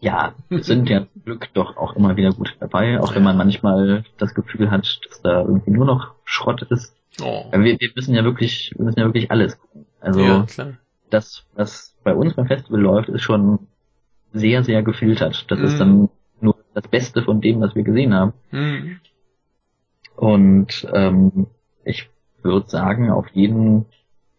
Ja, 0.00 0.34
sind 0.50 0.90
ja 0.90 1.06
zum 1.12 1.22
Glück 1.24 1.50
doch 1.54 1.76
auch 1.76 1.94
immer 1.94 2.16
wieder 2.16 2.32
gut 2.32 2.56
dabei, 2.58 3.00
auch 3.00 3.10
ja. 3.10 3.16
wenn 3.16 3.22
man 3.22 3.36
manchmal 3.36 4.04
das 4.18 4.34
Gefühl 4.34 4.72
hat, 4.72 5.00
dass 5.08 5.22
da 5.22 5.42
irgendwie 5.42 5.70
nur 5.70 5.86
noch 5.86 6.14
Schrott 6.24 6.62
ist. 6.62 6.96
Oh. 7.22 7.44
Wir, 7.52 7.78
wir 7.78 7.90
müssen 7.94 8.12
ja 8.12 8.24
wirklich, 8.24 8.74
wir 8.76 8.86
müssen 8.86 8.98
ja 8.98 9.06
wirklich 9.06 9.30
alles 9.30 9.56
gucken. 9.56 9.86
Also 10.00 10.20
ja, 10.20 10.46
das, 11.10 11.46
was 11.54 11.96
bei 12.02 12.12
uns 12.12 12.34
beim 12.34 12.48
Festival 12.48 12.80
läuft, 12.80 13.08
ist 13.08 13.22
schon 13.22 13.68
sehr, 14.32 14.64
sehr 14.64 14.82
gefiltert. 14.82 15.46
Das 15.48 15.60
mm. 15.60 15.64
ist 15.64 15.78
dann 15.78 16.08
nur 16.40 16.56
das 16.74 16.88
Beste 16.88 17.22
von 17.22 17.40
dem, 17.40 17.60
was 17.60 17.76
wir 17.76 17.84
gesehen 17.84 18.12
haben. 18.12 18.32
Mm. 18.50 18.96
Und 20.16 20.88
ähm, 20.92 21.46
ich 21.84 22.10
würde 22.44 22.68
sagen, 22.68 23.10
auf 23.10 23.26
jeden 23.32 23.86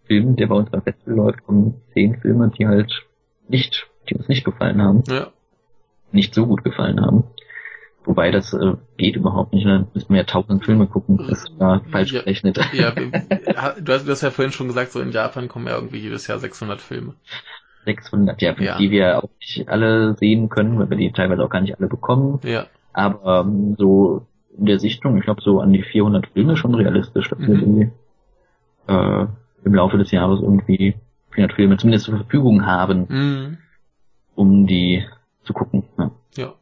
Film, 0.05 0.35
der 0.35 0.47
bei 0.47 0.55
uns 0.55 0.69
beim 0.69 0.83
Festival 0.83 1.15
läuft, 1.15 1.43
kommen 1.43 1.81
zehn 1.93 2.19
Filme, 2.19 2.51
die 2.57 2.67
halt 2.67 3.05
nicht, 3.47 3.87
die 4.09 4.15
uns 4.15 4.27
nicht 4.27 4.45
gefallen 4.45 4.81
haben. 4.81 5.03
Ja. 5.07 5.27
Nicht 6.11 6.33
so 6.33 6.45
gut 6.45 6.63
gefallen 6.63 7.01
haben. 7.01 7.23
Wobei 8.05 8.29
das 8.29 8.53
äh, 8.53 8.73
geht 8.97 9.15
überhaupt 9.15 9.53
nicht, 9.53 9.65
dann 9.65 9.87
müssen 9.93 10.09
wir 10.09 10.17
ja 10.17 10.23
tausend 10.23 10.63
Filme 10.63 10.85
gucken. 10.85 11.25
Das 11.27 11.45
war 11.57 11.81
falsch 11.91 12.13
ja, 12.13 12.21
gerechnet. 12.21 12.59
Ja, 12.71 12.91
du 13.79 13.93
hast, 13.93 14.07
du 14.07 14.11
hast 14.11 14.21
ja 14.21 14.29
vorhin 14.29 14.51
schon 14.51 14.67
gesagt, 14.67 14.91
so 14.91 15.01
in 15.01 15.11
Japan 15.11 15.47
kommen 15.47 15.67
ja 15.67 15.75
irgendwie 15.75 15.97
jedes 15.97 16.27
Jahr 16.27 16.37
600 16.37 16.79
Filme. 16.79 17.15
600, 17.85 18.41
ja, 18.41 18.55
ja. 18.59 18.77
die 18.77 18.91
wir 18.91 19.23
auch 19.23 19.29
nicht 19.39 19.69
alle 19.69 20.15
sehen 20.15 20.49
können, 20.49 20.77
weil 20.79 20.89
wir 20.89 20.97
die 20.97 21.11
teilweise 21.11 21.43
auch 21.43 21.49
gar 21.49 21.61
nicht 21.61 21.77
alle 21.77 21.87
bekommen. 21.87 22.39
Ja. 22.43 22.67
Aber 22.93 23.41
ähm, 23.41 23.75
so 23.77 24.27
in 24.57 24.65
der 24.65 24.79
Sichtung, 24.79 25.17
ich 25.17 25.23
glaube 25.23 25.41
so 25.41 25.59
an 25.59 25.73
die 25.73 25.83
400 25.83 26.27
Filme 26.27 26.57
schon 26.57 26.75
realistisch, 26.75 27.29
dass 27.29 27.39
mhm. 27.39 27.47
wir 27.47 27.57
die 27.57 27.91
äh, 28.87 29.27
im 29.65 29.75
Laufe 29.75 29.97
des 29.97 30.11
Jahres 30.11 30.41
irgendwie 30.41 30.95
400 31.31 31.55
Filme 31.55 31.77
zumindest 31.77 32.05
zur 32.05 32.17
Verfügung 32.17 32.65
haben, 32.65 33.05
mhm. 33.09 33.57
um 34.35 34.67
die 34.67 35.05
zu 35.43 35.53
gucken. 35.53 35.83
Ja. 35.97 36.11
ja. 36.35 36.53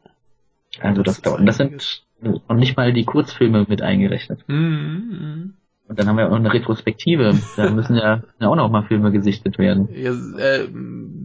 Also 0.80 1.02
das, 1.02 1.16
das 1.16 1.22
dauert. 1.22 1.40
Und 1.40 1.46
das 1.46 1.56
sind 1.56 2.04
noch 2.20 2.56
nicht 2.56 2.76
mal 2.76 2.92
die 2.92 3.04
Kurzfilme 3.04 3.66
mit 3.68 3.82
eingerechnet. 3.82 4.44
Mhm. 4.48 4.56
mhm. 4.56 5.54
Und 5.86 5.98
dann 5.98 6.08
haben 6.08 6.16
wir 6.16 6.26
auch 6.26 6.30
noch 6.30 6.38
eine 6.38 6.52
Retrospektive. 6.54 7.38
Da 7.56 7.70
müssen 7.74 7.96
ja 7.96 8.22
auch 8.40 8.56
noch 8.56 8.70
mal 8.70 8.84
Filme 8.84 9.12
gesichtet 9.12 9.58
werden. 9.58 9.88
Ja, 9.92 10.12
äh, 10.12 10.66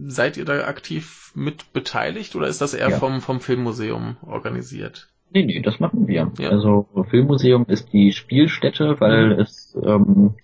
seid 0.08 0.36
ihr 0.36 0.44
da 0.44 0.66
aktiv 0.66 1.32
mit 1.34 1.72
beteiligt 1.72 2.36
oder 2.36 2.46
ist 2.46 2.60
das 2.60 2.74
eher 2.74 2.90
ja. 2.90 2.98
vom, 2.98 3.22
vom 3.22 3.40
Filmmuseum 3.40 4.18
organisiert? 4.20 5.08
Nee, 5.32 5.44
nee, 5.44 5.60
das 5.60 5.78
machen 5.80 6.08
wir. 6.08 6.32
Ja. 6.38 6.48
Also 6.50 6.86
Filmmuseum 7.08 7.66
ist 7.68 7.92
die 7.92 8.12
Spielstätte, 8.12 9.00
weil 9.00 9.34
mhm. 9.34 9.40
es 9.40 9.78
ähm, 9.84 10.34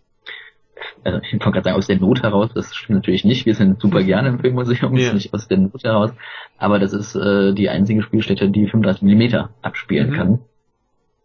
also 1.04 1.20
ich 1.22 1.32
wollte 1.32 1.50
gerade 1.52 1.64
sagen, 1.64 1.76
aus 1.76 1.86
der 1.86 1.98
Not 1.98 2.22
heraus, 2.22 2.50
das 2.54 2.74
stimmt 2.74 2.96
natürlich 2.96 3.24
nicht, 3.24 3.46
wir 3.46 3.54
sind 3.54 3.80
super 3.80 4.02
gerne 4.02 4.28
im 4.28 4.40
Filmmuseum, 4.40 4.96
ja. 4.96 5.12
nicht 5.12 5.32
aus 5.32 5.48
der 5.48 5.58
Not 5.58 5.84
heraus, 5.84 6.12
aber 6.58 6.78
das 6.78 6.92
ist 6.92 7.14
äh, 7.14 7.54
die 7.54 7.68
einzige 7.68 8.02
Spielstätte, 8.02 8.50
die 8.50 8.66
35 8.66 9.02
mm 9.02 9.48
abspielen 9.62 10.10
mhm. 10.10 10.14
kann. 10.14 10.38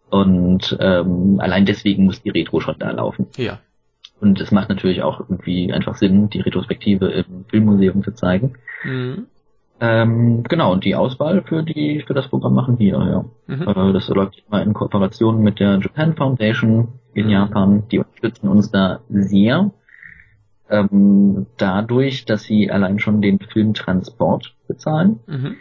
Und 0.09 0.77
ähm, 0.79 1.39
allein 1.39 1.65
deswegen 1.65 2.03
muss 2.05 2.21
die 2.21 2.29
Retro 2.29 2.59
schon 2.59 2.75
da 2.79 2.91
laufen. 2.91 3.27
Ja. 3.37 3.59
Und 4.19 4.39
es 4.39 4.51
macht 4.51 4.69
natürlich 4.69 5.01
auch 5.03 5.21
irgendwie 5.21 5.71
einfach 5.73 5.95
Sinn, 5.95 6.29
die 6.29 6.41
Retrospektive 6.41 7.07
im 7.07 7.45
Filmmuseum 7.47 8.03
zu 8.03 8.11
zeigen. 8.11 8.55
Mhm. 8.83 9.27
Ähm, 9.83 10.43
genau, 10.43 10.73
und 10.73 10.85
die 10.85 10.95
Auswahl 10.95 11.41
für 11.41 11.63
die 11.63 12.03
für 12.05 12.13
das 12.13 12.27
Programm 12.27 12.53
machen 12.53 12.77
wir, 12.77 12.93
ja. 12.93 13.25
Mhm. 13.47 13.67
Äh, 13.67 13.93
das 13.93 14.07
läuft 14.09 14.43
immer 14.47 14.61
in 14.61 14.73
Kooperation 14.73 15.41
mit 15.41 15.59
der 15.59 15.79
Japan 15.79 16.15
Foundation 16.15 16.99
in 17.13 17.25
mhm. 17.25 17.31
Japan. 17.31 17.83
Die 17.91 17.99
unterstützen 17.99 18.47
uns 18.47 18.71
da 18.71 18.99
sehr. 19.09 19.71
Ähm, 20.69 21.47
dadurch, 21.57 22.25
dass 22.25 22.43
sie 22.43 22.71
allein 22.71 22.99
schon 22.99 23.21
den 23.21 23.39
Filmtransport 23.39 24.55
bezahlen. 24.67 25.19
Mhm 25.25 25.55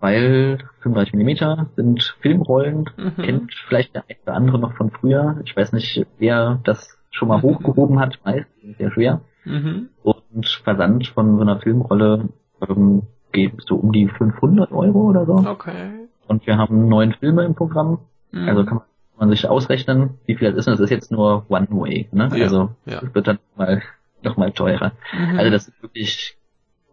weil 0.00 0.58
35 0.80 1.14
mm 1.14 1.66
sind 1.76 2.16
Filmrollen, 2.20 2.88
mhm. 2.96 3.22
kennt 3.22 3.54
vielleicht 3.66 3.94
der 3.94 4.04
eine 4.08 4.18
oder 4.22 4.34
andere 4.34 4.58
noch 4.58 4.74
von 4.74 4.90
früher. 4.90 5.40
Ich 5.44 5.56
weiß 5.56 5.72
nicht, 5.72 6.06
wer 6.18 6.60
das 6.64 6.98
schon 7.10 7.28
mal 7.28 7.42
hochgehoben 7.42 7.98
hat, 7.98 8.20
meist 8.24 8.46
sehr 8.78 8.92
schwer. 8.92 9.20
Mhm. 9.44 9.88
Und 10.02 10.46
Versand 10.62 11.08
von 11.08 11.36
so 11.36 11.42
einer 11.42 11.58
Filmrolle 11.58 12.28
ähm, 12.68 13.02
geht 13.46 13.62
so 13.66 13.76
um 13.76 13.92
die 13.92 14.08
500 14.08 14.72
Euro 14.72 15.08
oder 15.08 15.26
so. 15.26 15.34
Okay. 15.34 16.08
Und 16.26 16.46
wir 16.46 16.58
haben 16.58 16.88
neun 16.88 17.12
Filme 17.12 17.44
im 17.44 17.54
Programm. 17.54 18.00
Mhm. 18.32 18.48
Also 18.48 18.64
kann 18.64 18.80
man 19.18 19.30
sich 19.30 19.48
ausrechnen, 19.48 20.18
wie 20.26 20.36
viel 20.36 20.48
das 20.48 20.58
ist. 20.58 20.66
Und 20.66 20.74
das 20.74 20.80
ist 20.80 20.90
jetzt 20.90 21.10
nur 21.10 21.46
One 21.48 21.68
Way. 21.70 22.08
Ne? 22.12 22.30
Ja, 22.34 22.44
also 22.44 22.70
ja. 22.86 23.00
das 23.00 23.14
wird 23.14 23.26
dann 23.26 23.38
mal 23.56 23.82
noch 24.22 24.36
mal 24.36 24.52
teurer. 24.52 24.92
Mhm. 25.12 25.38
Also 25.38 25.50
das 25.50 25.64
sind 25.66 25.82
wirklich 25.82 26.36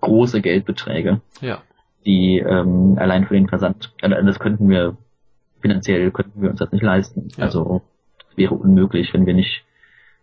große 0.02 0.42
Geldbeträge. 0.42 1.22
Ja 1.42 1.60
die 2.06 2.38
ähm, 2.38 2.98
allein 3.00 3.26
für 3.26 3.34
den 3.34 3.48
Versand, 3.48 3.92
also 4.02 4.16
das 4.22 4.40
könnten 4.40 4.70
wir 4.70 4.98
finanziell 5.62 6.12
könnten 6.12 6.42
wir 6.42 6.52
uns 6.52 6.60
das 6.60 6.72
nicht 6.72 6.84
leisten. 6.84 7.30
Ja. 7.38 7.46
Also 7.46 7.82
das 8.20 8.38
wäre 8.38 8.54
unmöglich, 8.54 9.14
wenn 9.14 9.26
wir 9.26 9.34
nicht 9.34 9.64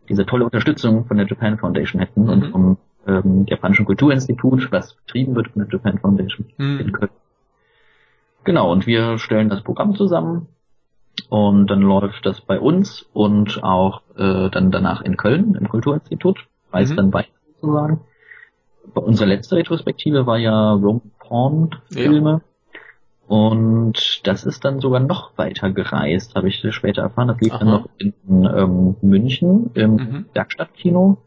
diese 0.08 0.24
tolle 0.24 0.44
Unterstützung 0.44 1.06
von 1.06 1.16
der 1.16 1.26
Japan 1.26 1.58
Foundation 1.58 2.00
hätten 2.00 2.22
mhm. 2.22 2.28
und 2.28 2.46
vom 2.46 2.78
ähm, 3.06 3.46
japanischen 3.46 3.84
Kulturinstitut, 3.86 4.70
was 4.70 4.94
betrieben 4.94 5.34
wird 5.34 5.48
von 5.48 5.62
der 5.62 5.72
Japan 5.72 5.98
Foundation 5.98 6.46
mhm. 6.56 6.80
in 6.80 6.92
Köln. 6.92 7.10
Genau, 8.44 8.72
und 8.72 8.86
wir 8.86 9.18
stellen 9.18 9.48
das 9.48 9.62
Programm 9.62 9.94
zusammen 9.94 10.48
und 11.28 11.68
dann 11.68 11.80
läuft 11.80 12.26
das 12.26 12.40
bei 12.40 12.58
uns 12.58 13.06
und 13.12 13.62
auch 13.62 14.02
äh, 14.16 14.50
dann 14.50 14.70
danach 14.70 15.02
in 15.02 15.16
Köln 15.16 15.54
im 15.54 15.68
Kulturinstitut, 15.68 16.46
weiß 16.70 16.90
mhm. 16.90 16.96
dann 16.96 17.12
weiter 17.12 17.28
sozusagen. 17.60 18.00
Unsere 18.94 19.28
letzte 19.28 19.56
Retrospektive 19.56 20.26
war 20.26 20.38
ja 20.38 20.72
Rome 20.72 21.02
Porn-Filme. 21.20 22.30
Ja. 22.30 22.40
Und 23.28 24.26
das 24.26 24.44
ist 24.44 24.64
dann 24.64 24.80
sogar 24.80 25.00
noch 25.00 25.38
weiter 25.38 25.70
gereist, 25.70 26.34
habe 26.34 26.48
ich 26.48 26.66
später 26.70 27.02
erfahren. 27.02 27.28
Das 27.28 27.40
lief 27.40 27.52
Aha. 27.52 27.58
dann 27.60 27.68
noch 27.68 27.88
in 27.96 28.12
ähm, 28.28 28.96
München 29.00 29.70
im 29.74 29.92
mhm. 29.94 30.24
Werkstattkino 30.34 31.18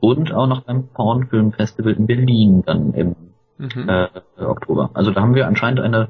und 0.00 0.32
auch 0.32 0.46
noch 0.46 0.62
beim 0.62 0.88
Pornfilmfestival 0.88 1.92
in 1.92 2.06
Berlin 2.06 2.62
dann 2.64 2.94
im 2.94 3.16
mhm. 3.58 3.88
äh, 3.88 4.08
Oktober. 4.38 4.90
Also 4.94 5.10
da 5.10 5.20
haben 5.20 5.34
wir 5.34 5.46
anscheinend 5.46 5.80
eine 5.80 6.08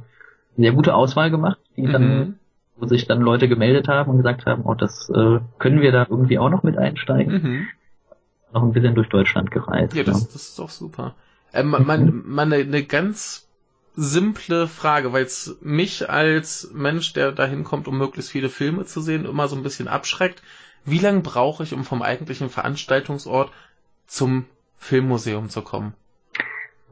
sehr 0.57 0.73
gute 0.73 0.95
Auswahl 0.95 1.31
gemacht, 1.31 1.59
die 1.77 1.87
mhm. 1.87 1.93
dann, 1.93 2.39
wo 2.77 2.87
sich 2.87 3.07
dann 3.07 3.21
Leute 3.21 3.49
gemeldet 3.49 3.89
haben 3.89 4.11
und 4.11 4.17
gesagt 4.19 4.47
haben, 4.47 4.63
oh, 4.65 4.75
das 4.75 5.11
äh, 5.11 5.41
können 5.59 5.81
wir 5.81 5.93
da 5.93 6.07
irgendwie 6.09 6.39
auch 6.39 6.51
noch 6.51 6.63
mit 6.63 6.77
einsteigen. 6.77 7.33
Mhm. 7.33 7.67
Noch 8.53 8.63
ein 8.63 8.73
bisschen 8.73 8.95
durch 8.95 9.09
Deutschland 9.09 9.51
gereist. 9.51 9.95
Ja, 9.95 10.03
das, 10.03 10.21
ja. 10.21 10.27
das 10.33 10.43
ist 10.43 10.59
doch 10.59 10.71
super. 10.71 11.15
Äh, 11.53 11.63
man, 11.63 11.87
man, 11.87 12.23
man 12.27 12.53
eine, 12.53 12.63
eine 12.63 12.83
ganz 12.83 13.49
simple 13.95 14.69
Frage, 14.69 15.13
weil 15.13 15.25
es 15.25 15.59
mich 15.61 16.09
als 16.09 16.71
Mensch, 16.73 17.13
der 17.15 17.33
dahin 17.33 17.65
kommt, 17.65 17.89
um 17.89 17.99
möglichst 17.99 18.31
viele 18.31 18.49
Filme 18.49 18.85
zu 18.85 19.01
sehen, 19.01 19.25
immer 19.25 19.49
so 19.49 19.57
ein 19.57 19.65
bisschen 19.65 19.89
abschreckt. 19.89 20.43
Wie 20.85 21.01
lange 21.01 21.21
brauche 21.21 21.65
ich, 21.65 21.75
um 21.75 21.85
vom 21.85 22.03
eigentlichen 22.03 22.49
Veranstaltungsort 22.49 23.51
zum 24.09 24.47
Filmmuseum 24.77 25.49
zu 25.49 25.63
kommen? 25.63 25.95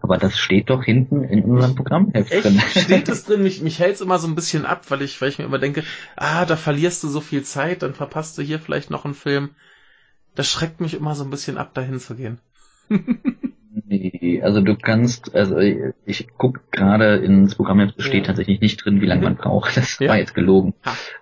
Aber 0.03 0.19
das 0.19 0.39
steht 0.39 0.71
doch 0.71 0.85
hinten 0.85 1.25
in 1.25 1.43
unserem 1.43 1.75
Programmheft 1.75 2.31
drin. 2.31 2.61
Steht 2.61 3.09
das 3.09 3.25
drin? 3.25 3.43
Mich, 3.43 3.61
mich 3.63 3.81
hält 3.81 3.97
es 3.97 4.01
immer 4.01 4.19
so 4.19 4.29
ein 4.29 4.37
bisschen 4.37 4.65
ab, 4.65 4.89
weil 4.91 5.03
ich, 5.03 5.21
weil 5.21 5.31
ich 5.31 5.39
mir 5.39 5.47
immer 5.47 5.59
denke, 5.59 5.83
ah, 6.15 6.45
da 6.45 6.55
verlierst 6.55 7.03
du 7.03 7.09
so 7.09 7.21
viel 7.21 7.43
Zeit, 7.43 7.83
dann 7.83 7.95
verpasst 7.95 8.39
du 8.39 8.43
hier 8.43 8.61
vielleicht 8.61 8.91
noch 8.91 9.05
einen 9.05 9.15
Film. 9.15 9.51
Das 10.37 10.49
schreckt 10.49 10.81
mich 10.81 10.95
immer 10.95 11.17
so 11.17 11.25
ein 11.25 11.31
bisschen 11.31 11.59
ab, 11.59 11.75
dahin 11.75 11.99
zu 11.99 12.15
gehen. 12.15 12.39
Nee, 13.89 14.41
also 14.43 14.61
du 14.61 14.77
kannst, 14.77 15.35
also 15.35 15.59
ich 15.59 16.29
guck 16.39 16.71
gerade 16.73 17.17
ins 17.17 17.55
Programm, 17.55 17.81
es 17.81 17.93
steht 17.99 18.23
ja. 18.23 18.29
tatsächlich 18.29 18.61
nicht 18.61 18.85
drin, 18.85 19.01
wie 19.01 19.07
lange 19.07 19.23
man 19.23 19.37
braucht. 19.37 19.77
Das 19.77 19.99
ja. 19.99 20.09
war 20.09 20.19
jetzt 20.19 20.35
gelogen. 20.35 20.75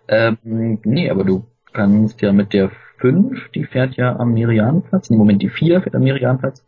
Ähm, 0.09 0.79
nee, 0.85 1.11
aber 1.11 1.25
du 1.25 1.47
kannst 1.73 2.23
ja 2.23 2.33
mit 2.33 2.53
der 2.53 2.71
5, 2.99 3.51
die 3.55 3.65
fährt 3.65 3.97
ja 3.97 4.16
am 4.16 4.33
Merianplatz, 4.33 5.11
im 5.11 5.19
Moment 5.19 5.43
die 5.43 5.49
4 5.49 5.83
fährt 5.83 5.95
am 5.95 6.03
Merianplatz, 6.03 6.65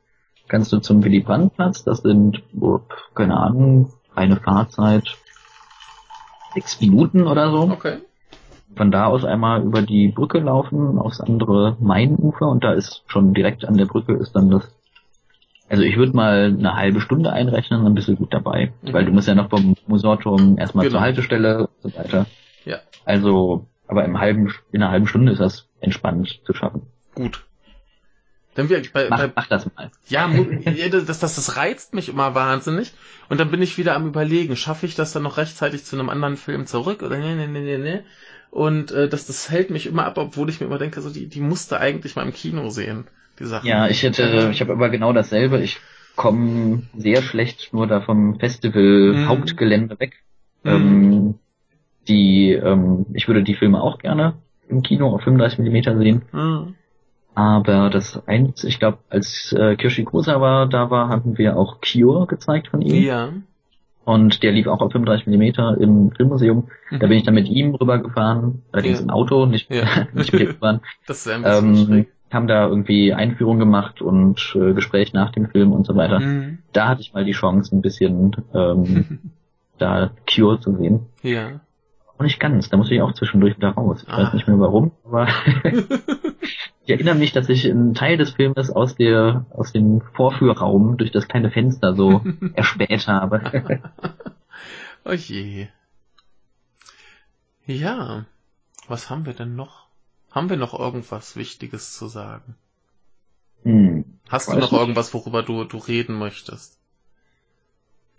kannst 0.49 0.73
du 0.73 0.79
zum 0.79 1.05
Willy 1.05 1.21
Brandt-Platz, 1.21 1.85
das 1.85 1.99
sind, 1.99 2.43
oh, 2.61 2.81
keine 3.15 3.37
Ahnung, 3.37 3.93
eine 4.15 4.37
Fahrzeit 4.37 5.17
sechs 6.55 6.81
Minuten 6.81 7.27
oder 7.27 7.51
so. 7.51 7.63
Okay. 7.71 7.99
Von 8.75 8.91
da 8.91 9.07
aus 9.07 9.25
einmal 9.25 9.63
über 9.63 9.83
die 9.83 10.09
Brücke 10.09 10.39
laufen, 10.39 10.99
aufs 10.99 11.21
andere 11.21 11.77
Mainufer 11.81 12.49
und 12.49 12.65
da 12.65 12.73
ist 12.73 13.05
schon 13.07 13.33
direkt 13.35 13.65
an 13.65 13.77
der 13.77 13.87
Brücke 13.87 14.15
ist 14.15 14.33
dann 14.33 14.51
das 14.51 14.71
also 15.69 15.83
ich 15.83 15.97
würde 15.97 16.13
mal 16.13 16.55
eine 16.57 16.77
halbe 16.77 17.01
Stunde 17.01 17.33
einrechnen, 17.33 17.83
dann 17.83 17.95
bist 17.95 18.09
du 18.09 18.17
gut 18.17 18.33
dabei. 18.33 18.73
Mhm. 18.83 18.93
Weil 18.93 19.05
du 19.05 19.13
musst 19.13 19.29
ja 19.29 19.35
noch 19.35 19.51
vom 19.51 19.75
Musorturm 19.87 20.59
erstmal 20.59 20.85
genau. 20.85 20.99
zur 20.99 21.01
Haltestelle 21.01 21.67
und 21.67 21.93
so 21.93 21.99
weiter. 21.99 22.27
Ja. 22.65 22.79
Also, 23.05 23.67
aber 23.89 24.05
im 24.05 24.19
halben, 24.19 24.53
in 24.73 24.83
einer 24.83 24.93
halben 24.93 25.07
Stunde 25.07 25.33
ist 25.33 25.41
das 25.41 25.69
entspannt 25.87 26.41
zu 26.45 26.53
schaffen. 26.53 26.83
Gut. 27.15 27.47
Dann 28.57 28.71
wir, 28.71 28.83
bei, 28.93 29.09
mach, 29.11 29.19
bei, 29.19 29.33
mach 29.37 29.47
das 29.49 29.67
mal. 29.75 29.91
Ja, 30.09 30.31
das, 30.91 31.07
das, 31.07 31.21
das 31.21 31.57
reizt 31.57 31.93
mich 31.93 32.09
immer 32.09 32.35
wahnsinnig. 32.35 32.93
Und 33.29 33.39
dann 33.39 33.51
bin 33.51 33.61
ich 33.61 33.77
wieder 33.77 33.95
am 33.95 34.07
überlegen, 34.07 34.57
schaffe 34.57 34.87
ich 34.87 34.95
das 34.95 35.13
dann 35.13 35.25
noch 35.25 35.37
rechtzeitig 35.37 35.85
zu 35.85 35.97
einem 35.97 36.09
anderen 36.09 36.39
Film 36.39 36.67
zurück 36.67 37.03
oder 37.03 37.19
ne, 37.19 37.37
ne, 37.37 37.49
ne, 37.49 37.61
ne, 37.61 37.79
ne. 37.79 38.05
Und 38.51 38.93
äh, 38.93 39.09
das, 39.09 39.27
das 39.27 39.51
hält 39.51 39.69
mich 39.69 39.87
immer 39.87 40.07
ab, 40.07 40.17
obwohl 40.17 40.49
ich 40.49 40.61
mir 40.61 40.67
immer 40.67 40.79
denke, 40.79 41.03
so 41.03 41.11
die, 41.11 41.27
die 41.27 41.41
musste 41.41 41.79
eigentlich 41.81 42.17
mal 42.17 42.25
im 42.25 42.33
Kino 42.33 42.71
sehen, 42.71 43.07
die 43.39 43.45
Sachen. 43.45 43.67
Ja, 43.67 43.89
ich 43.89 44.03
hätte, 44.03 44.49
ich 44.51 44.63
habe 44.63 44.73
aber 44.73 44.89
genau 44.89 45.13
dasselbe. 45.13 45.61
Ich 45.61 45.79
komme 46.15 46.85
sehr 46.97 47.21
schlecht 47.21 47.75
nur 47.75 47.87
da 47.87 48.01
vom 48.01 48.39
Festival 48.41 49.13
mhm. 49.13 49.29
Hauptgelände 49.29 50.01
weg. 50.01 50.23
Mhm. 50.63 50.71
Ähm, 50.71 51.35
die, 52.09 52.53
ähm, 52.53 53.05
ich 53.13 53.29
würde 53.29 53.43
die 53.43 53.55
Filme 53.55 53.83
auch 53.83 53.99
gerne 53.99 54.35
im 54.69 54.83
Kino 54.83 55.15
auf 55.15 55.23
35 55.23 55.59
mm 55.59 55.99
sehen. 55.99 56.23
Mhm. 56.33 56.75
Aber 57.35 57.91
das 57.91 58.27
eins, 58.27 58.65
ich 58.65 58.79
glaube, 58.79 58.99
als 59.11 59.55
äh, 59.59 59.77
Kirshi 59.77 60.05
Kurosawa 60.05 60.67
da 60.67 60.91
war, 60.91 61.09
hatten 61.11 61.37
wir 61.37 61.57
auch 61.57 61.81
Cure 61.81 62.27
gezeigt 62.27 62.69
von 62.69 62.81
ihm. 62.81 63.05
Ja. 63.05 63.29
Und 64.05 64.43
der 64.43 64.53
lief 64.53 64.69
auch 64.69 64.81
auf 64.81 64.93
35 64.93 65.27
mm 65.27 65.83
im 65.83 66.13
Filmmuseum. 66.13 66.69
Mhm. 66.91 66.99
Da 66.99 67.07
bin 67.09 67.19
ich 67.19 67.25
dann 67.25 67.35
mit 67.35 67.49
ihm 67.49 67.75
rübergefahren, 67.75 68.63
allerdings 68.73 69.01
ja. 69.01 69.05
im 69.05 69.11
Auto, 69.11 69.47
nicht, 69.47 69.71
ja. 69.71 70.07
nicht 70.15 70.33
mit 70.33 70.43
ihm 70.43 70.49
gefahren. 70.49 70.81
Das 71.07 71.27
ist 71.27 71.29
ein 71.29 71.43
bisschen 71.43 71.93
ähm, 71.93 72.07
haben 72.33 72.47
da 72.47 72.67
irgendwie 72.67 73.13
Einführung 73.13 73.59
gemacht 73.59 74.03
und 74.03 74.57
äh, 74.57 74.73
Gespräch 74.75 75.13
nach 75.13 75.33
dem 75.33 75.49
Film 75.49 75.73
und 75.73 75.87
so 75.87 75.95
weiter. 75.95 76.21
Mhm. 76.21 76.59
Da 76.73 76.89
hatte 76.89 77.01
ich 77.01 77.13
mal 77.13 77.25
die 77.25 77.33
Chance, 77.33 77.75
ein 77.75 77.83
bisschen 77.83 78.37
ähm, 78.55 79.19
da 79.79 80.11
Cure 80.33 80.61
zu 80.61 80.75
sehen. 80.77 81.07
Ja. 81.23 81.61
Auch 82.19 82.23
nicht 82.23 82.41
ganz, 82.41 82.71
da 82.71 82.77
muss 82.77 82.91
ich 82.91 83.03
auch 83.03 83.13
zwischendurch 83.13 83.57
wieder 83.57 83.71
raus. 83.71 84.03
Ich 84.07 84.13
ah. 84.13 84.23
weiß 84.23 84.33
nicht 84.33 84.49
mehr 84.49 84.59
warum, 84.59 84.93
aber 85.05 85.29
ich 86.85 86.91
erinnere 86.91 87.15
mich, 87.15 87.33
dass 87.33 87.49
ich 87.49 87.71
einen 87.71 87.95
Teil 87.95 88.17
des 88.17 88.31
Filmes 88.31 88.71
aus 88.71 88.95
der 88.95 89.45
aus 89.51 89.73
dem 89.73 90.01
Vorführraum 90.01 90.97
durch 90.97 91.11
das 91.11 91.29
kleine 91.29 91.51
Fenster 91.51 91.95
so 91.95 92.23
erspäht 92.55 93.07
habe. 93.07 93.83
oh 95.05 95.13
je. 95.13 95.69
Ja, 97.67 98.25
was 98.89 99.11
haben 99.11 99.27
wir 99.27 99.35
denn 99.35 99.57
noch? 99.57 99.87
Haben 100.31 100.49
wir 100.49 100.57
noch 100.57 100.79
irgendwas 100.79 101.37
Wichtiges 101.37 101.97
zu 101.97 102.09
sagen? 102.09 102.55
Hm, 103.63 104.05
Hast 104.29 104.49
du 104.49 104.53
noch 104.53 104.71
nicht. 104.71 104.81
irgendwas, 104.81 105.13
worüber 105.13 105.43
du, 105.43 105.65
du 105.65 105.79
reden 105.79 106.19
möchtest? 106.19 106.79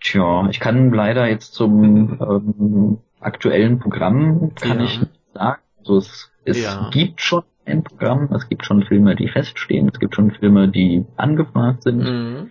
Tja, 0.00 0.48
ich 0.50 0.60
kann 0.60 0.92
leider 0.92 1.26
jetzt 1.26 1.54
zum 1.54 2.20
ähm, 2.20 2.98
aktuellen 3.20 3.78
Programm 3.78 4.54
kann 4.54 4.78
ja. 4.78 4.84
ich 4.84 5.00
nicht 5.00 5.12
sagen. 5.34 5.62
Also 5.78 5.96
es, 5.98 6.30
es 6.44 6.62
ja. 6.62 6.90
gibt 6.92 7.20
schon 7.20 7.42
ein 7.64 7.84
Programm, 7.84 8.32
es 8.32 8.48
gibt 8.48 8.64
schon 8.64 8.82
Filme, 8.84 9.14
die 9.14 9.28
feststehen, 9.28 9.88
es 9.92 9.98
gibt 9.98 10.14
schon 10.14 10.30
Filme, 10.32 10.68
die 10.68 11.04
angefragt 11.16 11.82
sind. 11.82 11.98
Mhm. 11.98 12.50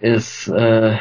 Es 0.00 0.48
äh, 0.48 0.96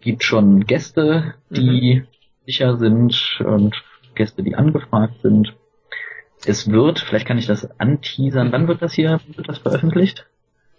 gibt 0.00 0.24
schon 0.24 0.66
Gäste, 0.66 1.34
die 1.50 2.02
mhm. 2.02 2.06
sicher 2.46 2.76
sind 2.76 3.40
und 3.44 3.74
Gäste, 4.14 4.42
die 4.42 4.54
angefragt 4.54 5.20
sind. 5.22 5.54
Es 6.44 6.70
wird, 6.70 7.00
vielleicht 7.00 7.26
kann 7.26 7.38
ich 7.38 7.46
das 7.46 7.78
anteasern, 7.80 8.52
wann 8.52 8.68
wird 8.68 8.82
das 8.82 8.92
hier, 8.92 9.20
wird 9.34 9.48
das 9.48 9.58
veröffentlicht? 9.58 10.26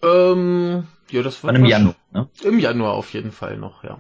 Ähm, 0.02 0.88
ja, 1.10 1.22
das 1.22 1.44
wird 1.44 1.56
im 1.56 1.66
Januar, 1.66 1.96
ne? 2.12 2.30
Im 2.44 2.60
Januar 2.60 2.94
auf 2.94 3.14
jeden 3.14 3.32
Fall 3.32 3.58
noch, 3.58 3.84
ja. 3.84 4.00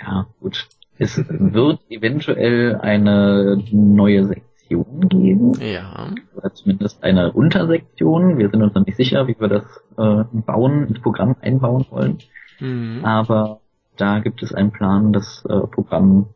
Ja, 0.00 0.26
gut. 0.40 0.68
Es 0.98 1.16
wird 1.28 1.80
eventuell 1.88 2.76
eine 2.76 3.62
neue 3.72 4.26
Sektion 4.26 5.08
geben. 5.08 5.52
Ja. 5.60 6.10
Oder 6.36 6.54
zumindest 6.54 7.02
eine 7.02 7.32
Untersektion. 7.32 8.38
Wir 8.38 8.50
sind 8.50 8.62
uns 8.62 8.74
noch 8.74 8.86
nicht 8.86 8.96
sicher, 8.96 9.26
wie 9.26 9.36
wir 9.38 9.48
das 9.48 9.64
äh, 9.96 10.24
bauen, 10.32 10.86
ins 10.88 11.00
Programm 11.00 11.36
einbauen 11.40 11.86
wollen. 11.90 12.18
Mhm. 12.60 13.04
Aber 13.04 13.60
da 13.96 14.20
gibt 14.20 14.42
es 14.42 14.54
einen 14.54 14.70
Plan, 14.70 15.12
das 15.12 15.44
äh, 15.48 15.66
Programm 15.66 16.28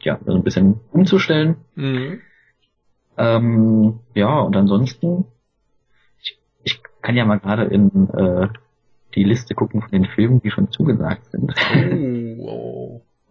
ja, 0.00 0.18
so 0.24 0.32
ein 0.32 0.42
bisschen 0.42 0.80
umzustellen. 0.92 1.56
Mhm. 1.74 2.20
Ähm, 3.16 4.00
ja, 4.14 4.38
und 4.40 4.56
ansonsten, 4.56 5.24
ich, 6.22 6.38
ich 6.62 6.80
kann 7.02 7.16
ja 7.16 7.24
mal 7.24 7.40
gerade 7.40 7.64
in 7.64 8.08
äh, 8.10 8.48
die 9.14 9.24
Liste 9.24 9.54
gucken 9.54 9.80
von 9.80 9.90
den 9.90 10.04
Filmen, 10.04 10.40
die 10.40 10.50
schon 10.50 10.70
zugesagt 10.70 11.30
sind. 11.32 11.52
Oh, 12.40 12.44
wow. 12.44 12.87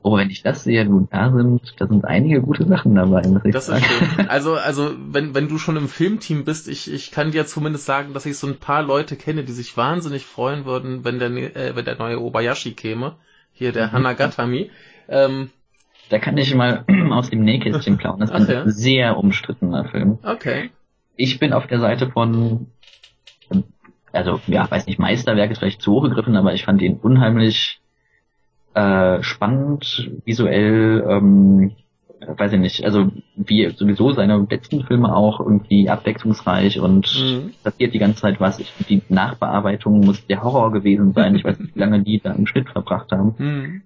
Oh, 0.09 0.15
wenn 0.15 0.29
ich 0.29 0.41
das 0.41 0.63
sehe, 0.63 0.85
nun 0.85 1.09
da 1.11 1.34
sind, 1.34 1.73
da 1.79 1.85
sind 1.85 2.05
einige 2.05 2.41
gute 2.41 2.65
Sachen 2.65 2.95
dabei, 2.95 3.23
das. 3.51 3.67
Ist 3.67 3.85
schön. 3.85 4.27
Also, 4.29 4.55
also, 4.55 4.95
wenn, 4.97 5.35
wenn 5.35 5.49
du 5.49 5.57
schon 5.57 5.75
im 5.75 5.89
Filmteam 5.89 6.45
bist, 6.45 6.69
ich, 6.69 6.89
ich 6.89 7.11
kann 7.11 7.31
dir 7.31 7.45
zumindest 7.45 7.85
sagen, 7.85 8.13
dass 8.13 8.25
ich 8.25 8.38
so 8.38 8.47
ein 8.47 8.55
paar 8.55 8.84
Leute 8.84 9.17
kenne, 9.17 9.43
die 9.43 9.51
sich 9.51 9.75
wahnsinnig 9.75 10.25
freuen 10.25 10.63
würden, 10.63 11.03
wenn 11.03 11.19
der, 11.19 11.29
äh, 11.29 11.75
wenn 11.75 11.84
der 11.84 11.97
neue 11.97 12.21
Obayashi 12.21 12.71
käme. 12.71 13.15
Hier, 13.51 13.73
der 13.73 13.88
mhm. 13.88 13.91
Hanagatami. 13.91 14.71
Ähm, 15.09 15.49
da 16.07 16.19
kann 16.19 16.38
ich 16.38 16.55
mal 16.55 16.85
aus 17.11 17.29
dem 17.29 17.43
Nähkästchen 17.43 17.97
klauen. 17.97 18.21
Das 18.21 18.29
ist 18.29 18.35
ein 18.35 18.47
ja. 18.47 18.69
sehr 18.69 19.17
umstrittener 19.17 19.89
Film. 19.89 20.19
Okay. 20.23 20.69
Ich 21.17 21.38
bin 21.38 21.51
auf 21.51 21.67
der 21.67 21.81
Seite 21.81 22.09
von, 22.11 22.67
also 24.13 24.39
ja, 24.47 24.71
weiß 24.71 24.88
nicht, 24.88 24.99
Meisterwerk 24.99 25.51
ist 25.51 25.57
vielleicht 25.57 25.81
zu 25.81 25.91
hoch 25.91 26.03
gegriffen, 26.03 26.38
aber 26.38 26.53
ich 26.53 26.63
fand 26.63 26.81
ihn 26.81 26.95
unheimlich 26.95 27.81
äh, 28.78 29.24
spannend, 29.24 30.12
visuell, 30.24 31.04
ähm, 31.10 31.72
weiß 32.20 32.54
ich 32.54 32.60
nicht, 32.60 32.86
also 32.86 33.12
wie 33.36 33.70
sowieso 33.72 34.12
seine 34.12 34.45
letzten 34.49 34.84
Filme 34.84 35.16
auch 35.16 35.40
irgendwie 35.40 35.90
abwechslungsreich 35.90 36.80
und 36.80 37.08
mhm. 37.20 37.54
passiert 37.64 37.95
die 37.95 37.99
ganze 37.99 38.22
Zeit 38.22 38.40
was. 38.40 38.60
Ich, 38.60 38.72
die 38.88 39.02
Nachbearbeitung 39.10 40.02
muss 40.02 40.28
der 40.28 40.44
Horror 40.44 40.72
gewesen 40.72 41.14
sein. 41.14 41.36
Ich 41.36 41.44
weiß 41.44 41.60
nicht, 41.60 41.76
wie 41.76 41.80
lange 41.80 42.04
die 42.04 42.20
da 42.20 42.34
im 42.34 42.45
Schnitt 42.45 42.70
verbracht 42.70 43.12
haben. 43.12 43.34
Mhm. 43.38 43.82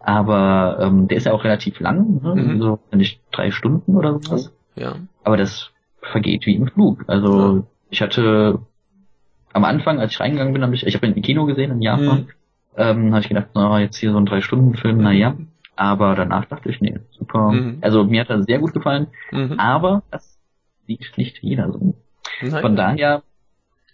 Aber 0.00 0.78
ähm, 0.80 1.06
der 1.06 1.18
ist 1.18 1.26
ja 1.26 1.32
auch 1.32 1.44
relativ 1.44 1.78
lang, 1.78 2.20
ne? 2.22 2.34
mhm. 2.34 2.60
so 2.60 2.80
wenn 2.90 3.00
ich 3.00 3.20
drei 3.30 3.52
Stunden 3.52 3.96
oder 3.96 4.18
sowas. 4.20 4.52
Ja. 4.74 4.96
Aber 5.22 5.36
das 5.36 5.70
vergeht 6.00 6.46
wie 6.46 6.56
im 6.56 6.66
Flug. 6.66 7.04
Also 7.06 7.56
ja. 7.56 7.62
ich 7.90 8.02
hatte 8.02 8.60
am 9.52 9.64
Anfang, 9.64 10.00
als 10.00 10.12
ich 10.12 10.20
reingegangen 10.20 10.52
bin, 10.52 10.62
habe 10.62 10.74
ich, 10.74 10.84
ich 10.84 10.94
habe 10.96 11.06
ihn 11.06 11.14
im 11.14 11.22
Kino 11.22 11.46
gesehen 11.46 11.70
in 11.70 11.82
Japan, 11.82 12.22
mhm. 12.22 12.28
Ähm, 12.76 13.12
habe 13.12 13.20
ich 13.20 13.28
gedacht, 13.28 13.48
na 13.54 13.80
jetzt 13.80 13.96
hier 13.96 14.12
so 14.12 14.18
ein 14.18 14.26
drei 14.26 14.40
Stunden 14.40 14.74
Film, 14.74 14.98
mhm. 14.98 15.02
naja. 15.04 15.36
Aber 15.76 16.14
danach 16.14 16.46
dachte 16.46 16.70
ich, 16.70 16.80
nee, 16.80 16.98
super. 17.10 17.52
Mhm. 17.52 17.78
Also 17.82 18.04
mir 18.04 18.22
hat 18.22 18.30
das 18.30 18.46
sehr 18.46 18.58
gut 18.58 18.72
gefallen. 18.72 19.08
Mhm. 19.30 19.58
Aber 19.58 20.02
das 20.10 20.38
sieht 20.86 21.12
nicht 21.16 21.42
jeder 21.42 21.70
so. 21.70 21.94
Nein. 22.40 22.60
Von 22.62 22.76
daher 22.76 23.22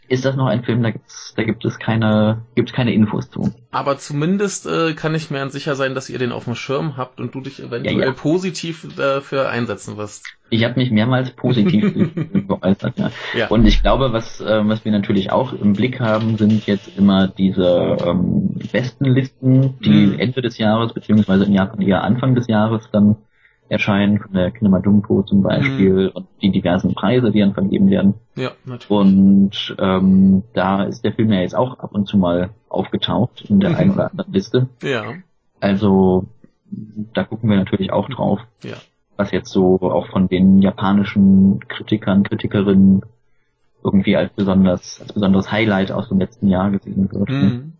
ist 0.09 0.24
das 0.24 0.37
noch 0.37 0.47
ein 0.47 0.62
Film, 0.62 0.83
da 0.83 0.91
gibt's, 0.91 1.33
da 1.37 1.43
gibt 1.43 1.65
es 1.65 1.79
keine, 1.79 2.43
gibt's 2.55 2.73
keine 2.73 2.93
Infos 2.93 3.31
zu. 3.31 3.53
Aber 3.70 3.99
zumindest 3.99 4.66
äh, 4.66 4.95
kann 4.95 5.15
ich 5.15 5.31
mir 5.31 5.49
sicher 5.51 5.74
sein, 5.74 5.95
dass 5.95 6.11
ihr 6.11 6.19
den 6.19 6.33
auf 6.33 6.45
dem 6.45 6.55
Schirm 6.55 6.97
habt 6.97 7.20
und 7.20 7.35
du 7.35 7.41
dich 7.41 7.61
eventuell 7.61 7.99
ja, 7.99 8.07
ja. 8.07 8.12
positiv 8.12 8.87
dafür 8.97 9.49
einsetzen 9.49 9.97
wirst. 9.97 10.27
Ich 10.51 10.65
habe 10.65 10.79
mich 10.79 10.91
mehrmals 10.91 11.31
positiv 11.31 11.95
geäußert, 12.49 12.99
ja. 12.99 13.11
ja. 13.35 13.47
Und 13.49 13.65
ich 13.65 13.81
glaube, 13.81 14.12
was, 14.12 14.41
äh, 14.41 14.61
was 14.69 14.85
wir 14.85 14.93
natürlich 14.93 15.33
auch 15.33 15.53
im 15.55 15.73
Blick 15.73 16.01
haben, 16.01 16.37
sind 16.37 16.66
jetzt 16.66 16.99
immer 16.99 17.29
diese 17.29 17.97
ähm, 18.05 18.57
besten 18.70 19.07
Listen, 19.07 19.79
die 19.81 20.09
mhm. 20.09 20.19
Ende 20.19 20.43
des 20.43 20.59
Jahres, 20.59 20.93
beziehungsweise 20.93 21.45
im 21.45 21.55
Japan 21.55 21.81
eher 21.81 22.05
Anfang 22.05 22.35
des 22.35 22.49
Jahres 22.49 22.91
dann 22.93 23.16
erscheinen, 23.73 24.19
von 24.19 24.32
der 24.35 24.51
Kinema 24.51 24.81
Dumpo 24.81 25.23
zum 25.23 25.43
Beispiel 25.43 26.05
mhm. 26.05 26.11
und 26.11 26.27
die 26.43 26.51
diversen 26.51 26.94
Preise, 26.94 27.32
die 27.32 27.40
dann 27.40 27.55
vergeben 27.55 27.89
werden. 27.90 28.15
Ja, 28.36 28.53
natürlich. 28.65 28.90
Und 28.90 29.77
ähm, 29.78 30.43
da 30.53 30.85
ist 30.85 31.05
der 31.05 31.15
Film 31.15 31.32
ja 31.32 31.40
jetzt 31.40 31.55
auch 31.55 31.78
ab 31.78 31.93
und 31.93 32.07
zu 32.07 32.19
mal 32.19 32.51
aufgetaucht 32.69 33.47
in 33.49 33.61
der 33.61 33.70
mhm. 33.70 33.77
einen 33.77 33.90
oder 33.93 34.11
anderen 34.11 34.32
Liste. 34.32 34.69
Ja. 34.82 35.15
Also 35.61 36.27
da 37.15 37.24
gucken 37.24 37.49
wir 37.49 37.57
natürlich 37.57 37.93
auch 37.93 38.09
drauf. 38.09 38.40
Ja. 38.62 38.77
Was 39.16 39.31
jetzt 39.31 39.51
so 39.51 39.81
auch 39.81 40.09
von 40.09 40.28
den 40.28 40.61
japanischen 40.61 41.61
Kritikern, 41.69 42.24
Kritikerinnen 42.24 43.03
irgendwie 43.82 44.16
als 44.16 44.32
besonders, 44.32 45.01
als 45.01 45.12
besonderes 45.12 45.51
Highlight 45.51 45.93
aus 45.93 46.09
dem 46.09 46.19
letzten 46.19 46.49
Jahr 46.49 46.70
gesehen 46.70 47.11
wird. 47.11 47.28
Mhm. 47.28 47.73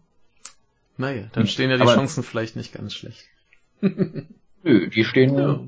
Naja, 0.97 1.25
dann 1.33 1.47
stehen 1.47 1.71
ja 1.71 1.77
die 1.77 1.83
Aber 1.83 1.95
Chancen 1.95 2.23
vielleicht 2.23 2.57
nicht 2.57 2.73
ganz 2.75 2.95
schlecht. 2.95 3.27
Nö, 3.81 4.89
die 4.89 5.05
stehen 5.05 5.37
ja. 5.37 5.61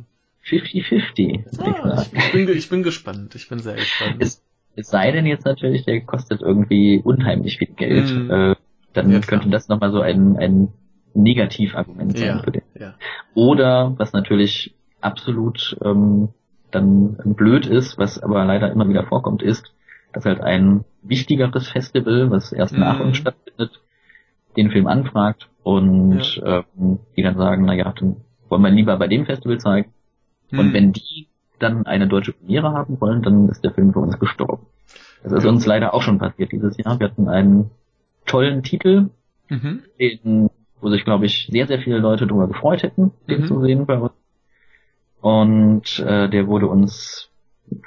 50-50. 0.46 1.58
Ah, 1.58 2.04
ich, 2.12 2.32
bin, 2.32 2.48
ich 2.48 2.68
bin 2.68 2.82
gespannt. 2.82 3.34
Ich 3.34 3.48
bin 3.48 3.58
sehr 3.58 3.74
gespannt. 3.74 4.16
Es, 4.18 4.42
es 4.76 4.88
sei 4.88 5.10
denn 5.10 5.26
jetzt 5.26 5.46
natürlich, 5.46 5.84
der 5.84 6.00
kostet 6.02 6.42
irgendwie 6.42 7.00
unheimlich 7.02 7.58
viel 7.58 7.68
Geld. 7.68 8.12
Mm. 8.14 8.30
Äh, 8.30 8.56
dann 8.92 9.10
ja, 9.10 9.20
könnte 9.20 9.48
das 9.48 9.68
nochmal 9.68 9.90
so 9.90 10.00
ein, 10.00 10.36
ein 10.36 10.68
Negativargument 11.14 12.16
sein 12.16 12.26
ja, 12.26 12.42
für 12.42 12.52
den. 12.52 12.62
Ja. 12.78 12.94
Oder, 13.34 13.94
was 13.96 14.12
natürlich 14.12 14.74
absolut 15.00 15.76
ähm, 15.82 16.28
dann 16.70 17.16
blöd 17.36 17.66
ist, 17.66 17.98
was 17.98 18.22
aber 18.22 18.44
leider 18.44 18.70
immer 18.70 18.88
wieder 18.88 19.04
vorkommt, 19.06 19.42
ist, 19.42 19.72
dass 20.12 20.24
halt 20.24 20.40
ein 20.40 20.84
wichtigeres 21.02 21.68
Festival, 21.68 22.30
was 22.30 22.52
erst 22.52 22.76
mm. 22.76 22.80
nach 22.80 23.00
uns 23.00 23.16
stattfindet, 23.16 23.80
den 24.56 24.70
Film 24.70 24.86
anfragt 24.86 25.48
und 25.62 26.36
ja. 26.36 26.64
ähm, 26.78 26.98
die 27.16 27.22
dann 27.22 27.36
sagen, 27.36 27.64
na 27.64 27.74
ja, 27.74 27.92
dann 27.92 28.16
wollen 28.48 28.62
wir 28.62 28.70
lieber 28.70 28.96
bei 28.96 29.08
dem 29.08 29.26
Festival 29.26 29.58
zeigen. 29.58 29.92
Hm. 30.50 30.58
Und 30.58 30.72
wenn 30.72 30.92
die 30.92 31.28
dann 31.58 31.86
eine 31.86 32.08
deutsche 32.08 32.32
Premiere 32.32 32.72
haben 32.72 33.00
wollen, 33.00 33.22
dann 33.22 33.48
ist 33.48 33.64
der 33.64 33.72
Film 33.72 33.92
für 33.92 34.00
uns 34.00 34.18
gestorben. 34.18 34.66
Das 35.22 35.32
ist 35.32 35.46
uns 35.46 35.64
leider 35.64 35.94
auch 35.94 36.02
schon 36.02 36.18
passiert 36.18 36.52
dieses 36.52 36.76
Jahr. 36.76 36.98
Wir 37.00 37.08
hatten 37.08 37.28
einen 37.28 37.70
tollen 38.26 38.62
Titel, 38.62 39.08
mhm. 39.48 39.82
den, 39.98 40.50
wo 40.80 40.90
sich, 40.90 41.04
glaube 41.04 41.26
ich, 41.26 41.48
sehr, 41.50 41.66
sehr 41.66 41.78
viele 41.78 41.98
Leute 41.98 42.26
darüber 42.26 42.46
gefreut 42.46 42.82
hätten, 42.82 43.12
den 43.28 43.42
mhm. 43.42 43.46
zu 43.46 43.60
sehen 43.62 43.86
bei 43.86 43.98
uns. 43.98 44.12
Und 45.20 45.98
äh, 46.00 46.28
der 46.28 46.46
wurde 46.46 46.66
uns 46.66 47.30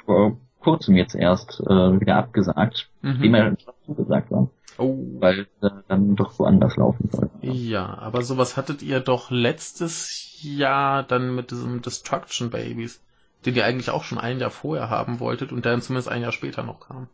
vor 0.05 0.37
kurzem 0.59 0.95
jetzt 0.95 1.13
erst 1.13 1.59
äh, 1.61 1.99
wieder 2.01 2.15
abgesagt, 2.15 2.89
mhm. 3.03 3.21
dem 3.21 3.33
er 3.35 3.55
schon 3.59 3.73
zugesagt 3.85 4.31
war. 4.31 4.49
Oh. 4.77 4.97
Weil 5.19 5.47
äh, 5.61 5.69
dann 5.87 6.15
doch 6.15 6.37
woanders 6.39 6.75
laufen 6.75 7.09
soll. 7.11 7.29
Ja, 7.41 7.97
aber 7.97 8.21
sowas 8.23 8.57
hattet 8.57 8.81
ihr 8.81 8.99
doch 8.99 9.31
letztes 9.31 10.39
Jahr 10.41 11.03
dann 11.03 11.35
mit 11.35 11.51
diesem 11.51 11.81
Destruction 11.81 12.49
Babies, 12.49 13.01
den 13.45 13.55
ihr 13.55 13.65
eigentlich 13.65 13.89
auch 13.89 14.03
schon 14.03 14.17
ein 14.17 14.39
Jahr 14.39 14.51
vorher 14.51 14.89
haben 14.89 15.19
wolltet 15.19 15.51
und 15.51 15.65
der 15.65 15.73
dann 15.73 15.81
zumindest 15.81 16.09
ein 16.09 16.21
Jahr 16.21 16.31
später 16.31 16.63
noch 16.63 16.79
kam 16.79 17.07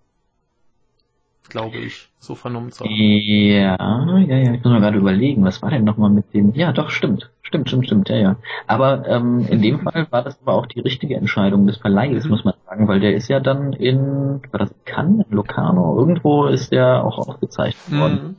glaube 1.50 1.78
ich, 1.78 2.10
so 2.20 2.36
vernommen 2.36 2.72
zu 2.72 2.84
haben. 2.84 2.92
Ja, 2.94 4.18
ja, 4.20 4.38
ja, 4.38 4.54
ich 4.54 4.64
muss 4.64 4.72
mal 4.72 4.80
gerade 4.80 4.98
überlegen, 4.98 5.44
was 5.44 5.62
war 5.62 5.70
denn 5.70 5.84
nochmal 5.84 6.10
mit 6.10 6.34
dem, 6.34 6.54
ja 6.54 6.72
doch, 6.72 6.90
stimmt, 6.90 7.30
stimmt, 7.42 7.70
stimmt, 7.70 7.86
stimmt, 7.86 8.10
ja, 8.10 8.18
ja. 8.18 8.36
Aber 8.68 9.08
ähm, 9.08 9.46
in 9.50 9.62
dem 9.62 9.82
Fall 9.82 10.08
war 10.10 10.24
das 10.24 10.42
aber 10.42 10.54
auch 10.54 10.66
die 10.66 10.80
richtige 10.80 11.16
Entscheidung 11.16 11.68
des 11.68 11.78
Verleihs, 11.78 12.26
mhm. 12.26 12.32
muss 12.32 12.44
man 12.44 12.54
sagen, 12.66 12.88
weil 12.88 13.00
der 13.00 13.14
ist 13.14 13.28
ja 13.28 13.40
dann 13.40 13.74
in, 13.74 14.42
war 14.52 14.60
das 14.60 14.74
Cannes, 14.86 15.26
in 15.30 15.36
Locarno, 15.36 15.98
irgendwo 15.98 16.46
ist 16.46 16.72
der 16.72 17.04
auch 17.04 17.18
ausgezeichnet 17.18 18.00
worden. 18.00 18.24
Mhm. 18.24 18.36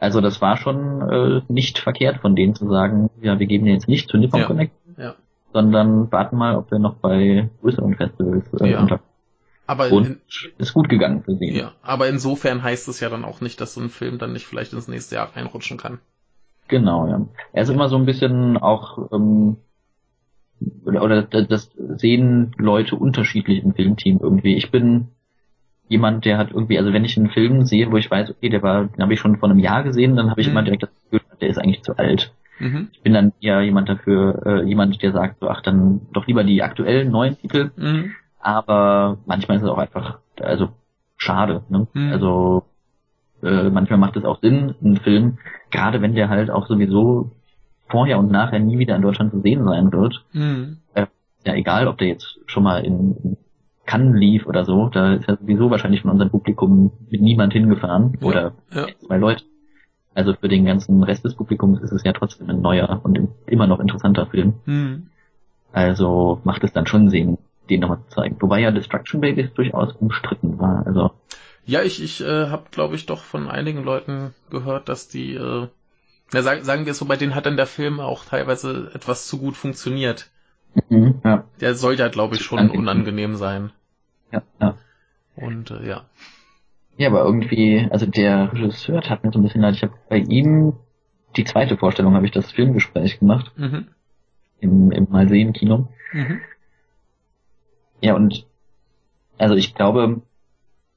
Also 0.00 0.20
das 0.20 0.40
war 0.40 0.56
schon 0.56 1.10
äh, 1.10 1.42
nicht 1.48 1.78
verkehrt 1.78 2.18
von 2.18 2.36
denen 2.36 2.54
zu 2.54 2.68
sagen, 2.68 3.10
ja, 3.20 3.38
wir 3.38 3.46
geben 3.46 3.64
den 3.64 3.74
jetzt 3.74 3.88
nicht 3.88 4.08
zu 4.08 4.16
Nippon 4.16 4.40
ja. 4.40 4.46
Connect, 4.46 4.72
ja. 4.96 5.14
sondern 5.52 6.12
warten 6.12 6.36
mal, 6.36 6.56
ob 6.56 6.70
wir 6.70 6.78
noch 6.78 6.94
bei 6.94 7.48
größeren 7.62 7.96
Festivals 7.96 8.44
äh, 8.60 8.70
ja. 8.70 8.86
Aber 9.68 9.92
und 9.92 10.06
in, 10.06 10.20
ist 10.56 10.72
gut 10.72 10.88
gegangen 10.88 11.22
für 11.22 11.36
sie. 11.36 11.50
Ja, 11.50 11.72
aber 11.82 12.08
insofern 12.08 12.62
heißt 12.62 12.88
es 12.88 13.00
ja 13.00 13.10
dann 13.10 13.24
auch 13.24 13.42
nicht, 13.42 13.60
dass 13.60 13.74
so 13.74 13.82
ein 13.82 13.90
Film 13.90 14.16
dann 14.18 14.32
nicht 14.32 14.46
vielleicht 14.46 14.72
ins 14.72 14.88
nächste 14.88 15.16
Jahr 15.16 15.36
reinrutschen 15.36 15.76
kann. 15.76 15.98
Genau, 16.68 17.06
ja. 17.06 17.26
Er 17.52 17.62
ist 17.64 17.68
immer 17.68 17.90
so 17.90 17.96
ein 17.96 18.06
bisschen 18.06 18.56
auch 18.56 19.12
ähm, 19.12 19.58
oder, 20.86 21.02
oder 21.02 21.22
das 21.22 21.70
sehen 21.76 22.52
Leute 22.56 22.96
unterschiedlich 22.96 23.62
im 23.62 23.74
Filmteam 23.74 24.20
irgendwie. 24.22 24.56
Ich 24.56 24.70
bin 24.70 25.08
jemand, 25.86 26.24
der 26.24 26.38
hat 26.38 26.50
irgendwie, 26.50 26.78
also 26.78 26.94
wenn 26.94 27.04
ich 27.04 27.18
einen 27.18 27.30
Film 27.30 27.66
sehe, 27.66 27.92
wo 27.92 27.98
ich 27.98 28.10
weiß, 28.10 28.30
okay, 28.30 28.48
der 28.48 28.62
war, 28.62 28.86
den 28.86 29.02
habe 29.02 29.12
ich 29.12 29.20
schon 29.20 29.36
vor 29.36 29.50
einem 29.50 29.58
Jahr 29.58 29.82
gesehen, 29.82 30.16
dann 30.16 30.30
habe 30.30 30.40
ich 30.40 30.46
mhm. 30.46 30.52
immer 30.52 30.62
direkt 30.62 30.84
das 30.84 30.90
Gefühl, 31.04 31.20
der 31.42 31.48
ist 31.50 31.58
eigentlich 31.58 31.82
zu 31.82 31.98
alt. 31.98 32.32
Mhm. 32.58 32.88
Ich 32.92 33.02
bin 33.02 33.12
dann 33.12 33.34
eher 33.42 33.60
jemand 33.60 33.90
dafür, 33.90 34.42
äh, 34.46 34.62
jemand, 34.64 35.02
der 35.02 35.12
sagt, 35.12 35.40
so, 35.40 35.48
ach, 35.50 35.60
dann 35.60 36.00
doch 36.14 36.26
lieber 36.26 36.42
die 36.42 36.62
aktuellen 36.62 37.10
neuen 37.10 37.38
Titel. 37.38 37.70
Mhm 37.76 38.14
aber 38.40 39.18
manchmal 39.26 39.56
ist 39.56 39.64
es 39.64 39.68
auch 39.68 39.78
einfach, 39.78 40.18
also 40.40 40.68
schade. 41.16 41.62
Ne? 41.68 41.86
Mhm. 41.92 42.12
Also 42.12 42.62
äh, 43.42 43.70
manchmal 43.70 43.98
macht 43.98 44.16
es 44.16 44.24
auch 44.24 44.40
Sinn, 44.40 44.74
ein 44.82 44.96
Film, 44.96 45.38
gerade 45.70 46.00
wenn 46.02 46.14
der 46.14 46.28
halt 46.28 46.50
auch 46.50 46.66
sowieso 46.66 47.32
vorher 47.88 48.18
und 48.18 48.30
nachher 48.30 48.58
nie 48.58 48.78
wieder 48.78 48.96
in 48.96 49.02
Deutschland 49.02 49.32
zu 49.32 49.40
sehen 49.40 49.64
sein 49.64 49.92
wird. 49.92 50.24
Mhm. 50.32 50.78
Äh, 50.94 51.06
ja, 51.44 51.54
egal, 51.54 51.88
ob 51.88 51.98
der 51.98 52.08
jetzt 52.08 52.40
schon 52.46 52.62
mal 52.62 52.84
in, 52.84 53.16
in 53.22 53.36
Cannes 53.86 54.18
lief 54.18 54.46
oder 54.46 54.64
so, 54.64 54.88
da 54.88 55.14
ist 55.14 55.28
ja 55.28 55.36
sowieso 55.36 55.70
wahrscheinlich 55.70 56.02
von 56.02 56.10
unserem 56.10 56.30
Publikum 56.30 56.92
mit 57.10 57.22
niemand 57.22 57.52
hingefahren 57.52 58.18
ja, 58.20 58.26
oder 58.26 58.52
ja. 58.72 58.86
zwei 59.06 59.16
Leute. 59.16 59.44
Also 60.14 60.34
für 60.34 60.48
den 60.48 60.64
ganzen 60.64 61.02
Rest 61.02 61.24
des 61.24 61.36
Publikums 61.36 61.80
ist 61.80 61.92
es 61.92 62.04
ja 62.04 62.12
trotzdem 62.12 62.50
ein 62.50 62.60
neuer 62.60 63.00
und 63.02 63.18
immer 63.46 63.66
noch 63.66 63.80
interessanter 63.80 64.26
Film. 64.26 64.54
Mhm. 64.66 65.06
Also 65.72 66.40
macht 66.44 66.64
es 66.64 66.72
dann 66.72 66.86
schon 66.86 67.08
Sinn, 67.08 67.38
den 67.68 67.80
nochmal 67.80 68.00
zu 68.08 68.16
zeigen. 68.16 68.36
Wobei 68.40 68.60
ja 68.60 68.70
Destruction 68.70 69.20
Babies 69.20 69.52
durchaus 69.54 69.94
umstritten 69.94 70.58
war. 70.58 70.86
Also 70.86 71.12
ja, 71.68 71.82
ich, 71.82 72.02
ich 72.02 72.22
äh, 72.22 72.46
habe, 72.46 72.64
glaube 72.70 72.94
ich, 72.94 73.04
doch 73.04 73.20
von 73.22 73.46
einigen 73.46 73.84
Leuten 73.84 74.34
gehört, 74.48 74.88
dass 74.88 75.08
die, 75.08 75.34
äh, 75.34 75.68
ja, 76.32 76.42
sagen, 76.42 76.64
sagen 76.64 76.86
wir 76.86 76.92
es 76.92 76.98
so, 76.98 77.04
bei 77.04 77.16
denen 77.16 77.34
hat 77.34 77.44
dann 77.44 77.58
der 77.58 77.66
Film 77.66 78.00
auch 78.00 78.24
teilweise 78.24 78.90
etwas 78.94 79.26
zu 79.26 79.38
gut 79.38 79.54
funktioniert. 79.54 80.30
Mhm, 80.88 81.20
ja. 81.24 81.44
Der 81.60 81.74
soll 81.74 81.96
ja, 81.96 82.08
glaube 82.08 82.36
ich, 82.36 82.42
schon 82.42 82.70
unangenehm 82.70 83.36
sein. 83.36 83.70
Ja, 84.32 84.42
ja. 84.60 84.78
Und 85.36 85.70
äh, 85.70 85.86
ja. 85.86 86.06
Ja, 86.96 87.08
aber 87.08 87.22
irgendwie, 87.24 87.86
also 87.90 88.06
der 88.06 88.50
Regisseur 88.52 89.02
hat 89.02 89.22
mir 89.22 89.30
so 89.30 89.38
ein 89.38 89.42
bisschen 89.42 89.60
leid. 89.60 89.74
Ich 89.74 89.82
habe 89.82 89.92
bei 90.08 90.18
ihm 90.18 90.72
die 91.36 91.44
zweite 91.44 91.76
Vorstellung 91.76 92.14
habe 92.14 92.24
ich 92.24 92.32
das 92.32 92.50
Filmgespräch 92.50 93.18
gemacht. 93.18 93.52
Mhm. 93.56 93.88
Im, 94.60 94.90
im 94.90 95.06
Malsehen-Kino. 95.10 95.88
Mhm. 96.12 96.40
Ja, 98.00 98.14
und 98.14 98.44
also 99.38 99.54
ich 99.54 99.74
glaube, 99.74 100.22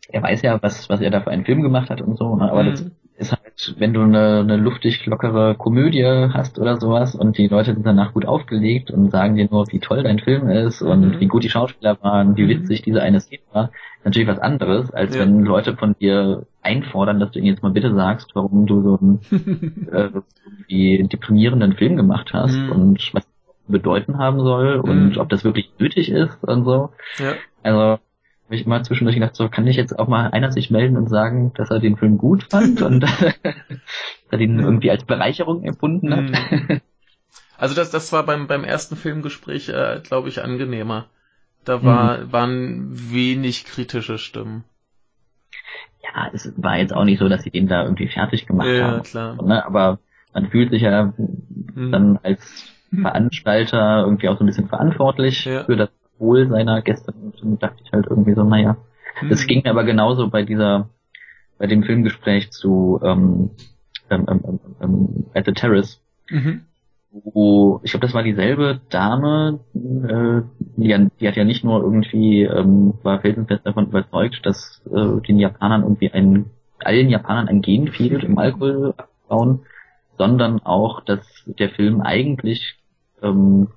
er 0.09 0.23
weiß 0.23 0.41
ja, 0.41 0.61
was, 0.61 0.89
was 0.89 1.01
er 1.01 1.11
da 1.11 1.21
für 1.21 1.31
einen 1.31 1.45
Film 1.45 1.61
gemacht 1.61 1.89
hat 1.89 2.01
und 2.01 2.17
so, 2.17 2.35
ne? 2.35 2.51
aber 2.51 2.63
mhm. 2.63 2.69
das 2.71 2.85
ist 3.17 3.31
halt, 3.31 3.75
wenn 3.77 3.93
du 3.93 4.01
eine, 4.01 4.39
eine 4.39 4.57
luftig 4.57 5.05
lockere 5.05 5.55
Komödie 5.55 6.03
hast 6.33 6.57
oder 6.57 6.77
sowas 6.77 7.15
und 7.15 7.37
die 7.37 7.47
Leute 7.47 7.73
sind 7.73 7.85
danach 7.85 8.13
gut 8.13 8.25
aufgelegt 8.25 8.89
und 8.89 9.11
sagen 9.11 9.35
dir 9.35 9.47
nur, 9.49 9.67
wie 9.71 9.79
toll 9.79 10.01
dein 10.03 10.19
Film 10.19 10.49
ist 10.49 10.81
und 10.81 11.15
mhm. 11.15 11.19
wie 11.19 11.27
gut 11.27 11.43
die 11.43 11.49
Schauspieler 11.49 11.97
waren, 12.01 12.35
wie 12.35 12.43
mhm. 12.43 12.49
witzig 12.49 12.81
diese 12.81 13.01
eine 13.01 13.19
Szene 13.19 13.43
war, 13.51 13.71
natürlich 14.03 14.27
was 14.27 14.39
anderes, 14.39 14.91
als 14.91 15.15
ja. 15.15 15.21
wenn 15.21 15.43
Leute 15.43 15.77
von 15.77 15.95
dir 15.99 16.47
einfordern, 16.63 17.19
dass 17.19 17.31
du 17.31 17.39
ihnen 17.39 17.47
jetzt 17.47 17.63
mal 17.63 17.71
bitte 17.71 17.93
sagst, 17.93 18.31
warum 18.33 18.65
du 18.65 18.81
so 18.81 18.99
einen 18.99 19.87
äh, 20.69 21.07
deprimierenden 21.07 21.73
Film 21.73 21.95
gemacht 21.95 22.31
hast 22.33 22.55
mhm. 22.55 22.71
und 22.71 23.13
was 23.13 23.30
bedeuten 23.71 24.17
haben 24.17 24.39
soll 24.39 24.75
und 24.75 25.11
mhm. 25.11 25.17
ob 25.17 25.29
das 25.29 25.43
wirklich 25.43 25.71
nötig 25.79 26.09
ist 26.11 26.43
und 26.43 26.65
so. 26.65 26.91
Ja. 27.17 27.33
Also 27.63 27.79
habe 27.79 28.55
ich 28.55 28.65
immer 28.65 28.83
zwischendurch 28.83 29.15
gedacht, 29.15 29.35
so 29.35 29.47
kann 29.49 29.65
ich 29.67 29.77
jetzt 29.77 29.97
auch 29.97 30.07
mal 30.07 30.29
einer 30.31 30.51
sich 30.51 30.71
melden 30.71 30.97
und 30.97 31.07
sagen, 31.07 31.53
dass 31.55 31.71
er 31.71 31.79
den 31.79 31.97
Film 31.97 32.17
gut 32.17 32.47
fand 32.49 32.81
und 32.83 32.99
dass 33.01 33.21
er 34.29 34.37
den 34.37 34.59
irgendwie 34.59 34.91
als 34.91 35.05
Bereicherung 35.05 35.63
empfunden 35.63 36.13
hat. 36.13 36.51
Mhm. 36.51 36.81
Also 37.57 37.75
das, 37.75 37.91
das 37.91 38.11
war 38.11 38.25
beim, 38.25 38.47
beim 38.47 38.63
ersten 38.63 38.95
Filmgespräch, 38.95 39.69
äh, 39.69 40.01
glaube 40.03 40.29
ich, 40.29 40.43
angenehmer. 40.43 41.05
Da 41.63 41.83
war, 41.83 42.17
mhm. 42.17 42.31
waren 42.31 43.11
wenig 43.11 43.65
kritische 43.65 44.17
Stimmen. 44.17 44.63
Ja, 46.03 46.29
es 46.33 46.51
war 46.57 46.77
jetzt 46.77 46.93
auch 46.93 47.03
nicht 47.03 47.19
so, 47.19 47.29
dass 47.29 47.43
sie 47.43 47.51
den 47.51 47.67
da 47.67 47.83
irgendwie 47.83 48.07
fertig 48.07 48.47
gemacht 48.47 48.67
ja, 48.67 48.87
haben. 48.87 49.03
Klar. 49.03 49.43
Ne? 49.43 49.63
Aber 49.63 49.99
man 50.33 50.49
fühlt 50.49 50.71
sich 50.71 50.81
ja 50.81 51.13
mhm. 51.17 51.91
dann 51.91 52.19
als. 52.23 52.65
Veranstalter 52.91 54.03
irgendwie 54.03 54.29
auch 54.29 54.37
so 54.37 54.43
ein 54.43 54.47
bisschen 54.47 54.67
verantwortlich 54.67 55.45
ja. 55.45 55.63
für 55.63 55.75
das 55.75 55.89
Wohl 56.19 56.47
seiner 56.49 56.81
Gäste. 56.81 57.13
Und 57.13 57.41
dann 57.41 57.59
dachte 57.59 57.81
ich 57.83 57.91
halt 57.91 58.05
irgendwie 58.09 58.33
so, 58.33 58.43
naja. 58.43 58.77
Es 59.29 59.43
mhm. 59.43 59.47
ging 59.47 59.61
mir 59.63 59.71
aber 59.71 59.83
genauso 59.83 60.29
bei 60.29 60.43
dieser, 60.43 60.89
bei 61.57 61.67
dem 61.67 61.83
Filmgespräch 61.83 62.51
zu 62.51 62.99
ähm, 63.03 63.51
ähm, 64.09 64.25
ähm, 64.29 64.41
ähm, 64.45 64.59
ähm 64.81 65.25
At 65.33 65.45
the 65.45 65.53
Terrace, 65.53 66.01
mhm. 66.29 66.61
wo 67.11 67.79
ich 67.83 67.91
glaube, 67.91 68.05
das 68.05 68.13
war 68.13 68.23
dieselbe 68.23 68.81
Dame, 68.89 69.59
äh, 69.73 70.41
die, 70.77 71.07
die 71.19 71.27
hat 71.27 71.35
ja 71.35 71.43
nicht 71.43 71.63
nur 71.63 71.81
irgendwie 71.81 72.43
ähm, 72.43 72.93
war 73.03 73.21
felsenfest 73.21 73.65
davon 73.65 73.87
überzeugt, 73.87 74.45
dass 74.45 74.81
äh, 74.93 75.21
den 75.21 75.39
Japanern 75.39 75.83
irgendwie 75.83 76.11
ein 76.11 76.45
allen 76.79 77.09
Japanern 77.09 77.47
ein 77.47 77.61
Gen 77.61 77.87
fehlt 77.89 78.23
im 78.23 78.37
Alkohol 78.37 78.93
abbauen, 78.97 79.61
sondern 80.17 80.59
auch, 80.59 81.01
dass 81.01 81.21
der 81.45 81.69
Film 81.69 82.01
eigentlich 82.01 82.80
ähm, 83.21 83.67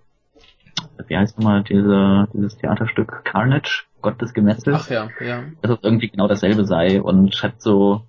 wie 1.07 1.17
heißt 1.17 1.39
nochmal 1.39 1.65
diese, 1.65 2.29
dieses 2.33 2.57
Theaterstück 2.57 3.25
Carnage, 3.25 3.85
Gott 4.03 4.21
des 4.21 4.35
Gemetzels. 4.35 4.87
Ach 4.87 4.91
ja, 4.91 5.09
ja. 5.21 5.45
Dass 5.63 5.73
es 5.73 5.79
irgendwie 5.83 6.09
genau 6.09 6.29
dasselbe 6.29 6.65
sei 6.65 7.01
und 7.01 7.43
hat 7.43 7.61
so, 7.61 8.03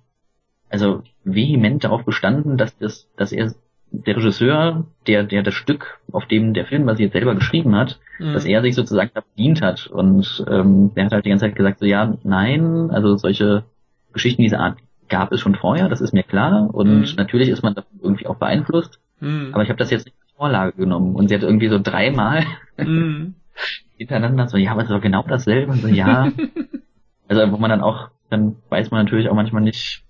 also 0.68 1.02
vehement 1.24 1.84
darauf 1.84 2.04
bestanden, 2.04 2.56
dass 2.56 2.76
das, 2.78 3.08
dass 3.16 3.32
er 3.32 3.54
der 3.90 4.16
Regisseur, 4.16 4.84
der, 5.06 5.22
der 5.22 5.42
das 5.42 5.54
Stück, 5.54 6.00
auf 6.12 6.26
dem 6.26 6.54
der 6.54 6.66
Film 6.66 6.86
basiert, 6.86 7.12
selber 7.12 7.34
geschrieben 7.34 7.74
hat, 7.76 7.98
mhm. 8.18 8.32
dass 8.32 8.44
er 8.44 8.62
sich 8.62 8.74
sozusagen 8.74 9.10
da 9.14 9.20
bedient 9.20 9.62
hat. 9.62 9.86
Und 9.86 10.44
ähm, 10.50 10.92
der 10.94 11.06
hat 11.06 11.12
halt 11.12 11.24
die 11.24 11.30
ganze 11.30 11.46
Zeit 11.46 11.56
gesagt, 11.56 11.78
so 11.78 11.86
ja, 11.86 12.14
nein, 12.24 12.90
also 12.90 13.16
solche 13.16 13.64
Geschichten 14.12 14.42
dieser 14.42 14.60
Art 14.60 14.78
gab 15.08 15.32
es 15.32 15.40
schon 15.40 15.54
vorher, 15.54 15.88
das 15.88 16.00
ist 16.00 16.12
mir 16.12 16.24
klar. 16.24 16.68
Und 16.74 17.00
mhm. 17.00 17.16
natürlich 17.16 17.48
ist 17.48 17.62
man 17.62 17.74
davon 17.74 18.00
irgendwie 18.02 18.26
auch 18.26 18.36
beeinflusst. 18.36 18.98
Mhm. 19.20 19.50
Aber 19.52 19.62
ich 19.62 19.68
habe 19.68 19.78
das 19.78 19.90
jetzt 19.90 20.06
nicht 20.06 20.16
Vorlage 20.36 20.76
genommen 20.76 21.14
und 21.14 21.28
sie 21.28 21.34
hat 21.34 21.42
irgendwie 21.42 21.68
so 21.68 21.78
dreimal 21.78 22.44
mm. 22.76 23.34
hintereinander 23.96 24.48
so, 24.48 24.56
ja, 24.56 24.72
aber 24.72 24.82
es 24.82 24.88
ist 24.88 24.94
doch 24.94 25.00
genau 25.00 25.24
dasselbe 25.26 25.72
und 25.72 25.80
so, 25.80 25.88
ja. 25.88 26.30
also 27.28 27.52
wo 27.52 27.56
man 27.56 27.70
dann 27.70 27.80
auch, 27.80 28.10
dann 28.30 28.56
weiß 28.68 28.90
man 28.90 29.04
natürlich 29.04 29.28
auch 29.28 29.34
manchmal 29.34 29.62
nicht, 29.62 30.04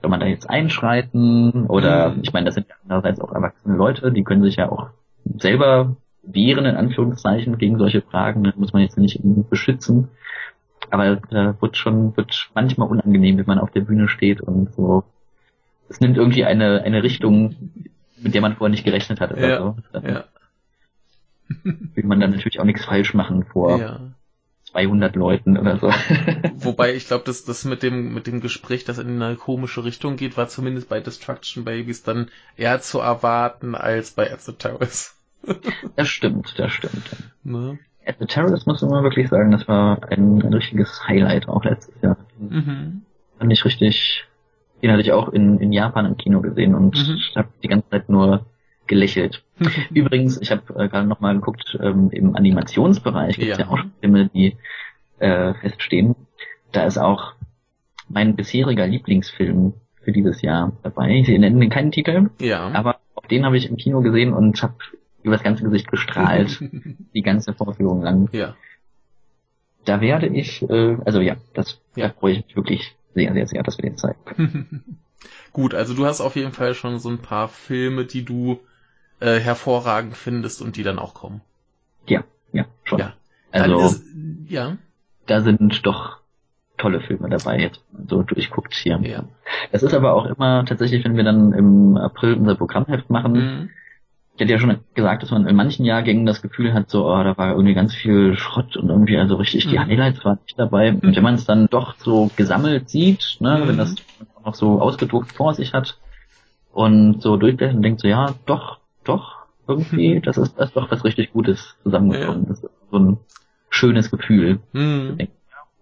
soll 0.00 0.10
man 0.10 0.20
da 0.20 0.26
jetzt 0.26 0.48
einschreiten 0.48 1.66
oder 1.66 2.10
mm. 2.10 2.20
ich 2.22 2.32
meine, 2.32 2.46
das 2.46 2.54
sind 2.54 2.68
ja 2.68 2.74
andererseits 2.84 3.20
auch 3.20 3.32
erwachsene 3.32 3.76
Leute, 3.76 4.12
die 4.12 4.24
können 4.24 4.42
sich 4.42 4.56
ja 4.56 4.70
auch 4.70 4.90
selber 5.38 5.96
wehren, 6.26 6.66
in 6.66 6.76
Anführungszeichen, 6.76 7.58
gegen 7.58 7.78
solche 7.78 8.02
Fragen, 8.02 8.44
da 8.44 8.52
muss 8.56 8.72
man 8.72 8.82
jetzt 8.82 8.98
nicht 8.98 9.20
beschützen. 9.48 10.08
Aber 10.90 11.16
da 11.30 11.60
wird 11.60 11.76
schon, 11.76 12.16
wird 12.16 12.50
manchmal 12.54 12.88
unangenehm, 12.88 13.38
wenn 13.38 13.46
man 13.46 13.58
auf 13.58 13.70
der 13.70 13.80
Bühne 13.80 14.08
steht 14.08 14.40
und 14.40 14.72
so. 14.74 15.04
Es 15.88 16.00
nimmt 16.00 16.16
irgendwie 16.16 16.44
eine, 16.44 16.82
eine 16.82 17.02
Richtung, 17.02 17.56
mit 18.18 18.34
der 18.34 18.40
man 18.40 18.56
vorher 18.56 18.70
nicht 18.70 18.84
gerechnet 18.84 19.20
hat 19.20 19.32
oder 19.32 19.48
ja, 19.48 19.58
so. 19.58 19.76
Dann 19.92 20.04
ja. 20.04 20.24
will 21.64 22.04
man 22.04 22.20
dann 22.20 22.30
natürlich 22.32 22.60
auch 22.60 22.64
nichts 22.64 22.84
falsch 22.84 23.14
machen 23.14 23.44
vor 23.44 23.78
ja. 23.78 24.00
200 24.72 25.16
Leuten 25.16 25.56
oder 25.56 25.78
so. 25.78 25.88
Wobei 26.56 26.94
ich 26.94 27.06
glaube, 27.06 27.24
dass 27.24 27.44
das 27.44 27.64
mit 27.64 27.82
dem 27.82 28.12
mit 28.12 28.26
dem 28.26 28.40
Gespräch, 28.40 28.84
das 28.84 28.98
in 28.98 29.22
eine 29.22 29.36
komische 29.36 29.84
Richtung 29.84 30.16
geht, 30.16 30.36
war 30.36 30.48
zumindest 30.48 30.88
bei 30.88 31.00
Destruction 31.00 31.64
Babies 31.64 32.02
dann 32.02 32.28
eher 32.56 32.80
zu 32.80 33.00
erwarten 33.00 33.74
als 33.74 34.10
bei 34.10 34.30
At 34.32 34.42
the 34.42 34.52
Terrace. 34.52 35.16
das 35.96 36.08
stimmt, 36.08 36.58
das 36.58 36.72
stimmt. 36.72 37.04
Ne? 37.44 37.78
At 38.04 38.16
the 38.18 38.26
Terrace 38.26 38.66
muss 38.66 38.82
man 38.82 39.02
wirklich 39.02 39.28
sagen, 39.28 39.50
das 39.50 39.66
war 39.66 40.00
ein, 40.10 40.40
ein 40.42 40.54
richtiges 40.54 41.06
Highlight 41.06 41.48
auch 41.48 41.64
letztes 41.64 41.94
Jahr. 42.02 42.16
Mhm. 42.38 43.02
Fand 43.38 43.52
ich 43.52 43.64
richtig, 43.64 44.24
den 44.82 44.90
hatte 44.90 45.02
ich 45.02 45.12
auch 45.12 45.28
in, 45.30 45.58
in 45.58 45.72
Japan 45.72 46.06
im 46.06 46.16
Kino 46.16 46.40
gesehen 46.40 46.74
und 46.74 46.96
mhm. 46.96 47.18
habe 47.34 47.48
die 47.62 47.68
ganze 47.68 47.88
Zeit 47.90 48.08
nur 48.08 48.46
gelächelt. 48.86 49.42
Übrigens, 49.90 50.40
ich 50.40 50.50
habe 50.50 50.62
äh, 50.74 50.88
gerade 50.88 51.06
noch 51.06 51.20
mal 51.20 51.34
geguckt, 51.34 51.76
ähm, 51.80 52.10
im 52.12 52.36
Animationsbereich 52.36 53.36
gibt 53.36 53.52
es 53.52 53.58
ja. 53.58 53.64
ja. 53.64 53.70
auch 53.70 53.80
Filme, 54.00 54.28
die 54.28 54.56
äh, 55.18 55.54
feststehen. 55.54 56.14
Da 56.72 56.84
ist 56.84 56.98
auch 56.98 57.34
mein 58.08 58.36
bisheriger 58.36 58.86
Lieblingsfilm 58.86 59.74
für 60.02 60.12
dieses 60.12 60.42
Jahr 60.42 60.72
dabei. 60.82 61.16
Ich 61.16 61.28
nenne 61.28 61.68
keinen 61.68 61.90
Titel, 61.90 62.30
ja. 62.40 62.68
aber 62.68 63.00
auch 63.14 63.26
den 63.26 63.44
habe 63.44 63.56
ich 63.56 63.68
im 63.68 63.76
Kino 63.76 64.02
gesehen 64.02 64.32
und 64.32 64.62
habe 64.62 64.74
über 65.22 65.34
das 65.34 65.42
ganze 65.42 65.64
Gesicht 65.64 65.90
gestrahlt, 65.90 66.62
die 67.14 67.22
ganze 67.22 67.52
Vorführung 67.52 68.02
lang. 68.02 68.28
Ja. 68.32 68.54
Da 69.84 70.00
werde 70.00 70.26
ich, 70.28 70.62
äh, 70.68 70.96
also 71.04 71.20
ja, 71.20 71.36
das 71.54 71.80
ja. 71.96 72.08
da 72.08 72.14
freue 72.14 72.34
ich 72.34 72.46
mich 72.46 72.56
wirklich 72.56 72.96
sehr, 73.16 73.32
sehr, 73.32 73.46
sehr, 73.46 73.62
dass 73.62 73.78
wir 73.78 73.82
den 73.82 73.96
zeigen. 73.96 74.98
Gut, 75.52 75.74
also 75.74 75.94
du 75.94 76.04
hast 76.04 76.20
auf 76.20 76.36
jeden 76.36 76.52
Fall 76.52 76.74
schon 76.74 76.98
so 76.98 77.08
ein 77.08 77.18
paar 77.18 77.48
Filme, 77.48 78.04
die 78.04 78.24
du 78.24 78.60
äh, 79.20 79.40
hervorragend 79.40 80.14
findest 80.16 80.60
und 80.60 80.76
die 80.76 80.82
dann 80.82 80.98
auch 80.98 81.14
kommen. 81.14 81.40
Ja, 82.06 82.24
ja, 82.52 82.66
schon. 82.84 82.98
Ja. 82.98 83.14
Also, 83.52 83.86
ist, 83.86 84.04
ja. 84.48 84.76
Da 85.26 85.40
sind 85.40 85.86
doch 85.86 86.18
tolle 86.76 87.00
Filme 87.00 87.30
dabei, 87.30 87.58
jetzt 87.58 87.80
so 88.06 88.22
durchguckt 88.22 88.74
hier. 88.74 89.00
Ja. 89.02 89.24
Das 89.72 89.82
ist 89.82 89.94
aber 89.94 90.12
auch 90.12 90.26
immer 90.26 90.66
tatsächlich, 90.66 91.02
wenn 91.06 91.16
wir 91.16 91.24
dann 91.24 91.54
im 91.54 91.96
April 91.96 92.34
unser 92.34 92.54
Programmheft 92.54 93.08
machen, 93.08 93.32
mhm. 93.32 93.70
Ich 94.36 94.40
hätte 94.42 94.52
ja 94.52 94.58
schon 94.58 94.76
gesagt, 94.92 95.22
dass 95.22 95.30
man 95.30 95.46
in 95.46 95.56
manchen 95.56 95.86
Jahrgängen 95.86 96.26
das 96.26 96.42
Gefühl 96.42 96.74
hat, 96.74 96.90
so, 96.90 97.06
oh, 97.06 97.24
da 97.24 97.38
war 97.38 97.52
irgendwie 97.52 97.72
ganz 97.72 97.94
viel 97.94 98.36
Schrott 98.36 98.76
und 98.76 98.90
irgendwie 98.90 99.16
also 99.16 99.36
richtig, 99.36 99.64
mhm. 99.64 99.70
die 99.70 99.78
Highlights 99.78 100.22
waren 100.26 100.38
nicht 100.44 100.58
dabei. 100.58 100.92
Mhm. 100.92 100.98
Und 100.98 101.16
wenn 101.16 101.22
man 101.22 101.36
es 101.36 101.46
dann 101.46 101.68
doch 101.68 101.96
so 101.96 102.30
gesammelt 102.36 102.90
sieht, 102.90 103.38
ne, 103.40 103.62
wenn 103.64 103.76
mhm. 103.76 103.78
das 103.78 103.94
noch 104.44 104.54
so 104.54 104.78
ausgedruckt 104.78 105.32
vor 105.32 105.54
sich 105.54 105.72
hat 105.72 105.98
und 106.74 107.22
so 107.22 107.38
durchblättert 107.38 107.76
und 107.76 107.82
denkt 107.82 108.00
so, 108.00 108.08
ja, 108.08 108.34
doch, 108.44 108.78
doch, 109.04 109.36
irgendwie, 109.66 110.20
das 110.20 110.36
ist, 110.36 110.58
das 110.58 110.68
ist 110.68 110.76
doch 110.76 110.90
was 110.90 111.02
richtig 111.02 111.32
Gutes 111.32 111.74
zusammengekommen. 111.82 112.42
Ja. 112.42 112.48
Das 112.50 112.62
ist 112.62 112.70
so 112.90 112.98
ein 112.98 113.18
schönes 113.70 114.10
Gefühl. 114.10 114.60
Mhm. 114.74 115.16
Denke, 115.16 115.32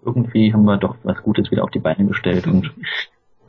irgendwie 0.04 0.52
haben 0.52 0.64
wir 0.64 0.76
doch 0.76 0.94
was 1.02 1.20
Gutes 1.24 1.50
wieder 1.50 1.64
auf 1.64 1.70
die 1.70 1.80
Beine 1.80 2.06
gestellt 2.06 2.46
und 2.46 2.70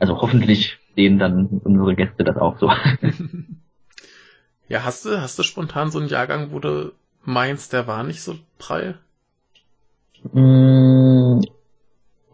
also 0.00 0.20
hoffentlich 0.20 0.80
sehen 0.96 1.20
dann 1.20 1.60
unsere 1.62 1.94
Gäste 1.94 2.24
das 2.24 2.36
auch 2.38 2.58
so. 2.58 2.72
Ja, 4.68 4.84
hast 4.84 5.04
du, 5.04 5.20
hast 5.20 5.38
du 5.38 5.42
spontan 5.42 5.90
so 5.90 5.98
einen 5.98 6.08
Jahrgang, 6.08 6.52
wo 6.52 6.58
du 6.58 6.92
meinst, 7.24 7.72
der 7.72 7.86
war 7.86 8.02
nicht 8.02 8.22
so 8.22 8.34
prall? 8.58 8.98
Mm, 10.32 11.40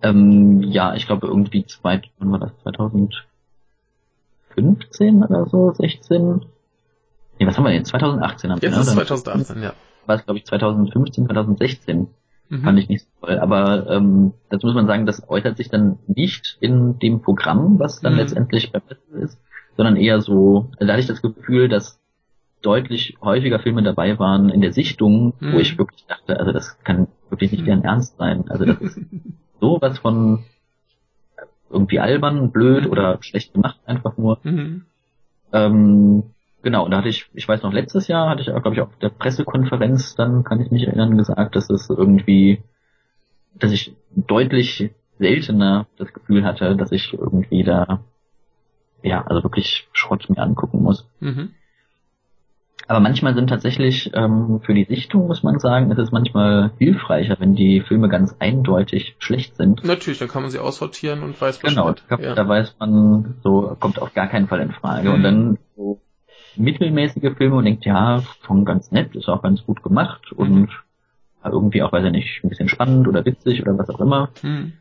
ähm, 0.02 0.62
ja, 0.62 0.94
ich 0.94 1.06
glaube 1.06 1.26
irgendwie 1.26 1.66
zwei, 1.66 2.00
wann 2.18 2.32
war 2.32 2.38
das? 2.38 2.52
2015 2.62 5.24
oder 5.24 5.46
so, 5.46 5.72
16? 5.72 6.46
Nee, 7.38 7.46
was 7.46 7.56
haben 7.56 7.64
wir 7.64 7.72
denn? 7.72 7.84
2018 7.84 8.50
haben 8.50 8.62
wir, 8.62 8.68
Jetzt 8.68 8.76
ne? 8.76 8.82
ist 8.82 8.92
2018, 8.92 9.62
ja. 9.62 9.74
War 10.06 10.16
es, 10.16 10.24
glaube 10.24 10.38
ich, 10.38 10.46
2015, 10.46 11.26
2016. 11.26 12.08
Mhm. 12.48 12.62
Fand 12.62 12.78
ich 12.78 12.88
nicht 12.88 13.04
so 13.04 13.26
toll. 13.26 13.38
Aber 13.38 13.88
ähm, 13.90 14.32
das 14.48 14.62
muss 14.62 14.74
man 14.74 14.86
sagen, 14.86 15.06
das 15.06 15.28
äußert 15.28 15.56
sich 15.56 15.70
dann 15.70 15.98
nicht 16.06 16.56
in 16.60 16.98
dem 16.98 17.22
Programm, 17.22 17.78
was 17.78 18.00
dann 18.00 18.14
mhm. 18.14 18.18
letztendlich 18.18 18.72
beim 18.72 18.82
Festival 18.82 19.22
ist, 19.22 19.38
sondern 19.76 19.96
eher 19.96 20.20
so, 20.20 20.70
also 20.72 20.86
da 20.86 20.92
hatte 20.92 21.00
ich 21.00 21.06
das 21.06 21.22
Gefühl, 21.22 21.68
dass 21.68 22.01
deutlich 22.62 23.16
häufiger 23.20 23.58
Filme 23.58 23.82
dabei 23.82 24.18
waren 24.18 24.48
in 24.48 24.60
der 24.60 24.72
Sichtung, 24.72 25.34
mhm. 25.40 25.52
wo 25.52 25.58
ich 25.58 25.76
wirklich 25.78 26.06
dachte, 26.06 26.38
also 26.38 26.52
das 26.52 26.78
kann 26.84 27.08
wirklich 27.28 27.52
nicht 27.52 27.66
deren 27.66 27.84
Ernst 27.84 28.16
sein. 28.16 28.44
Also 28.48 28.64
das 28.64 28.80
ist 28.80 29.00
sowas 29.60 29.98
von 29.98 30.44
irgendwie 31.70 32.00
albern, 32.00 32.52
blöd 32.52 32.84
mhm. 32.84 32.90
oder 32.90 33.18
schlecht 33.22 33.54
gemacht 33.54 33.80
einfach 33.86 34.16
nur. 34.16 34.38
Mhm. 34.42 34.84
Ähm, 35.52 36.22
Genau, 36.62 36.88
da 36.88 36.98
hatte 36.98 37.08
ich, 37.08 37.28
ich 37.34 37.46
weiß 37.46 37.62
noch, 37.62 37.72
letztes 37.72 38.06
Jahr 38.06 38.28
hatte 38.30 38.40
ich, 38.40 38.46
glaube 38.46 38.72
ich, 38.72 38.80
auf 38.80 38.96
der 39.00 39.08
Pressekonferenz, 39.08 40.14
dann 40.14 40.44
kann 40.44 40.60
ich 40.60 40.70
mich 40.70 40.86
erinnern, 40.86 41.16
gesagt, 41.16 41.56
dass 41.56 41.68
es 41.70 41.90
irgendwie, 41.90 42.62
dass 43.54 43.72
ich 43.72 43.96
deutlich 44.14 44.90
seltener 45.18 45.86
das 45.96 46.12
Gefühl 46.12 46.44
hatte, 46.44 46.76
dass 46.76 46.92
ich 46.92 47.12
irgendwie 47.12 47.64
da, 47.64 48.04
ja, 49.02 49.26
also 49.26 49.42
wirklich 49.42 49.88
Schrott 49.92 50.30
mir 50.30 50.38
angucken 50.38 50.82
muss. 50.82 51.08
Mhm. 51.18 51.50
Aber 52.88 53.00
manchmal 53.00 53.34
sind 53.34 53.48
tatsächlich 53.48 54.10
ähm, 54.14 54.60
für 54.64 54.74
die 54.74 54.84
Sichtung, 54.84 55.26
muss 55.26 55.42
man 55.42 55.58
sagen, 55.58 55.90
ist 55.90 55.98
es 55.98 56.12
manchmal 56.12 56.72
hilfreicher, 56.78 57.36
wenn 57.38 57.54
die 57.54 57.80
Filme 57.80 58.08
ganz 58.08 58.36
eindeutig 58.38 59.16
schlecht 59.18 59.56
sind. 59.56 59.84
Natürlich, 59.84 60.18
da 60.18 60.26
kann 60.26 60.42
man 60.42 60.50
sie 60.50 60.58
aussortieren 60.58 61.22
und 61.22 61.40
weiß 61.40 61.60
Genau, 61.60 61.94
da, 62.08 62.18
ja. 62.18 62.34
da 62.34 62.48
weiß 62.48 62.76
man, 62.80 63.36
so 63.42 63.76
kommt 63.78 64.00
auf 64.00 64.14
gar 64.14 64.26
keinen 64.26 64.48
Fall 64.48 64.60
in 64.60 64.72
Frage. 64.72 65.08
Mhm. 65.08 65.14
Und 65.14 65.22
dann 65.22 65.58
so 65.76 66.00
mittelmäßige 66.56 67.34
Filme 67.36 67.56
und 67.56 67.64
denkt, 67.64 67.84
ja, 67.84 68.22
schon 68.44 68.64
ganz 68.64 68.90
nett, 68.90 69.14
ist 69.14 69.28
auch 69.28 69.42
ganz 69.42 69.64
gut 69.64 69.82
gemacht 69.82 70.32
mhm. 70.32 70.38
und 70.38 70.68
irgendwie 71.44 71.82
auch, 71.82 71.92
weiß 71.92 72.04
ich 72.04 72.12
nicht, 72.12 72.44
ein 72.44 72.48
bisschen 72.48 72.68
spannend 72.68 73.08
oder 73.08 73.24
witzig 73.24 73.62
oder 73.62 73.76
was 73.78 73.90
auch 73.90 74.00
immer. 74.00 74.30
Mhm. 74.42 74.72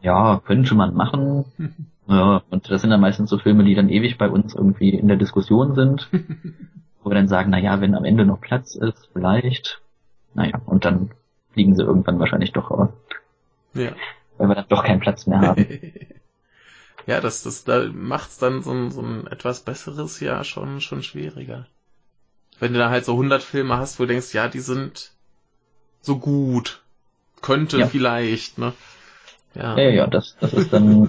Ja, 0.00 0.40
könnte 0.44 0.74
man 0.74 0.94
machen. 0.94 1.44
Mhm. 1.56 1.74
Ja, 2.08 2.42
und 2.50 2.70
das 2.70 2.80
sind 2.80 2.90
dann 2.90 3.00
meistens 3.00 3.28
so 3.28 3.38
Filme, 3.38 3.64
die 3.64 3.74
dann 3.74 3.90
ewig 3.90 4.16
bei 4.16 4.30
uns 4.30 4.54
irgendwie 4.54 4.90
in 4.90 5.08
der 5.08 5.18
Diskussion 5.18 5.74
sind, 5.74 6.08
wo 7.08 7.12
wir 7.12 7.14
dann 7.14 7.28
sagen, 7.28 7.48
na 7.50 7.58
ja, 7.58 7.80
wenn 7.80 7.94
am 7.94 8.04
Ende 8.04 8.26
noch 8.26 8.38
Platz 8.38 8.74
ist, 8.74 9.08
vielleicht. 9.14 9.80
Naja, 10.34 10.60
und 10.66 10.84
dann 10.84 11.10
fliegen 11.52 11.74
sie 11.74 11.82
irgendwann 11.82 12.18
wahrscheinlich 12.18 12.52
doch 12.52 12.70
raus. 12.70 12.90
Ja. 13.72 13.92
Weil 14.36 14.48
wir 14.48 14.54
dann 14.54 14.68
doch 14.68 14.84
keinen 14.84 15.00
Platz 15.00 15.26
mehr 15.26 15.40
haben. 15.40 15.66
ja, 17.06 17.22
das, 17.22 17.44
das 17.44 17.64
da 17.64 17.86
macht's 17.90 18.36
dann 18.36 18.60
so 18.60 18.72
ein, 18.72 18.90
so 18.90 19.00
ein 19.00 19.26
etwas 19.26 19.60
besseres 19.60 20.20
Jahr 20.20 20.44
schon, 20.44 20.82
schon 20.82 21.02
schwieriger. 21.02 21.66
Wenn 22.60 22.74
du 22.74 22.78
da 22.78 22.90
halt 22.90 23.06
so 23.06 23.12
100 23.12 23.42
Filme 23.42 23.78
hast, 23.78 23.98
wo 23.98 24.02
du 24.02 24.08
denkst, 24.08 24.34
ja, 24.34 24.48
die 24.48 24.60
sind 24.60 25.12
so 26.02 26.18
gut. 26.18 26.82
Könnte 27.40 27.78
ja. 27.78 27.86
vielleicht, 27.86 28.58
ne? 28.58 28.74
Ja. 29.54 29.78
ja, 29.78 29.88
ja, 29.88 30.06
das, 30.06 30.36
das 30.40 30.52
ist 30.52 30.74
dann, 30.74 31.08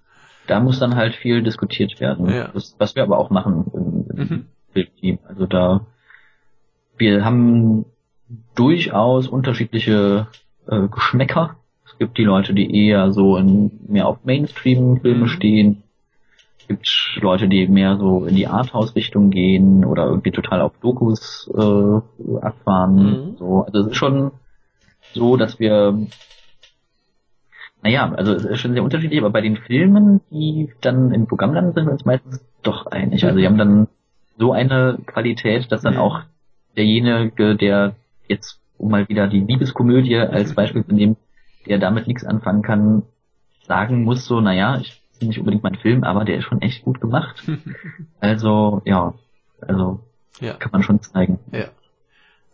da 0.46 0.60
muss 0.60 0.78
dann 0.78 0.94
halt 0.94 1.16
viel 1.16 1.42
diskutiert 1.42 1.98
werden. 1.98 2.28
Ja. 2.28 2.52
Das, 2.54 2.76
was 2.78 2.94
wir 2.94 3.02
aber 3.02 3.18
auch 3.18 3.30
machen 3.30 3.64
im, 3.74 4.16
im 4.16 4.16
mhm. 4.16 4.46
Filmteam. 4.72 5.18
Also 5.26 5.46
da, 5.46 5.86
wir 6.96 7.24
haben 7.24 7.84
durchaus 8.54 9.28
unterschiedliche 9.28 10.28
äh, 10.68 10.88
Geschmäcker 10.88 11.56
gibt 12.00 12.18
die 12.18 12.24
Leute, 12.24 12.54
die 12.54 12.88
eher 12.88 13.12
so 13.12 13.36
in, 13.36 13.70
mehr 13.86 14.08
auf 14.08 14.24
Mainstream-Filme 14.24 15.24
mhm. 15.24 15.28
stehen. 15.28 15.82
Es 16.58 16.66
gibt 16.66 17.18
Leute, 17.20 17.46
die 17.46 17.68
mehr 17.68 17.98
so 17.98 18.24
in 18.24 18.34
die 18.34 18.46
Arthouse-Richtung 18.48 19.30
gehen 19.30 19.84
oder 19.84 20.06
irgendwie 20.06 20.30
total 20.32 20.62
auf 20.62 20.72
Dokus 20.80 21.48
äh, 21.54 22.36
abfahren. 22.40 22.96
Mhm. 22.96 23.36
So, 23.36 23.64
also 23.64 23.80
es 23.80 23.86
ist 23.88 23.96
schon 23.96 24.32
so, 25.12 25.36
dass 25.36 25.60
wir 25.60 26.06
naja, 27.82 28.12
also 28.14 28.34
es 28.34 28.44
ist 28.44 28.60
schon 28.60 28.74
sehr 28.74 28.84
unterschiedlich, 28.84 29.20
aber 29.20 29.30
bei 29.30 29.40
den 29.40 29.56
Filmen, 29.56 30.20
die 30.30 30.70
dann 30.82 31.14
im 31.14 31.26
Programm 31.26 31.54
landen, 31.54 31.72
sind 31.72 31.86
wir 31.86 31.92
uns 31.92 32.04
meistens 32.04 32.44
doch 32.62 32.86
einig. 32.86 33.24
Also 33.24 33.38
die 33.38 33.46
haben 33.46 33.56
dann 33.56 33.88
so 34.40 34.52
eine 34.52 34.98
Qualität, 35.06 35.70
dass 35.70 35.82
dann 35.82 35.94
mhm. 35.94 36.00
auch 36.00 36.22
derjenige, 36.76 37.54
der 37.54 37.94
jetzt, 38.26 38.58
um 38.78 38.90
mal 38.90 39.08
wieder 39.08 39.28
die 39.28 39.40
Liebeskomödie 39.40 40.16
als 40.16 40.54
Beispiel 40.54 40.84
zu 40.84 40.94
nehmen, 40.94 41.16
der 41.66 41.78
damit 41.78 42.06
nichts 42.06 42.24
anfangen 42.24 42.62
kann, 42.62 43.02
sagen 43.66 44.02
muss 44.02 44.24
so, 44.24 44.40
naja, 44.40 44.78
ich 44.80 45.00
ist 45.12 45.22
nicht 45.22 45.38
unbedingt 45.38 45.62
mein 45.62 45.76
Film, 45.76 46.04
aber 46.04 46.24
der 46.24 46.38
ist 46.38 46.44
schon 46.44 46.62
echt 46.62 46.82
gut 46.82 47.00
gemacht. 47.00 47.42
also, 48.20 48.80
ja, 48.86 49.12
also 49.60 50.00
ja. 50.40 50.54
kann 50.54 50.72
man 50.72 50.82
schon 50.82 51.02
zeigen. 51.02 51.38
Ja. 51.52 51.66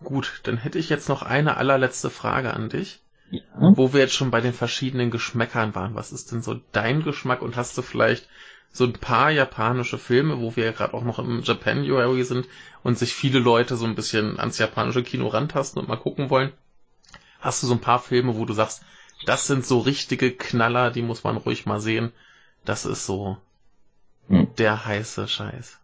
Gut, 0.02 0.40
dann 0.42 0.56
hätte 0.56 0.80
ich 0.80 0.90
jetzt 0.90 1.08
noch 1.08 1.22
eine 1.22 1.56
allerletzte 1.56 2.10
Frage 2.10 2.52
an 2.52 2.68
dich. 2.68 3.00
Ja. 3.30 3.42
Wo 3.58 3.92
wir 3.92 4.00
jetzt 4.00 4.14
schon 4.14 4.30
bei 4.30 4.40
den 4.40 4.52
verschiedenen 4.52 5.10
Geschmäckern 5.10 5.74
waren. 5.74 5.94
Was 5.94 6.12
ist 6.12 6.32
denn 6.32 6.42
so 6.42 6.56
dein 6.72 7.02
Geschmack 7.02 7.42
und 7.42 7.56
hast 7.56 7.76
du 7.78 7.82
vielleicht 7.82 8.28
so 8.72 8.84
ein 8.84 8.93
paar 8.93 9.30
japanische 9.30 9.98
Filme, 9.98 10.40
wo 10.40 10.55
wir 10.56 10.66
ja 10.66 10.72
gerade 10.72 10.94
auch 10.94 11.05
noch 11.05 11.18
im 11.18 11.43
Japan 11.43 11.78
URI 11.90 12.24
sind 12.24 12.47
und 12.82 12.98
sich 12.98 13.14
viele 13.14 13.38
Leute 13.38 13.76
so 13.76 13.86
ein 13.86 13.94
bisschen 13.94 14.38
ans 14.38 14.59
japanische 14.59 15.02
Kino 15.02 15.28
rantasten 15.28 15.80
und 15.80 15.88
mal 15.88 15.97
gucken 15.97 16.30
wollen? 16.30 16.52
Hast 17.40 17.62
du 17.62 17.66
so 17.66 17.74
ein 17.74 17.80
paar 17.80 18.01
Filme, 18.01 18.36
wo 18.36 18.44
du 18.44 18.52
sagst, 18.52 18.82
das 19.24 19.47
sind 19.47 19.64
so 19.64 19.78
richtige 19.78 20.30
Knaller, 20.30 20.90
die 20.90 21.02
muss 21.02 21.24
man 21.24 21.36
ruhig 21.36 21.66
mal 21.66 21.80
sehen. 21.80 22.12
Das 22.64 22.84
ist 22.84 23.06
so 23.06 23.38
hm. 24.28 24.48
der 24.59 24.84
heiße 24.84 25.26
Scheiß. 25.26 25.78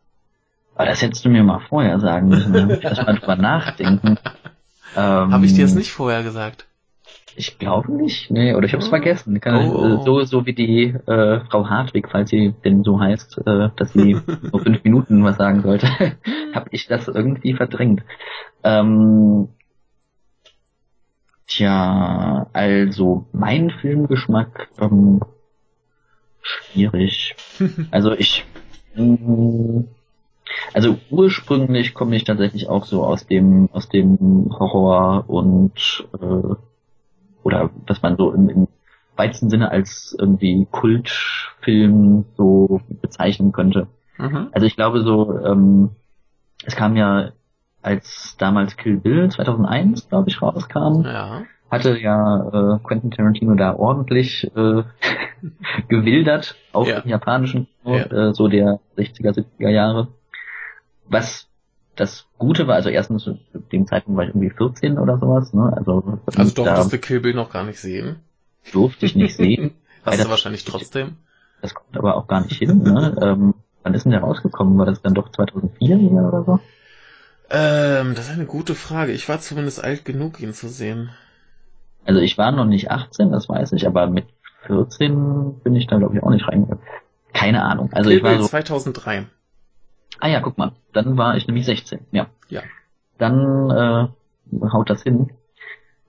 Aber 0.74 0.86
das 0.86 1.02
hättest 1.02 1.24
du 1.24 1.28
mir 1.28 1.44
mal 1.44 1.60
vorher 1.60 2.00
sagen 2.00 2.28
müssen, 2.28 2.52
dann 2.52 2.70
ich 2.70 2.82
mal 2.82 3.14
drüber 3.18 3.36
nachdenken. 3.36 4.18
Ähm, 4.96 5.32
Habe 5.32 5.46
ich 5.46 5.54
dir 5.54 5.64
das 5.64 5.74
nicht 5.74 5.92
vorher 5.92 6.22
gesagt? 6.22 6.66
Ich 7.34 7.58
glaube 7.58 7.90
nicht, 7.92 8.30
nee, 8.30 8.54
oder 8.54 8.66
ich 8.66 8.72
habe 8.72 8.82
es 8.82 8.88
Oh. 8.88 8.90
vergessen. 8.90 9.40
Kann, 9.40 9.70
Oh. 9.70 9.96
äh, 9.96 10.04
so, 10.04 10.22
so 10.22 10.46
wie 10.46 10.52
die 10.52 10.84
äh, 11.06 11.40
Frau 11.50 11.68
Hartwig, 11.68 12.08
falls 12.10 12.30
sie 12.30 12.54
denn 12.64 12.84
so 12.84 13.00
heißt, 13.00 13.38
äh, 13.46 13.70
dass 13.76 13.92
sie 13.92 14.16
nur 14.52 14.60
fünf 14.60 14.84
Minuten 14.84 15.24
was 15.24 15.36
sagen 15.36 15.62
sollte, 15.62 15.86
habe 16.54 16.68
ich 16.72 16.86
das 16.86 17.08
irgendwie 17.08 17.54
verdrängt. 17.54 18.02
Ähm, 18.64 19.48
tja, 21.46 22.46
also 22.52 23.26
mein 23.32 23.70
Filmgeschmack 23.70 24.68
ähm, 24.80 25.20
schwierig. 26.42 27.34
Also 27.90 28.12
ich 28.12 28.44
mh, 28.94 29.84
also 30.74 30.98
ursprünglich 31.10 31.94
komme 31.94 32.16
ich 32.16 32.24
tatsächlich 32.24 32.68
auch 32.68 32.84
so 32.84 33.04
aus 33.04 33.26
dem 33.26 33.68
aus 33.72 33.88
dem 33.88 34.50
Horror 34.58 35.24
und 35.28 36.06
äh, 36.20 36.54
oder 37.42 37.70
was 37.86 38.02
man 38.02 38.16
so 38.16 38.32
im, 38.32 38.48
im 38.48 38.68
weitesten 39.16 39.50
Sinne 39.50 39.70
als 39.70 40.16
irgendwie 40.18 40.66
Kultfilm 40.70 42.24
so 42.36 42.80
bezeichnen 43.02 43.52
könnte. 43.52 43.86
Mhm. 44.18 44.48
Also 44.52 44.66
ich 44.66 44.76
glaube 44.76 45.02
so, 45.02 45.38
ähm, 45.44 45.90
es 46.64 46.76
kam 46.76 46.96
ja 46.96 47.32
als 47.82 48.36
damals 48.38 48.76
Kill 48.76 48.96
Bill 48.98 49.28
2001, 49.30 50.08
glaube 50.08 50.28
ich, 50.30 50.40
rauskam, 50.40 51.02
Ja. 51.04 51.42
hatte 51.70 51.98
ja 51.98 52.76
äh, 52.76 52.78
Quentin 52.84 53.10
Tarantino 53.10 53.54
da 53.54 53.74
ordentlich 53.74 54.50
äh, 54.56 54.82
gewildert 55.88 56.54
auf 56.72 56.88
Ja. 56.88 57.00
dem 57.00 57.10
japanischen 57.10 57.66
Kino, 57.82 57.96
Ja. 57.96 58.28
äh, 58.28 58.32
so 58.34 58.48
der 58.48 58.80
60er, 58.96 59.32
70er 59.34 59.68
Jahre. 59.70 60.08
Was 61.08 61.48
das 61.96 62.26
Gute 62.38 62.66
war, 62.66 62.76
also 62.76 62.88
erstens 62.88 63.24
zu 63.24 63.38
dem 63.72 63.86
Zeitpunkt 63.86 64.16
war 64.16 64.24
ich 64.24 64.30
irgendwie 64.30 64.50
14 64.50 64.98
oder 64.98 65.18
sowas, 65.18 65.52
ne? 65.52 65.72
Also, 65.76 66.18
Also 66.36 66.54
durftest 66.54 66.92
du 66.92 66.98
Kill 66.98 67.20
Bill 67.20 67.34
noch 67.34 67.50
gar 67.52 67.64
nicht 67.64 67.80
sehen. 67.80 68.16
durfte 68.72 69.06
ich 69.06 69.14
nicht 69.14 69.36
sehen. 69.36 69.74
Hast 70.04 70.24
du 70.24 70.30
wahrscheinlich 70.30 70.64
trotzdem. 70.64 71.16
Das 71.60 71.74
kommt 71.74 71.96
aber 71.96 72.16
auch 72.16 72.26
gar 72.26 72.40
nicht 72.40 72.58
hin, 72.58 72.82
ne? 72.82 73.16
ähm, 73.22 73.54
wann 73.84 73.94
ist 73.94 74.04
denn 74.04 74.12
der 74.12 74.22
rausgekommen? 74.22 74.78
War 74.78 74.86
das 74.86 75.00
dann 75.00 75.14
doch 75.14 75.30
2004 75.30 75.96
hier 75.96 76.10
oder 76.10 76.44
so? 76.44 76.60
Ähm, 77.50 78.14
das 78.14 78.26
ist 78.26 78.34
eine 78.34 78.46
gute 78.46 78.74
Frage. 78.74 79.12
Ich 79.12 79.28
war 79.28 79.38
zumindest 79.38 79.84
alt 79.84 80.04
genug, 80.04 80.40
ihn 80.40 80.54
zu 80.54 80.68
sehen. 80.68 81.10
Also 82.04 82.20
ich 82.20 82.36
war 82.36 82.50
noch 82.50 82.64
nicht 82.64 82.90
18, 82.90 83.30
das 83.30 83.48
weiß 83.48 83.72
ich, 83.72 83.86
aber 83.86 84.08
mit 84.08 84.26
14 84.66 85.60
bin 85.60 85.76
ich 85.76 85.86
da 85.86 85.98
glaube 85.98 86.16
ich 86.16 86.22
auch 86.22 86.30
nicht 86.30 86.48
reingegangen. 86.48 86.82
Keine 87.32 87.62
Ahnung. 87.62 87.90
Also 87.92 88.10
Kill 88.10 88.18
ich 88.18 88.24
war 88.24 88.38
so, 88.38 88.46
2003. 88.48 89.26
ah 90.22 90.28
ja, 90.28 90.40
guck 90.40 90.56
mal, 90.56 90.72
dann 90.92 91.18
war 91.18 91.36
ich 91.36 91.48
nämlich 91.48 91.66
16, 91.66 91.98
ja. 92.12 92.28
Ja. 92.48 92.62
Dann 93.18 93.70
äh, 93.70 94.68
haut 94.72 94.88
das 94.88 95.02
hin. 95.02 95.30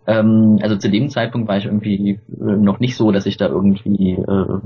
Ähm, 0.05 0.59
also 0.61 0.77
zu 0.77 0.89
dem 0.91 1.09
Zeitpunkt 1.09 1.47
war 1.47 1.57
ich 1.57 1.65
irgendwie 1.65 2.19
äh, 2.39 2.43
noch 2.43 2.79
nicht 2.79 2.95
so, 2.95 3.11
dass 3.11 3.25
ich 3.25 3.37
da 3.37 3.47
irgendwie 3.47 4.11
äh, 4.11 4.59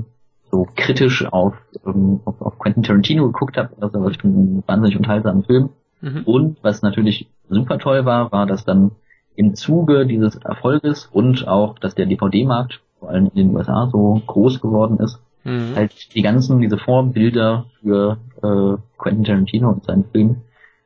so 0.50 0.66
kritisch 0.76 1.24
auf, 1.24 1.54
ähm, 1.86 2.20
auf, 2.26 2.42
auf 2.42 2.58
Quentin 2.58 2.82
Tarantino 2.82 3.26
geguckt 3.26 3.56
habe. 3.56 3.70
Also 3.80 4.06
ich 4.10 4.18
finde 4.20 4.38
einen 4.38 4.64
wahnsinnig 4.66 4.96
unterhaltsamen 4.96 5.44
Film. 5.44 5.70
Mhm. 6.02 6.22
Und 6.26 6.58
was 6.62 6.82
natürlich 6.82 7.28
super 7.48 7.78
toll 7.78 8.04
war, 8.04 8.30
war, 8.30 8.44
dass 8.44 8.66
dann 8.66 8.90
im 9.34 9.54
Zuge 9.54 10.06
dieses 10.06 10.36
Erfolges 10.36 11.06
und 11.06 11.48
auch, 11.48 11.78
dass 11.78 11.94
der 11.94 12.04
DVD-Markt 12.04 12.80
vor 12.98 13.08
allem 13.08 13.30
in 13.32 13.48
den 13.48 13.56
USA 13.56 13.88
so 13.90 14.20
groß 14.26 14.60
geworden 14.60 14.98
ist, 14.98 15.20
Mhm. 15.44 15.74
halt 15.76 16.14
die 16.14 16.22
ganzen, 16.22 16.60
diese 16.60 16.78
Vorbilder 16.78 17.66
für 17.80 18.18
äh, 18.42 18.80
Quentin 18.98 19.24
Tarantino 19.24 19.70
und 19.70 19.84
seinen 19.84 20.04
Film 20.10 20.42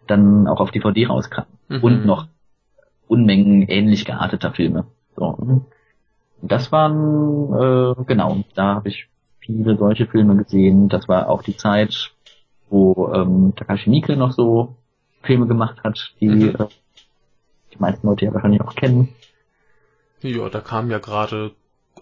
dann 0.07 0.47
auch 0.47 0.61
auf 0.61 0.71
DVD 0.71 1.07
rauskamen. 1.07 1.51
Mhm. 1.69 1.83
Und 1.83 2.07
noch 2.07 2.29
Unmengen 3.09 3.63
ähnlich 3.69 4.05
gearteter 4.05 4.53
Filme. 4.53 4.87
So. 5.17 5.67
Das 6.41 6.73
waren, 6.73 7.53
äh, 7.53 8.05
genau, 8.07 8.43
da 8.55 8.77
habe 8.77 8.89
ich 8.89 9.09
viele 9.41 9.77
solche 9.77 10.07
Filme 10.07 10.37
gesehen. 10.37 10.89
Das 10.89 11.09
war 11.09 11.29
auch 11.29 11.43
die 11.43 11.57
Zeit, 11.57 12.13
wo 12.71 13.13
ähm, 13.13 13.53
Takashi 13.55 13.91
Miike 13.91 14.17
noch 14.17 14.33
so 14.33 14.77
Filme 15.23 15.47
gemacht 15.47 15.83
hat, 15.85 16.15
die 16.21 16.27
Mhm. 16.27 16.57
äh, 16.59 16.67
die 17.75 17.79
meisten 17.79 18.07
Leute 18.07 18.25
ja 18.25 18.35
wahrscheinlich 18.35 18.61
auch 18.61 18.75
kennen. 18.75 19.09
Ja, 20.23 20.49
da 20.49 20.61
kam 20.61 20.91
ja 20.91 20.99
gerade, 20.99 21.53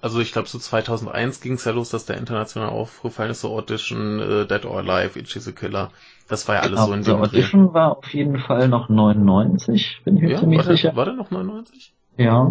also 0.02 0.20
ich 0.20 0.32
glaube 0.32 0.48
so 0.48 0.58
2001 0.58 1.40
ging 1.40 1.54
es 1.54 1.64
ja 1.64 1.72
los, 1.72 1.90
dass 1.90 2.06
der 2.06 2.16
international 2.18 2.70
aufgefallen 2.70 3.30
ist, 3.30 3.40
so 3.42 3.50
Audition, 3.50 4.20
äh, 4.20 4.46
Dead 4.46 4.64
or 4.64 4.78
Alive, 4.78 5.18
Itchy 5.18 5.40
the 5.40 5.52
Killer. 5.52 5.90
Das 6.28 6.46
war 6.48 6.56
ja 6.56 6.60
alles 6.62 6.80
so 6.84 6.92
in 6.92 7.02
der 7.02 7.14
dem 7.14 7.22
Dreh. 7.22 7.28
Audition 7.28 7.74
war 7.74 7.98
auf 7.98 8.14
jeden 8.14 8.38
Fall 8.38 8.68
noch 8.68 8.88
99, 8.88 10.00
bin 10.04 10.16
ich 10.16 10.22
mir 10.22 10.30
Ja, 10.32 10.38
ziemlich 10.38 10.58
war 10.58 10.64
der, 10.66 10.76
sicher. 10.76 10.96
war 10.96 11.04
der 11.04 11.14
noch 11.14 11.30
99? 11.30 11.92
Ja. 12.16 12.50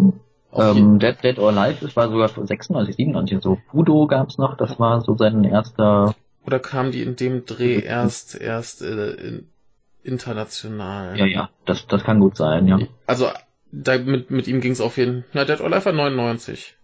Ähm, 0.52 0.98
Dead, 0.98 1.16
Dead 1.22 1.38
or 1.38 1.50
Alive, 1.56 1.78
das 1.80 1.94
war 1.96 2.08
sogar 2.10 2.28
96, 2.28 2.96
97. 2.96 3.40
So 3.42 3.58
Fudo 3.70 4.06
gab's 4.06 4.36
noch, 4.36 4.56
das 4.56 4.78
war 4.80 5.00
so 5.00 5.16
sein 5.16 5.44
erster. 5.44 6.14
Oder 6.44 6.58
kam 6.58 6.90
die 6.90 7.02
in 7.02 7.16
dem 7.16 7.46
Dreh 7.46 7.80
erst, 7.80 8.34
erst 8.34 8.82
äh, 8.82 9.10
in, 9.12 9.48
international? 10.02 11.18
Ja, 11.18 11.26
ja, 11.26 11.50
das, 11.66 11.86
das 11.86 12.02
kann 12.02 12.20
gut 12.20 12.36
sein, 12.36 12.66
ja. 12.66 12.78
Also 13.06 13.28
da, 13.72 13.98
mit, 13.98 14.30
mit 14.30 14.48
ihm 14.48 14.60
ging 14.60 14.72
es 14.72 14.80
auf 14.80 14.96
jeden 14.96 15.22
Fall. 15.24 15.40
Ja, 15.40 15.44
Dead 15.44 15.60
or 15.60 15.66
Alive 15.66 15.84
war 15.86 15.92
99. 15.92 16.76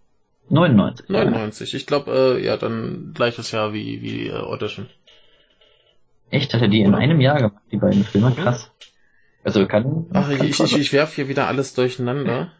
99. 0.49 1.09
Ja. 1.09 1.23
99. 1.25 1.73
Ich 1.73 1.85
glaube, 1.85 2.37
äh, 2.39 2.43
ja, 2.45 2.57
dann 2.57 3.11
gleiches 3.13 3.51
Jahr 3.51 3.73
wie, 3.73 4.01
wie 4.01 4.27
äh, 4.27 4.33
Audition. 4.33 4.87
Echt, 6.29 6.53
hat 6.53 6.61
er 6.61 6.67
die 6.67 6.81
in 6.81 6.89
Oder? 6.89 6.97
einem 6.97 7.21
Jahr 7.21 7.37
gemacht, 7.37 7.63
die 7.71 7.77
beiden 7.77 8.03
Filme? 8.03 8.33
Krass. 8.33 8.71
Also 9.43 9.65
kann. 9.65 10.07
Ach, 10.13 10.29
kann 10.29 10.45
ich, 10.47 10.59
ich, 10.59 10.77
ich 10.77 10.93
werf 10.93 11.13
hier 11.15 11.27
wieder 11.29 11.47
alles 11.47 11.73
durcheinander. 11.73 12.51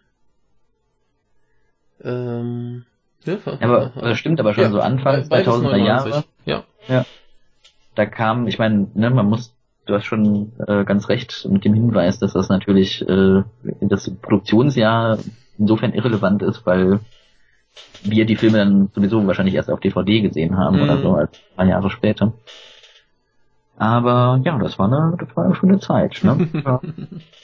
Ähm, 2.04 2.86
ja, 3.26 3.38
aber 3.60 3.92
das 4.00 4.18
stimmt 4.20 4.40
aber 4.40 4.54
schon 4.54 4.64
Ja, 4.64 4.70
so 4.72 4.80
Anfang 4.80 5.24
be- 5.24 5.28
beides 5.30 5.54
2000er 5.54 5.78
Jahre. 5.78 6.24
Ja. 6.46 6.64
Da 7.96 8.06
kam, 8.06 8.48
ich 8.48 8.60
meine, 8.60 8.88
ne, 8.94 9.10
man 9.10 9.26
muss, 9.26 9.54
du 9.86 9.96
hast 9.96 10.06
schon 10.06 10.54
äh, 10.68 10.86
ganz 10.86 11.10
recht 11.10 11.46
mit 11.50 11.66
dem 11.66 11.74
Hinweis, 11.74 12.20
dass 12.20 12.34
das 12.34 12.48
natürlich 12.50 13.02
äh, 13.08 13.44
das 13.82 14.10
Produktionsjahr 14.22 15.18
insofern 15.58 15.94
irrelevant 15.94 16.44
ist, 16.44 16.66
weil 16.66 17.00
wir 18.04 18.26
die 18.26 18.36
Filme 18.36 18.58
dann 18.60 18.90
sowieso 18.94 19.26
wahrscheinlich 19.28 19.56
erst 19.56 19.70
auf 19.70 19.80
DVD 19.80 20.22
gesehen 20.22 20.58
haben 20.58 20.78
Mhm. 20.78 20.84
oder 20.84 21.02
so, 21.02 21.14
als 21.16 21.32
ein 21.32 21.56
paar 21.56 21.66
Jahre 21.66 21.90
später. 21.90 22.34
Aber 23.78 24.42
ja, 24.44 24.58
das 24.58 24.80
war 24.80 24.88
eine, 24.92 25.18
das 25.18 25.36
war 25.36 25.46
eine 25.46 25.56
schöne 25.56 25.80
Zeit. 25.80 26.24
Ne? 26.24 26.50
Da 26.64 26.82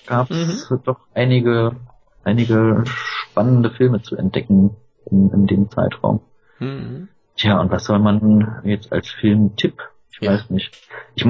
gab 0.05 0.31
es 0.31 0.67
doch 0.83 0.99
einige, 1.13 1.75
einige 2.23 2.83
spannende 2.85 3.69
Filme 3.71 4.01
zu 4.01 4.15
entdecken 4.17 4.75
in, 5.09 5.29
in 5.31 5.47
dem 5.47 5.69
Zeitraum. 5.69 6.21
Mhm. 6.59 7.07
Tja, 7.35 7.59
und 7.59 7.71
was 7.71 7.85
soll 7.85 7.99
man 7.99 8.61
jetzt 8.65 8.91
als 8.91 9.09
Filmtipp? 9.09 9.81
Ich 10.11 10.19
Ja. 10.21 10.31
weiß 10.33 10.49
nicht. 10.49 10.71
Ich, 11.15 11.25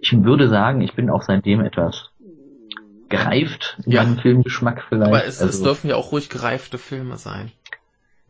ich 0.00 0.24
würde 0.24 0.48
sagen, 0.48 0.80
ich 0.80 0.94
bin 0.94 1.10
auch 1.10 1.22
seitdem 1.22 1.60
etwas 1.60 2.10
gereift 3.08 3.76
in 3.84 3.92
Ja. 3.92 4.02
meinem 4.04 4.18
Filmgeschmack 4.18 4.84
vielleicht. 4.88 5.06
Aber 5.08 5.24
es, 5.24 5.36
es 5.36 5.42
also, 5.42 5.64
dürfen 5.64 5.90
ja 5.90 5.96
auch 5.96 6.10
ruhig 6.12 6.28
gereifte 6.30 6.78
Filme 6.78 7.16
sein. 7.16 7.52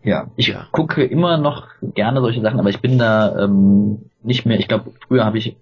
Ja, 0.05 0.29
ich 0.37 0.49
Ja. 0.49 0.67
gucke 0.71 1.03
immer 1.05 1.37
noch 1.39 1.67
gerne 1.95 2.21
solche 2.21 2.41
Sachen, 2.41 2.61
aber 2.61 2.71
ich 2.71 2.81
bin 2.81 2.99
da 2.99 3.45
ähm, 3.45 4.11
nicht 4.23 4.47
mehr, 4.47 4.59
ich 4.59 4.69
glaube, 4.69 4.93
früher 5.09 5.25
habe 5.25 5.39
ich 5.39 5.57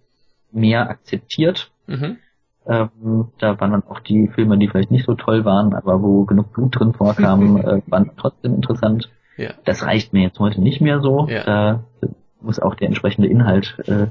mehr 0.53 0.91
akzeptiert. 0.91 1.71
Mhm. 1.87 2.19
Ähm, 2.67 3.29
da 3.39 3.59
waren 3.61 3.73
dann 3.73 3.83
auch 3.89 4.01
die 4.01 4.29
Filme, 4.29 4.59
die 4.59 4.69
vielleicht 4.69 4.91
nicht 4.91 5.07
so 5.07 5.15
toll 5.15 5.45
waren, 5.45 5.75
aber 5.75 6.03
wo 6.03 6.25
genug 6.25 6.53
Blut 6.53 6.79
drin 6.79 6.93
vorkam, 6.93 7.57
äh, 7.65 7.83
waren 7.87 8.11
trotzdem 8.17 8.55
interessant. 8.55 9.11
Ja. 9.37 9.51
Das 9.65 9.83
reicht 9.85 10.13
mir 10.13 10.23
jetzt 10.23 10.39
heute 10.39 10.61
nicht 10.61 10.81
mehr 10.81 11.01
so. 11.01 11.27
Ja. 11.29 11.43
Da 11.45 11.85
muss 12.41 12.59
auch 12.61 12.75
der 12.75 12.89
entsprechende 12.89 13.29
Inhalt 13.29 13.77
äh, 13.87 14.07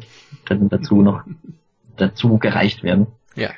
dann 0.47 0.67
dazu 0.69 1.01
noch 1.01 1.21
dazu 1.97 2.37
gereicht 2.39 2.83
werden. 2.83 3.07
Ja. 3.35 3.49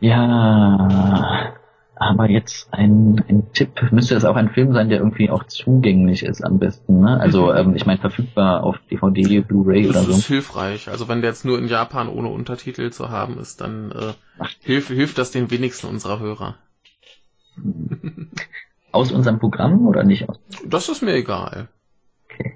Ja, 0.00 1.54
aber 2.00 2.30
jetzt 2.30 2.68
ein, 2.72 3.24
ein 3.28 3.52
Tipp, 3.52 3.90
müsste 3.90 4.14
das 4.14 4.24
auch 4.24 4.36
ein 4.36 4.50
Film 4.50 4.72
sein, 4.72 4.88
der 4.88 4.98
irgendwie 4.98 5.30
auch 5.30 5.44
zugänglich 5.44 6.22
ist 6.22 6.42
am 6.44 6.58
besten, 6.58 7.00
ne? 7.00 7.18
Also 7.20 7.52
ähm, 7.52 7.74
ich 7.74 7.86
meine 7.86 8.00
verfügbar 8.00 8.62
auf 8.62 8.76
DVD, 8.90 9.40
Blu-ray 9.40 9.88
oder 9.88 10.00
Das 10.00 10.08
ist 10.08 10.22
so. 10.22 10.28
hilfreich. 10.28 10.88
Also 10.88 11.08
wenn 11.08 11.20
der 11.22 11.30
jetzt 11.30 11.44
nur 11.44 11.58
in 11.58 11.68
Japan 11.68 12.08
ohne 12.08 12.28
Untertitel 12.28 12.90
zu 12.90 13.10
haben 13.10 13.38
ist, 13.38 13.60
dann 13.60 13.90
äh, 13.92 14.12
Ach. 14.38 14.50
hilft, 14.62 14.88
hilft 14.88 15.18
das 15.18 15.30
den 15.30 15.50
wenigsten 15.50 15.88
unserer 15.88 16.20
Hörer. 16.20 16.56
Aus 18.92 19.12
unserem 19.12 19.38
Programm 19.38 19.86
oder 19.86 20.02
nicht 20.02 20.28
aus? 20.28 20.40
Das 20.64 20.88
ist 20.88 21.02
mir 21.02 21.12
egal. 21.12 21.68
Okay. 22.24 22.54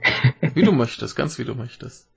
Wie 0.55 0.63
du 0.63 0.73
möchtest, 0.73 1.15
ganz 1.15 1.39
wie 1.39 1.45
du 1.45 1.55
möchtest. 1.55 2.09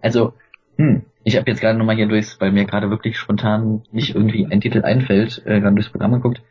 Also, 0.00 0.34
hm, 0.76 1.04
ich 1.24 1.36
habe 1.36 1.50
jetzt 1.50 1.60
gerade 1.60 1.78
nochmal 1.78 1.96
hier 1.96 2.08
durchs, 2.08 2.40
weil 2.40 2.52
mir 2.52 2.64
gerade 2.64 2.90
wirklich 2.90 3.16
spontan 3.18 3.82
nicht 3.92 4.14
irgendwie 4.14 4.46
ein 4.46 4.60
Titel 4.60 4.82
einfällt, 4.84 5.42
äh, 5.46 5.60
gerade 5.60 5.74
durchs 5.74 5.90
Programm 5.90 6.12
geguckt. 6.12 6.42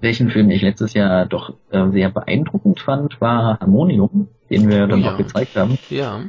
Welchen 0.00 0.30
Film 0.30 0.50
ich 0.50 0.62
letztes 0.62 0.92
Jahr 0.94 1.26
doch 1.26 1.54
äh, 1.70 1.88
sehr 1.90 2.10
beeindruckend 2.10 2.80
fand, 2.80 3.20
war 3.20 3.58
Harmonium, 3.60 4.28
den 4.50 4.68
wir 4.68 4.86
dann 4.86 5.00
Oh 5.02 5.04
ja. 5.06 5.12
auch 5.14 5.16
gezeigt 5.18 5.56
haben. 5.56 5.78
Ja. 5.88 6.24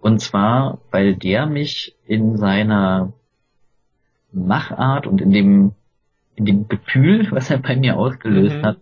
Und 0.00 0.20
zwar, 0.20 0.78
weil 0.90 1.14
der 1.16 1.46
mich 1.46 1.94
in 2.06 2.36
seiner 2.36 3.12
Machart 4.32 5.06
und 5.06 5.20
in 5.20 5.30
dem, 5.32 5.72
in 6.36 6.44
dem 6.44 6.68
Gefühl, 6.68 7.26
was 7.32 7.50
er 7.50 7.58
bei 7.58 7.76
mir 7.76 7.98
ausgelöst 7.98 8.56
Mhm. 8.56 8.62
hat, 8.62 8.76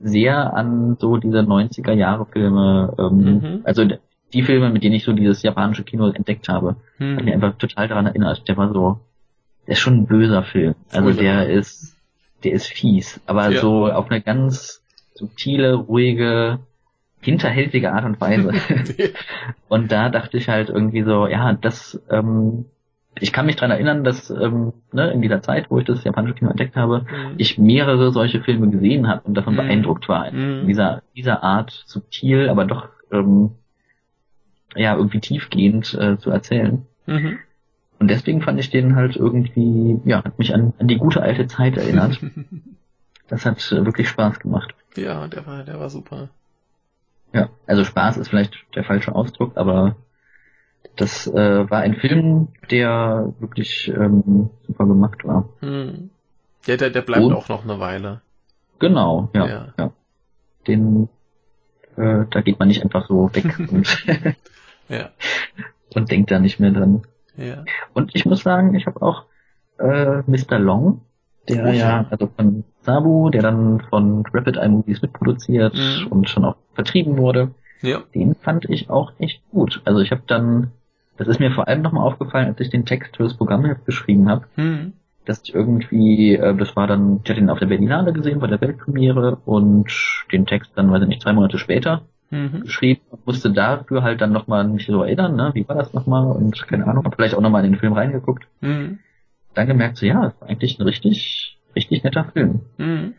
sehr 0.00 0.54
an 0.54 0.96
so 0.98 1.16
diese 1.16 1.42
90er 1.42 1.92
Jahre 1.92 2.26
Filme, 2.26 2.94
ähm, 2.98 3.18
Mhm. 3.18 3.60
also 3.64 3.84
die 4.34 4.42
Filme, 4.42 4.70
mit 4.70 4.82
denen 4.84 4.94
ich 4.94 5.04
so 5.04 5.12
dieses 5.12 5.42
japanische 5.42 5.84
Kino 5.84 6.08
entdeckt 6.10 6.48
habe, 6.48 6.76
hat 6.98 7.24
mich 7.24 7.26
Hm. 7.26 7.42
einfach 7.42 7.56
total 7.58 7.88
daran 7.88 8.06
erinnert. 8.06 8.46
Der 8.48 8.56
war 8.56 8.72
so, 8.72 9.00
der 9.66 9.72
ist 9.72 9.80
schon 9.80 9.94
ein 9.98 10.06
böser 10.06 10.42
Film. 10.42 10.74
Also 10.92 11.10
ja. 11.10 11.16
der 11.44 11.48
ist, 11.50 11.96
der 12.44 12.52
ist 12.52 12.66
fies, 12.66 13.20
aber 13.26 13.50
Ja. 13.50 13.60
so 13.60 13.86
auf 13.90 14.10
eine 14.10 14.20
ganz 14.20 14.82
subtile, 15.14 15.74
ruhige, 15.74 16.60
hinterhältige 17.20 17.92
Art 17.92 18.04
und 18.04 18.20
Weise. 18.20 18.52
und 19.68 19.92
da 19.92 20.08
dachte 20.08 20.36
ich 20.36 20.48
halt 20.48 20.68
irgendwie 20.68 21.02
so, 21.02 21.26
ja, 21.26 21.52
das, 21.52 22.00
ähm, 22.10 22.64
ich 23.20 23.32
kann 23.32 23.46
mich 23.46 23.56
dran 23.56 23.70
erinnern, 23.70 24.04
dass 24.04 24.30
ähm, 24.30 24.72
ne, 24.92 25.10
in 25.12 25.20
dieser 25.22 25.42
Zeit, 25.42 25.70
wo 25.70 25.78
ich 25.78 25.84
das 25.84 26.02
japanische 26.02 26.34
Kino 26.34 26.50
entdeckt 26.50 26.76
habe, 26.76 27.00
Mhm. 27.02 27.34
ich 27.36 27.58
mehrere 27.58 28.10
solche 28.10 28.40
Filme 28.40 28.70
gesehen 28.70 29.06
habe 29.06 29.20
und 29.24 29.34
davon 29.34 29.52
Mhm. 29.54 29.58
beeindruckt 29.58 30.08
war. 30.08 30.30
Mhm. 30.32 30.66
Dieser, 30.66 31.02
dieser 31.14 31.42
Art 31.42 31.82
subtil, 31.86 32.48
aber 32.48 32.64
doch 32.64 32.88
ähm, 33.12 33.50
ja 34.76 34.96
irgendwie 34.96 35.20
tiefgehend 35.20 35.94
äh, 35.94 36.18
zu 36.18 36.30
erzählen. 36.30 36.86
Mhm. 37.06 37.38
Und 37.98 38.08
deswegen 38.08 38.42
fand 38.42 38.58
ich 38.58 38.70
den 38.70 38.96
halt 38.96 39.16
irgendwie, 39.16 40.00
ja, 40.04 40.24
hat 40.24 40.38
mich 40.38 40.52
an, 40.54 40.72
an 40.78 40.88
die 40.88 40.98
gute 40.98 41.22
alte 41.22 41.46
Zeit 41.46 41.76
erinnert. 41.76 42.20
Das 43.28 43.46
hat 43.46 43.60
äh, 43.72 43.86
wirklich 43.86 44.10
Spaß 44.10 44.40
gemacht. 44.40 44.74
ja, 44.94 45.26
der 45.26 45.46
war, 45.46 45.62
der 45.62 45.80
war 45.80 45.88
super. 45.88 46.28
Ja, 47.32 47.48
also 47.66 47.82
Spaß 47.82 48.18
ist 48.18 48.28
vielleicht 48.28 48.54
der 48.74 48.84
falsche 48.84 49.14
Ausdruck, 49.14 49.56
aber 49.56 49.96
das 50.96 51.26
äh, 51.28 51.70
war 51.70 51.80
ein 51.80 51.94
Film, 51.94 52.48
der 52.70 53.32
wirklich 53.38 53.88
ähm, 53.88 54.50
super 54.66 54.84
gemacht 54.84 55.24
war. 55.24 55.48
Hm. 55.60 56.10
Ja, 56.66 56.76
der, 56.76 56.90
der 56.90 57.00
bleibt 57.00 57.24
Und? 57.24 57.32
auch 57.32 57.48
noch 57.48 57.64
eine 57.64 57.80
Weile. 57.80 58.20
Genau, 58.80 59.30
ja, 59.34 59.46
Ja. 59.46 59.74
ja. 59.78 59.92
Den, 60.66 61.08
äh, 61.96 62.24
da 62.28 62.40
geht 62.42 62.58
man 62.58 62.68
nicht 62.68 62.82
einfach 62.82 63.06
so 63.08 63.34
weg 63.34 63.56
Ja, 64.88 65.10
und 65.94 66.10
denkt 66.10 66.30
da 66.30 66.38
nicht 66.38 66.60
mehr 66.60 66.70
dran. 66.70 67.02
ja. 67.36 67.64
Und 67.94 68.14
ich 68.14 68.24
muss 68.26 68.42
sagen, 68.42 68.74
ich 68.74 68.86
habe 68.86 69.00
auch 69.02 69.24
äh, 69.78 70.22
Mr. 70.26 70.58
Long, 70.58 71.02
der 71.48 71.66
ja. 71.68 71.72
ja, 71.72 72.06
also 72.10 72.28
von 72.36 72.64
Sabu, 72.82 73.30
der 73.30 73.42
dann 73.42 73.80
von 73.90 74.24
Rapid 74.32 74.56
Eye 74.56 74.68
Movies 74.68 75.02
mitproduziert 75.02 75.74
Mhm. 75.74 76.06
und 76.08 76.28
schon 76.28 76.44
auch 76.44 76.56
vertrieben 76.74 77.16
wurde, 77.18 77.50
Ja. 77.80 78.02
den 78.14 78.34
fand 78.34 78.64
ich 78.68 78.90
auch 78.90 79.12
echt 79.18 79.42
gut. 79.50 79.80
Also 79.84 80.00
ich 80.00 80.10
habe 80.10 80.22
dann, 80.26 80.72
das 81.16 81.28
ist 81.28 81.40
mir 81.40 81.50
vor 81.52 81.68
allem 81.68 81.82
nochmal 81.82 82.06
aufgefallen, 82.06 82.48
als 82.48 82.60
ich 82.60 82.70
den 82.70 82.84
Text 82.86 83.16
fürs 83.16 83.36
Programmheft 83.36 83.84
geschrieben 83.86 84.28
habe, 84.28 84.46
Hm. 84.56 84.92
dass 85.24 85.42
ich 85.44 85.54
irgendwie, 85.54 86.34
äh, 86.36 86.54
das 86.56 86.74
war 86.76 86.86
dann, 86.86 87.20
ich 87.24 87.30
hatte 87.30 87.40
ihn 87.40 87.50
auf 87.50 87.58
der 87.58 87.66
Berlinale 87.66 88.12
gesehen 88.12 88.40
bei 88.40 88.46
der 88.46 88.60
Weltpremiere 88.60 89.38
und 89.44 89.90
den 90.32 90.46
Text 90.46 90.72
dann, 90.76 90.90
weiß 90.90 91.02
ich 91.02 91.08
nicht, 91.08 91.22
zwei 91.22 91.32
Monate 91.32 91.58
später 91.58 92.02
Mhm. 92.32 92.62
geschrieben 92.62 93.02
und 93.10 93.26
musste 93.26 93.52
dafür 93.52 94.02
halt 94.02 94.22
dann 94.22 94.32
nochmal 94.32 94.66
mich 94.66 94.86
so 94.86 95.02
erinnern, 95.02 95.36
ne, 95.36 95.50
wie 95.52 95.68
war 95.68 95.76
das 95.76 95.92
nochmal 95.92 96.26
und 96.32 96.66
keine 96.66 96.86
Ahnung, 96.86 97.04
hab 97.04 97.14
vielleicht 97.14 97.34
auch 97.34 97.42
nochmal 97.42 97.62
in 97.64 97.72
den 97.72 97.78
Film 97.78 97.92
reingeguckt. 97.92 98.48
Mhm. 98.62 99.00
Dann 99.52 99.66
gemerkt 99.66 99.98
so, 99.98 100.06
ja, 100.06 100.32
war 100.40 100.48
eigentlich 100.48 100.78
ein 100.78 100.82
richtig, 100.82 101.58
richtig 101.76 102.02
netter 102.02 102.24
Film. 102.24 102.62
Mhm. 102.78 103.12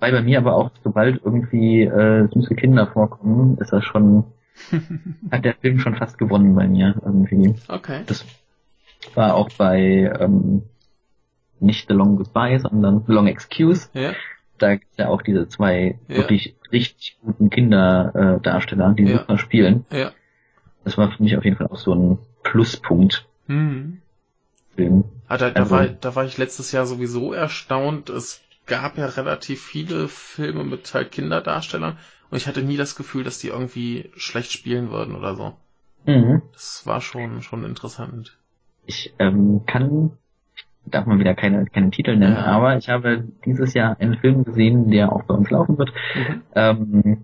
Weil 0.00 0.12
bei 0.12 0.20
mir 0.20 0.36
aber 0.36 0.54
auch, 0.54 0.70
sobald 0.84 1.24
irgendwie 1.24 1.82
äh, 1.82 2.28
süße 2.30 2.54
Kinder 2.56 2.86
vorkommen, 2.88 3.56
ist 3.58 3.72
das 3.72 3.84
schon, 3.84 4.24
hat 5.30 5.46
der 5.46 5.54
Film 5.54 5.78
schon 5.78 5.96
fast 5.96 6.18
gewonnen 6.18 6.54
bei 6.54 6.68
mir 6.68 6.94
irgendwie. 7.02 7.54
Okay. 7.68 8.02
Das 8.06 8.26
war 9.14 9.34
auch 9.34 9.48
bei 9.56 10.12
ähm, 10.20 10.64
nicht 11.58 11.88
The 11.88 11.94
Long 11.94 12.16
Goodbye, 12.16 12.60
sondern 12.60 13.02
The 13.06 13.12
Long 13.12 13.28
Excuse. 13.28 13.88
Ja. 13.94 14.12
Da 14.58 14.76
gibt's 14.76 14.96
ja 14.96 15.08
auch 15.08 15.22
diese 15.22 15.48
zwei 15.48 15.98
Ja. 16.08 16.16
wirklich 16.16 16.56
richtig 16.72 17.16
guten 17.22 17.50
Kinderdarsteller, 17.50 18.90
äh, 18.90 18.94
die 18.94 19.04
Ja. 19.04 19.18
super 19.18 19.38
spielen. 19.38 19.86
Ja. 19.90 20.12
Das 20.84 20.98
war 20.98 21.10
für 21.10 21.22
mich 21.22 21.36
auf 21.36 21.44
jeden 21.44 21.56
Fall 21.56 21.68
auch 21.68 21.78
so 21.78 21.94
ein 21.94 22.18
Pluspunkt 22.42 23.26
Mhm. 23.46 24.00
Film. 24.76 25.04
Ah, 25.26 25.38
da, 25.38 25.50
da, 25.50 25.60
Also- 25.62 25.70
war, 25.74 25.86
da 25.88 26.14
war 26.14 26.24
ich 26.24 26.38
letztes 26.38 26.72
Jahr 26.72 26.86
sowieso 26.86 27.32
erstaunt. 27.32 28.10
Es 28.10 28.40
gab 28.66 28.98
ja 28.98 29.06
relativ 29.06 29.62
viele 29.62 30.08
Filme 30.08 30.64
mit 30.64 30.92
halt 30.94 31.10
Kinderdarstellern 31.12 31.96
und 32.30 32.36
ich 32.36 32.46
hatte 32.46 32.62
nie 32.62 32.76
das 32.76 32.94
Gefühl, 32.96 33.24
dass 33.24 33.38
die 33.38 33.48
irgendwie 33.48 34.10
schlecht 34.16 34.52
spielen 34.52 34.90
würden 34.90 35.14
oder 35.16 35.34
so. 35.34 35.54
Mhm. 36.06 36.42
Das 36.52 36.82
war 36.86 37.00
schon, 37.00 37.42
schon 37.42 37.64
interessant. 37.64 38.36
Ich 38.86 39.12
ähm, 39.18 39.62
kann, 39.66 40.12
darf 40.90 41.06
mal 41.06 41.18
wieder 41.18 41.34
keine, 41.34 41.66
keine 41.66 41.90
Titel 41.90 42.16
nennen, 42.16 42.34
Ja. 42.36 42.44
aber 42.46 42.76
ich 42.76 42.88
habe 42.88 43.24
dieses 43.44 43.74
Jahr 43.74 43.96
einen 44.00 44.16
Film 44.16 44.44
gesehen, 44.44 44.90
der 44.90 45.12
auch 45.12 45.22
bei 45.24 45.34
uns 45.34 45.50
laufen 45.50 45.78
wird. 45.78 45.92
Mhm. 46.14 46.42
Ähm, 46.54 47.18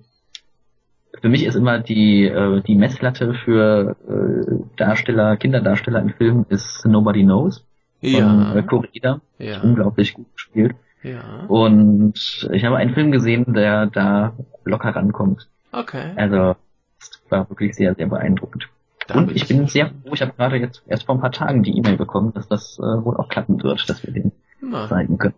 für 1.20 1.28
mich 1.28 1.44
ist 1.46 1.54
immer 1.54 1.78
die, 1.78 2.24
äh, 2.26 2.60
die 2.62 2.74
Messlatte 2.74 3.34
für 3.34 3.96
äh, 4.08 4.54
Darsteller, 4.76 5.36
Kinderdarsteller 5.36 6.00
im 6.00 6.10
Film 6.10 6.44
ist 6.48 6.84
Nobody 6.86 7.22
Knows 7.22 7.64
von 8.02 8.10
Ja. 8.10 8.54
äh, 8.56 8.62
Koreeda. 8.62 9.20
Ja. 9.38 9.60
Unglaublich 9.62 10.14
gut 10.14 10.26
gespielt. 10.34 10.74
Ja. 11.02 11.44
Und 11.48 12.48
ich 12.52 12.64
habe 12.64 12.76
einen 12.76 12.94
Film 12.94 13.10
gesehen, 13.12 13.52
der 13.54 13.86
da 13.86 14.32
locker 14.64 14.90
rankommt. 14.96 15.48
Okay. 15.72 16.12
Also 16.16 16.56
es 16.98 17.22
war 17.28 17.48
wirklich 17.50 17.74
sehr, 17.74 17.94
sehr 17.94 18.06
beeindruckend. 18.06 18.68
Da 19.06 19.16
Und 19.18 19.32
ich 19.36 19.46
bin 19.48 19.66
sehr 19.68 19.88
froh, 19.90 20.14
ich 20.14 20.22
habe 20.22 20.32
gerade 20.36 20.56
jetzt 20.56 20.82
erst 20.86 21.04
vor 21.04 21.14
ein 21.14 21.20
paar 21.20 21.32
Tagen 21.32 21.62
die 21.62 21.76
E-Mail 21.76 21.96
bekommen, 21.96 22.32
dass 22.32 22.48
das 22.48 22.78
äh, 22.78 22.82
wohl 22.82 23.16
auch 23.16 23.28
klappen 23.28 23.62
wird, 23.62 23.88
dass 23.88 24.02
wir 24.04 24.12
den 24.12 24.32
Na, 24.60 24.88
zeigen 24.88 25.18
können. 25.18 25.34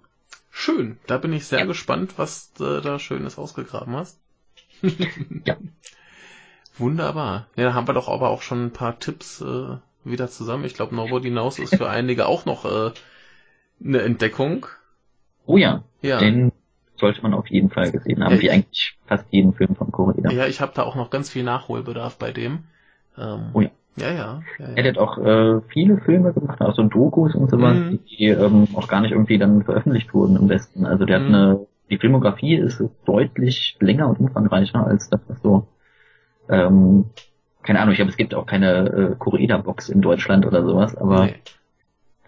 schön. 0.50 0.98
Da 1.06 1.18
bin 1.18 1.32
ich 1.32 1.46
sehr 1.46 1.60
Ja. 1.60 1.64
gespannt, 1.66 2.14
was 2.16 2.52
du 2.54 2.80
da 2.80 2.98
Schönes 2.98 3.38
ausgegraben 3.38 3.94
hast. 3.96 4.18
Ja. 5.44 5.56
Wunderbar. 6.78 7.46
Ja, 7.56 7.64
da 7.64 7.74
haben 7.74 7.88
wir 7.88 7.94
doch 7.94 8.08
aber 8.08 8.28
auch 8.30 8.42
schon 8.42 8.66
ein 8.66 8.72
paar 8.72 8.98
Tipps 8.98 9.40
äh, 9.40 9.76
wieder 10.04 10.28
zusammen. 10.28 10.64
Ich 10.64 10.74
glaube, 10.74 10.94
Nobody 10.94 11.30
Knows 11.30 11.58
ist 11.58 11.74
für 11.76 11.88
einige 11.88 12.26
auch 12.26 12.44
noch 12.44 12.64
äh, 12.64 12.90
eine 13.82 14.02
Entdeckung. 14.02 14.66
Oh 15.46 15.56
ja, 15.56 15.84
Ja. 16.02 16.18
den 16.18 16.52
sollte 16.98 17.22
man 17.22 17.32
auf 17.34 17.46
jeden 17.48 17.70
Fall 17.70 17.90
gesehen 17.92 18.22
haben, 18.22 18.34
Ja, 18.34 18.40
wie 18.40 18.46
ich- 18.46 18.52
eigentlich 18.52 18.98
fast 19.06 19.24
jeden 19.30 19.54
Film 19.54 19.74
von 19.74 19.90
Koreeda. 19.90 20.30
Ja, 20.30 20.46
ich 20.46 20.60
habe 20.60 20.72
da 20.74 20.82
auch 20.82 20.96
noch 20.96 21.10
ganz 21.10 21.30
viel 21.30 21.44
Nachholbedarf 21.44 22.18
bei 22.18 22.32
dem. 22.32 22.64
Ähm, 23.18 23.50
Oh 23.52 23.60
ja. 23.60 23.70
Ja, 23.98 24.10
ja. 24.12 24.42
ja, 24.58 24.66
Er 24.74 24.88
hat 24.88 24.98
auch 24.98 25.16
äh, 25.16 25.60
viele 25.68 25.96
Filme 25.98 26.34
gemacht, 26.34 26.60
auch 26.60 26.74
so 26.74 26.82
Dokus 26.82 27.34
und 27.34 27.50
sowas, 27.50 27.76
Mhm. 27.78 27.98
die 28.10 28.26
ähm, 28.28 28.68
auch 28.74 28.88
gar 28.88 29.00
nicht 29.00 29.12
irgendwie 29.12 29.38
dann 29.38 29.62
veröffentlicht 29.64 30.12
wurden 30.12 30.36
im 30.36 30.48
Westen. 30.50 30.84
Also 30.84 31.06
der 31.06 31.20
Mhm. 31.20 31.22
hat 31.22 31.28
eine, 31.34 31.66
die 31.88 31.96
Filmografie 31.98 32.56
ist 32.56 32.82
deutlich 33.06 33.76
länger 33.80 34.08
und 34.10 34.20
umfangreicher 34.20 34.86
als 34.86 35.08
das, 35.08 35.20
was 35.28 35.40
so, 35.40 35.66
ähm, 36.50 37.06
keine 37.62 37.80
Ahnung, 37.80 37.92
ich 37.92 37.96
glaube, 37.96 38.10
es 38.10 38.16
gibt 38.18 38.34
auch 38.34 38.46
keine 38.46 38.86
äh, 38.88 39.14
Koreeda-Box 39.18 39.88
in 39.88 40.00
Deutschland 40.02 40.44
oder 40.46 40.62
sowas, 40.64 40.94
aber 40.96 41.24
Nee. 41.26 41.34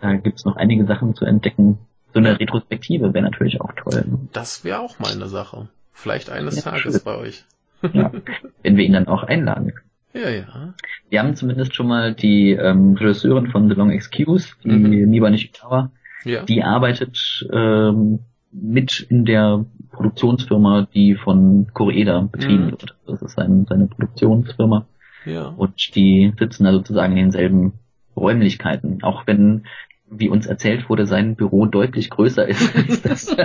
da 0.01 0.15
gibt's 0.15 0.45
noch 0.45 0.57
einige 0.57 0.87
Sachen 0.87 1.15
zu 1.15 1.25
entdecken. 1.27 1.79
So 2.15 2.19
eine 2.21 2.41
Retrospektive 2.41 3.13
wäre 3.13 3.25
natürlich 3.25 3.61
auch 3.61 3.73
toll. 3.77 4.05
ne? 4.07 4.19
Das 4.33 4.65
wäre 4.65 4.81
auch 4.81 4.99
mal 4.99 5.13
eine 5.13 5.27
Sache. 5.29 5.69
Vielleicht 5.93 6.31
eines 6.31 6.57
Ja, 6.65 6.71
Tages 6.71 6.81
schön. 6.95 7.03
bei 7.05 7.17
euch. 7.19 7.45
Ja, 7.93 8.11
wenn 8.63 8.77
wir 8.79 8.85
ihn 8.87 8.95
dann 8.95 9.07
auch 9.07 9.23
einladen 9.25 9.75
können. 9.75 9.88
Ja, 10.21 10.31
ja. 10.31 10.75
Wir 11.11 11.21
haben 11.21 11.37
zumindest 11.37 11.75
schon 11.75 11.87
mal 11.89 12.15
die 12.15 12.51
ähm, 12.53 12.95
Regisseurin 12.95 13.49
von 13.49 13.69
The 13.69 13.75
Long 13.75 13.91
Excuse, 13.91 14.49
die 14.65 14.69
Mhm. 14.71 15.11
Miba 15.11 15.31
Nishikawa, 15.31 15.91
Ja. 16.25 16.43
die 16.43 16.63
arbeitet 16.65 17.47
ähm, 17.53 18.21
mit 18.53 19.01
in 19.09 19.25
der 19.25 19.65
Produktionsfirma, 19.93 20.89
die 20.95 21.15
von 21.15 21.69
Koreeda 21.73 22.21
betrieben 22.33 22.67
Mhm. 22.67 22.71
wird. 22.73 22.97
Das 23.07 23.23
ist 23.23 23.37
sein, 23.37 23.67
seine 23.69 23.87
Produktionsfirma 23.87 24.87
ja. 25.25 25.47
und 25.49 25.95
die 25.95 26.33
sitzen 26.39 26.65
da 26.65 26.73
sozusagen 26.73 27.13
in 27.13 27.25
denselben 27.25 27.73
Räumlichkeiten, 28.17 29.03
auch 29.03 29.27
wenn 29.27 29.65
wie 30.11 30.31
uns 30.31 30.47
erzählt 30.47 30.89
wurde, 30.89 31.07
sein 31.07 31.37
Büro 31.37 31.67
deutlich 31.67 32.09
größer 32.09 32.49
ist 32.49 32.75
als 32.77 33.03
das 33.03 33.37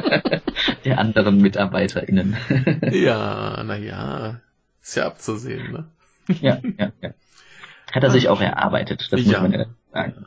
der 0.86 0.98
anderen 0.98 1.42
MitarbeiterInnen. 1.42 2.38
Ja, 2.92 3.62
na 3.66 3.78
ja. 3.78 4.40
Ist 4.82 4.96
ja 4.96 5.06
abzusehen, 5.08 5.72
ne? 5.74 5.86
Ja, 6.28 6.60
ja, 6.78 6.92
ja. 7.02 7.10
Hat 7.92 8.04
er 8.04 8.10
sich 8.10 8.28
auch 8.30 8.42
erarbeitet, 8.42 9.08
das 9.12 9.22
muss 9.22 9.32
Ja. 9.32 9.42
man 9.42 9.52
ja 9.54 9.66
sagen. 9.92 10.26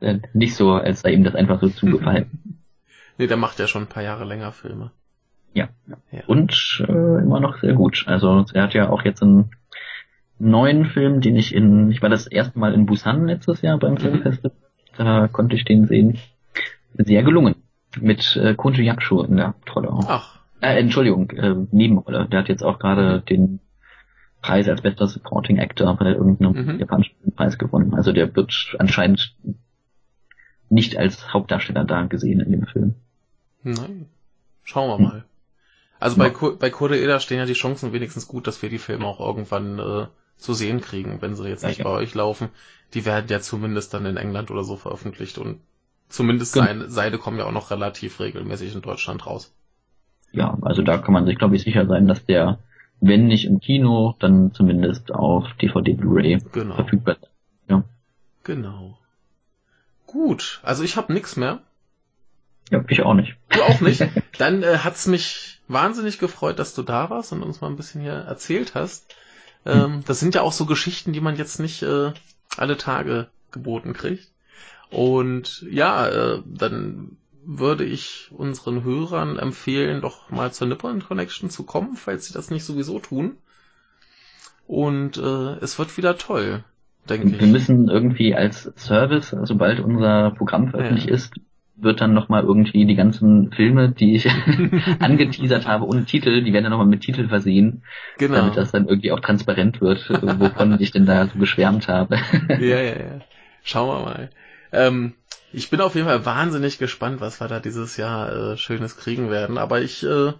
Äh, 0.00 0.18
Nicht 0.32 0.54
so, 0.54 0.72
als 0.72 1.00
sei 1.00 1.12
ihm 1.12 1.24
das 1.24 1.34
einfach 1.34 1.60
so 1.60 1.68
zugefallen. 1.68 2.26
Nee, 3.16 3.28
der 3.28 3.36
macht 3.36 3.60
ja 3.60 3.68
schon 3.68 3.82
ein 3.82 3.88
paar 3.88 4.02
Jahre 4.02 4.24
länger 4.24 4.50
Filme. 4.50 4.90
ja, 5.52 5.68
ja. 6.10 6.22
Und 6.26 6.84
äh, 6.88 6.92
immer 6.92 7.38
noch 7.38 7.58
sehr 7.60 7.74
gut. 7.74 8.02
Also 8.08 8.44
er 8.52 8.64
hat 8.64 8.74
ja 8.74 8.88
auch 8.90 9.02
jetzt 9.04 9.22
einen 9.22 9.52
neuen 10.40 10.84
Film, 10.86 11.20
den 11.20 11.36
ich 11.36 11.54
in, 11.54 11.92
ich 11.92 12.02
war 12.02 12.08
das 12.08 12.26
erste 12.26 12.58
Mal 12.58 12.74
in 12.74 12.86
Busan 12.86 13.28
letztes 13.28 13.62
Jahr 13.62 13.78
beim 13.78 13.92
Mhm. 13.92 13.98
Filmfestival, 13.98 14.50
da 14.96 15.28
konnte 15.28 15.54
ich 15.54 15.64
den 15.64 15.86
sehen. 15.86 16.18
Sehr 16.94 17.22
gelungen. 17.22 17.54
Mit 18.00 18.34
äh, 18.36 18.54
Koji 18.56 18.82
Yakusho 18.84 19.22
in 19.22 19.36
der 19.36 19.46
Hauptrolle 19.48 19.90
auch. 19.92 20.08
Ach, 20.08 20.40
Äh, 20.60 20.80
Entschuldigung, 20.80 21.30
äh, 21.30 21.54
Nebenrolle. 21.70 22.26
Der 22.28 22.40
hat 22.40 22.48
jetzt 22.48 22.64
auch 22.64 22.80
gerade 22.80 23.20
den 23.20 23.60
Preis 24.44 24.68
als 24.68 24.82
bester 24.82 25.06
Supporting 25.06 25.58
Actor 25.58 25.96
bei 25.96 26.10
irgendeinem 26.12 26.52
Mhm. 26.52 26.78
japanischen 26.78 27.14
Filmpreis 27.22 27.56
gewonnen. 27.56 27.94
Also 27.94 28.12
der 28.12 28.36
wird 28.36 28.76
anscheinend 28.78 29.34
nicht 30.68 30.98
als 30.98 31.32
Hauptdarsteller 31.32 31.84
da 31.84 32.02
gesehen 32.02 32.40
in 32.40 32.52
dem 32.52 32.66
Film. 32.66 32.94
nein. 33.62 34.06
Schauen 34.62 34.88
wir 34.90 34.98
mal. 34.98 35.24
Also 35.98 36.16
bei, 36.16 36.28
ja. 36.28 36.50
bei 36.58 36.68
Code 36.68 37.00
Eda 37.00 37.20
stehen 37.20 37.38
ja 37.38 37.46
die 37.46 37.54
Chancen 37.54 37.94
wenigstens 37.94 38.28
gut, 38.28 38.46
dass 38.46 38.60
wir 38.60 38.68
die 38.68 38.78
Filme 38.78 39.06
auch 39.06 39.20
irgendwann 39.20 39.78
äh, 39.78 40.06
zu 40.36 40.52
sehen 40.52 40.82
kriegen, 40.82 41.22
wenn 41.22 41.36
sie 41.36 41.48
jetzt 41.48 41.62
ja, 41.62 41.70
nicht 41.70 41.78
ja. 41.78 41.84
bei 41.84 41.90
euch 41.90 42.14
laufen. 42.14 42.48
Die 42.92 43.06
werden 43.06 43.26
ja 43.28 43.40
zumindest 43.40 43.94
dann 43.94 44.04
in 44.04 44.18
England 44.18 44.50
oder 44.50 44.64
so 44.64 44.76
veröffentlicht 44.76 45.38
und 45.38 45.60
zumindest 46.10 46.52
genau. 46.52 46.66
seine 46.66 46.90
Seite 46.90 47.16
kommen 47.18 47.38
ja 47.38 47.46
auch 47.46 47.52
noch 47.52 47.70
relativ 47.70 48.20
regelmäßig 48.20 48.74
in 48.74 48.82
Deutschland 48.82 49.26
raus. 49.26 49.54
Ja, 50.32 50.58
also 50.62 50.82
da 50.82 50.98
kann 50.98 51.14
man 51.14 51.24
sich, 51.24 51.38
glaube 51.38 51.56
ich, 51.56 51.62
sicher 51.62 51.86
sein, 51.86 52.06
dass 52.06 52.26
der, 52.26 52.58
wenn 53.06 53.26
nicht 53.26 53.44
im 53.44 53.60
Kino, 53.60 54.16
dann 54.18 54.52
zumindest 54.52 55.12
auf 55.12 55.46
DVD 55.60 55.92
Blu-ray 55.92 56.38
genau. 56.52 56.74
verfügbar. 56.74 57.16
Ja. 57.68 57.84
Genau. 58.42 58.98
Gut, 60.06 60.60
also 60.62 60.82
ich 60.84 60.96
habe 60.96 61.12
nix 61.12 61.36
mehr. 61.36 61.60
Ja, 62.70 62.82
ich 62.88 63.02
auch 63.02 63.14
nicht. 63.14 63.36
Du 63.50 63.62
auch 63.62 63.80
nicht? 63.80 64.02
Dann 64.38 64.62
äh, 64.62 64.78
hat's 64.78 65.06
mich 65.06 65.60
wahnsinnig 65.68 66.18
gefreut, 66.18 66.58
dass 66.58 66.74
du 66.74 66.82
da 66.82 67.10
warst 67.10 67.32
und 67.32 67.42
uns 67.42 67.60
mal 67.60 67.68
ein 67.68 67.76
bisschen 67.76 68.00
hier 68.00 68.12
erzählt 68.12 68.74
hast. 68.74 69.14
Ähm, 69.66 69.82
hm. 69.82 70.04
Das 70.06 70.20
sind 70.20 70.34
ja 70.34 70.42
auch 70.42 70.52
so 70.52 70.64
Geschichten, 70.64 71.12
die 71.12 71.20
man 71.20 71.36
jetzt 71.36 71.60
nicht 71.60 71.82
äh, 71.82 72.12
alle 72.56 72.76
Tage 72.76 73.28
geboten 73.50 73.92
kriegt. 73.92 74.30
Und 74.90 75.66
ja, 75.70 76.08
äh, 76.08 76.42
dann 76.46 77.16
würde 77.46 77.84
ich 77.84 78.30
unseren 78.32 78.84
Hörern 78.84 79.38
empfehlen, 79.38 80.00
doch 80.00 80.30
mal 80.30 80.52
zur 80.52 80.66
Nippon 80.66 81.02
Connection 81.02 81.50
zu 81.50 81.64
kommen, 81.64 81.96
falls 81.96 82.26
sie 82.26 82.34
das 82.34 82.50
nicht 82.50 82.64
sowieso 82.64 82.98
tun. 82.98 83.36
Und 84.66 85.18
äh, 85.18 85.56
es 85.60 85.78
wird 85.78 85.96
wieder 85.96 86.16
toll, 86.16 86.64
denke 87.08 87.28
ich. 87.28 87.40
Wir 87.40 87.48
müssen 87.48 87.88
irgendwie 87.88 88.34
als 88.34 88.72
Service, 88.76 89.36
sobald 89.42 89.80
unser 89.80 90.30
Programm 90.32 90.68
veröffentlicht 90.68 91.08
ja. 91.08 91.14
ist, 91.14 91.34
wird 91.76 92.00
dann 92.00 92.14
nochmal 92.14 92.44
irgendwie 92.44 92.86
die 92.86 92.94
ganzen 92.94 93.52
Filme, 93.52 93.90
die 93.90 94.14
ich 94.14 94.28
angeteasert 95.00 95.66
habe, 95.66 95.86
ohne 95.86 96.04
Titel, 96.04 96.42
die 96.42 96.52
werden 96.52 96.64
dann 96.64 96.72
nochmal 96.72 96.86
mit 96.86 97.00
Titel 97.00 97.28
versehen, 97.28 97.82
genau. 98.16 98.36
damit 98.36 98.56
das 98.56 98.70
dann 98.70 98.86
irgendwie 98.86 99.12
auch 99.12 99.20
transparent 99.20 99.80
wird, 99.80 100.08
wovon 100.08 100.80
ich 100.80 100.92
denn 100.92 101.04
da 101.04 101.26
so 101.26 101.38
geschwärmt 101.38 101.88
habe. 101.88 102.16
ja, 102.48 102.80
ja, 102.80 102.82
ja. 102.82 103.20
Schauen 103.62 103.88
wir 103.88 104.04
mal. 104.04 104.30
Ähm, 104.74 105.14
ich 105.52 105.70
bin 105.70 105.80
auf 105.80 105.94
jeden 105.94 106.06
Fall 106.06 106.26
wahnsinnig 106.26 106.78
gespannt, 106.78 107.20
was 107.20 107.40
wir 107.40 107.48
da 107.48 107.60
dieses 107.60 107.96
Jahr 107.96 108.52
äh, 108.52 108.56
Schönes 108.56 108.96
kriegen 108.96 109.30
werden, 109.30 109.56
aber 109.56 109.80
ich 109.80 110.02
äh, 110.02 110.32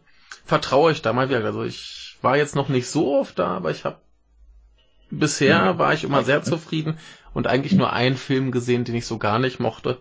vertraue 0.45 0.91
euch 0.91 1.03
da 1.03 1.13
mal 1.13 1.29
wieder. 1.29 1.45
Also 1.45 1.63
ich 1.63 2.19
war 2.21 2.37
jetzt 2.37 2.57
noch 2.57 2.69
nicht 2.69 2.89
so 2.89 3.15
oft 3.15 3.39
da, 3.39 3.49
aber 3.49 3.71
ich 3.71 3.85
habe 3.85 3.99
bisher 5.11 5.57
ja. 5.57 5.79
war 5.79 5.95
ich 5.95 6.05
immer 6.05 6.25
sehr 6.25 6.43
zufrieden 6.43 6.99
und 7.33 7.47
eigentlich 7.47 7.75
nur 7.75 7.93
einen 7.93 8.17
Film 8.17 8.51
gesehen, 8.51 8.85
den 8.85 8.95
ich 8.95 9.07
so 9.07 9.19
gar 9.19 9.39
nicht 9.39 9.61
mochte. 9.61 9.99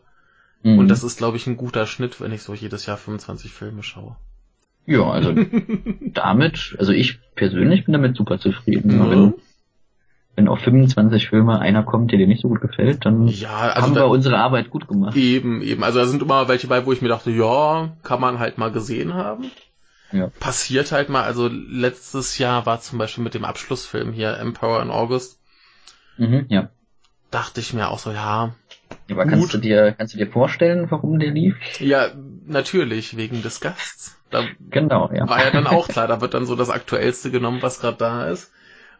Mhm. 0.64 0.80
Und 0.80 0.88
das 0.88 1.04
ist, 1.04 1.18
glaube 1.18 1.38
ich, 1.38 1.46
ein 1.46 1.58
guter 1.58 1.86
Schnitt, 1.86 2.20
wenn 2.22 2.32
ich 2.32 2.42
so 2.42 2.54
jedes 2.54 2.86
Jahr 2.86 2.98
25 2.98 3.52
Filme 3.52 3.84
schaue. 3.84 4.16
Ja, 4.86 5.04
also 5.04 5.34
damit, 6.02 6.76
also 6.80 6.92
ich 6.92 7.20
persönlich 7.36 7.86
bin 7.86 7.94
damit 7.94 8.18
super 8.18 8.40
zufrieden. 8.40 8.98
Mhm. 8.98 9.12
Wenn, 9.12 9.34
wenn 10.36 10.48
auf 10.48 10.60
25 10.60 11.30
Filme 11.30 11.60
einer 11.60 11.84
kommt, 11.84 12.12
der 12.12 12.18
dir 12.18 12.28
nicht 12.28 12.42
so 12.42 12.50
gut 12.50 12.62
gefällt, 12.62 13.06
dann 13.06 13.28
ja, 13.28 13.50
also 13.50 13.88
haben 13.88 13.96
wir 13.96 14.08
unsere 14.08 14.38
Arbeit 14.38 14.70
gut 14.70 14.88
gemacht. 14.88 15.16
Eben, 15.16 15.62
eben. 15.62 15.84
Also 15.84 16.00
da 16.00 16.06
sind 16.06 16.22
immer 16.22 16.48
welche 16.48 16.68
bei, 16.68 16.86
wo 16.86 16.92
ich 16.92 17.02
mir 17.02 17.10
dachte, 17.10 17.32
ja, 17.32 17.96
kann 18.04 18.20
man 18.20 18.40
halt 18.40 18.58
mal 18.58 18.72
gesehen 18.72 19.14
haben. 19.14 19.52
Ja. 20.12 20.30
Passiert 20.40 20.92
halt 20.92 21.10
mal. 21.10 21.24
Also 21.24 21.48
letztes 21.48 22.38
Jahr 22.38 22.66
war 22.66 22.82
zum 22.82 23.00
Beispiel 23.00 23.24
mit 23.24 23.34
dem 23.34 23.46
Abschlussfilm 23.46 24.12
hier 24.12 24.38
Emperor 24.38 24.82
in 24.82 24.90
August. 24.90 25.40
Mhm, 26.18 26.46
ja. 26.50 26.70
Dachte 27.32 27.62
ich 27.62 27.74
mir 27.74 27.90
auch 27.90 28.00
so, 28.00 28.12
ja, 28.12 28.54
aber 29.10 29.26
kannst 29.26 29.46
Gut. 29.46 29.54
du 29.56 29.58
dir, 29.58 29.94
kannst 29.94 30.14
du 30.14 30.18
dir 30.18 30.28
vorstellen, 30.28 30.90
warum 30.90 31.20
der 31.20 31.32
lief? 31.32 31.56
Ja, 31.80 32.12
natürlich, 32.46 33.18
wegen 33.18 33.42
des 33.42 33.60
Gasts. 33.60 34.18
Da 34.30 34.46
genau, 34.70 35.12
ja. 35.14 35.28
War 35.28 35.44
ja 35.44 35.52
dann 35.52 35.68
auch 35.68 35.88
klar, 35.88 36.08
da 36.08 36.22
wird 36.22 36.34
dann 36.34 36.46
so 36.46 36.56
das 36.56 36.70
Aktuellste 36.70 37.30
genommen, 37.30 37.62
was 37.62 37.80
gerade 37.80 37.98
da 37.98 38.28
ist. 38.28 38.52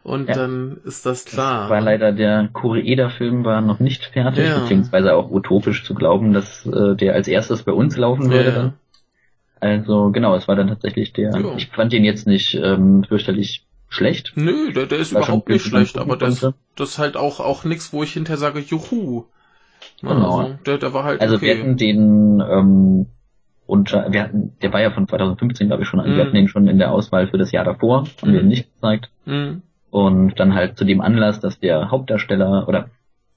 Und 0.04 0.28
ja. 0.28 0.34
dann 0.34 0.76
ist 0.84 1.06
das 1.06 1.24
klar. 1.24 1.62
Das 1.62 1.70
war 1.70 1.80
leider 1.80 2.12
der 2.12 2.50
Koreeda-Film 2.52 3.44
war 3.44 3.60
noch 3.62 3.80
nicht 3.80 4.04
fertig, 4.04 4.46
ja. 4.46 4.60
beziehungsweise 4.60 5.14
auch 5.14 5.30
utopisch 5.30 5.82
zu 5.82 5.94
glauben, 5.94 6.32
dass 6.32 6.66
äh, 6.66 6.94
der 6.94 7.14
als 7.14 7.26
erstes 7.26 7.62
bei 7.62 7.72
uns 7.72 7.96
laufen 7.96 8.30
würde 8.30 8.50
ja. 8.50 8.72
Also 9.64 10.10
genau, 10.10 10.36
es 10.36 10.46
war 10.46 10.56
dann 10.56 10.68
tatsächlich 10.68 11.14
der. 11.14 11.32
Ich 11.56 11.68
fand 11.68 11.94
ihn 11.94 12.04
jetzt 12.04 12.26
nicht 12.26 12.54
ähm, 12.54 13.02
fürchterlich 13.08 13.64
schlecht. 13.88 14.34
Nö, 14.34 14.72
der, 14.74 14.84
der 14.84 14.98
ist 14.98 15.12
überhaupt 15.12 15.48
nicht 15.48 15.64
schlecht, 15.64 15.96
aber 15.96 16.18
das, 16.18 16.46
das 16.76 16.90
ist 16.90 16.98
halt 16.98 17.16
auch, 17.16 17.40
auch 17.40 17.64
nix, 17.64 17.90
wo 17.90 18.02
ich 18.02 18.12
hinterher 18.12 18.36
sage, 18.36 18.60
juhu. 18.60 19.24
Genau. 20.02 20.38
Also, 20.38 20.58
der, 20.66 20.76
der 20.76 20.92
war 20.92 21.04
halt 21.04 21.22
also 21.22 21.36
okay. 21.36 21.46
wir 21.46 21.58
hatten 21.58 21.76
den 21.78 22.42
ähm, 22.46 23.06
unter, 23.66 24.12
wir 24.12 24.24
hatten, 24.24 24.52
der 24.60 24.70
war 24.74 24.82
ja 24.82 24.90
von 24.90 25.08
2015, 25.08 25.68
glaube 25.68 25.84
ich, 25.84 25.88
schon, 25.88 26.00
also 26.00 26.12
mm. 26.12 26.16
wir 26.16 26.24
hatten 26.24 26.34
den 26.34 26.48
schon 26.48 26.68
in 26.68 26.78
der 26.78 26.92
Auswahl 26.92 27.28
für 27.28 27.38
das 27.38 27.50
Jahr 27.50 27.64
davor, 27.64 28.04
haben 28.20 28.30
mm. 28.30 28.34
wir 28.34 28.40
ihn 28.40 28.48
nicht 28.48 28.74
gezeigt. 28.74 29.10
Mm. 29.24 29.62
Und 29.94 30.40
dann 30.40 30.56
halt 30.56 30.76
zu 30.76 30.84
dem 30.84 31.00
Anlass, 31.00 31.38
dass 31.38 31.60
der 31.60 31.92
Hauptdarsteller, 31.92 32.66
oder 32.66 32.90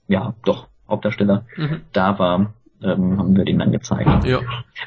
ja, 0.08 0.34
doch, 0.44 0.66
Hauptdarsteller 0.90 1.46
mhm. 1.56 1.82
da 1.94 2.18
war, 2.18 2.56
ähm, 2.82 3.20
haben 3.20 3.38
wir 3.38 3.46
den 3.46 3.60
dann 3.60 3.72
gezeigt. 3.72 4.26
Ja. 4.26 4.40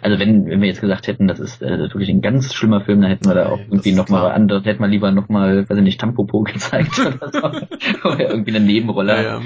Also 0.03 0.19
wenn, 0.19 0.47
wenn 0.47 0.61
wir 0.61 0.67
jetzt 0.67 0.81
gesagt 0.81 1.07
hätten, 1.07 1.29
das 1.29 1.39
ist 1.39 1.63
äh, 1.63 1.79
wirklich 1.79 2.09
ein 2.09 2.23
ganz 2.23 2.53
schlimmer 2.53 2.81
Film, 2.81 3.03
dann 3.03 3.11
hätten 3.13 3.29
wir 3.29 3.35
da 3.35 3.51
auch 3.51 3.61
irgendwie 3.61 3.93
nochmal 3.93 4.33
andere, 4.33 4.65
hätten 4.65 4.83
wir 4.83 4.89
lieber 4.89 5.13
nochmal, 5.13 5.71
weiß 5.71 5.77
ich 5.77 5.85
nicht, 5.85 6.01
Tampopo 6.01 6.43
gezeigt 6.43 6.99
oder 6.99 7.31
so. 7.31 8.09
oder 8.09 8.31
irgendwie 8.31 8.57
eine 8.57 8.67
Nebenrolle. 8.67 9.15
Ja, 9.15 9.23
ja. 9.23 9.41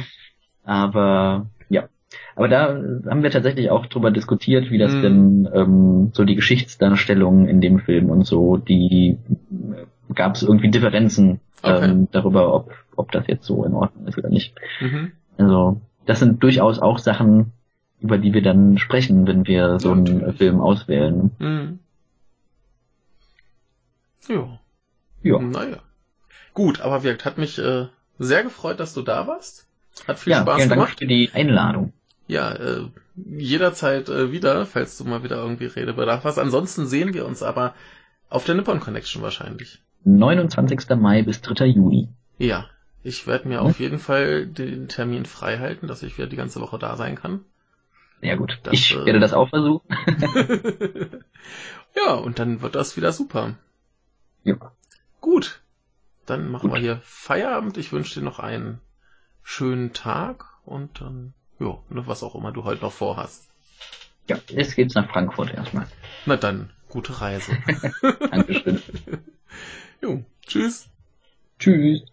Aber 0.65 1.49
ja, 1.69 1.91
aber 2.37 2.49
da 2.49 2.69
haben 3.07 3.23
wir 3.23 3.33
tatsächlich 3.33 3.69
auch 3.69 3.85
drüber 3.85 4.11
diskutiert, 4.11 4.71
wie 4.71 4.79
das 4.79 4.95
mhm. 4.95 5.03
denn 5.03 5.49
ähm, 5.53 6.11
so 6.15 6.25
die 6.25 6.37
Geschichtsdarstellung 6.37 7.49
in 7.49 7.61
dem 7.61 7.81
Film 7.81 8.09
und 8.09 8.25
so, 8.25 8.57
die 8.57 9.19
gab 10.15 10.35
es 10.35 10.43
irgendwie 10.43 10.71
Differenzen 10.71 11.41
okay. 11.63 11.91
ähm, 11.91 12.09
darüber, 12.13 12.55
ob, 12.55 12.75
ob 12.97 13.13
das 13.13 13.27
jetzt 13.27 13.47
so 13.47 13.65
in 13.65 13.75
Ordnung 13.75 14.07
ist 14.07 14.19
oder 14.19 14.29
nicht. 14.29 14.55
Mhm. 14.81 15.13
Also 15.39 15.81
das 16.07 16.19
sind 16.19 16.43
durchaus 16.43 16.79
auch 16.79 16.99
Sachen, 16.99 17.53
über 18.01 18.19
die 18.19 18.35
wir 18.35 18.43
dann 18.43 18.79
sprechen, 18.79 19.27
wenn 19.27 19.47
wir 19.47 19.81
so 19.81 19.93
einen 19.93 20.05
natürlich. 20.05 20.37
Film 20.37 20.61
auswählen. 20.61 21.31
Mhm. 21.39 21.79
Ja. 24.29 24.59
Ja. 25.23 25.39
Naja. 25.39 25.79
Gut, 26.53 26.81
aber 26.81 27.03
wirkt, 27.03 27.25
hat 27.25 27.39
mich 27.39 27.59
äh, 27.59 27.87
sehr 28.19 28.43
gefreut, 28.43 28.81
dass 28.81 28.95
du 28.95 29.03
da 29.03 29.27
warst. 29.27 29.67
Hat 30.07 30.19
viel 30.19 30.33
ja, 30.33 30.43
Spaß 30.43 30.57
vielen 30.57 30.69
gemacht. 30.71 30.89
Dank 30.91 30.99
für 30.99 31.07
die 31.07 31.31
Einladung. 31.33 31.93
Ja, 32.27 32.53
äh, 32.53 32.89
jederzeit 33.17 34.09
äh, 34.09 34.33
wieder, 34.33 34.67
falls 34.67 34.99
du 34.99 35.05
mal 35.05 35.23
wieder 35.23 35.37
irgendwie 35.37 35.67
Redebedarf 35.67 36.25
hast. 36.25 36.39
Ansonsten 36.39 36.87
sehen 36.87 37.15
wir 37.15 37.27
uns 37.27 37.43
aber 37.43 37.75
auf 38.29 38.45
der 38.45 38.55
Nippon 38.55 38.81
Connection 38.81 39.23
wahrscheinlich. 39.23 39.83
29. 40.05 40.97
Mai 40.97 41.23
bis 41.23 41.41
3. 41.41 41.67
Juni. 41.67 42.09
Ja, 42.39 42.69
ich 43.03 43.27
werde 43.27 43.49
mir 43.49 43.61
hm? 43.61 43.67
auf 43.67 43.81
jeden 43.81 43.99
Fall 43.99 44.47
den 44.47 44.89
Termin 44.89 45.27
frei 45.27 45.59
halten, 45.59 45.87
dass 45.87 46.03
ich 46.03 46.17
wieder 46.19 46.27
die 46.27 46.37
ganze 46.37 46.61
Woche 46.61 46.79
da 46.79 46.97
sein 46.97 47.17
kann. 47.17 47.41
Ja 48.21 48.37
gut, 48.37 48.61
das, 48.63 48.75
ich 48.75 48.95
äh, 48.95 49.05
werde 49.05 49.21
das 49.21 49.33
auch 49.33 49.51
versuchen. 49.51 49.87
ja, 51.97 52.15
und 52.15 52.39
dann 52.39 52.63
wird 52.63 52.75
das 52.75 52.97
wieder 52.97 53.13
super. 53.13 53.55
Ja. 54.43 54.57
Gut, 55.21 55.61
dann 56.27 56.51
machen 56.51 56.71
gut. 56.71 56.79
wir 56.79 56.83
hier 56.83 57.01
Feierabend. 57.05 57.77
Ich 57.77 57.93
wünsche 57.93 58.21
dir 58.21 58.25
noch 58.25 58.39
einen 58.39 58.81
schönen 59.43 59.93
Tag 59.93 60.47
und 60.65 61.01
dann 61.01 61.35
Jo, 61.59 61.83
ne, 61.89 62.07
was 62.07 62.23
auch 62.23 62.35
immer 62.35 62.53
du 62.53 62.65
heute 62.65 62.83
noch 62.83 62.93
vorhast. 62.93 63.49
Ja, 64.29 64.39
jetzt 64.49 64.75
geht's 64.75 64.95
nach 64.95 65.09
Frankfurt 65.11 65.55
erstmal. 65.55 65.87
Na 66.27 66.37
dann, 66.37 66.71
gute 66.89 67.21
Reise. 67.21 67.57
Dankeschön. 68.31 68.83
Jo, 70.05 70.23
tschüss. 70.47 70.89
Tschüss. 71.59 72.05